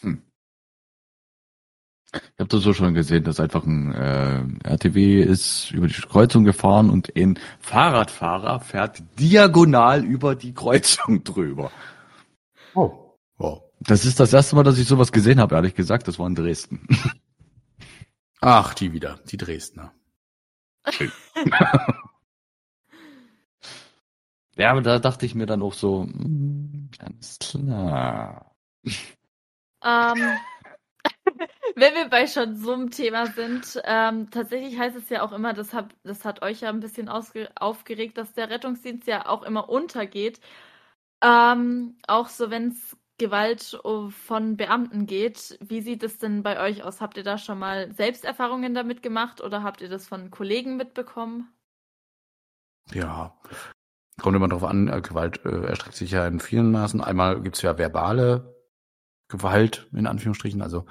Hm. 0.00 0.22
Ich 2.14 2.20
habe 2.38 2.48
das 2.48 2.62
so 2.62 2.74
schon 2.74 2.92
gesehen, 2.92 3.24
dass 3.24 3.40
einfach 3.40 3.64
ein 3.64 3.92
äh, 3.92 4.68
RTW 4.68 5.22
ist 5.22 5.70
über 5.70 5.86
die 5.86 5.94
Kreuzung 5.94 6.44
gefahren 6.44 6.90
und 6.90 7.16
ein 7.16 7.38
Fahrradfahrer 7.60 8.60
fährt 8.60 9.02
diagonal 9.18 10.04
über 10.04 10.34
die 10.34 10.52
Kreuzung 10.52 11.24
drüber. 11.24 11.70
Oh. 12.74 13.16
oh. 13.38 13.62
Das 13.80 14.04
ist 14.04 14.20
das 14.20 14.32
erste 14.32 14.56
Mal, 14.56 14.62
dass 14.62 14.78
ich 14.78 14.86
sowas 14.86 15.10
gesehen 15.10 15.40
habe, 15.40 15.54
ehrlich 15.54 15.74
gesagt. 15.74 16.06
Das 16.06 16.18
war 16.18 16.26
in 16.26 16.34
Dresden. 16.34 16.86
Ach, 18.40 18.74
die 18.74 18.92
wieder, 18.92 19.18
die 19.30 19.36
Dresdner. 19.36 19.92
ja, 24.62 24.70
aber 24.70 24.82
da 24.82 24.98
dachte 25.00 25.26
ich 25.26 25.34
mir 25.34 25.46
dann 25.46 25.60
auch 25.60 25.72
so, 25.72 26.04
hm, 26.04 26.88
ganz 26.96 27.38
klar. 27.40 28.54
Ähm, 28.84 30.38
wenn 31.74 31.94
wir 31.94 32.08
bei 32.08 32.28
schon 32.28 32.54
so 32.56 32.72
einem 32.72 32.90
Thema 32.90 33.26
sind, 33.26 33.80
ähm, 33.84 34.30
tatsächlich 34.30 34.78
heißt 34.78 34.96
es 34.96 35.08
ja 35.08 35.22
auch 35.22 35.32
immer, 35.32 35.52
das, 35.52 35.74
hab, 35.74 35.92
das 36.04 36.24
hat 36.24 36.42
euch 36.42 36.60
ja 36.60 36.68
ein 36.68 36.78
bisschen 36.78 37.08
aufgeregt, 37.08 38.16
dass 38.18 38.34
der 38.34 38.50
Rettungsdienst 38.50 39.08
ja 39.08 39.26
auch 39.26 39.42
immer 39.42 39.68
untergeht. 39.68 40.40
Ähm, 41.24 41.98
auch 42.06 42.28
so, 42.28 42.50
wenn 42.50 42.68
es 42.68 42.96
Gewalt 43.18 43.80
äh, 43.84 44.10
von 44.10 44.56
Beamten 44.56 45.06
geht. 45.06 45.58
Wie 45.60 45.80
sieht 45.80 46.04
es 46.04 46.18
denn 46.18 46.42
bei 46.44 46.60
euch 46.60 46.84
aus? 46.84 47.00
Habt 47.00 47.16
ihr 47.16 47.24
da 47.24 47.36
schon 47.38 47.58
mal 47.58 47.92
Selbsterfahrungen 47.92 48.74
damit 48.74 49.02
gemacht 49.02 49.40
oder 49.40 49.64
habt 49.64 49.80
ihr 49.80 49.88
das 49.88 50.06
von 50.06 50.30
Kollegen 50.30 50.76
mitbekommen? 50.76 51.52
Ja, 52.92 53.36
kommt 54.22 54.36
immer 54.36 54.48
darauf 54.48 54.64
an, 54.64 54.88
äh, 54.88 55.00
Gewalt 55.00 55.44
äh, 55.44 55.66
erstreckt 55.66 55.96
sich 55.96 56.10
ja 56.12 56.26
in 56.26 56.40
vielen 56.40 56.70
Maßen. 56.70 57.00
Einmal 57.00 57.42
gibt 57.42 57.56
es 57.56 57.62
ja 57.62 57.76
verbale 57.76 58.54
Gewalt, 59.28 59.88
in 59.92 60.06
Anführungsstrichen. 60.06 60.62
Also 60.62 60.86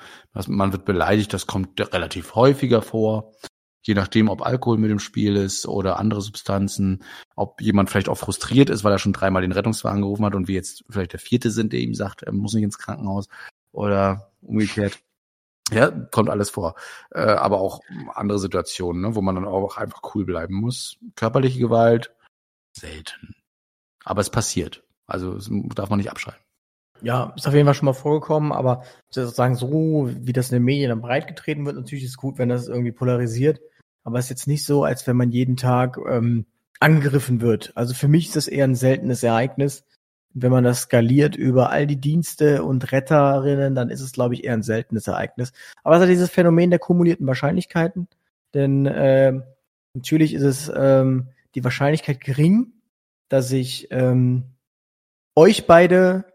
man 0.47 0.71
wird 0.71 0.85
beleidigt, 0.85 1.33
das 1.33 1.47
kommt 1.47 1.79
relativ 1.93 2.35
häufiger 2.35 2.81
vor 2.81 3.33
je 3.81 3.93
nachdem, 3.93 4.29
ob 4.29 4.45
Alkohol 4.45 4.77
mit 4.77 4.91
im 4.91 4.99
Spiel 4.99 5.35
ist 5.35 5.67
oder 5.67 5.99
andere 5.99 6.21
Substanzen, 6.21 7.03
ob 7.35 7.61
jemand 7.61 7.89
vielleicht 7.89 8.09
auch 8.09 8.17
frustriert 8.17 8.69
ist, 8.69 8.83
weil 8.83 8.91
er 8.91 8.99
schon 8.99 9.13
dreimal 9.13 9.41
den 9.41 9.51
Rettungswagen 9.51 10.01
gerufen 10.01 10.25
hat 10.25 10.35
und 10.35 10.47
wir 10.47 10.55
jetzt 10.55 10.83
vielleicht 10.89 11.13
der 11.13 11.19
vierte 11.19 11.51
sind, 11.51 11.73
der 11.73 11.79
ihm 11.79 11.95
sagt, 11.95 12.23
er 12.23 12.31
muss 12.31 12.53
nicht 12.53 12.63
ins 12.63 12.77
Krankenhaus 12.77 13.27
oder 13.71 14.31
umgekehrt. 14.41 14.99
Ja, 15.71 15.89
kommt 15.89 16.29
alles 16.29 16.49
vor. 16.49 16.75
Äh, 17.11 17.21
aber 17.21 17.61
auch 17.61 17.79
andere 18.13 18.39
Situationen, 18.39 19.01
ne, 19.01 19.15
wo 19.15 19.21
man 19.21 19.35
dann 19.35 19.45
auch 19.45 19.77
einfach 19.77 20.01
cool 20.13 20.25
bleiben 20.25 20.55
muss. 20.55 20.97
Körperliche 21.15 21.59
Gewalt, 21.59 22.13
selten. 22.73 23.35
Aber 24.03 24.21
es 24.21 24.29
passiert. 24.29 24.83
Also 25.07 25.37
darf 25.75 25.89
man 25.89 25.97
nicht 25.97 26.11
abschreiben. 26.11 26.39
Ja, 27.01 27.33
ist 27.35 27.47
auf 27.47 27.53
jeden 27.53 27.65
Fall 27.65 27.73
schon 27.73 27.87
mal 27.87 27.93
vorgekommen, 27.93 28.51
aber 28.51 28.83
sozusagen 29.09 29.55
so, 29.55 30.09
wie 30.13 30.33
das 30.33 30.51
in 30.51 30.57
den 30.57 30.63
Medien 30.63 30.89
dann 30.89 31.01
breitgetreten 31.01 31.65
wird, 31.65 31.75
natürlich 31.75 32.03
ist 32.03 32.11
es 32.11 32.17
gut, 32.17 32.37
wenn 32.37 32.49
das 32.49 32.67
irgendwie 32.67 32.91
polarisiert. 32.91 33.59
Aber 34.03 34.19
es 34.19 34.25
ist 34.25 34.29
jetzt 34.29 34.47
nicht 34.47 34.65
so, 34.65 34.83
als 34.83 35.05
wenn 35.07 35.17
man 35.17 35.31
jeden 35.31 35.57
Tag 35.57 35.97
ähm, 36.07 36.45
angegriffen 36.79 37.41
wird. 37.41 37.71
Also 37.75 37.93
für 37.93 38.07
mich 38.07 38.27
ist 38.27 38.35
das 38.35 38.47
eher 38.47 38.65
ein 38.65 38.75
seltenes 38.75 39.23
Ereignis. 39.23 39.83
Wenn 40.33 40.51
man 40.51 40.63
das 40.63 40.81
skaliert 40.81 41.35
über 41.35 41.71
all 41.71 41.87
die 41.87 41.99
Dienste 41.99 42.63
und 42.63 42.91
Retterinnen, 42.91 43.75
dann 43.75 43.89
ist 43.89 44.01
es, 44.01 44.13
glaube 44.13 44.35
ich, 44.35 44.43
eher 44.43 44.53
ein 44.53 44.63
seltenes 44.63 45.07
Ereignis. 45.07 45.51
Aber 45.83 45.95
es 45.95 46.01
hat 46.01 46.09
dieses 46.09 46.29
Phänomen 46.29 46.69
der 46.69 46.79
kumulierten 46.79 47.27
Wahrscheinlichkeiten. 47.27 48.07
Denn 48.53 48.85
äh, 48.85 49.41
natürlich 49.93 50.33
ist 50.33 50.43
es 50.43 50.71
ähm, 50.73 51.27
die 51.55 51.63
Wahrscheinlichkeit 51.63 52.21
gering, 52.21 52.73
dass 53.29 53.51
ich 53.51 53.87
ähm, 53.91 54.55
euch 55.35 55.67
beide 55.67 56.25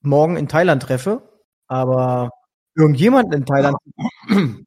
morgen 0.00 0.36
in 0.36 0.48
Thailand 0.48 0.82
treffe. 0.82 1.28
Aber 1.66 2.30
irgendjemanden 2.76 3.32
in 3.32 3.46
Thailand, 3.46 3.76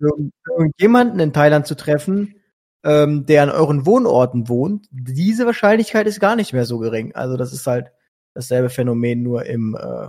irgendjemanden 0.57 1.19
in 1.19 1.33
Thailand 1.33 1.67
zu 1.67 1.75
treffen, 1.75 2.35
ähm, 2.83 3.25
der 3.25 3.43
an 3.43 3.49
euren 3.49 3.85
Wohnorten 3.85 4.47
wohnt, 4.47 4.87
diese 4.91 5.45
Wahrscheinlichkeit 5.45 6.07
ist 6.07 6.19
gar 6.19 6.35
nicht 6.35 6.53
mehr 6.53 6.65
so 6.65 6.79
gering. 6.79 7.13
Also 7.15 7.37
das 7.37 7.53
ist 7.53 7.67
halt 7.67 7.91
dasselbe 8.33 8.69
Phänomen 8.69 9.23
nur 9.23 9.45
im 9.45 9.75
äh, 9.75 10.07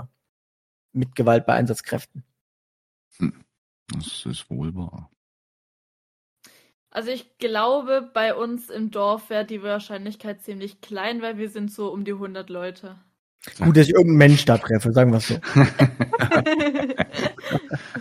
mit 0.92 1.14
Gewalt 1.14 1.46
bei 1.46 1.54
Einsatzkräften. 1.54 2.24
Hm. 3.18 3.44
Das 3.92 4.26
ist 4.26 4.50
wohl 4.50 4.74
wahr. 4.74 5.10
Also 6.90 7.10
ich 7.10 7.38
glaube, 7.38 8.10
bei 8.14 8.34
uns 8.34 8.70
im 8.70 8.90
Dorf 8.90 9.28
wäre 9.30 9.44
die 9.44 9.62
Wahrscheinlichkeit 9.62 10.42
ziemlich 10.42 10.80
klein, 10.80 11.20
weil 11.20 11.36
wir 11.36 11.50
sind 11.50 11.70
so 11.70 11.92
um 11.92 12.04
die 12.04 12.12
100 12.12 12.48
Leute. 12.48 12.96
Gut, 13.58 13.76
dass 13.76 13.86
ich 13.86 13.94
irgendeinen 13.94 14.18
Mensch 14.18 14.44
da 14.44 14.58
treffe, 14.58 14.92
sagen 14.92 15.12
wir 15.12 15.18
es 15.18 15.28
so. 15.28 15.38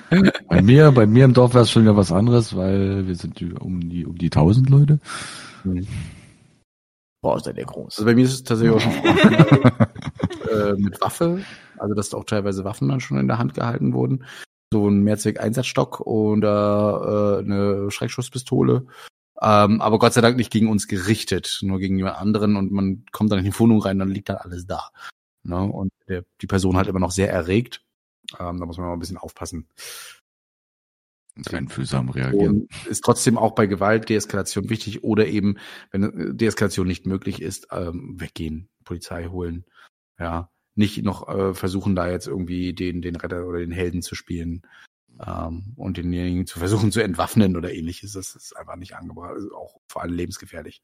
bei 0.47 0.61
mir, 0.61 0.91
bei 0.91 1.05
mir 1.05 1.25
im 1.25 1.33
Dorf 1.33 1.53
wäre 1.53 1.63
es 1.63 1.71
schon 1.71 1.83
wieder 1.83 1.95
was 1.95 2.11
anderes, 2.11 2.55
weil 2.55 3.07
wir 3.07 3.15
sind 3.15 3.41
um 3.61 3.87
die, 3.87 4.05
um 4.05 4.17
die 4.17 4.27
1000 4.27 4.69
Leute. 4.69 4.99
Mhm. 5.63 5.87
Boah, 7.21 7.37
ist 7.37 7.45
der 7.45 7.53
groß. 7.53 7.97
Also 7.97 8.05
bei 8.05 8.15
mir 8.15 8.25
ist 8.25 8.33
es 8.33 8.43
tatsächlich 8.43 8.75
auch 8.75 8.81
schon 8.81 8.93
äh, 10.51 10.73
mit 10.77 10.99
Waffe, 11.01 11.43
also 11.77 11.93
dass 11.93 12.13
auch 12.13 12.23
teilweise 12.23 12.63
Waffen 12.63 12.87
dann 12.89 12.99
schon 12.99 13.19
in 13.19 13.27
der 13.27 13.37
Hand 13.37 13.53
gehalten 13.53 13.93
wurden. 13.93 14.23
So 14.71 14.89
ein 14.89 15.03
Mehrzweck-Einsatzstock 15.03 16.01
oder 16.01 17.39
äh, 17.39 17.45
eine 17.45 17.91
Schreckschusspistole. 17.91 18.85
Ähm, 19.41 19.81
aber 19.81 19.99
Gott 19.99 20.13
sei 20.13 20.21
Dank 20.21 20.35
nicht 20.35 20.51
gegen 20.51 20.69
uns 20.69 20.87
gerichtet, 20.87 21.59
nur 21.61 21.79
gegen 21.79 21.97
jemand 21.97 22.17
anderen 22.17 22.55
und 22.55 22.71
man 22.71 23.05
kommt 23.11 23.31
dann 23.31 23.39
in 23.39 23.45
die 23.45 23.59
Wohnung 23.59 23.81
rein, 23.81 23.99
dann 23.99 24.09
liegt 24.09 24.29
dann 24.29 24.37
alles 24.37 24.65
da. 24.65 24.89
Ne? 25.43 25.61
Und 25.61 25.91
der, 26.07 26.23
die 26.41 26.47
Person 26.47 26.75
halt 26.75 26.87
immer 26.87 26.99
noch 26.99 27.11
sehr 27.11 27.31
erregt. 27.31 27.83
Ähm, 28.39 28.59
da 28.59 28.65
muss 28.65 28.77
man 28.77 28.87
mal 28.87 28.93
ein 28.93 28.99
bisschen 28.99 29.17
aufpassen. 29.17 29.67
Einfühlsam 31.51 32.09
reagieren. 32.09 32.63
Und 32.63 32.87
ist 32.87 33.03
trotzdem 33.03 33.37
auch 33.37 33.53
bei 33.53 33.67
Gewalt 33.67 34.09
Deeskalation 34.09 34.69
wichtig 34.69 35.03
oder 35.03 35.27
eben, 35.27 35.57
wenn 35.91 36.03
äh, 36.03 36.33
Deeskalation 36.33 36.87
nicht 36.87 37.05
möglich 37.05 37.41
ist, 37.41 37.67
ähm, 37.71 38.19
weggehen, 38.19 38.69
Polizei 38.83 39.27
holen. 39.27 39.65
Ja, 40.19 40.49
nicht 40.77 41.03
noch 41.03 41.27
äh, 41.27 41.53
versuchen, 41.53 41.95
da 41.95 42.09
jetzt 42.09 42.27
irgendwie 42.27 42.73
den, 42.73 43.01
den 43.01 43.15
Retter 43.15 43.45
oder 43.45 43.59
den 43.59 43.71
Helden 43.71 44.01
zu 44.01 44.15
spielen 44.15 44.61
ähm, 45.25 45.73
und 45.75 45.97
denjenigen 45.97 46.45
zu 46.45 46.59
versuchen 46.59 46.91
zu 46.93 47.01
entwaffnen 47.01 47.57
oder 47.57 47.73
ähnliches. 47.73 48.13
Das 48.13 48.35
ist 48.35 48.55
einfach 48.55 48.75
nicht 48.75 48.95
angebracht, 48.95 49.31
also 49.31 49.53
auch 49.55 49.79
vor 49.87 50.01
allem 50.01 50.13
lebensgefährlich. 50.13 50.81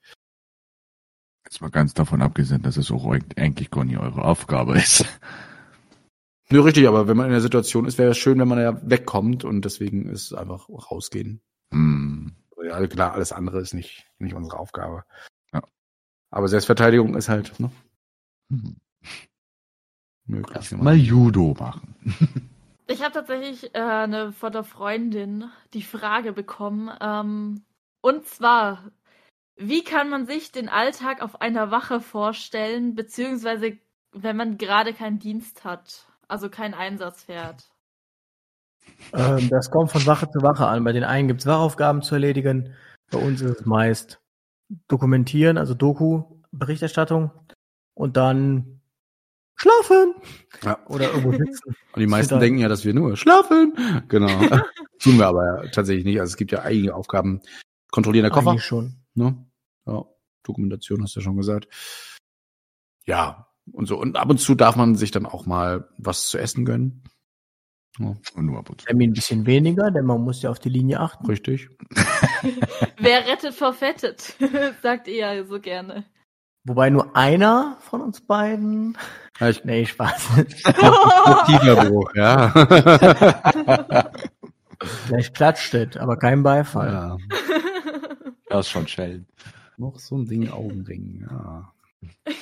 Jetzt 1.45 1.61
mal 1.61 1.69
ganz 1.69 1.93
davon 1.93 2.21
abgesehen, 2.21 2.61
dass 2.61 2.77
es 2.77 2.89
auch 2.89 3.05
eigentlich 3.05 3.69
gar 3.69 3.83
nicht 3.83 3.97
eure 3.97 4.23
Aufgabe 4.23 4.77
ist. 4.77 5.05
Nö, 6.49 6.61
richtig, 6.61 6.87
aber 6.87 7.07
wenn 7.07 7.17
man 7.17 7.27
in 7.27 7.31
der 7.31 7.41
Situation 7.41 7.85
ist, 7.85 7.97
wäre 7.97 8.11
es 8.11 8.17
schön, 8.17 8.39
wenn 8.39 8.47
man 8.47 8.59
ja 8.59 8.79
wegkommt 8.83 9.43
und 9.43 9.65
deswegen 9.65 10.09
ist 10.09 10.33
einfach 10.33 10.69
rausgehen. 10.69 11.41
Mm. 11.71 12.29
Ja, 12.63 12.85
klar, 12.87 13.13
alles 13.13 13.31
andere 13.31 13.59
ist 13.59 13.73
nicht, 13.73 14.05
nicht 14.19 14.35
unsere 14.35 14.57
Aufgabe. 14.57 15.03
Ja. 15.51 15.61
Aber 16.29 16.47
Selbstverteidigung 16.47 17.15
ist 17.15 17.27
halt, 17.27 17.59
ne? 17.59 17.71
Hm. 18.49 18.77
Möglich. 20.25 20.71
Mal 20.71 20.95
Judo 20.95 21.55
machen. 21.59 21.95
Ich 22.85 23.01
habe 23.01 23.13
tatsächlich 23.13 23.73
äh, 23.73 23.79
eine 23.79 24.33
von 24.33 24.51
der 24.51 24.65
Freundin 24.65 25.45
die 25.73 25.83
Frage 25.83 26.33
bekommen. 26.33 26.91
Ähm, 26.99 27.63
und 28.01 28.25
zwar, 28.25 28.91
wie 29.55 29.85
kann 29.85 30.09
man 30.09 30.25
sich 30.25 30.51
den 30.51 30.67
Alltag 30.67 31.21
auf 31.21 31.39
einer 31.41 31.71
Wache 31.71 32.01
vorstellen, 32.01 32.93
beziehungsweise 32.93 33.77
wenn 34.11 34.35
man 34.35 34.57
gerade 34.57 34.93
keinen 34.93 35.17
Dienst 35.17 35.63
hat, 35.63 36.07
also 36.27 36.49
keinen 36.49 36.73
Einsatz 36.73 37.23
fährt? 37.23 37.71
Ähm, 39.13 39.49
das 39.49 39.71
kommt 39.71 39.91
von 39.91 40.05
Wache 40.05 40.29
zu 40.29 40.41
Wache 40.41 40.67
an. 40.67 40.83
Bei 40.83 40.91
den 40.91 41.05
einen 41.05 41.29
gibt 41.29 41.39
es 41.39 41.47
Wachaufgaben 41.47 42.01
zu 42.01 42.15
erledigen. 42.15 42.73
Bei 43.11 43.17
uns 43.17 43.41
ist 43.41 43.61
es 43.61 43.65
meist 43.65 44.19
dokumentieren, 44.89 45.57
also 45.57 45.73
Doku, 45.73 46.23
Berichterstattung 46.51 47.31
und 47.93 48.17
dann 48.17 48.81
schlafen. 49.55 50.15
Ja. 50.63 50.79
Oder 50.87 51.09
irgendwo 51.09 51.31
sitzen. 51.31 51.75
Und 51.93 51.99
die 51.99 52.07
meisten 52.07 52.39
denken 52.39 52.59
ja, 52.59 52.67
dass 52.67 52.85
wir 52.85 52.93
nur 52.93 53.17
schlafen. 53.17 53.73
Genau. 54.07 54.27
Tun 54.99 55.17
wir 55.17 55.27
aber 55.27 55.45
ja 55.45 55.69
tatsächlich 55.69 56.05
nicht. 56.05 56.19
Also 56.19 56.31
es 56.31 56.37
gibt 56.37 56.51
ja 56.51 56.61
einige 56.61 56.95
Aufgaben. 56.95 57.41
Kontrollieren 57.91 58.23
der 58.23 58.31
Koffer. 58.31 58.51
Eigentlich 58.51 58.63
schon. 58.63 58.95
Ne? 59.13 59.45
Ja, 59.85 60.05
Dokumentation 60.43 61.03
hast 61.03 61.15
du 61.15 61.19
ja 61.19 61.23
schon 61.23 61.37
gesagt. 61.37 61.67
Ja, 63.05 63.47
und 63.71 63.87
so. 63.87 63.99
Und 63.99 64.17
ab 64.17 64.29
und 64.29 64.39
zu 64.39 64.55
darf 64.55 64.75
man 64.75 64.95
sich 64.95 65.11
dann 65.11 65.25
auch 65.25 65.45
mal 65.45 65.89
was 65.97 66.29
zu 66.29 66.37
essen 66.37 66.65
gönnen. 66.65 67.03
Ja. 67.99 68.15
Und 68.35 68.45
nur 68.45 68.59
ab 68.59 68.69
und 68.69 68.81
zu. 68.81 68.87
Ein 68.87 69.13
bisschen 69.13 69.45
weniger, 69.45 69.91
denn 69.91 70.05
man 70.05 70.21
muss 70.21 70.41
ja 70.41 70.49
auf 70.49 70.59
die 70.59 70.69
Linie 70.69 70.99
achten. 70.99 71.25
Richtig. 71.27 71.69
Wer 72.97 73.27
rettet, 73.27 73.53
verfettet, 73.53 74.35
sagt 74.81 75.07
ihr 75.07 75.15
ja 75.15 75.45
so 75.45 75.59
gerne. 75.59 76.05
Wobei 76.65 76.89
nur 76.89 77.15
einer 77.15 77.77
von 77.81 78.01
uns 78.01 78.21
beiden. 78.21 78.97
Ja, 79.39 79.49
ich, 79.49 79.65
nee, 79.65 79.85
Spaß. 79.85 80.29
Tigerbruch, 81.45 82.13
ja. 82.15 82.49
Vielleicht 85.05 85.33
klatscht 85.35 85.73
es, 85.73 85.97
aber 85.97 86.17
kein 86.17 86.43
Beifall. 86.43 86.91
ja. 86.91 87.17
Das 88.47 88.67
ist 88.67 88.71
schon 88.71 88.87
Schellen. 88.87 89.27
Noch 89.77 89.99
so 89.99 90.17
ein 90.17 90.25
Ding 90.25 90.49
Augenring, 90.49 91.27
ja. 91.29 91.73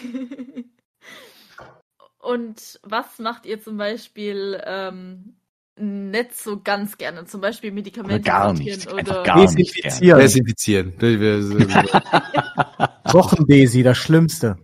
Und 2.20 2.80
was 2.84 3.18
macht 3.20 3.46
ihr 3.48 3.62
zum 3.62 3.78
Beispiel 3.78 4.62
ähm, 4.64 5.36
nicht 5.76 6.36
so 6.36 6.62
ganz 6.62 6.98
gerne? 6.98 7.26
Zum 7.26 7.42
Beispiel 7.42 7.72
Medikamente 7.72 8.22
Oder 8.22 8.24
gar 8.24 8.54
nicht. 8.54 8.88
oder 8.88 8.98
Einfach 9.00 9.24
gar 9.24 9.38
nicht. 9.40 9.76
Desinfizieren. 9.98 10.94
Wochendesi, 13.14 13.84
das 13.84 13.98
Schlimmste. 13.98 14.58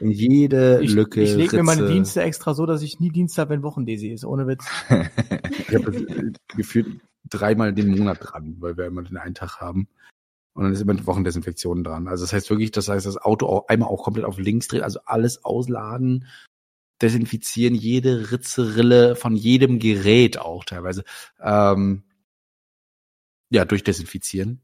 In 0.00 0.10
jede 0.10 0.80
Ich, 0.82 0.92
Lücke. 0.92 1.22
ich 1.22 1.34
lege 1.34 1.56
mir 1.56 1.62
meine. 1.64 1.88
Dienste 1.88 2.22
extra 2.22 2.54
so, 2.54 2.66
dass 2.66 2.82
ich 2.82 3.00
nie 3.00 3.10
Dienst 3.10 3.36
habe, 3.38 3.50
wenn 3.50 3.62
Wochendesi 3.62 4.08
ist. 4.08 4.24
Ohne 4.24 4.46
Witz. 4.46 4.64
Ich 5.68 5.74
habe 5.74 5.94
äh, 5.94 6.32
gefühlt 6.56 7.00
dreimal 7.28 7.74
den 7.74 7.88
Monat 7.88 8.18
dran, 8.20 8.56
weil 8.58 8.76
wir 8.78 8.86
immer 8.86 9.02
den 9.02 9.18
einen 9.18 9.34
Tag 9.34 9.60
haben. 9.60 9.88
Und 10.54 10.64
dann 10.64 10.72
ist 10.72 10.80
immer 10.80 10.94
die 10.94 11.06
Wochendesinfektion 11.06 11.84
dran. 11.84 12.08
Also 12.08 12.24
das 12.24 12.32
heißt 12.32 12.48
wirklich, 12.50 12.70
das 12.70 12.88
heißt, 12.88 13.06
das 13.06 13.16
Auto 13.16 13.46
auch 13.46 13.68
einmal 13.68 13.88
auch 13.88 14.02
komplett 14.02 14.24
auf 14.24 14.38
links 14.38 14.68
drehen, 14.68 14.82
also 14.82 15.00
alles 15.04 15.44
ausladen, 15.44 16.26
desinfizieren, 17.02 17.74
jede 17.74 18.32
Ritze, 18.32 18.76
Rille 18.76 19.14
von 19.14 19.36
jedem 19.36 19.78
Gerät 19.78 20.38
auch 20.38 20.64
teilweise. 20.64 21.04
Ähm, 21.40 22.02
ja, 23.50 23.64
durchdesinfizieren. 23.64 24.62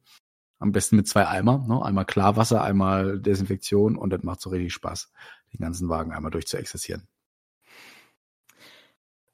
Am 0.65 0.73
besten 0.73 0.97
mit 0.97 1.07
zwei 1.07 1.29
Eimer, 1.29 1.63
ne? 1.69 1.85
Einmal 1.85 2.07
Klarwasser, 2.07 2.65
einmal 2.65 3.21
Desinfektion 3.21 3.99
und 3.99 4.09
das 4.09 4.23
macht 4.23 4.41
so 4.41 4.49
richtig 4.49 4.73
Spaß, 4.73 5.13
den 5.53 5.61
ganzen 5.61 5.91
Wagen 5.91 6.11
einmal 6.11 6.31
durchzuexerzieren. 6.31 7.07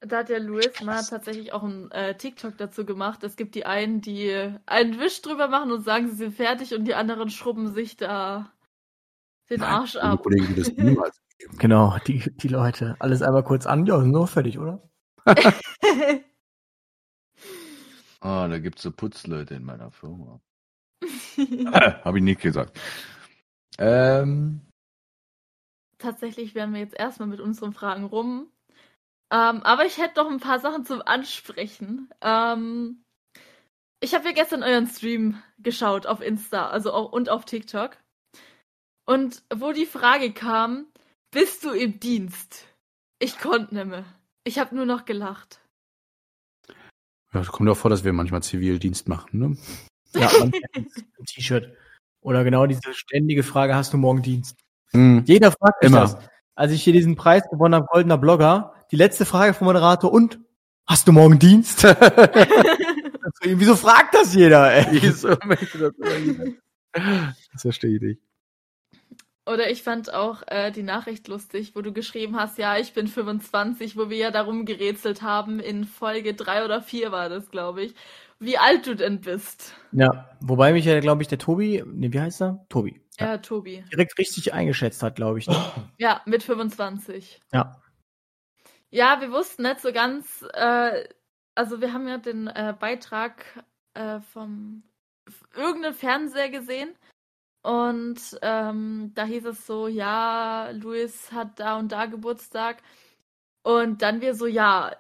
Da 0.01 0.19
hat 0.19 0.29
der 0.29 0.41
Louis 0.41 0.83
mal 0.83 1.05
tatsächlich 1.05 1.53
auch 1.53 1.63
ein 1.63 1.89
äh, 1.93 2.17
TikTok 2.17 2.59
dazu 2.59 2.85
gemacht. 2.85 3.23
Es 3.23 3.37
gibt 3.37 3.55
die 3.55 3.65
einen, 3.65 4.01
die 4.01 4.53
einen 4.67 4.99
Wisch 4.99 5.23
drüber 5.23 5.47
machen 5.47 5.71
und 5.71 5.85
sagen, 5.85 6.09
sie 6.09 6.17
sind 6.17 6.35
fertig 6.35 6.75
und 6.75 6.85
die 6.85 6.97
anderen 6.97 7.31
schrubben 7.31 7.73
sich 7.73 7.97
da 7.97 8.53
den 9.51 9.61
Nein, 9.61 9.71
Arsch 9.71 9.95
ab. 9.95 10.25
Kollegen, 10.25 10.49
die 10.49 10.55
das 10.57 10.73
niemals 10.77 11.17
geben. 11.39 11.59
Genau, 11.59 11.97
die, 12.09 12.29
die 12.39 12.49
Leute. 12.49 12.97
Alles 12.99 13.23
einmal 13.23 13.45
kurz 13.45 13.67
an. 13.67 13.87
Ja, 13.87 14.01
sind 14.01 14.13
doch 14.13 14.29
fertig, 14.29 14.59
oder? 14.59 14.83
Ah, 18.23 18.49
da 18.49 18.59
gibt's 18.59 18.83
so 18.83 18.91
Putzleute 18.91 19.55
in 19.55 19.65
meiner 19.65 19.91
Firma. 19.91 20.43
Habe 22.05 22.19
ich 22.19 22.25
nicht 22.25 22.41
gesagt. 22.41 22.79
Ähm, 23.79 24.61
Tatsächlich 25.99 26.55
wären 26.55 26.73
wir 26.73 26.81
jetzt 26.81 26.99
erstmal 26.99 27.29
mit 27.29 27.41
unseren 27.41 27.73
Fragen 27.73 28.05
rum. 28.05 28.51
Ähm, 29.33 29.63
aber 29.63 29.87
ich 29.87 29.99
hätte 29.99 30.21
noch 30.21 30.31
ein 30.31 30.41
paar 30.41 30.59
Sachen 30.59 30.85
zum 30.85 31.03
Ansprechen. 31.03 32.11
Ähm, 32.21 33.03
ich 34.01 34.15
habe 34.15 34.25
ja 34.25 34.33
gestern 34.33 34.63
euren 34.63 34.87
Stream 34.87 35.41
geschaut 35.59 36.07
auf 36.07 36.21
Insta, 36.21 36.69
also 36.69 36.93
auch, 36.93 37.13
und 37.13 37.29
auf 37.29 37.45
TikTok. 37.45 37.97
Und 39.07 39.43
wo 39.55 39.73
die 39.73 39.87
Frage 39.87 40.33
kam, 40.33 40.87
bist 41.31 41.65
du 41.65 41.71
im 41.71 42.01
Dienst? 42.01 42.67
Ich 43.19 43.39
konnte 43.39 43.75
nicht 43.75 43.87
mehr. 43.87 44.05
Ich 44.45 44.59
habe 44.59 44.75
nur 44.75 44.87
noch 44.87 45.05
gelacht. 45.05 45.61
Ja, 47.33 47.41
es 47.41 47.53
kommt 47.53 47.69
ja 47.69 47.73
auch 47.73 47.79
vor, 47.79 47.91
dass 47.91 48.05
wir 48.05 48.13
manchmal 48.13 48.43
Zivildienst 48.43 49.07
machen, 49.07 49.39
ne? 49.39 49.57
Ja, 50.15 50.29
T-Shirt. 51.27 51.73
Oder 52.21 52.45
genau 52.45 52.67
diese 52.67 52.93
ständige 52.93 53.43
Frage, 53.43 53.75
hast 53.75 53.93
du 53.93 53.97
morgen 53.97 54.23
Dienst? 54.23 54.57
Hm. 54.93 55.25
Jeder 55.27 55.53
fragt 55.53 55.83
mich 55.83 55.91
Immer. 55.91 56.01
das. 56.01 56.19
Als 56.55 56.73
ich 56.73 56.83
hier 56.83 56.93
diesen 56.93 57.17
Preis 57.17 57.43
gewonnen 57.51 57.75
habe, 57.75 57.87
Goldener 57.87 58.19
Blogger, 58.19 58.75
die 58.91 58.97
letzte 58.97 59.25
Frage 59.25 59.55
vom 59.55 59.67
Moderator, 59.67 60.13
und? 60.13 60.39
Hast 60.87 61.07
du 61.09 61.13
morgen 61.13 61.39
Dienst? 61.39 61.85
Wieso 63.43 63.77
fragt 63.77 64.15
das 64.15 64.35
jeder, 64.35 64.73
ey? 64.73 64.87
Wieso 64.91 65.37
möchte 65.45 65.79
das 65.79 65.95
jeder? 66.25 66.53
Das 66.93 67.63
verstehe 67.63 67.97
ich 67.97 68.03
nicht. 68.03 68.21
Oder 69.47 69.71
ich 69.71 69.83
fand 69.83 70.13
auch 70.13 70.43
äh, 70.47 70.71
die 70.71 70.83
Nachricht 70.83 71.27
lustig, 71.27 71.73
wo 71.75 71.81
du 71.81 71.93
geschrieben 71.93 72.37
hast, 72.37 72.59
ja, 72.59 72.77
ich 72.77 72.93
bin 72.93 73.09
25, 73.09 73.97
wo 73.97 74.11
wir 74.11 74.17
ja 74.17 74.31
darum 74.31 74.65
gerätselt 74.65 75.23
haben, 75.23 75.59
in 75.61 75.85
Folge 75.85 76.35
3 76.35 76.65
oder 76.65 76.83
4 76.83 77.11
war 77.11 77.29
das, 77.29 77.51
glaube 77.51 77.83
ich, 77.83 77.95
wie 78.41 78.59
alt 78.59 78.87
du 78.87 78.97
denn 78.97 79.21
bist. 79.21 79.75
Ja, 79.93 80.31
wobei 80.41 80.73
mich 80.73 80.87
ja, 80.87 80.99
glaube 81.01 81.23
ich, 81.23 81.29
der 81.29 81.39
Tobi, 81.39 81.85
nee, 81.87 82.13
wie 82.13 82.21
heißt 82.21 82.43
er? 82.43 82.65
Tobi. 82.69 83.01
Ja, 83.19 83.37
Tobi. 83.39 83.85
Direkt 83.93 84.19
richtig 84.19 84.55
eingeschätzt 84.55 85.03
hat, 85.03 85.17
glaube 85.17 85.39
ich. 85.39 85.47
Ne? 85.47 85.57
Ja, 85.99 86.23
mit 86.25 86.43
25. 86.43 87.41
Ja. 87.53 87.81
Ja, 88.91 89.21
wir 89.21 89.31
wussten 89.31 89.63
nicht 89.63 89.81
so 89.81 89.93
ganz, 89.93 90.45
äh, 90.55 91.07
also 91.55 91.81
wir 91.81 91.93
haben 91.93 92.09
ja 92.09 92.19
den 92.19 92.49
äh, 92.49 92.75
Beitrag 92.79 93.45
äh, 93.95 94.21
vom 94.21 94.83
irgendeinem 95.55 95.95
Fernseher 95.95 96.49
gesehen 96.49 96.97
und 97.63 98.39
ähm, 98.43 99.13
da 99.15 99.25
hieß 99.25 99.45
es 99.45 99.67
so, 99.67 99.87
ja, 99.87 100.71
Luis 100.71 101.31
hat 101.31 101.61
da 101.61 101.79
und 101.79 101.93
da 101.93 102.07
Geburtstag 102.07 102.83
und 103.63 104.03
dann 104.03 104.23
wir 104.23 104.35
so, 104.35 104.47
ja, 104.47 104.97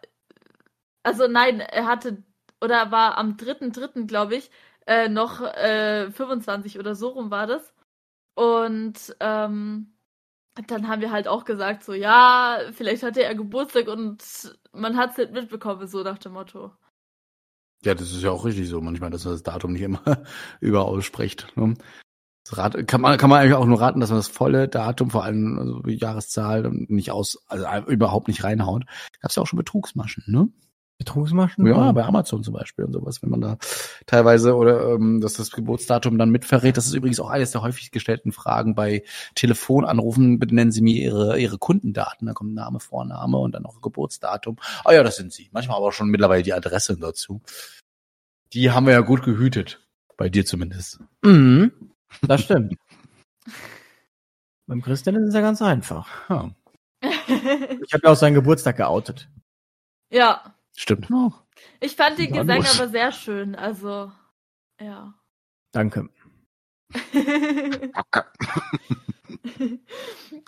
also 1.02 1.26
nein, 1.26 1.60
er 1.60 1.86
hatte 1.86 2.22
oder 2.60 2.90
war 2.90 3.18
am 3.18 3.36
3.3., 3.36 4.06
glaube 4.06 4.36
ich, 4.36 4.50
äh, 4.86 5.08
noch 5.08 5.40
äh, 5.42 6.10
25 6.10 6.78
oder 6.78 6.94
so 6.94 7.08
rum 7.08 7.30
war 7.30 7.46
das 7.46 7.72
und 8.34 9.16
ähm, 9.20 9.92
dann 10.66 10.88
haben 10.88 11.00
wir 11.00 11.10
halt 11.10 11.28
auch 11.28 11.44
gesagt, 11.44 11.84
so, 11.84 11.92
ja, 11.92 12.58
vielleicht 12.72 13.02
hatte 13.02 13.22
er 13.22 13.34
Geburtstag 13.34 13.88
und 13.88 14.22
man 14.72 14.96
hat 14.96 15.12
es 15.12 15.18
nicht 15.18 15.32
mitbekommen, 15.32 15.86
so 15.86 16.02
nach 16.02 16.18
dem 16.18 16.32
Motto. 16.32 16.72
Ja, 17.84 17.94
das 17.94 18.12
ist 18.12 18.22
ja 18.22 18.30
auch 18.30 18.44
richtig 18.44 18.68
so 18.68 18.80
manchmal, 18.80 19.10
dass 19.10 19.24
man 19.24 19.34
das 19.34 19.42
Datum 19.42 19.72
nicht 19.72 19.82
immer 19.82 20.02
überall 20.60 21.02
spricht. 21.02 21.56
Ne? 21.56 21.74
Rat, 22.52 22.86
kann, 22.88 23.00
man, 23.00 23.16
kann 23.16 23.30
man 23.30 23.40
eigentlich 23.40 23.54
auch 23.54 23.66
nur 23.66 23.80
raten, 23.80 24.00
dass 24.00 24.10
man 24.10 24.18
das 24.18 24.28
volle 24.28 24.68
Datum, 24.68 25.10
vor 25.10 25.24
allem 25.24 25.58
also 25.58 25.82
Jahreszahl, 25.86 26.68
nicht 26.70 27.10
aus, 27.10 27.38
also 27.46 27.66
überhaupt 27.86 28.28
nicht 28.28 28.42
reinhaut. 28.42 28.86
Gab 29.20 29.30
es 29.30 29.36
ja 29.36 29.42
auch 29.42 29.46
schon 29.46 29.58
Betrugsmaschen, 29.58 30.24
ne? 30.26 30.48
Betrugsmaschen? 31.00 31.66
Ja, 31.66 31.92
bei 31.92 32.04
Amazon 32.04 32.44
zum 32.44 32.52
Beispiel 32.52 32.84
und 32.84 32.92
sowas, 32.92 33.22
wenn 33.22 33.30
man 33.30 33.40
da 33.40 33.56
teilweise 34.04 34.54
oder 34.54 34.90
ähm, 34.92 35.22
dass 35.22 35.32
das 35.32 35.50
Geburtsdatum 35.50 36.18
dann 36.18 36.28
mitverrät. 36.28 36.76
Das 36.76 36.84
ist 36.86 36.92
übrigens 36.92 37.18
auch 37.20 37.30
eines 37.30 37.52
der 37.52 37.62
häufig 37.62 37.90
gestellten 37.90 38.32
Fragen 38.32 38.74
bei 38.74 39.02
Telefonanrufen. 39.34 40.38
Bitte 40.38 40.54
nennen 40.54 40.72
Sie 40.72 40.82
mir 40.82 40.94
Ihre, 41.02 41.38
Ihre 41.40 41.56
Kundendaten. 41.56 42.26
Da 42.26 42.34
kommt 42.34 42.52
Name, 42.54 42.80
Vorname 42.80 43.38
und 43.38 43.52
dann 43.54 43.64
auch 43.64 43.80
Geburtsdatum. 43.80 44.58
Ah 44.84 44.92
ja, 44.92 45.02
das 45.02 45.16
sind 45.16 45.32
Sie. 45.32 45.48
Manchmal 45.52 45.78
aber 45.78 45.86
auch 45.86 45.92
schon 45.92 46.10
mittlerweile 46.10 46.42
die 46.42 46.52
Adresse 46.52 46.98
dazu. 46.98 47.40
Die 48.52 48.70
haben 48.70 48.84
wir 48.84 48.92
ja 48.92 49.00
gut 49.00 49.22
gehütet. 49.22 49.80
Bei 50.18 50.28
dir 50.28 50.44
zumindest. 50.44 51.00
Mhm, 51.22 51.72
das 52.20 52.42
stimmt. 52.42 52.74
Beim 54.66 54.82
Christian 54.82 55.16
ist 55.16 55.28
es 55.28 55.34
ja 55.34 55.40
ganz 55.40 55.62
einfach. 55.62 56.06
Ja, 56.28 56.50
Ich 57.02 57.94
habe 57.94 58.02
ja 58.04 58.10
auch 58.10 58.16
seinen 58.16 58.34
Geburtstag 58.34 58.76
geoutet. 58.76 59.30
ja, 60.12 60.54
stimmt. 60.76 61.10
noch. 61.10 61.44
ich 61.80 61.96
fand 61.96 62.18
den 62.18 62.32
Gesang 62.32 62.64
aber 62.64 62.88
sehr 62.88 63.12
schön, 63.12 63.54
also, 63.54 64.12
ja. 64.80 65.14
Danke. 65.72 66.08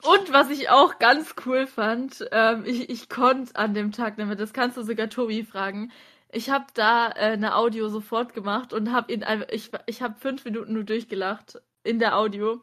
Und 0.03 0.32
was 0.32 0.51
ich 0.51 0.70
auch 0.70 0.99
ganz 0.99 1.35
cool 1.47 1.66
fand, 1.66 2.27
ähm, 2.32 2.65
ich, 2.66 2.90
ich 2.90 3.09
konnte 3.09 3.55
an 3.57 3.74
dem 3.74 3.93
Tag 3.93 4.16
damit, 4.16 4.40
das 4.40 4.53
kannst 4.53 4.77
du 4.77 4.82
sogar 4.82 5.09
Tobi 5.09 5.44
fragen. 5.44 5.93
Ich 6.31 6.51
habe 6.51 6.66
da 6.74 7.11
äh, 7.11 7.32
eine 7.32 7.57
Audio 7.57 7.89
sofort 7.89 8.35
gemacht 8.35 8.73
und 8.73 8.93
habe 8.93 9.12
ihn 9.12 9.23
einfach, 9.23 9.49
ich, 9.51 9.70
ich 9.86 10.03
habe 10.03 10.19
fünf 10.19 10.44
Minuten 10.44 10.73
nur 10.73 10.85
durchgelacht 10.85 11.61
in 11.85 11.99
der 11.99 12.16
Audio. 12.16 12.62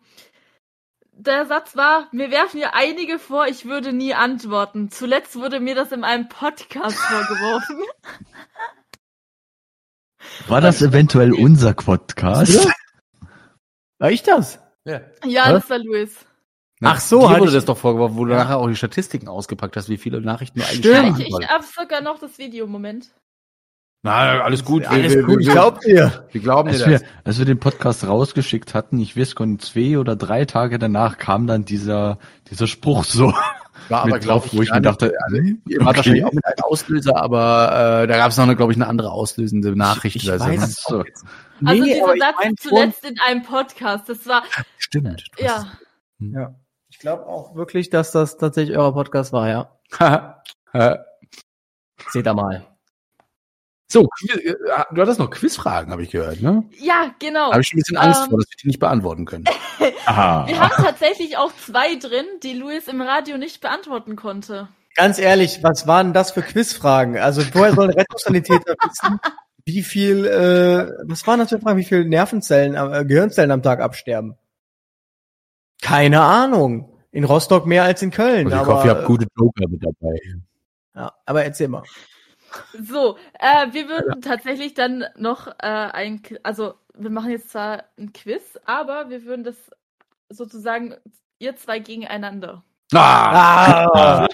Der 1.21 1.45
Satz 1.45 1.75
war, 1.75 2.07
mir 2.13 2.31
werfen 2.31 2.61
ja 2.61 2.69
einige 2.73 3.19
vor, 3.19 3.45
ich 3.47 3.65
würde 3.65 3.91
nie 3.91 4.13
antworten. 4.13 4.89
Zuletzt 4.89 5.35
wurde 5.35 5.59
mir 5.59 5.75
das 5.75 5.91
in 5.91 6.05
einem 6.05 6.29
Podcast 6.29 6.97
vorgeworfen. 6.97 7.77
War 10.47 10.61
das 10.61 10.81
eventuell 10.81 11.33
unser 11.33 11.73
Podcast? 11.73 12.69
War 13.99 14.11
ich 14.11 14.23
das? 14.23 14.59
Ja. 14.85 15.01
Ja, 15.25 15.51
das 15.51 15.69
war 15.69 15.79
Luis. 15.79 16.25
Ach 16.81 16.99
so, 17.01 17.19
Dir 17.19 17.29
hatte 17.29 17.39
wurde 17.41 17.49
ich- 17.51 17.55
das 17.55 17.65
doch 17.65 17.77
vorgeworfen, 17.77 18.15
wo 18.17 18.23
du 18.25 18.31
Ja. 18.31 18.37
nachher 18.43 18.57
auch 18.57 18.67
die 18.69 18.75
Statistiken 18.75 19.27
ausgepackt 19.27 19.75
hast, 19.75 19.89
wie 19.89 19.97
viele 19.97 20.21
Nachrichten 20.21 20.59
du 20.59 20.65
eigentlich 20.65 20.79
Stimmt. 20.79 21.19
Ja, 21.19 21.25
ich, 21.25 21.35
ich 21.41 21.49
habe 21.49 21.65
sogar 21.65 21.99
noch 22.01 22.19
das 22.19 22.37
Video, 22.37 22.67
Moment. 22.67 23.09
Na, 24.01 24.41
alles 24.41 24.63
gut. 24.63 24.85
Alles 24.85 25.13
wir, 25.13 25.23
gut, 25.23 25.41
ich 25.41 25.47
wir, 25.47 25.53
glaub 25.53 25.81
dir. 25.81 26.26
wir 26.31 26.41
glauben 26.41 26.69
dir 26.69 26.76
Als 26.76 26.84
das. 26.84 27.01
wir, 27.01 27.07
als 27.26 27.38
wir 27.39 27.45
den 27.45 27.59
Podcast 27.59 28.07
rausgeschickt 28.07 28.73
hatten, 28.73 28.97
ich 28.99 29.17
weiß 29.17 29.35
gar 29.35 29.47
zwei 29.59 29.97
oder 29.97 30.15
drei 30.15 30.45
Tage 30.45 30.80
danach 30.80 31.17
kam 31.17 31.47
dann 31.47 31.65
dieser, 31.65 32.17
dieser 32.49 32.67
Spruch 32.67 33.03
so 33.03 33.34
War 33.89 34.03
aber, 34.03 34.19
glaube 34.19 34.45
ich, 34.47 34.57
wo 34.57 34.61
ich 34.61 34.69
mir 34.69 34.76
nicht- 34.77 34.85
dachte, 34.85 35.13
hm, 35.31 35.61
Ihr 35.67 35.80
wart 35.84 35.97
wahrscheinlich 35.97 36.23
auch 36.23 36.31
mit 36.31 36.45
einem 36.45 36.63
Auslöser, 36.63 37.17
aber 37.21 38.03
äh, 38.03 38.07
da 38.07 38.17
gab 38.17 38.31
es 38.31 38.38
noch, 38.38 38.55
glaube 38.55 38.71
ich, 38.71 38.77
eine 38.77 38.88
andere 38.88 39.11
auslösende 39.11 39.76
Nachricht. 39.76 40.15
Ich 40.15 40.30
oder 40.30 40.39
so, 40.39 40.45
weiß 40.45 40.59
ne? 40.89 41.03
Also 41.65 41.84
Nee, 41.84 41.93
dieser 41.93 42.03
aber 42.05 42.15
ich 42.15 42.21
Satz 42.21 42.35
mein 42.41 42.55
zuletzt 42.57 43.03
in 43.05 43.19
einem 43.19 43.43
Podcast, 43.43 44.07
das 44.07 44.26
war, 44.27 44.43
Stimmt. 44.77 45.26
ja. 45.38 45.65
Ja. 46.19 46.55
Ich 46.89 46.99
glaube 46.99 47.26
auch 47.27 47.53
wirklich, 47.55 47.89
dass 47.89 48.11
das 48.13 48.38
tatsächlich 48.38 48.77
euer 48.77 48.93
Podcast 48.93 49.34
war, 49.34 49.49
ja. 49.49 50.41
Seht 52.11 52.26
ihr 52.27 52.34
mal. 52.34 52.65
So, 53.91 54.07
äh, 54.28 54.53
du 54.91 55.02
hattest 55.02 55.20
noch 55.20 55.32
Quizfragen, 55.32 55.91
habe 55.91 56.03
ich 56.03 56.11
gehört, 56.11 56.41
ne? 56.41 56.64
Ja, 56.78 57.11
genau. 57.18 57.52
Habe 57.52 57.61
ich 57.61 57.68
schon 57.68 57.78
ein 57.78 57.82
bisschen 57.82 57.98
Angst 57.98 58.22
Ähm, 58.24 58.30
vor, 58.30 58.40
dass 58.40 58.49
wir 58.49 58.57
die 58.61 58.68
nicht 58.68 58.80
beantworten 58.80 59.26
können. 59.26 59.45
Aha. 60.06 60.48
Wir 60.48 60.60
haben 60.60 60.84
tatsächlich 60.84 61.38
auch 61.38 61.52
zwei 61.66 61.95
drin, 61.95 62.26
die 62.44 62.53
Luis 62.53 62.88
im 62.88 63.02
Radio 63.02 63.38
nicht 63.38 63.61
beantworten 63.61 64.16
konnte. 64.16 64.68
Ganz 64.95 65.18
ehrlich, 65.18 65.64
was 65.64 65.88
waren 65.88 66.14
das 66.14 66.32
für 66.32 66.44
Quizfragen? 66.44 67.18
Also 67.18 67.41
woher 67.53 67.74
soll 67.74 67.90
ein 67.90 67.98
Rettungssanitäter 67.98 68.76
wissen, 68.84 69.20
wie 69.66 69.82
viel, 69.82 70.26
äh, 70.26 71.10
was 71.10 71.26
waren 71.26 71.40
das 71.40 71.49
für 71.49 71.60
Fragen, 71.60 71.80
wie 71.80 71.84
viel 71.84 72.06
Nervenzellen, 72.06 72.76
äh, 72.76 73.06
Gehirnzellen 73.06 73.49
am 73.49 73.64
Tag 73.64 73.80
absterben? 73.80 74.38
Keine 75.82 76.22
Ahnung. 76.22 76.94
In 77.11 77.24
Rostock 77.24 77.66
mehr 77.66 77.84
als 77.84 78.03
in 78.03 78.11
Köln. 78.11 78.45
Also 78.48 78.56
ich 78.56 78.61
aber, 78.61 78.74
hoffe, 78.76 78.88
ihr 78.88 78.95
habt 78.95 79.06
gute 79.06 79.26
Joker 79.36 79.68
mit 79.68 79.84
dabei. 79.84 80.20
ja, 80.95 81.11
aber 81.26 81.44
erzähl 81.44 81.70
mal. 81.70 81.84
So, 82.81 83.17
äh, 83.39 83.67
wir 83.71 83.88
würden 83.89 84.21
tatsächlich 84.21 84.73
dann 84.73 85.05
noch 85.17 85.47
äh, 85.47 85.53
ein, 85.59 86.21
also 86.43 86.76
wir 86.97 87.09
machen 87.09 87.31
jetzt 87.31 87.51
zwar 87.51 87.85
ein 87.97 88.13
Quiz, 88.13 88.59
aber 88.65 89.09
wir 89.09 89.23
würden 89.23 89.43
das 89.43 89.55
sozusagen 90.30 90.95
ihr 91.39 91.55
zwei 91.55 91.80
gegeneinander. 91.80 92.63
Ah! 92.93 93.88
Ah! 93.93 94.27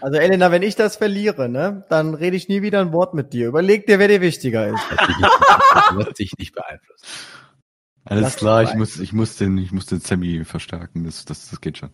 Also 0.00 0.18
Elena, 0.18 0.50
wenn 0.50 0.62
ich 0.62 0.74
das 0.74 0.96
verliere, 0.96 1.48
ne, 1.48 1.84
dann 1.88 2.14
rede 2.14 2.36
ich 2.36 2.48
nie 2.48 2.60
wieder 2.60 2.80
ein 2.80 2.92
Wort 2.92 3.14
mit 3.14 3.32
dir. 3.32 3.46
Überleg 3.46 3.86
dir, 3.86 4.00
wer 4.00 4.08
dir 4.08 4.20
wichtiger 4.20 4.66
ist. 4.66 4.82
Lässt 5.96 6.16
sich 6.16 6.32
nicht 6.38 6.54
beeinflussen. 6.56 7.06
Alles 8.04 8.22
Lass 8.22 8.36
klar, 8.36 8.62
ich 8.64 8.74
muss, 8.74 8.98
ich 8.98 9.12
muss 9.12 9.36
den, 9.36 9.56
ich 9.58 9.70
muss 9.70 9.86
den 9.86 10.00
Sammy 10.00 10.44
verstärken. 10.44 11.04
Das, 11.04 11.24
das, 11.24 11.50
das 11.50 11.60
geht 11.60 11.78
schon. 11.78 11.90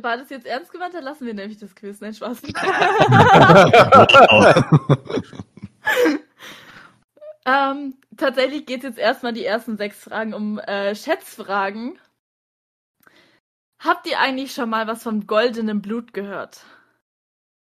War 0.00 0.16
das 0.16 0.30
jetzt 0.30 0.46
ernst 0.46 0.72
gemeint? 0.72 0.94
Dann 0.94 1.04
lassen 1.04 1.26
wir 1.26 1.34
nämlich 1.34 1.58
das 1.58 1.74
Quiz. 1.74 2.00
Nein, 2.00 2.14
Spaß. 2.14 2.42
ähm, 7.46 7.94
tatsächlich 8.16 8.66
geht 8.66 8.78
es 8.78 8.84
jetzt 8.84 8.98
erstmal 8.98 9.32
die 9.32 9.44
ersten 9.44 9.76
sechs 9.76 10.02
Fragen 10.02 10.34
um 10.34 10.58
äh, 10.58 10.94
Schätzfragen. 10.94 11.98
Habt 13.78 14.06
ihr 14.06 14.18
eigentlich 14.18 14.52
schon 14.52 14.70
mal 14.70 14.86
was 14.86 15.02
von 15.02 15.26
goldenem 15.26 15.82
Blut 15.82 16.14
gehört? 16.14 16.64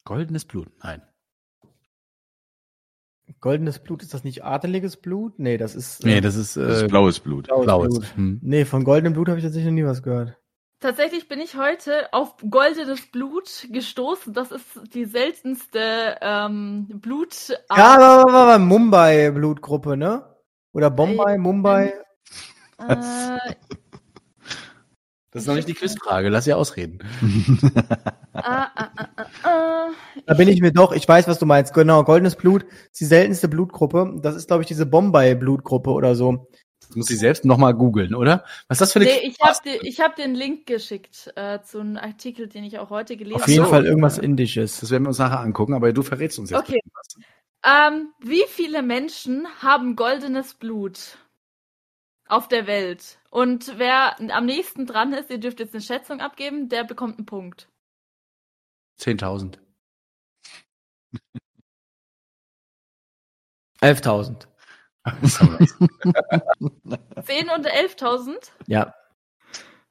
Goldenes 0.05 0.45
Blut, 0.45 0.69
nein. 0.83 1.03
Goldenes 3.41 3.79
Blut, 3.79 4.03
ist 4.03 4.13
das 4.13 4.25
nicht 4.25 4.45
adeliges 4.45 4.97
Blut? 4.97 5.39
Nee, 5.39 5.57
das 5.57 5.77
ist, 5.77 6.05
Nee, 6.05 6.19
äh, 6.19 6.21
das 6.21 6.35
ist, 6.35 6.57
Das 6.57 6.81
äh, 6.81 6.85
ist 6.85 6.91
blaues 6.91 7.21
Blut. 7.21 7.47
blaues 7.47 7.65
blaues. 7.65 7.89
Blut. 7.91 8.17
Hm. 8.17 8.41
Nee, 8.43 8.65
von 8.65 8.83
goldenem 8.83 9.13
Blut 9.13 9.29
habe 9.29 9.39
ich 9.39 9.45
tatsächlich 9.45 9.71
noch 9.71 9.77
nie 9.77 9.85
was 9.85 10.03
gehört. 10.03 10.37
Tatsächlich 10.81 11.29
bin 11.29 11.41
ich 11.41 11.57
heute 11.57 12.13
auf 12.13 12.37
goldenes 12.51 13.07
Blut 13.13 13.69
gestoßen. 13.71 14.33
Das 14.33 14.51
ist 14.51 14.65
die 14.95 15.05
seltenste 15.05 16.17
ähm, 16.23 16.87
Blutart. 16.89 17.63
Ja, 17.77 17.95
aber, 17.95 18.21
aber, 18.23 18.33
aber 18.33 18.59
Mumbai-Blutgruppe, 18.59 19.99
ne? 19.99 20.25
Oder 20.73 20.91
Bombay, 20.91 21.37
Mumbai? 21.37 21.93
Äh, 22.79 23.37
Das 25.33 25.43
ist 25.43 25.47
noch 25.47 25.55
nicht 25.55 25.69
die 25.69 25.75
Quizfrage, 25.75 26.29
lass 26.29 26.45
sie 26.45 26.55
ausreden. 26.55 26.99
ah, 28.33 28.69
ah, 28.75 28.91
ah, 28.97 29.09
ah, 29.17 29.27
ah. 29.45 29.89
Da 30.27 30.35
bin 30.35 30.49
ich 30.49 30.61
mir 30.61 30.73
doch, 30.73 30.93
ich 30.93 31.07
weiß, 31.07 31.29
was 31.29 31.39
du 31.39 31.47
meinst. 31.47 31.73
Genau, 31.73 32.03
goldenes 32.03 32.35
Blut 32.35 32.65
ist 32.65 33.01
die 33.01 33.05
seltenste 33.05 33.49
Blutgruppe. 33.49 34.15
Das 34.23 34.35
ist, 34.35 34.49
glaube 34.49 34.63
ich, 34.63 34.67
diese 34.67 34.87
Bombay-Blutgruppe 34.87 35.91
oder 35.91 36.17
so. 36.17 36.49
Das 36.91 36.97
muss 36.97 37.11
ich 37.11 37.21
selbst 37.21 37.45
nochmal 37.45 37.73
googeln, 37.73 38.17
oder? 38.17 38.45
Was 38.67 38.77
ist 38.77 38.81
das 38.81 38.93
für 38.93 38.99
eine 38.99 39.09
Nee, 39.09 39.21
ich 39.23 39.39
habe 39.41 39.57
dir, 39.65 39.81
ich 39.83 40.01
hab 40.01 40.19
einen 40.19 40.35
Link 40.35 40.67
geschickt 40.67 41.33
äh, 41.37 41.61
zu 41.63 41.79
einem 41.79 41.97
Artikel, 41.97 42.49
den 42.49 42.65
ich 42.65 42.81
auch 42.81 42.91
heute 42.91 43.17
gelesen 43.17 43.37
Auf 43.37 43.43
habe. 43.43 43.53
jeden 43.53 43.65
so. 43.65 43.71
Fall 43.71 43.87
irgendwas 43.87 44.19
Indisches. 44.19 44.81
Das 44.81 44.91
werden 44.91 45.05
wir 45.05 45.11
uns 45.11 45.19
nachher 45.19 45.39
angucken, 45.39 45.75
aber 45.75 45.93
du 45.93 46.03
verrätst 46.03 46.41
uns 46.41 46.51
jetzt. 46.51 46.59
Okay. 46.59 46.81
Ähm, 47.65 48.13
wie 48.19 48.43
viele 48.49 48.83
Menschen 48.83 49.47
haben 49.63 49.95
goldenes 49.95 50.55
Blut 50.55 51.19
auf 52.27 52.49
der 52.49 52.67
Welt? 52.67 53.21
Und 53.31 53.79
wer 53.79 54.19
am 54.19 54.47
nächsten 54.47 54.87
dran 54.87 55.13
ist, 55.13 55.31
ihr 55.31 55.39
dürft 55.39 55.61
jetzt 55.61 55.75
eine 55.75 55.83
Schätzung 55.83 56.21
abgeben, 56.21 56.69
der 56.69 56.83
bekommt 56.83 57.19
einen 57.19 57.27
Punkt. 57.27 57.69
10.000. 58.99 59.59
11.000. 63.81 64.50
10 65.05 65.11
und 67.51 67.67
11.000? 67.67 68.37
Ja. 68.67 68.95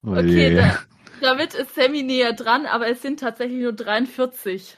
Okay, 0.02 0.20
Oje. 0.20 0.56
da, 0.56 0.80
damit 1.22 1.54
ist 1.54 1.76
Sammy 1.76 2.04
näher 2.04 2.34
dran, 2.34 2.66
aber 2.66 2.88
es 2.88 3.02
sind 3.02 3.20
tatsächlich 3.20 3.62
nur 3.62 3.74
43. 3.74 4.78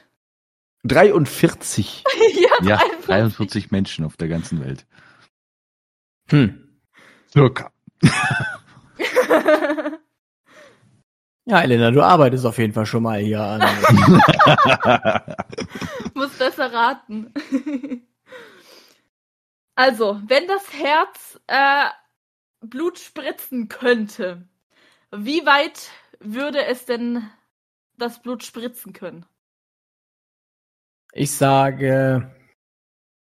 43. 0.84 2.02
ja, 2.34 2.50
Ja, 2.66 2.76
43. 2.78 3.06
43 3.06 3.70
Menschen 3.70 4.04
auf 4.04 4.16
der 4.16 4.26
ganzen 4.28 4.64
Welt. 4.64 4.86
Hm. 6.30 6.80
Circa. 7.30 7.70
Ja, 11.44 11.60
Elena, 11.60 11.90
du 11.90 12.02
arbeitest 12.02 12.46
auf 12.46 12.56
jeden 12.58 12.72
Fall 12.72 12.86
schon 12.86 13.02
mal 13.02 13.18
hier 13.18 13.40
an. 13.42 13.60
Muss 16.14 16.30
besser 16.38 16.72
raten. 16.72 17.34
Also, 19.74 20.20
wenn 20.26 20.46
das 20.46 20.72
Herz 20.72 21.40
äh, 21.46 21.88
Blut 22.60 22.98
spritzen 22.98 23.68
könnte, 23.68 24.48
wie 25.10 25.44
weit 25.46 25.90
würde 26.20 26.64
es 26.64 26.84
denn 26.84 27.28
das 27.98 28.22
Blut 28.22 28.42
spritzen 28.42 28.92
können? 28.92 29.26
Ich 31.12 31.32
sage, 31.32 32.30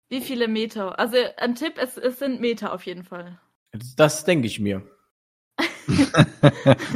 Wie 0.10 0.22
viele 0.22 0.48
Meter? 0.48 0.99
Also 0.99 1.18
ein 1.38 1.56
Tipp, 1.56 1.76
es, 1.78 1.98
es 1.98 2.20
sind 2.20 2.41
Meter 2.41 2.74
auf 2.74 2.86
jeden 2.86 3.03
Fall. 3.03 3.40
das 3.95 4.26
denke 4.26 4.48
ich 4.48 4.60
mir. 4.60 4.82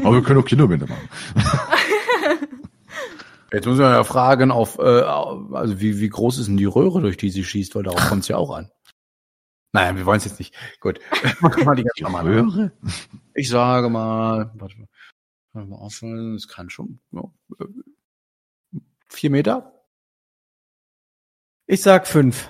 Aber 0.03 0.15
wir 0.15 0.23
können 0.23 0.39
auch 0.41 0.45
Kilometer 0.45 0.87
machen. 0.87 1.09
Jetzt 3.53 3.67
muss 3.67 3.77
man 3.77 3.91
ja 3.91 4.03
fragen, 4.03 4.49
auf, 4.49 4.79
äh, 4.79 4.81
also 4.81 5.79
wie, 5.79 5.99
wie 5.99 6.09
groß 6.09 6.39
ist 6.39 6.47
denn 6.47 6.57
die 6.57 6.65
Röhre, 6.65 7.01
durch 7.01 7.17
die 7.17 7.29
sie 7.29 7.43
schießt, 7.43 7.75
weil 7.75 7.83
darauf 7.83 8.09
kommt 8.09 8.23
es 8.23 8.27
ja 8.27 8.37
auch 8.37 8.49
an. 8.49 8.71
Naja, 9.73 9.95
wir 9.97 10.05
wollen 10.05 10.17
es 10.19 10.25
jetzt 10.25 10.39
nicht. 10.39 10.55
Gut. 10.79 10.99
Machen 11.41 11.65
wir 11.65 11.75
die 11.75 11.83
ganz 11.83 11.99
normal. 11.99 12.25
Röhre? 12.25 12.71
Ich 13.33 13.49
sage 13.49 13.89
mal, 13.89 14.51
warte 14.55 14.77
mal, 14.77 14.87
warte 15.53 15.69
mal 15.69 15.77
aufhören, 15.77 16.35
es 16.35 16.47
kann 16.47 16.69
schon 16.69 16.99
ja, 17.11 17.23
vier 19.09 19.29
Meter. 19.31 19.73
Ich 21.65 21.81
sag 21.81 22.07
fünf. 22.07 22.49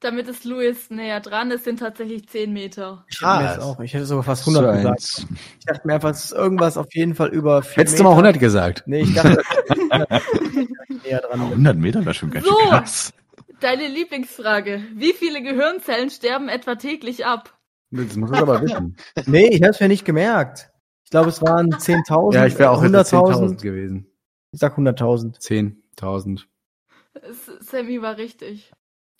Damit 0.00 0.28
ist 0.28 0.44
Louis 0.44 0.90
näher 0.90 1.20
dran, 1.20 1.50
es 1.50 1.64
sind 1.64 1.78
tatsächlich 1.78 2.28
10 2.28 2.52
Meter. 2.52 3.06
Ich 3.08 3.22
hätte 3.22 3.42
mir 3.42 3.62
auch, 3.62 3.80
ich 3.80 3.94
hätte 3.94 4.04
sogar 4.04 4.24
fast 4.24 4.42
100 4.46 4.62
Zu 4.62 4.76
gesagt. 4.76 4.86
eins. 4.98 5.26
Ich 5.60 5.64
dachte 5.64 5.86
mir 5.86 5.94
einfach, 5.94 6.10
es 6.10 6.24
ist 6.26 6.32
irgendwas 6.32 6.76
auf 6.76 6.92
jeden 6.92 7.14
Fall 7.14 7.28
über 7.28 7.62
vier 7.62 7.80
Hättest 7.80 7.98
du 7.98 8.02
mal 8.02 8.10
100 8.10 8.38
gesagt? 8.38 8.82
Nee, 8.84 9.00
ich 9.02 9.14
dachte, 9.14 9.40
näher 11.04 11.20
dran. 11.20 11.40
bin. 11.40 11.50
100 11.52 11.76
Meter 11.78 12.04
wäre 12.04 12.12
schon 12.12 12.30
ganz 12.30 12.44
So. 12.44 12.52
schön 12.58 12.68
krass. 12.68 13.14
Deine 13.60 13.88
Lieblingsfrage. 13.88 14.82
Wie 14.94 15.12
viele 15.12 15.42
Gehirnzellen 15.42 16.10
sterben 16.10 16.48
etwa 16.48 16.74
täglich 16.76 17.24
ab? 17.26 17.58
Das 17.90 18.16
muss 18.16 18.30
man 18.30 18.40
aber 18.42 18.60
wissen. 18.62 18.96
Nee, 19.26 19.48
ich 19.48 19.62
hab's 19.62 19.80
mir 19.80 19.88
nicht 19.88 20.04
gemerkt. 20.04 20.70
Ich 21.04 21.10
glaube, 21.10 21.28
es 21.28 21.40
waren 21.42 21.70
10.000. 21.74 22.34
Ja, 22.34 22.46
ich 22.46 22.58
wäre 22.58 22.70
auch 22.70 22.82
jetzt 22.82 22.92
bei 22.92 23.18
10.000 23.18 23.56
100.000. 23.58 23.62
gewesen. 23.62 24.06
Ich 24.52 24.60
sag 24.60 24.76
100.000. 24.76 25.38
10.000. 25.40 26.42
S- 27.14 27.50
Sammy 27.60 28.02
war 28.02 28.16
richtig. 28.16 28.72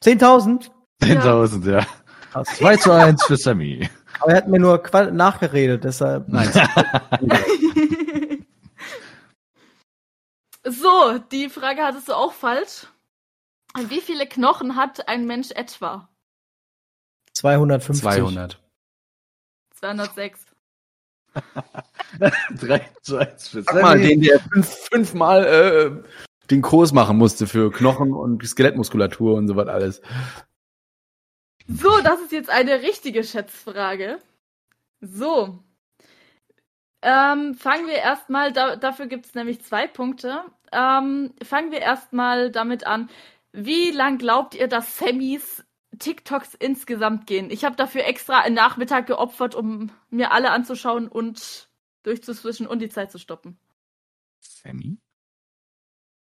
10.000? 0.03 0.71
10.000, 1.03 1.71
ja. 1.71 1.87
Krass. 2.33 2.49
2 2.57 2.77
zu 2.79 2.93
1 2.93 3.25
für 3.25 3.37
Sammy. 3.37 3.89
Aber 4.21 4.33
er 4.33 4.37
hat 4.39 4.49
mir 4.49 4.59
nur 4.59 4.83
nachgeredet, 5.13 5.85
deshalb. 5.85 6.29
Nein. 6.29 6.51
so, 10.65 11.19
die 11.31 11.49
Frage 11.49 11.83
hattest 11.83 12.09
du 12.09 12.15
auch 12.15 12.33
falsch. 12.33 12.87
Wie 13.77 14.01
viele 14.01 14.27
Knochen 14.27 14.77
hat 14.77 15.09
ein 15.09 15.27
Mensch 15.27 15.51
etwa? 15.51 16.09
250. 17.33 18.03
200. 18.03 18.61
206. 19.75 20.47
3 22.61 22.91
zu 23.03 23.17
1 23.17 23.49
für 23.49 23.63
Sag 23.63 23.83
mal, 23.83 23.99
den, 23.99 24.21
der 24.21 24.39
fünf, 24.39 24.69
fünfmal 24.69 25.45
äh, 25.45 26.09
den 26.51 26.63
Kurs 26.63 26.93
machen 26.93 27.17
musste 27.17 27.47
für 27.47 27.73
Knochen 27.73 28.13
und 28.13 28.47
Skelettmuskulatur 28.47 29.35
und 29.35 29.49
so 29.49 29.57
was 29.57 29.69
alles. 29.69 30.03
So, 31.67 32.01
das 32.03 32.21
ist 32.21 32.33
jetzt 32.33 32.51
eine 32.51 32.83
richtige 32.83 33.25
Schätzfrage. 33.25 34.19
So. 35.01 35.59
Ähm, 37.03 37.55
fangen 37.55 37.87
wir 37.87 37.97
erstmal, 37.97 38.53
da, 38.53 38.77
dafür 38.77 39.07
gibt 39.07 39.27
es 39.27 39.35
nämlich 39.35 39.63
zwei 39.63 39.87
Punkte. 39.87 40.43
Ähm, 40.73 41.35
fangen 41.43 41.71
wir 41.71 41.81
erstmal 41.81 42.51
damit 42.51 42.87
an. 42.87 43.11
Wie 43.57 43.93
lang 43.93 44.19
glaubt 44.19 44.57
ihr, 44.57 44.67
dass 44.67 44.99
Sammys 44.99 45.63
TikToks 45.97 46.55
insgesamt 46.55 47.29
gehen? 47.29 47.51
Ich 47.51 47.65
habe 47.65 47.77
dafür 47.77 48.05
extra 48.05 48.41
einen 48.41 48.57
Nachmittag 48.57 49.07
geopfert, 49.07 49.55
um 49.55 49.93
mir 50.11 50.33
alle 50.33 50.51
anzuschauen 50.51 51.07
und 51.07 51.71
durchzuswischen 52.03 52.67
und 52.67 52.81
die 52.81 52.89
Zeit 52.89 53.13
zu 53.13 53.19
stoppen. 53.19 53.57
Sammy? 54.41 54.99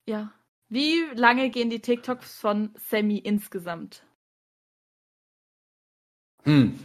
Ja. 0.06 0.30
Wie 0.68 1.04
lange 1.14 1.48
gehen 1.48 1.70
die 1.70 1.80
TikToks 1.80 2.38
von 2.38 2.74
Sammy 2.76 3.16
insgesamt? 3.16 4.04
Hm. 6.42 6.78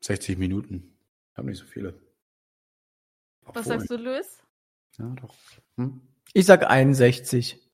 60 0.00 0.38
Minuten. 0.38 0.96
Ich 1.32 1.38
habe 1.38 1.48
nicht 1.48 1.58
so 1.58 1.66
viele. 1.66 2.00
Was 3.46 3.66
sagst 3.66 3.90
du, 3.90 3.96
Luis? 3.96 4.44
Ja, 4.96 5.08
doch. 5.20 5.34
Hm? 5.76 6.00
Ich 6.34 6.46
sag 6.46 6.70
61. 6.70 7.71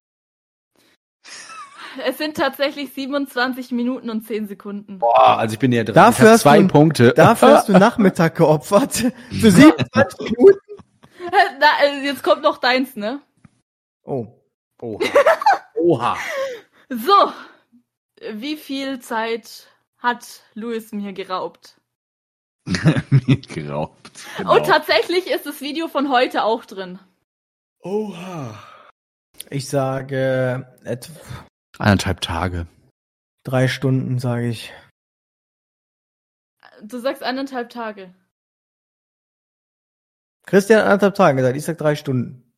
Es 2.06 2.18
sind 2.18 2.36
tatsächlich 2.36 2.92
27 2.92 3.72
Minuten 3.72 4.10
und 4.10 4.26
10 4.26 4.46
Sekunden. 4.46 4.98
Boah, 4.98 5.38
also 5.38 5.54
ich 5.54 5.58
bin 5.58 5.72
ja 5.72 5.84
dran. 5.84 5.94
Dafür 5.94 6.24
ich 6.24 6.28
hab 6.28 6.34
hast 6.34 6.40
zwei 6.42 6.60
du- 6.60 6.68
Punkte. 6.68 7.12
Dafür 7.14 7.48
hast 7.56 7.68
du 7.68 7.72
Nachmittag 7.72 8.36
geopfert. 8.36 8.92
Für 9.30 9.50
27 9.50 10.20
Minuten. 10.36 10.58
Na, 11.60 11.66
äh, 11.84 12.04
jetzt 12.04 12.22
kommt 12.22 12.42
noch 12.42 12.58
deins, 12.58 12.94
ne? 12.96 13.20
Oh. 14.04 14.26
Oha. 14.80 15.04
Oha. 15.74 16.16
So. 16.88 17.32
Wie 18.32 18.56
viel 18.56 19.00
Zeit 19.00 19.66
hat 19.98 20.42
Luis 20.54 20.92
mir 20.92 21.12
geraubt? 21.12 21.74
Mir 23.10 23.40
geraubt. 23.40 24.10
Genau. 24.36 24.56
Und 24.56 24.66
tatsächlich 24.66 25.26
ist 25.30 25.46
das 25.46 25.60
Video 25.60 25.88
von 25.88 26.10
heute 26.10 26.44
auch 26.44 26.64
drin. 26.64 26.98
Oha. 27.80 28.54
Ich 29.50 29.68
sage 29.68 30.66
etwa 30.84 31.12
Eineinhalb 31.78 32.20
Tage. 32.20 32.66
drei 33.44 33.68
Stunden, 33.68 34.18
sage 34.18 34.48
ich. 34.48 34.72
Du 36.82 36.98
sagst 36.98 37.22
eineinhalb 37.22 37.70
Tage. 37.70 38.14
Christian 40.46 40.80
hat 40.80 40.86
anderthalb 40.86 41.14
Tage 41.14 41.36
gesagt, 41.36 41.56
ich 41.56 41.64
sag 41.64 41.78
drei 41.78 41.94
Stunden. 41.96 42.52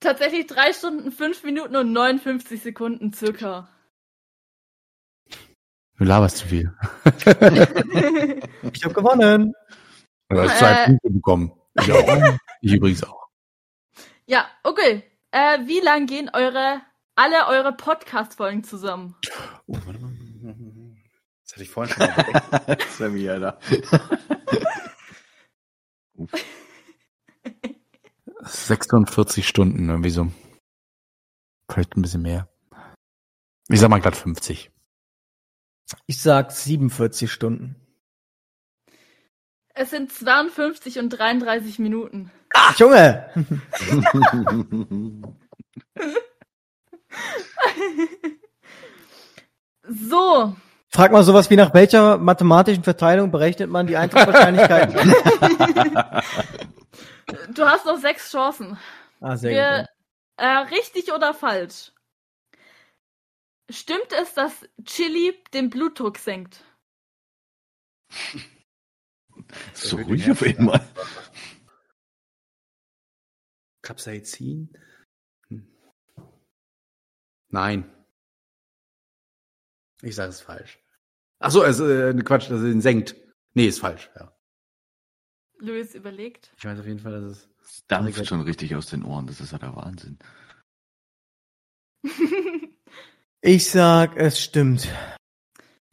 Tatsächlich 0.00 0.46
drei 0.46 0.72
Stunden, 0.72 1.12
fünf 1.12 1.42
Minuten 1.44 1.76
und 1.76 1.92
59 1.92 2.62
Sekunden 2.62 3.12
circa. 3.12 3.68
Du 5.98 6.04
laberst 6.04 6.38
zu 6.38 6.46
viel. 6.48 6.74
Ich 8.72 8.84
habe 8.84 8.94
gewonnen. 8.94 9.52
Du 10.28 10.40
hast 10.40 10.58
zwei 10.58 10.70
Äh. 10.72 10.86
Punkte 10.86 11.10
bekommen. 11.10 11.52
Ich 11.74 11.92
auch. 11.92 12.38
Ich 12.62 12.72
übrigens 12.72 13.02
auch. 13.04 13.28
ja, 14.26 14.46
okay. 14.62 15.09
Äh, 15.32 15.66
wie 15.66 15.80
lang 15.80 16.06
gehen 16.06 16.30
eure 16.32 16.82
alle 17.14 17.46
eure 17.48 17.72
Podcast-Folgen 17.72 18.64
zusammen? 18.64 19.14
Oh, 19.66 19.76
warte 19.84 19.98
mal. 20.00 20.12
Das 21.44 21.52
hatte 21.52 21.62
ich 21.62 21.70
vorhin 21.70 21.92
schon 21.94 22.06
mal. 22.06 22.78
Sammy, 22.96 23.28
Alter. 23.28 23.58
46 28.42 29.46
Stunden 29.46 29.88
irgendwie 29.88 30.10
so. 30.10 30.32
Vielleicht 31.70 31.96
ein 31.96 32.02
bisschen 32.02 32.22
mehr. 32.22 32.48
Ich 33.68 33.80
sag 33.80 33.90
mal 33.90 34.00
glatt 34.00 34.16
50. 34.16 34.72
Ich 36.06 36.20
sag 36.20 36.50
47 36.50 37.30
Stunden. 37.30 37.79
Es 39.80 39.88
sind 39.88 40.12
52 40.12 40.98
und 40.98 41.08
33 41.08 41.78
Minuten. 41.78 42.30
Ach, 42.52 42.78
Junge! 42.78 43.30
So, 49.92 50.54
Frag 50.88 51.10
mal 51.10 51.24
sowas 51.24 51.50
wie 51.50 51.56
nach 51.56 51.74
welcher 51.74 52.16
mathematischen 52.18 52.84
Verteilung 52.84 53.32
berechnet 53.32 53.68
man 53.70 53.88
die 53.88 53.96
Eintrittswahrscheinlichkeit? 53.96 54.94
du 57.54 57.64
hast 57.64 57.86
noch 57.86 57.98
sechs 57.98 58.30
Chancen. 58.30 58.78
ah, 59.20 59.36
sehr 59.36 59.50
Wir, 59.50 59.78
gut. 59.78 59.88
äh, 60.36 60.46
richtig 60.76 61.12
oder 61.12 61.34
falsch? 61.34 61.90
Stimmt 63.70 64.12
es, 64.12 64.34
dass 64.34 64.52
Chili 64.84 65.34
den 65.52 65.70
Blutdruck 65.70 66.18
senkt? 66.18 66.62
so 69.74 69.96
ruhig 69.96 70.30
auf 70.30 70.42
einmal. 70.42 70.80
Capsaicin? 73.82 74.76
Hm. 75.48 75.66
Nein. 77.48 77.90
Ich 80.02 80.14
sage 80.14 80.30
es 80.30 80.40
falsch. 80.40 80.78
Ach 81.38 81.50
so, 81.50 81.64
es 81.64 81.80
äh, 81.80 82.14
Quatsch, 82.22 82.50
dass 82.50 82.62
er 82.62 82.70
ihn 82.70 82.80
senkt. 82.80 83.16
Nee, 83.54 83.66
ist 83.66 83.80
falsch, 83.80 84.10
ja. 84.14 84.32
Luis 85.58 85.94
überlegt. 85.94 86.52
Ich 86.56 86.64
weiß 86.64 86.78
auf 86.78 86.86
jeden 86.86 87.00
Fall, 87.00 87.12
dass 87.12 87.32
es 87.32 87.48
Es 87.62 87.86
dampft 87.86 88.26
schon 88.26 88.40
richtig 88.42 88.74
aus 88.74 88.86
den 88.86 89.04
Ohren. 89.04 89.26
Das 89.26 89.40
ist 89.40 89.52
ja 89.52 89.58
der 89.58 89.74
Wahnsinn. 89.76 90.18
Ich 93.42 93.70
sag, 93.70 94.18
es 94.18 94.38
stimmt. 94.38 94.86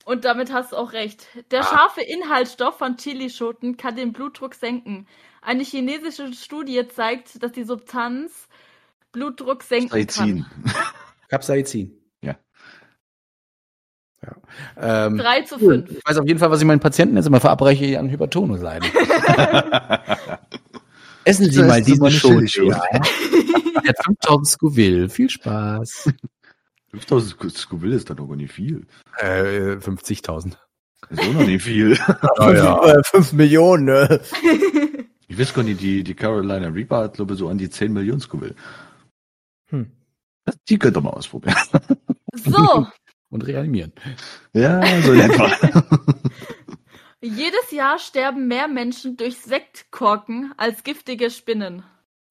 Und 0.08 0.24
damit 0.24 0.54
hast 0.54 0.72
du 0.72 0.78
auch 0.78 0.94
recht. 0.94 1.28
Der 1.52 1.64
scharfe 1.64 2.00
Inhaltsstoff 2.00 2.78
von 2.78 2.96
Chilischoten 2.96 3.76
kann 3.76 3.98
den 3.98 4.14
Blutdruck 4.14 4.56
senken. 4.56 5.06
Eine 5.42 5.64
chinesische 5.64 6.32
Studie 6.34 6.88
zeigt, 6.88 7.44
dass 7.44 7.52
die 7.52 7.66
Substanz 7.66 8.48
Blutdruck 9.12 9.64
senken 9.64 9.90
Saizin. 9.90 10.46
kann. 10.64 10.74
Capsaicin. 11.28 11.94
Ja. 12.22 12.38
ja. 14.24 15.08
Ähm, 15.08 15.18
3 15.18 15.42
zu 15.42 15.56
cool. 15.56 15.86
5. 15.86 15.98
Ich 15.98 16.06
weiß 16.06 16.18
auf 16.20 16.26
jeden 16.26 16.40
Fall, 16.40 16.52
was 16.52 16.62
ich 16.62 16.66
meinen 16.66 16.80
Patienten 16.80 17.18
jetzt 17.18 17.28
immer 17.28 17.42
verabreiche, 17.42 18.00
an 18.00 18.10
Hypertonus 18.10 18.62
leiden. 18.62 18.90
Essen 21.26 21.52
Sie 21.52 21.58
Das 21.58 21.68
mal 21.68 21.82
diesen. 21.82 22.08
Chili-Schote. 22.08 22.66
Ja. 22.66 22.82
Der 22.92 23.90
hat 23.90 24.06
5000 24.06 24.48
Scoville. 24.48 25.10
Viel 25.10 25.30
Spaß. 25.30 26.14
5000 26.92 27.52
Scoville 27.58 27.96
ist 27.96 28.10
dann 28.10 28.18
doch 28.18 28.28
gar 28.28 28.36
nicht 28.36 28.52
viel. 28.54 28.86
Äh, 29.18 29.76
50.000. 29.78 30.56
Das 31.10 31.20
ist 31.20 31.28
auch 31.30 31.34
noch 31.34 31.46
nicht 31.46 31.64
viel. 31.64 31.92
Ja, 32.40 32.84
Äh, 32.86 33.04
fünf 33.04 33.34
Millionen, 33.34 33.86
ne? 33.86 34.22
Ich 35.30 35.38
weiß 35.38 35.54
gar 35.54 35.64
nicht, 35.64 35.82
die, 35.82 36.04
die 36.06 36.14
Carolina 36.14 36.70
Reaper 36.70 37.00
hat, 37.00 37.16
glaube 37.16 37.34
ich, 37.34 37.40
so 37.40 37.50
an 37.50 37.58
die 37.58 37.70
10 37.70 37.92
Millionen 37.92 38.22
Scoville. 38.22 38.56
Hm. 39.70 39.92
Das- 40.46 40.58
Die 40.70 40.80
könnt 40.80 40.96
ihr 40.96 41.02
mal 41.02 41.10
ausprobieren. 41.10 41.58
So, 42.34 42.88
Und 43.30 43.46
reanimieren. 43.46 43.92
Ja, 44.54 44.82
so 45.02 45.12
in 45.12 45.20
etwa. 45.20 45.52
jedes 47.22 47.72
Jahr 47.72 48.00
sterben 48.00 48.48
mehr 48.48 48.68
Menschen 48.70 49.18
durch 49.18 49.38
Sektkorken 49.38 50.54
als 50.56 50.84
giftige 50.84 51.30
Spinnen. 51.30 51.84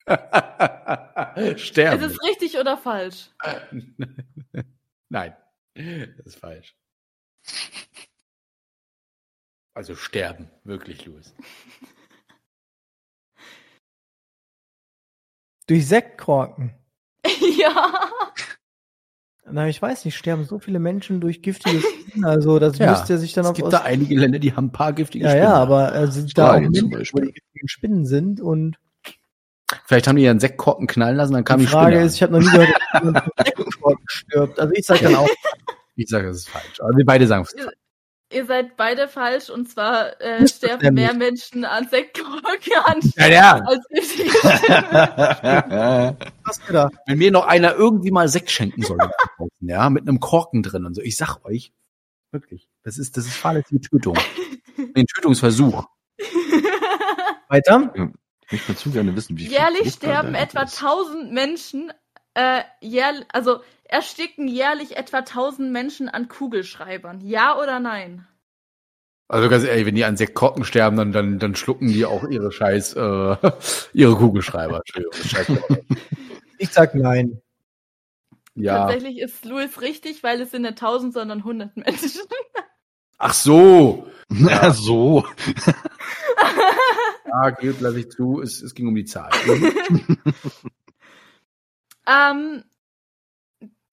Sterben. 1.57 2.03
Ist 2.05 2.13
es 2.13 2.23
richtig 2.29 2.59
oder 2.59 2.77
falsch? 2.77 3.31
Nein, 5.09 5.35
das 5.75 6.27
ist 6.27 6.37
falsch. 6.39 6.77
Also 9.75 9.95
sterben, 9.95 10.49
wirklich, 10.65 11.05
Louis. 11.07 11.35
Durch 15.67 15.87
Sektkorken. 15.89 16.75
ja. 17.59 17.93
Na, 19.49 19.69
ich 19.69 19.81
weiß 19.83 20.05
nicht, 20.05 20.17
sterben 20.17 20.45
so 20.45 20.59
viele 20.59 20.79
Menschen 20.81 21.21
durch 21.21 21.41
giftige 21.43 21.81
Spinnen, 21.81 22.25
also 22.25 22.59
das 22.59 22.79
Ja, 22.79 22.91
müsste 22.91 23.17
sich 23.19 23.33
dann 23.33 23.45
Es 23.45 23.51
auf 23.51 23.57
gibt 23.57 23.67
aus- 23.67 23.73
da 23.73 23.83
einige 23.83 24.17
Länder, 24.17 24.39
die 24.41 24.55
haben 24.55 24.67
ein 24.67 24.73
paar 24.73 24.93
giftige 24.93 25.25
Ja, 25.25 25.31
Spinnen. 25.31 25.45
ja, 25.47 25.55
aber 25.55 25.95
äh, 25.95 26.11
sind 26.11 26.37
da 26.37 26.55
auch 26.55 26.61
Menschen, 26.61 26.87
wo 26.87 26.91
die 26.91 26.97
Beispiel. 26.99 27.33
giftigen 27.33 27.69
Spinnen 27.69 28.07
sind 28.07 28.41
und 28.41 28.77
Vielleicht 29.87 30.07
haben 30.09 30.17
die 30.17 30.23
ja 30.23 30.31
einen 30.33 30.41
Sektkorken 30.41 30.87
knallen 30.87 31.17
lassen, 31.17 31.33
dann 31.35 31.45
kam 31.45 31.61
die 31.61 31.67
die, 31.67 31.71
Frage 31.73 31.93
Spinne 31.93 32.07
ist, 32.07 32.15
ich 32.17 32.23
habe 32.23 32.33
noch 32.33 32.41
nie 32.41 32.47
gehört, 32.51 32.71
dass 32.93 33.03
jemand 33.03 33.25
Sektkorken 33.47 34.05
stirbt. 34.09 34.61
Also 34.61 34.73
ich 34.75 34.87
sage 34.87 35.01
dann 35.05 35.15
auch. 35.17 35.29
Ich 35.99 36.11
sage, 36.11 36.27
das 36.29 36.37
ist 36.37 36.49
falsch. 36.51 36.79
Aber 36.81 36.95
wir 36.95 37.07
beide 37.07 37.27
sagen 37.27 37.45
es. 37.45 37.55
Ihr- 37.55 37.73
Ihr 38.33 38.45
seid 38.45 38.77
beide 38.77 39.07
falsch 39.07 39.51
und 39.51 39.71
zwar 39.71 40.21
äh, 40.21 40.47
sterben 40.49 40.95
mehr 40.95 41.15
Menschen 41.15 41.65
an 41.65 41.87
Sektkorken 41.89 42.73
an 42.85 42.99
Ja, 43.17 43.29
ja. 43.29 43.53
als 43.65 43.85
Spinnen. 44.11 44.35
was. 46.45 46.91
Wenn 47.07 47.19
mir 47.19 47.31
noch 47.31 47.47
einer 47.47 47.75
irgendwie 47.77 48.11
mal 48.11 48.29
Sekt 48.29 48.51
schenken 48.51 48.83
soll, 48.83 48.99
ja, 49.61 49.89
mit 49.91 50.09
einem 50.09 50.19
Korken 50.21 50.63
drin 50.65 50.85
und 50.85 50.95
so. 50.95 51.03
Ich 51.03 51.17
sag 51.17 51.45
euch, 51.45 51.73
wirklich, 52.33 52.69
das 52.83 52.99
ist, 52.99 53.17
das 53.17 53.27
ist 53.27 53.37
fahrlässige 53.37 53.81
Tötung. 53.81 54.19
Ein 54.95 55.07
Tötungsversuch. 55.07 55.85
Weiter? 57.49 57.93
Ich 58.47 58.53
möchte 58.53 58.77
zu 58.77 58.91
gerne 58.91 59.17
wissen, 59.17 59.37
wie 59.37 59.49
Jährlich 59.49 59.93
sterben 59.93 60.35
etwa 60.35 60.63
ist. 60.63 60.81
1000 60.83 61.33
Menschen, 61.33 61.93
äh, 62.35 62.63
jährlich, 62.81 63.27
also 63.33 63.61
ersticken 63.85 64.49
jährlich 64.49 64.97
etwa 64.97 65.19
1000 65.19 65.73
Menschen 65.73 66.09
an 66.09 66.29
Kugelschreibern. 66.29 67.21
Ja 67.23 67.59
oder 67.59 67.81
nein? 67.81 68.27
Also 69.29 69.49
ganz 69.49 69.65
ehrlich, 69.65 69.87
wenn 69.87 69.97
die 69.97 70.05
an 70.05 70.17
Sektkorken 70.17 70.65
sterben, 70.65 70.97
dann, 70.97 71.11
dann, 71.11 71.39
dann 71.41 71.57
schlucken 71.57 71.89
die 71.89 72.05
auch 72.05 72.29
ihre 72.29 72.53
Scheiß, 72.53 72.95
äh, 72.95 73.37
ihre 73.93 74.15
Kugelschreiber. 74.15 74.83
Ich 76.59 76.71
sag 76.71 76.95
nein. 76.95 77.43
Ja. 78.55 78.87
Tatsächlich 78.87 79.19
ist 79.19 79.45
Louis 79.45 79.81
richtig, 79.81 80.23
weil 80.23 80.41
es 80.41 80.53
sind 80.53 80.63
nicht 80.63 80.83
1000, 80.83 81.13
sondern 81.13 81.39
100 81.39 81.77
Menschen. 81.77 82.23
Ach 83.19 83.35
so. 83.35 84.07
Na 84.29 84.71
so. 84.71 85.25
Ja, 87.27 87.51
gut, 87.51 87.81
lasse 87.81 88.01
ich 88.01 88.11
zu. 88.11 88.41
Es, 88.41 88.63
es 88.63 88.75
ging 88.75 88.89
um 88.89 88.95
die 88.95 89.05
Zahl. 89.05 89.31
Ähm, 92.07 92.65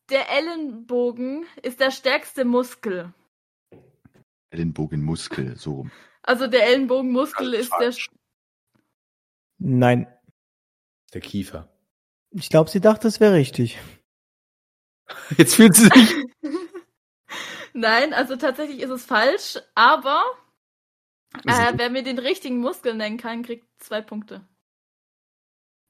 der 0.09 0.29
Ellenbogen 0.29 1.45
ist 1.61 1.79
der 1.79 1.91
stärkste 1.91 2.45
Muskel. 2.45 3.13
Ellenbogenmuskel, 4.51 5.57
so 5.57 5.73
rum. 5.73 5.91
Also 6.21 6.47
der 6.47 6.67
Ellenbogenmuskel 6.67 7.53
ist 7.55 7.73
ist 7.79 7.79
der. 7.79 7.93
Nein. 9.57 10.07
Der 11.13 11.21
Kiefer. 11.21 11.69
Ich 12.31 12.49
glaube, 12.49 12.69
sie 12.69 12.81
dachte, 12.81 13.07
es 13.07 13.19
wäre 13.19 13.33
richtig. 13.33 13.79
Jetzt 15.37 15.55
fühlt 15.55 15.75
sie 15.75 15.85
sich. 15.85 16.25
Nein, 17.73 18.13
also 18.13 18.35
tatsächlich 18.35 18.79
ist 18.81 18.91
es 18.91 19.05
falsch, 19.05 19.59
aber 19.73 20.23
äh, 21.45 21.73
wer 21.75 21.89
mir 21.89 22.03
den 22.03 22.19
richtigen 22.19 22.59
Muskel 22.59 22.93
nennen 22.95 23.17
kann, 23.17 23.43
kriegt 23.43 23.65
zwei 23.81 24.01
Punkte. 24.01 24.47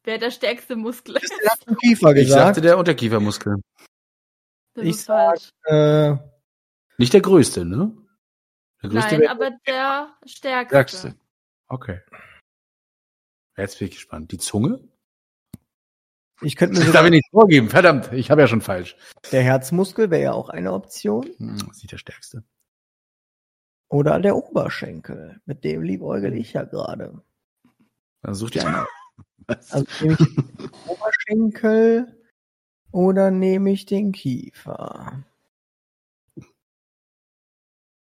Wer 0.06 0.18
der 0.18 0.32
stärkste 0.32 0.76
Muskel 0.76 1.16
ist, 1.18 1.32
Kiefer 1.82 2.16
Ich 2.16 2.30
sagte 2.30 2.62
gesagt. 2.62 2.66
der 2.66 2.78
Unterkiefermuskel. 2.78 3.56
das 4.74 4.84
Ich 4.84 4.90
ist 4.92 5.06
falsch. 5.06 5.50
Äh, 5.66 6.16
Nicht 6.98 7.14
der 7.14 7.22
größte, 7.22 7.64
ne? 7.64 7.96
Der 8.82 8.90
größte 8.90 9.12
Nein, 9.12 9.22
wäre- 9.22 9.32
aber 9.32 9.52
der 9.66 10.14
stärkste. 10.26 10.68
Stärkste. 10.76 11.16
Okay. 11.68 12.02
Jetzt 13.56 13.80
bin 13.80 13.88
ich 13.88 13.94
gespannt. 13.96 14.32
Die 14.32 14.38
Zunge? 14.40 14.80
ich 16.42 16.58
könnte 16.58 16.78
mir 16.80 16.84
Das 16.86 16.92
darf 16.94 17.06
ich 17.06 17.12
nicht 17.12 17.30
vorgeben. 17.32 17.70
Verdammt, 17.70 18.12
ich 18.12 18.30
habe 18.30 18.42
ja 18.42 18.48
schon 18.48 18.62
falsch. 18.62 18.98
der 19.32 19.44
Herzmuskel 19.44 20.10
wäre 20.12 20.22
ja 20.24 20.34
auch 20.34 20.50
eine 20.50 20.74
Option. 20.74 21.24
Hm, 21.38 21.58
das 21.60 21.78
ist 21.78 21.84
nicht 21.84 21.92
der 21.94 21.98
stärkste. 21.98 22.44
Oder 23.94 24.20
der 24.20 24.36
Oberschenkel. 24.36 25.40
Mit 25.46 25.64
dem 25.64 25.84
liebäugel 25.84 26.34
ich 26.34 26.54
ja 26.54 26.64
gerade. 26.64 27.22
Dann 28.24 28.34
such 28.34 28.50
dir 28.50 28.66
einen. 28.66 28.86
Also 29.70 29.86
nehme 30.00 30.18
ich 30.20 30.36
den 30.36 30.72
Oberschenkel 30.88 32.18
oder 32.92 33.30
nehme 33.30 33.72
ich 33.74 33.86
den 33.86 34.14
Kiefer? 34.14 35.22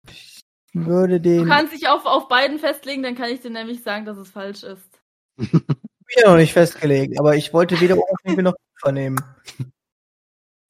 Ich 0.06 0.44
würde 0.74 1.22
Du 1.22 1.30
den 1.30 1.48
kannst 1.48 1.74
dich 1.74 1.88
auf, 1.88 2.06
auf 2.06 2.28
beiden 2.28 2.60
festlegen, 2.60 3.02
dann 3.02 3.16
kann 3.16 3.30
ich 3.30 3.40
dir 3.40 3.52
nämlich 3.52 3.82
sagen, 3.82 4.04
dass 4.04 4.18
es 4.18 4.30
falsch 4.30 4.64
ist. 4.64 5.02
wieder 5.38 6.28
noch 6.28 6.36
nicht 6.36 6.52
festgelegt, 6.52 7.18
aber 7.18 7.38
ich 7.38 7.54
wollte 7.54 7.80
weder 7.80 7.98
Oberschenkel 7.98 8.44
noch 8.44 8.56
Kiefer 8.76 8.92
nehmen. 8.92 9.20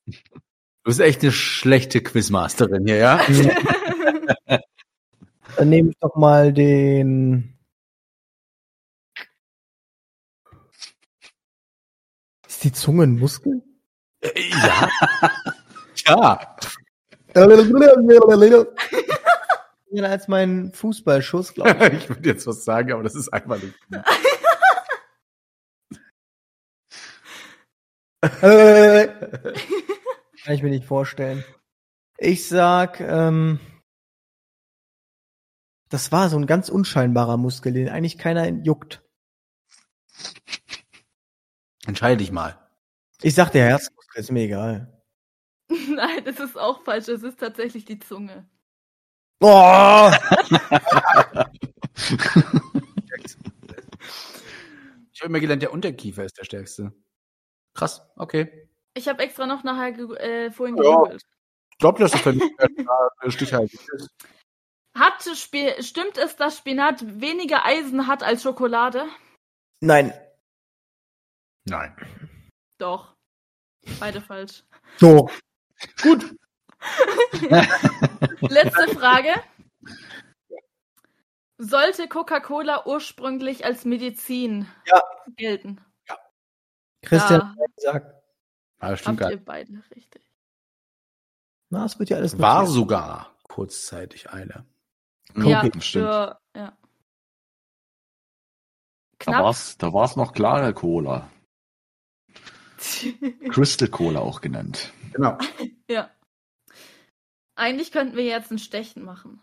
Du 0.05 0.43
bist 0.83 0.99
echt 0.99 1.23
eine 1.23 1.31
schlechte 1.31 2.01
Quizmasterin 2.01 2.85
hier, 2.85 2.97
ja? 2.97 3.19
Dann 5.59 5.69
nehme 5.69 5.89
ich 5.89 5.97
doch 5.99 6.15
mal 6.15 6.53
den. 6.53 7.59
Ist 12.47 12.63
die 12.63 12.71
Zunge 12.71 13.03
ein 13.03 13.19
Muskel? 13.19 13.61
ja. 14.23 14.89
ja. 16.07 16.55
als 20.05 20.29
mein 20.29 20.71
Fußballschuss, 20.71 21.53
glaube 21.53 21.91
Ich 21.93 22.07
würde 22.09 22.29
jetzt 22.29 22.47
was 22.47 22.63
sagen, 22.63 22.93
aber 22.93 23.03
das 23.03 23.15
ist 23.15 23.27
einfach 23.27 23.61
nicht. 23.61 23.75
ich. 28.21 28.21
Kann 28.21 28.53
ich 30.53 30.63
mir 30.63 30.69
nicht 30.69 30.85
vorstellen. 30.85 31.43
Ich 32.17 32.47
sag, 32.47 33.01
ähm, 33.01 33.59
das 35.89 36.11
war 36.11 36.29
so 36.29 36.37
ein 36.37 36.45
ganz 36.47 36.69
unscheinbarer 36.69 37.37
Muskel, 37.37 37.73
den 37.73 37.89
eigentlich 37.89 38.17
keiner 38.17 38.47
juckt. 38.47 39.01
Entscheide 41.85 42.17
dich 42.17 42.31
mal. 42.31 42.57
Ich 43.21 43.35
sag 43.35 43.49
der 43.51 43.65
Herzmuskel, 43.65 44.21
ist 44.21 44.31
mir 44.31 44.43
egal. 44.43 45.01
Nein, 45.69 46.23
das 46.25 46.39
ist 46.39 46.57
auch 46.57 46.83
falsch. 46.83 47.07
Es 47.07 47.23
ist 47.23 47.39
tatsächlich 47.39 47.85
die 47.85 47.99
Zunge. 47.99 48.49
Oh! 49.41 50.11
Ich 55.13 55.21
habe 55.21 55.31
immer 55.31 55.41
gelernt, 55.41 55.61
der 55.61 55.73
Unterkiefer 55.73 56.23
ist 56.23 56.37
der 56.37 56.45
stärkste. 56.45 56.93
Krass, 57.73 58.01
okay. 58.15 58.69
Ich 58.93 59.09
habe 59.09 59.21
extra 59.21 59.45
noch 59.45 59.65
nachher 59.65 59.89
äh, 60.21 60.49
vorhin 60.49 60.77
Ja. 60.77 60.83
gegoogelt. 60.83 61.23
Ich 61.71 61.77
glaube, 61.77 61.99
das 61.99 62.13
ist 62.13 62.25
dann 62.25 62.39
stichhaltig. 63.29 63.79
Hat 64.95 65.21
stimmt 65.23 66.17
es, 66.17 66.35
dass 66.35 66.57
Spinat 66.57 67.21
weniger 67.21 67.65
Eisen 67.65 68.07
hat 68.07 68.23
als 68.23 68.43
Schokolade? 68.43 69.05
Nein. 69.81 70.13
Nein. 71.65 71.95
Doch. 72.77 73.15
Beide 73.99 74.21
falsch. 74.21 74.63
So. 74.97 75.29
Letzte 78.41 78.87
Frage. 78.97 79.33
Sollte 81.57 82.07
Coca-Cola 82.07 82.85
ursprünglich 82.85 83.65
als 83.65 83.83
Medizin 83.85 84.67
Ja. 84.85 85.01
gelten? 85.35 85.81
Christian 87.01 87.55
Ja. 87.57 87.91
sagt, 87.91 88.15
Ah, 88.81 88.95
stimmt 88.95 89.19
Habt 89.19 89.19
gar 89.19 89.31
ihr 89.31 89.43
beide 89.43 89.83
richtig. 89.93 90.21
na, 91.69 91.83
es 91.85 91.99
wird 91.99 92.09
ja 92.09 92.15
alles 92.17 92.39
War 92.39 92.65
sogar 92.65 93.35
kurzzeitig 93.43 94.29
eine. 94.29 94.65
Ja, 95.35 95.61
stimmt. 95.79 95.83
Für, 95.83 96.39
ja. 96.55 96.77
Da 99.19 99.53
da 99.77 99.93
war's 99.93 100.15
noch 100.15 100.33
klare 100.33 100.73
Cola. 100.73 101.29
Crystal 103.49 103.89
Cola 103.89 104.21
auch 104.21 104.41
genannt. 104.41 104.91
Genau. 105.13 105.37
ja. 105.89 106.09
Eigentlich 107.55 107.91
könnten 107.91 108.15
wir 108.15 108.23
jetzt 108.23 108.51
ein 108.51 108.59
Stechen 108.59 109.03
machen. 109.03 109.41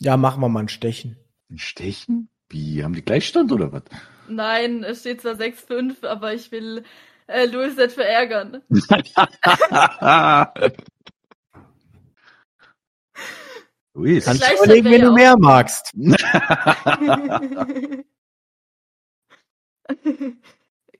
Ja, 0.00 0.16
machen 0.16 0.42
wir 0.42 0.48
mal 0.48 0.60
ein 0.60 0.68
Stechen. 0.68 1.16
Ein 1.50 1.58
Stechen? 1.58 2.28
Wie, 2.48 2.84
haben 2.84 2.94
die 2.94 3.04
Gleichstand 3.04 3.52
oder 3.52 3.72
was? 3.72 3.82
Nein, 4.28 4.84
es 4.84 5.00
steht 5.00 5.22
zwar 5.22 5.34
6-5, 5.34 6.06
aber 6.06 6.34
ich 6.34 6.52
will 6.52 6.84
äh, 7.26 7.46
Louis 7.46 7.76
nicht 7.76 7.92
verärgern. 7.92 8.62
Luis. 13.94 14.24
Kannst 14.24 14.42
du 14.42 14.54
überlegen, 14.54 14.90
wenn 14.90 15.02
du 15.02 15.12
mehr 15.12 15.36
magst. 15.38 15.92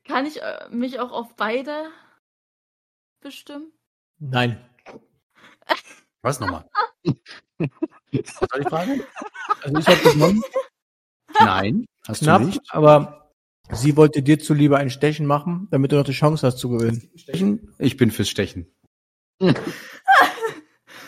Kann 0.05 0.27
ich 0.27 0.43
äh, 0.43 0.69
mich 0.71 0.99
auch 0.99 1.13
auf 1.13 1.37
beide 1.37 1.91
bestimmen? 3.21 3.73
Nein. 4.19 4.59
Was 6.23 6.41
nochmal? 6.41 6.69
Was 7.05 8.41
war 8.41 8.59
die 8.59 8.69
Frage? 8.69 9.07
Also 9.63 9.79
ich 9.79 9.87
habe 9.87 10.11
genommen, 10.11 10.43
Nein, 11.39 11.87
hast 12.07 12.23
knapp, 12.23 12.43
du 12.43 12.49
nicht. 12.49 12.61
aber 12.71 13.33
sie 13.71 13.97
wollte 13.97 14.23
dir 14.23 14.39
zuliebe 14.39 14.77
ein 14.77 14.91
Stechen 14.91 15.27
machen, 15.27 15.69
damit 15.71 15.93
du 15.93 15.97
noch 15.97 16.05
die 16.05 16.13
Chance 16.13 16.47
hast 16.47 16.59
zu 16.59 16.71
gewinnen. 16.71 17.11
Stechen? 17.15 17.73
Ich 17.79 17.97
bin 17.97 18.11
fürs 18.11 18.29
Stechen. 18.29 18.75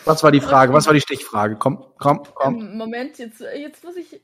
Was 0.05 0.23
war 0.23 0.31
die 0.31 0.41
Frage? 0.41 0.73
Was 0.73 0.85
war 0.85 0.93
die 0.93 1.01
Stichfrage? 1.01 1.55
Komm, 1.55 1.85
komm, 1.97 2.23
komm. 2.33 2.59
Ähm, 2.59 2.77
Moment, 2.77 3.17
jetzt, 3.17 3.41
jetzt 3.41 3.83
muss 3.83 3.95
ich. 3.95 4.21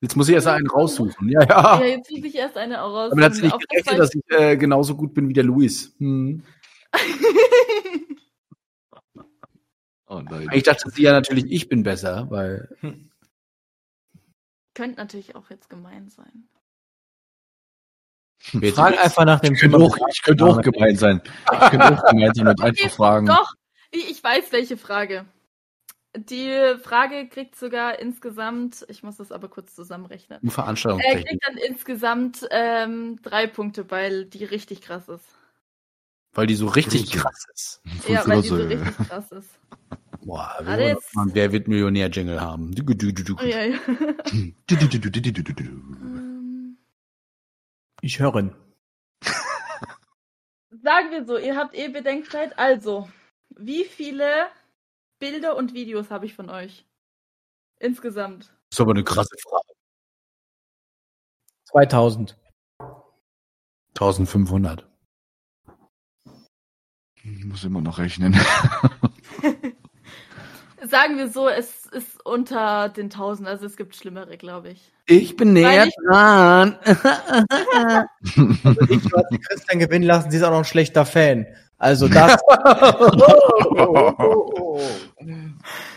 Jetzt 0.00 0.16
muss 0.16 0.28
ich 0.28 0.34
erst 0.34 0.46
einen 0.46 0.66
raussuchen. 0.66 1.28
Ja, 1.30 1.42
ja. 1.42 1.80
Ja, 1.80 1.86
jetzt 1.86 2.10
muss 2.10 2.24
ich 2.24 2.34
erst 2.34 2.56
eine 2.56 2.78
raus. 2.78 3.10
Damit 3.10 3.24
hat 3.24 3.34
sie 3.34 3.42
nicht 3.42 3.68
gerechnet, 3.68 3.98
das 3.98 4.10
dass 4.10 4.14
ich 4.14 4.38
äh, 4.38 4.56
genauso 4.56 4.96
gut 4.96 5.14
bin 5.14 5.28
wie 5.28 5.32
der 5.32 5.44
Luis. 5.44 5.94
Hm. 5.98 6.42
Oh 10.06 10.20
nein. 10.20 10.48
Ich 10.52 10.62
dachte 10.62 10.90
sie 10.90 11.02
ja 11.02 11.12
natürlich, 11.12 11.50
ich 11.50 11.68
bin 11.68 11.82
besser, 11.82 12.26
weil 12.30 12.68
Könnte 14.74 14.96
natürlich 14.96 15.34
auch 15.34 15.50
jetzt 15.50 15.68
gemein 15.70 16.08
sein. 16.08 16.48
Frag 18.74 19.02
einfach 19.02 19.24
nach 19.24 19.40
dem 19.40 19.54
Ich 19.54 19.60
könnte 19.60 19.78
auch, 19.78 19.96
ich 20.12 20.22
könnte 20.22 20.44
auch 20.44 20.60
gemein 20.60 20.96
sein. 20.96 21.22
Ich 21.50 21.70
könnte 21.70 21.94
auch 21.94 22.04
gemein 22.04 22.34
sein 22.34 22.48
und 22.48 22.60
einfach 22.62 22.90
fragen. 22.90 23.26
Doch, 23.26 23.54
ich, 23.96 24.22
weiß 24.22 24.52
welche 24.52 24.76
Frage. 24.76 25.26
Die 26.16 26.76
Frage 26.82 27.28
kriegt 27.28 27.56
sogar 27.56 27.98
insgesamt, 27.98 28.84
ich 28.88 29.02
muss 29.02 29.16
das 29.16 29.32
aber 29.32 29.48
kurz 29.48 29.74
zusammenrechnen. 29.74 30.38
Nur 30.42 30.52
Er 30.52 30.54
Veranstaltungstechnik. 30.54 31.26
kriegt 31.28 31.46
dann 31.46 31.56
insgesamt 31.56 32.46
ähm, 32.50 33.20
drei 33.22 33.48
Punkte, 33.48 33.90
weil 33.90 34.26
die 34.26 34.44
richtig 34.44 34.80
krass 34.80 35.08
ist. 35.08 35.26
Weil 36.32 36.46
die 36.46 36.54
so 36.54 36.66
richtig 36.66 37.10
Grüße. 37.10 37.18
krass 37.18 37.46
ist. 37.52 37.82
Ja, 38.08 38.26
weil 38.26 38.42
die 38.42 38.48
so 38.48 38.56
richtig 38.56 39.08
krass 39.08 39.30
ist. 39.32 39.50
Boah, 40.24 40.56
wir 40.60 40.66
wollen 40.66 40.80
jetzt. 40.88 41.14
mal 41.14 41.22
einen 41.22 41.34
Wer 41.34 41.52
wird 41.52 41.68
Millionär-Jingle 41.68 42.40
haben. 42.40 42.74
Oh, 42.78 43.42
ja, 43.44 43.64
ja. 43.64 43.78
Ich 48.00 48.18
höre 48.18 48.36
ihn. 48.36 48.54
Sagen 50.82 51.10
wir 51.10 51.24
so, 51.24 51.38
ihr 51.38 51.56
habt 51.56 51.74
eh 51.74 51.88
Bedenkzeit. 51.88 52.58
Also, 52.58 53.08
wie 53.58 53.84
viele 53.84 54.48
Bilder 55.18 55.56
und 55.56 55.74
Videos 55.74 56.10
habe 56.10 56.26
ich 56.26 56.34
von 56.34 56.50
euch? 56.50 56.84
Insgesamt. 57.78 58.44
Das 58.70 58.78
ist 58.78 58.80
aber 58.80 58.92
eine 58.92 59.04
krasse 59.04 59.36
Frage. 59.42 59.72
2000. 61.66 62.36
1500. 63.94 64.86
Ich 67.22 67.44
muss 67.44 67.64
immer 67.64 67.80
noch 67.80 67.98
rechnen. 67.98 68.34
Sagen 70.86 71.16
wir 71.16 71.28
so, 71.28 71.48
es 71.48 71.86
ist 71.86 72.24
unter 72.26 72.90
den 72.90 73.06
1000, 73.06 73.48
also 73.48 73.64
es 73.64 73.76
gibt 73.76 73.96
schlimmere, 73.96 74.36
glaube 74.36 74.70
ich. 74.70 74.92
Ich 75.06 75.36
bin 75.36 75.52
näher 75.54 75.86
ich- 75.86 75.94
dran. 76.06 76.78
Also 78.64 78.80
ich 78.88 79.02
die 79.30 79.38
Christian 79.38 79.78
gewinnen 79.78 80.04
lassen, 80.04 80.30
sie 80.30 80.36
ist 80.36 80.42
auch 80.42 80.50
noch 80.50 80.58
ein 80.58 80.64
schlechter 80.64 81.06
Fan. 81.06 81.46
Also 81.78 82.08
das. 82.08 82.40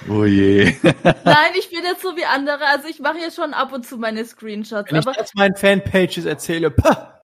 Oh 0.10 0.24
je. 0.24 0.74
Nein, 0.84 1.52
ich 1.58 1.70
bin 1.70 1.84
jetzt 1.84 2.02
so 2.02 2.16
wie 2.16 2.26
andere, 2.26 2.66
also 2.66 2.88
ich 2.88 3.00
mache 3.00 3.18
hier 3.18 3.32
schon 3.32 3.54
ab 3.54 3.74
und 3.74 3.86
zu 3.86 3.98
meine 3.98 4.24
Screenshots, 4.24 4.92
Wenn 4.92 5.00
ich 5.00 5.08
aber 5.08 5.18
das 5.18 5.34
meinen 5.34 5.56
Fanpages 5.56 6.26
erzähle, 6.26 6.72
pah, 6.72 7.22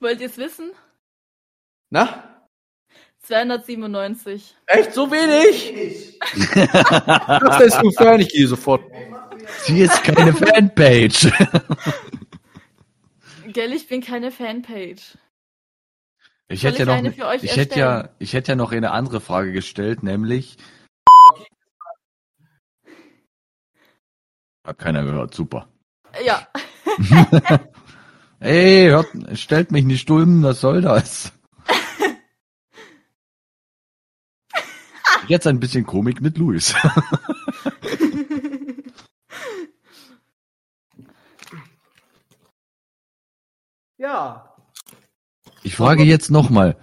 wollt 0.00 0.20
ihr 0.20 0.26
es 0.26 0.36
wissen? 0.36 0.72
Na? 1.90 2.24
297. 3.22 4.56
Echt 4.66 4.92
so 4.92 5.10
wenig? 5.10 6.18
das 7.40 7.60
ist 7.60 7.80
zu 7.80 7.90
fern, 7.92 8.20
ich 8.20 8.28
gehe 8.28 8.46
sofort. 8.46 8.82
Sie 9.62 9.80
ist 9.80 10.02
keine 10.02 10.32
Fanpage. 10.32 11.30
Gell, 13.52 13.72
ich 13.72 13.88
bin 13.88 14.00
keine 14.00 14.30
Fanpage. 14.30 15.18
Ich 16.48 16.60
Soll 16.60 16.72
hätte 16.72 16.82
ich 16.82 16.88
ja 16.88 17.02
noch, 17.02 17.34
euch 17.34 17.42
ich 17.42 17.56
hätte 17.56 17.78
ja, 17.78 18.08
ich 18.18 18.32
hätte 18.32 18.52
ja 18.52 18.56
noch 18.56 18.72
eine 18.72 18.92
andere 18.92 19.20
Frage 19.20 19.52
gestellt, 19.52 20.02
nämlich. 20.02 20.56
Hat 24.64 24.78
keiner 24.78 25.04
gehört, 25.04 25.34
super. 25.34 25.68
Ja, 26.24 26.48
Ey, 28.40 28.88
hört, 28.88 29.08
stellt 29.34 29.72
mich 29.72 29.84
nicht 29.84 30.08
dumm, 30.08 30.42
was 30.42 30.60
soll 30.60 30.80
das? 30.80 31.32
Jetzt 35.28 35.46
ein 35.46 35.60
bisschen 35.60 35.84
Komik 35.84 36.20
mit 36.20 36.38
Luis. 36.38 36.74
ja. 43.98 44.54
Ich 45.62 45.76
frage 45.76 46.02
jetzt 46.04 46.30
nochmal. 46.30 46.76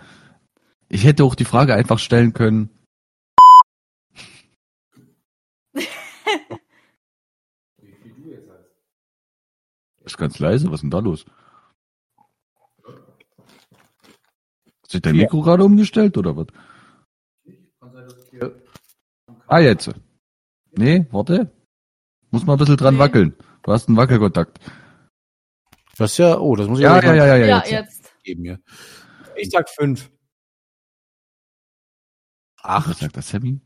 Ich 0.89 1.03
hätte 1.03 1.23
auch 1.23 1.35
die 1.35 1.45
Frage 1.45 1.73
einfach 1.73 1.99
stellen 1.99 2.33
können. 2.33 2.69
Ist 10.03 10.17
ganz 10.17 10.37
leise, 10.39 10.67
was 10.67 10.75
ist 10.75 10.81
denn 10.83 10.91
da 10.91 10.99
los? 10.99 11.25
Hat 14.83 14.91
sich 14.91 15.01
dein 15.01 15.15
Mikro 15.15 15.41
gerade 15.41 15.63
umgestellt 15.63 16.17
oder 16.17 16.35
was? 16.37 16.47
Ah, 19.47 19.59
jetzt. 19.59 19.89
Nee, 20.77 21.05
warte. 21.11 21.51
Muss 22.29 22.45
mal 22.45 22.53
ein 22.53 22.59
bisschen 22.59 22.77
dran 22.77 22.95
Nee. 22.95 22.99
wackeln. 22.99 23.35
Du 23.63 23.71
hast 23.71 23.87
einen 23.87 23.97
Wackelkontakt. 23.97 24.59
Das 25.97 26.11
ist 26.11 26.17
ja, 26.17 26.37
oh, 26.37 26.55
das 26.55 26.67
muss 26.67 26.79
ich 26.79 26.83
Ja, 26.83 26.99
ja, 26.99 27.07
mal 27.07 27.15
ja, 27.15 27.25
ja, 27.25 27.35
ja, 27.37 27.57
jetzt. 27.59 27.71
jetzt. 27.71 28.23
geben 28.23 28.43
hier. 28.43 28.59
Ich 29.35 29.49
sag 29.49 29.69
fünf. 29.69 30.11
Ach, 32.61 32.89
was 32.89 32.99
sagt 32.99 33.15
das 33.15 33.29
Sammy? 33.29 33.61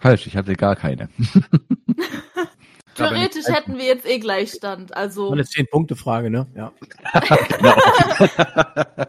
Falsch, 0.00 0.26
ich 0.26 0.36
hatte 0.36 0.54
gar 0.54 0.74
keine. 0.74 1.08
Theoretisch 2.94 3.46
hätten 3.46 3.78
wir 3.78 3.84
jetzt 3.84 4.04
eh 4.04 4.18
Gleichstand, 4.18 4.94
also, 4.94 5.30
Eine 5.30 5.44
Zehn-Punkte-Frage, 5.44 6.28
ne? 6.28 6.46
Ja. 6.54 6.72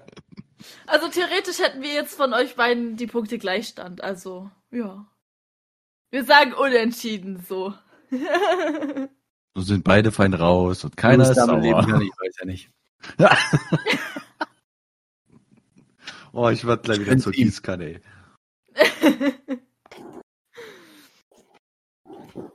also 0.88 1.08
theoretisch 1.10 1.60
hätten 1.60 1.82
wir 1.82 1.94
jetzt 1.94 2.16
von 2.16 2.34
euch 2.34 2.56
beiden 2.56 2.96
die 2.96 3.08
Punkte 3.08 3.40
Gleichstand, 3.40 4.04
also, 4.04 4.52
ja. 4.72 5.08
Wir 6.12 6.24
sagen 6.26 6.54
unentschieden, 6.54 7.44
so. 7.48 7.74
So 9.56 9.62
sind 9.62 9.84
beide 9.84 10.12
fein 10.12 10.34
raus 10.34 10.84
und 10.84 10.98
keiner 10.98 11.30
ist 11.30 11.38
damit 11.38 11.64
leben 11.64 11.82
sauer. 11.82 11.92
kann, 11.92 12.02
ich 12.02 12.12
weiß 12.12 12.36
ja 12.40 12.46
nicht. 12.46 12.70
Oh, 16.36 16.50
ich 16.50 16.66
werde 16.66 16.82
gleich 16.82 17.00
wieder 17.00 17.16
zur. 17.20 17.32
Gießkanne. 17.32 17.86
ey. 17.86 18.02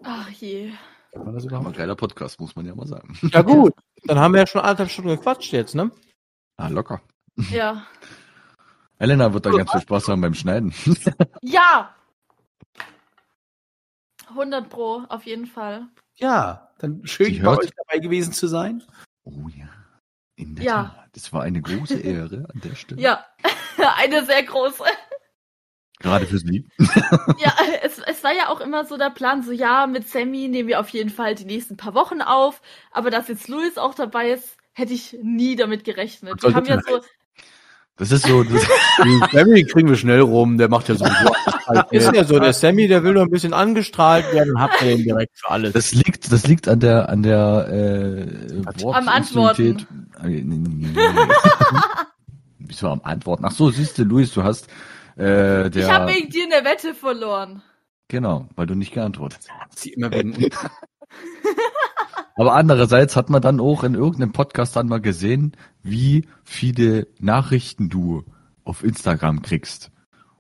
Ach 0.03 0.29
je. 0.31 0.73
Kann 1.13 1.25
man 1.25 1.35
das 1.35 1.45
überhaupt? 1.45 1.77
geiler 1.77 1.95
Podcast, 1.95 2.41
muss 2.41 2.57
man 2.57 2.67
ja 2.67 2.75
mal 2.75 2.89
sagen. 2.89 3.17
Ja 3.33 3.43
gut, 3.43 3.73
dann 4.05 4.19
haben 4.19 4.35
wir 4.35 4.41
ja 4.41 4.47
schon 4.49 4.63
anderthalb 4.63 4.91
Stunden 4.91 5.11
gequatscht 5.11 5.53
jetzt, 5.53 5.77
ne? 5.77 5.93
Ah, 6.57 6.69
locker. 6.69 7.01
Ja. 7.51 7.87
Elena 8.99 9.33
wird 9.33 9.47
da 9.47 9.51
ganz 9.51 9.71
viel 9.71 9.81
Spaß 9.81 10.09
haben 10.09 10.23
beim 10.23 10.35
Schneiden. 10.35 10.75
Ja! 11.41 11.95
100 14.31 14.69
Pro, 14.69 15.05
auf 15.09 15.25
jeden 15.25 15.47
Fall. 15.47 15.87
Ja, 16.19 16.71
dann 16.79 17.07
schön 17.07 17.27
Sie 17.33 17.41
bei 17.41 17.51
hört- 17.51 17.65
euch 17.65 17.71
dabei 17.77 17.99
gewesen 17.99 18.33
zu 18.33 18.47
sein. 18.47 18.83
Oh 19.25 19.49
ja. 19.57 19.69
In 20.37 20.55
der 20.57 20.65
Ja. 20.65 20.83
Tat. 20.95 21.09
Das 21.15 21.33
war 21.33 21.43
eine 21.43 21.61
große 21.61 21.99
Ehre 21.99 22.47
an 22.53 22.61
der 22.63 22.75
Stelle. 22.77 23.01
Ja, 23.01 23.25
eine 23.97 24.25
sehr 24.25 24.43
große. 24.45 24.85
Gerade 26.01 26.27
für 26.27 26.39
Sie. 26.39 26.69
Ja, 27.39 27.53
es, 27.83 27.99
es 27.99 28.23
war 28.23 28.33
ja 28.33 28.49
auch 28.49 28.61
immer 28.61 28.85
so 28.85 28.97
der 28.97 29.11
Plan, 29.11 29.43
so 29.43 29.51
ja, 29.53 29.87
mit 29.87 30.09
Sammy 30.09 30.47
nehmen 30.49 30.69
wir 30.69 30.79
auf 30.81 30.89
jeden 30.91 31.11
Fall 31.11 31.35
die 31.35 31.45
nächsten 31.45 31.77
paar 31.77 31.95
Wochen 31.95 32.21
auf, 32.23 32.63
aber 32.93 33.11
dass 33.11 33.27
jetzt 33.29 33.49
Louis 33.49 33.79
auch 33.79 33.95
dabei 33.95 34.31
ist, 34.31 34.57
hätte 34.75 34.93
ich 34.93 35.17
nie 35.23 35.57
damit 35.57 35.83
gerechnet. 35.85 36.41
Wir 36.43 36.55
haben 36.55 36.67
ja 36.67 36.81
so, 36.83 37.01
Das 37.99 38.13
ist 38.13 38.27
so. 38.27 38.45
Das, 38.45 38.63
Den 39.05 39.23
Sammy 39.33 39.65
kriegen 39.65 39.89
wir 39.89 39.97
schnell 39.97 40.21
rum, 40.21 40.57
der 40.57 40.69
macht 40.69 40.89
ja 40.89 40.95
sowieso 40.95 41.33
Ist 41.91 42.15
ja 42.15 42.25
so, 42.25 42.39
der 42.39 42.53
Sammy, 42.53 42.87
der 42.89 43.03
will 43.03 43.15
nur 43.15 43.23
ein 43.23 43.31
bisschen 43.31 43.53
angestrahlt 43.53 44.33
werden 44.33 44.55
und 44.55 44.61
habt 44.61 44.81
ihr 44.83 44.97
den 44.97 45.05
direkt 45.05 45.37
für 45.39 45.51
alles. 45.51 45.73
das 45.73 45.93
liegt, 45.93 46.31
das 46.33 46.47
liegt 46.47 46.69
an 46.69 46.81
der, 46.81 47.09
an 47.09 47.23
der 47.23 47.69
äh, 47.71 48.63
Am 48.93 49.09
Antworten. 49.09 49.87
Wieso 52.59 52.89
am 52.91 53.01
Antworten? 53.03 53.45
Ach 53.45 53.53
so, 53.53 53.71
siehst 53.71 53.99
du, 53.99 54.05
Luis, 54.05 54.33
du 54.33 54.45
hast 54.45 54.69
äh, 55.17 55.69
der. 55.69 55.77
ich 55.77 55.91
habe 55.91 56.13
wegen 56.13 56.31
dir 56.31 56.45
eine 56.45 56.65
Wette 56.65 56.95
verloren. 56.95 57.63
genau, 58.07 58.49
weil 58.55 58.67
du 58.67 58.75
nicht 58.75 58.93
geantwortet 58.95 59.41
hast. 59.49 59.79
Sie 59.81 59.91
immer. 59.91 60.11
Aber 62.37 62.55
andererseits 62.55 63.17
hat 63.17 63.31
man 63.31 63.43
dann 63.43 63.59
auch 63.59 63.83
in 63.83 63.95
irgendeinem 63.95 64.33
Podcast 64.33 64.77
dann 64.77 64.87
mal 64.87 65.01
gesehen, 65.01 65.57
wie 65.83 66.29
viele 66.45 67.09
Nachrichten 67.19 67.89
du 67.89 68.25
auf 68.65 68.85
Instagram 68.85 69.43
kriegst. 69.43 69.91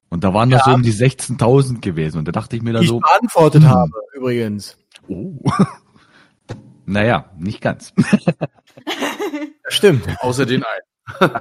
Und 0.08 0.24
da 0.24 0.32
waren 0.32 0.50
das 0.50 0.64
so 0.64 0.70
um 0.70 0.82
die 0.82 0.92
16.000 0.92 1.80
gewesen. 1.80 2.18
Und 2.18 2.28
da 2.28 2.32
dachte 2.32 2.56
ich 2.56 2.62
mir 2.62 2.70
Die 2.70 2.74
dann 2.74 2.82
ich 2.82 2.88
so, 2.88 3.00
beantwortet 3.00 3.62
hm. 3.62 3.68
habe, 3.68 3.92
übrigens. 4.14 4.78
oh. 5.08 5.34
naja, 6.86 7.30
nicht 7.36 7.60
ganz. 7.60 7.92
Stimmt. 9.66 10.06
Außer 10.20 10.46
den 10.46 10.64
einen. 10.64 11.30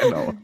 genau. 0.00 0.34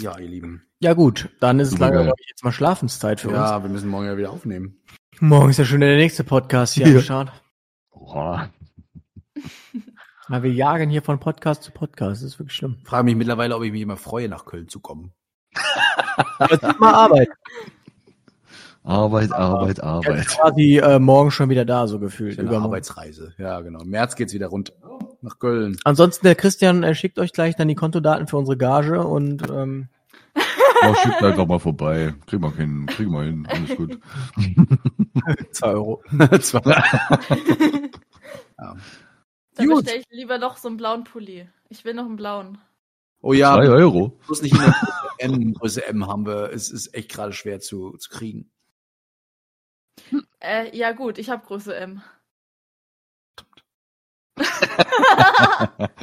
Ja, 0.00 0.18
ihr 0.18 0.28
Lieben. 0.28 0.62
Ja 0.80 0.94
gut, 0.94 1.28
dann 1.40 1.58
ist 1.58 1.68
es 1.68 1.72
Super 1.72 1.90
lange 1.90 2.04
geil. 2.06 2.14
ich, 2.20 2.28
jetzt 2.28 2.44
mal 2.44 2.52
Schlafenszeit 2.52 3.20
für 3.20 3.28
uns. 3.28 3.36
Ja, 3.36 3.62
wir 3.62 3.70
müssen 3.70 3.88
morgen 3.88 4.06
ja 4.06 4.16
wieder 4.16 4.30
aufnehmen. 4.30 4.80
Morgen 5.20 5.50
ist 5.50 5.58
ja 5.58 5.64
schon 5.64 5.80
der 5.80 5.96
nächste 5.96 6.24
Podcast 6.24 6.74
hier 6.74 6.86
Ja. 6.88 6.96
am 6.96 7.02
Start. 7.02 7.32
Boah. 7.92 8.50
Weil 10.28 10.42
wir 10.42 10.52
jagen 10.52 10.90
hier 10.90 11.02
von 11.02 11.18
Podcast 11.18 11.62
zu 11.62 11.72
Podcast. 11.72 12.22
Das 12.22 12.22
ist 12.22 12.38
wirklich 12.38 12.54
schlimm. 12.56 12.76
Frage 12.84 13.04
mich 13.04 13.16
mittlerweile, 13.16 13.56
ob 13.56 13.62
ich 13.64 13.72
mich 13.72 13.80
immer 13.82 13.96
freue, 13.96 14.28
nach 14.28 14.44
Köln 14.44 14.68
zu 14.68 14.80
kommen. 14.80 15.12
Aber 16.38 16.52
es 16.54 16.62
ist 16.62 16.78
mal 16.80 16.94
Arbeit. 16.94 17.28
Arbeit, 18.84 19.32
Arbeit, 19.32 19.68
Ich 19.70 19.74
bin 19.76 19.84
Arbeit. 19.84 20.26
quasi 20.28 20.78
äh, 20.78 20.98
morgen 20.98 21.30
schon 21.30 21.50
wieder 21.50 21.64
da, 21.64 21.86
so 21.88 21.98
gefühlt. 21.98 22.38
Eine 22.38 22.48
Übermorgen. 22.48 22.66
Arbeitsreise. 22.66 23.34
Ja, 23.38 23.60
genau. 23.60 23.80
Im 23.80 23.88
März 23.88 24.14
geht's 24.16 24.32
wieder 24.34 24.46
runter. 24.48 24.72
Nach 25.20 25.38
Köln. 25.38 25.76
Ansonsten, 25.84 26.26
der 26.26 26.36
Christian 26.36 26.82
äh, 26.84 26.94
schickt 26.94 27.18
euch 27.18 27.32
gleich 27.32 27.56
dann 27.56 27.68
die 27.68 27.74
Kontodaten 27.74 28.28
für 28.28 28.36
unsere 28.36 28.56
Gage 28.56 29.04
und 29.04 29.42
ähm, 29.50 29.88
Oh, 30.84 30.94
schickt 30.94 31.22
einfach 31.22 31.46
mal 31.46 31.58
vorbei. 31.58 32.14
Kriegen 32.26 32.42
wir 32.42 32.54
hin, 32.54 32.86
kriegen 32.86 33.12
wir 33.12 33.22
hin, 33.22 33.46
alles 33.46 33.76
gut. 33.76 33.98
2 35.52 35.66
Euro. 35.68 36.02
Zwei- 36.40 36.60
Dann 38.56 38.80
Gut. 39.68 39.84
bestelle 39.84 40.00
ich 40.00 40.06
lieber 40.10 40.38
noch 40.38 40.56
so 40.56 40.68
einen 40.68 40.76
blauen 40.76 41.04
Pulli. 41.04 41.48
Ich 41.68 41.84
will 41.84 41.94
noch 41.94 42.04
einen 42.06 42.16
blauen. 42.16 42.58
Oh 43.20 43.32
ja, 43.32 43.54
Zwei 43.56 43.68
Euro. 43.68 44.10
bloß 44.26 44.42
nicht 44.42 44.52
in 44.54 44.60
der 44.60 44.70
Größe 44.72 45.18
M. 45.18 45.54
Größe 45.54 45.86
M 45.86 46.06
haben 46.06 46.26
wir. 46.26 46.52
Es 46.52 46.70
ist 46.70 46.94
echt 46.94 47.10
gerade 47.10 47.32
schwer 47.32 47.58
zu, 47.60 47.96
zu 47.98 48.08
kriegen. 48.10 48.50
Äh, 50.40 50.76
ja 50.76 50.92
gut, 50.92 51.18
ich 51.18 51.28
habe 51.30 51.44
Größe 51.44 51.74
M. 51.74 52.02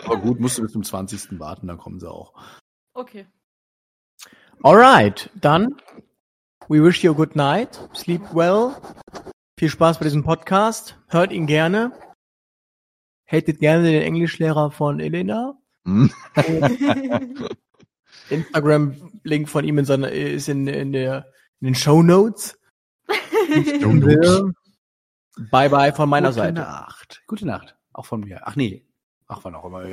Aber 0.03 0.17
gut, 0.21 0.39
musst 0.39 0.57
du 0.57 0.63
bis 0.63 0.73
zum 0.73 0.83
20. 0.83 1.39
warten, 1.39 1.67
dann 1.67 1.77
kommen 1.77 1.99
sie 1.99 2.09
auch. 2.11 2.33
Okay. 2.93 3.25
Alright, 4.63 5.29
dann 5.39 5.75
we 6.67 6.81
wish 6.81 7.03
you 7.03 7.11
a 7.11 7.15
good 7.15 7.35
night. 7.35 7.79
Sleep 7.93 8.21
well. 8.33 8.75
Viel 9.57 9.69
Spaß 9.69 9.99
bei 9.99 10.05
diesem 10.05 10.23
Podcast. 10.23 10.97
Hört 11.07 11.31
ihn 11.31 11.45
gerne. 11.45 11.91
hatet 13.27 13.59
gerne 13.59 13.83
den 13.83 14.01
Englischlehrer 14.01 14.71
von 14.71 14.99
Elena. 14.99 15.57
Hm? 15.85 16.11
Instagram-Link 18.29 19.49
von 19.49 19.65
ihm 19.65 19.77
in 19.77 19.85
seiner, 19.85 20.11
ist 20.11 20.49
in, 20.49 20.67
in, 20.67 20.91
der, 20.91 21.27
in 21.61 21.67
den 21.67 21.75
Show 21.75 22.01
Notes. 22.01 22.57
Bye 25.51 25.69
bye 25.69 25.93
von 25.93 26.09
meiner 26.09 26.29
Gute 26.29 26.41
Seite. 26.41 26.53
Nacht. 26.53 27.21
Gute 27.27 27.45
Nacht. 27.45 27.75
Auch 27.93 28.05
von 28.05 28.21
mir. 28.21 28.41
Ach 28.43 28.55
nee. 28.55 28.84
Ach, 29.27 29.39
wann 29.43 29.55
auch 29.55 29.65
immer. 29.65 29.83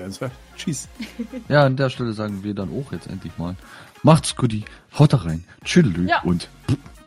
Tschüss. 0.56 0.88
Ja, 1.48 1.64
an 1.64 1.76
der 1.76 1.90
Stelle 1.90 2.12
sagen 2.12 2.42
wir 2.44 2.54
dann 2.54 2.70
auch 2.70 2.92
jetzt 2.92 3.06
endlich 3.06 3.36
mal. 3.38 3.56
Macht's 4.02 4.36
gut, 4.36 4.52
haut 4.98 5.12
da 5.12 5.18
rein. 5.18 5.44
Tschüdelü 5.64 6.06
Ja. 6.08 6.20
und 6.22 6.48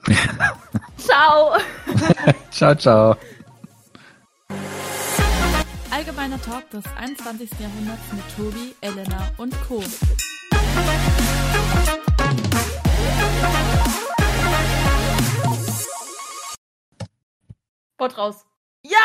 Ciao! 0.98 1.58
ciao, 2.52 2.76
ciao. 2.76 3.16
Allgemeiner 5.92 6.42
Talk 6.42 6.70
des 6.72 6.84
21. 6.98 7.50
Jahrhunderts 7.60 8.12
mit 8.12 8.24
Tobi, 8.36 8.76
Elena 8.82 9.32
und 9.38 9.54
Co. 9.68 9.84
Bot 17.98 18.18
raus. 18.18 18.46
Ja! 18.84 19.00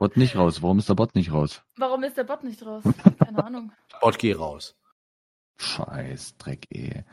Bot 0.00 0.16
nicht 0.16 0.34
raus. 0.34 0.62
Warum 0.62 0.78
ist 0.78 0.88
der 0.88 0.94
Bot 0.94 1.14
nicht 1.14 1.30
raus? 1.30 1.62
Warum 1.76 2.02
ist 2.04 2.16
der 2.16 2.24
Bot 2.24 2.42
nicht 2.42 2.64
raus? 2.64 2.82
Keine 3.22 3.44
Ahnung. 3.44 3.70
Bot, 4.00 4.18
geh 4.18 4.32
raus. 4.32 4.74
Scheiß 5.58 6.38
Dreck, 6.38 6.66
ey. 6.70 7.04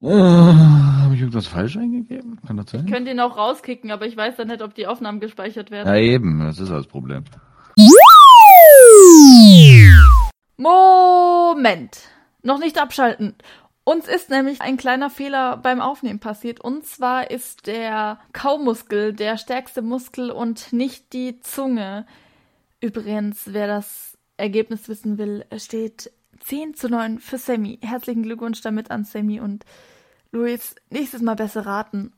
Äh, 0.00 0.08
Habe 0.08 1.14
ich 1.14 1.20
irgendwas 1.20 1.48
falsch 1.48 1.76
eingegeben? 1.76 2.40
Kann 2.46 2.56
das 2.56 2.70
sein? 2.70 2.84
Ich 2.86 2.92
könnte 2.92 3.10
ihn 3.10 3.18
auch 3.18 3.36
rauskicken, 3.36 3.90
aber 3.90 4.06
ich 4.06 4.16
weiß 4.16 4.36
dann 4.36 4.46
nicht, 4.46 4.62
ob 4.62 4.76
die 4.76 4.86
Aufnahmen 4.86 5.18
gespeichert 5.18 5.72
werden. 5.72 5.88
Ja, 5.88 5.96
eben. 5.96 6.38
Das 6.38 6.60
ist 6.60 6.70
das 6.70 6.86
Problem. 6.86 7.24
Moment. 10.56 11.98
Noch 12.44 12.60
nicht 12.60 12.80
abschalten. 12.80 13.34
Uns 13.88 14.08
ist 14.08 14.30
nämlich 14.30 14.62
ein 14.62 14.78
kleiner 14.78 15.10
Fehler 15.10 15.58
beim 15.58 15.80
Aufnehmen 15.80 16.18
passiert. 16.18 16.60
Und 16.60 16.84
zwar 16.84 17.30
ist 17.30 17.68
der 17.68 18.18
Kaumuskel 18.32 19.12
der 19.12 19.38
stärkste 19.38 19.80
Muskel 19.80 20.32
und 20.32 20.72
nicht 20.72 21.12
die 21.12 21.38
Zunge. 21.38 22.04
Übrigens, 22.80 23.52
wer 23.52 23.68
das 23.68 24.18
Ergebnis 24.36 24.88
wissen 24.88 25.18
will, 25.18 25.46
steht 25.56 26.10
10 26.40 26.74
zu 26.74 26.88
9 26.88 27.20
für 27.20 27.38
Sammy. 27.38 27.78
Herzlichen 27.80 28.24
Glückwunsch 28.24 28.60
damit 28.60 28.90
an 28.90 29.04
Sammy 29.04 29.38
und 29.38 29.64
Luis. 30.32 30.74
Nächstes 30.90 31.22
Mal 31.22 31.36
besser 31.36 31.64
raten. 31.64 32.12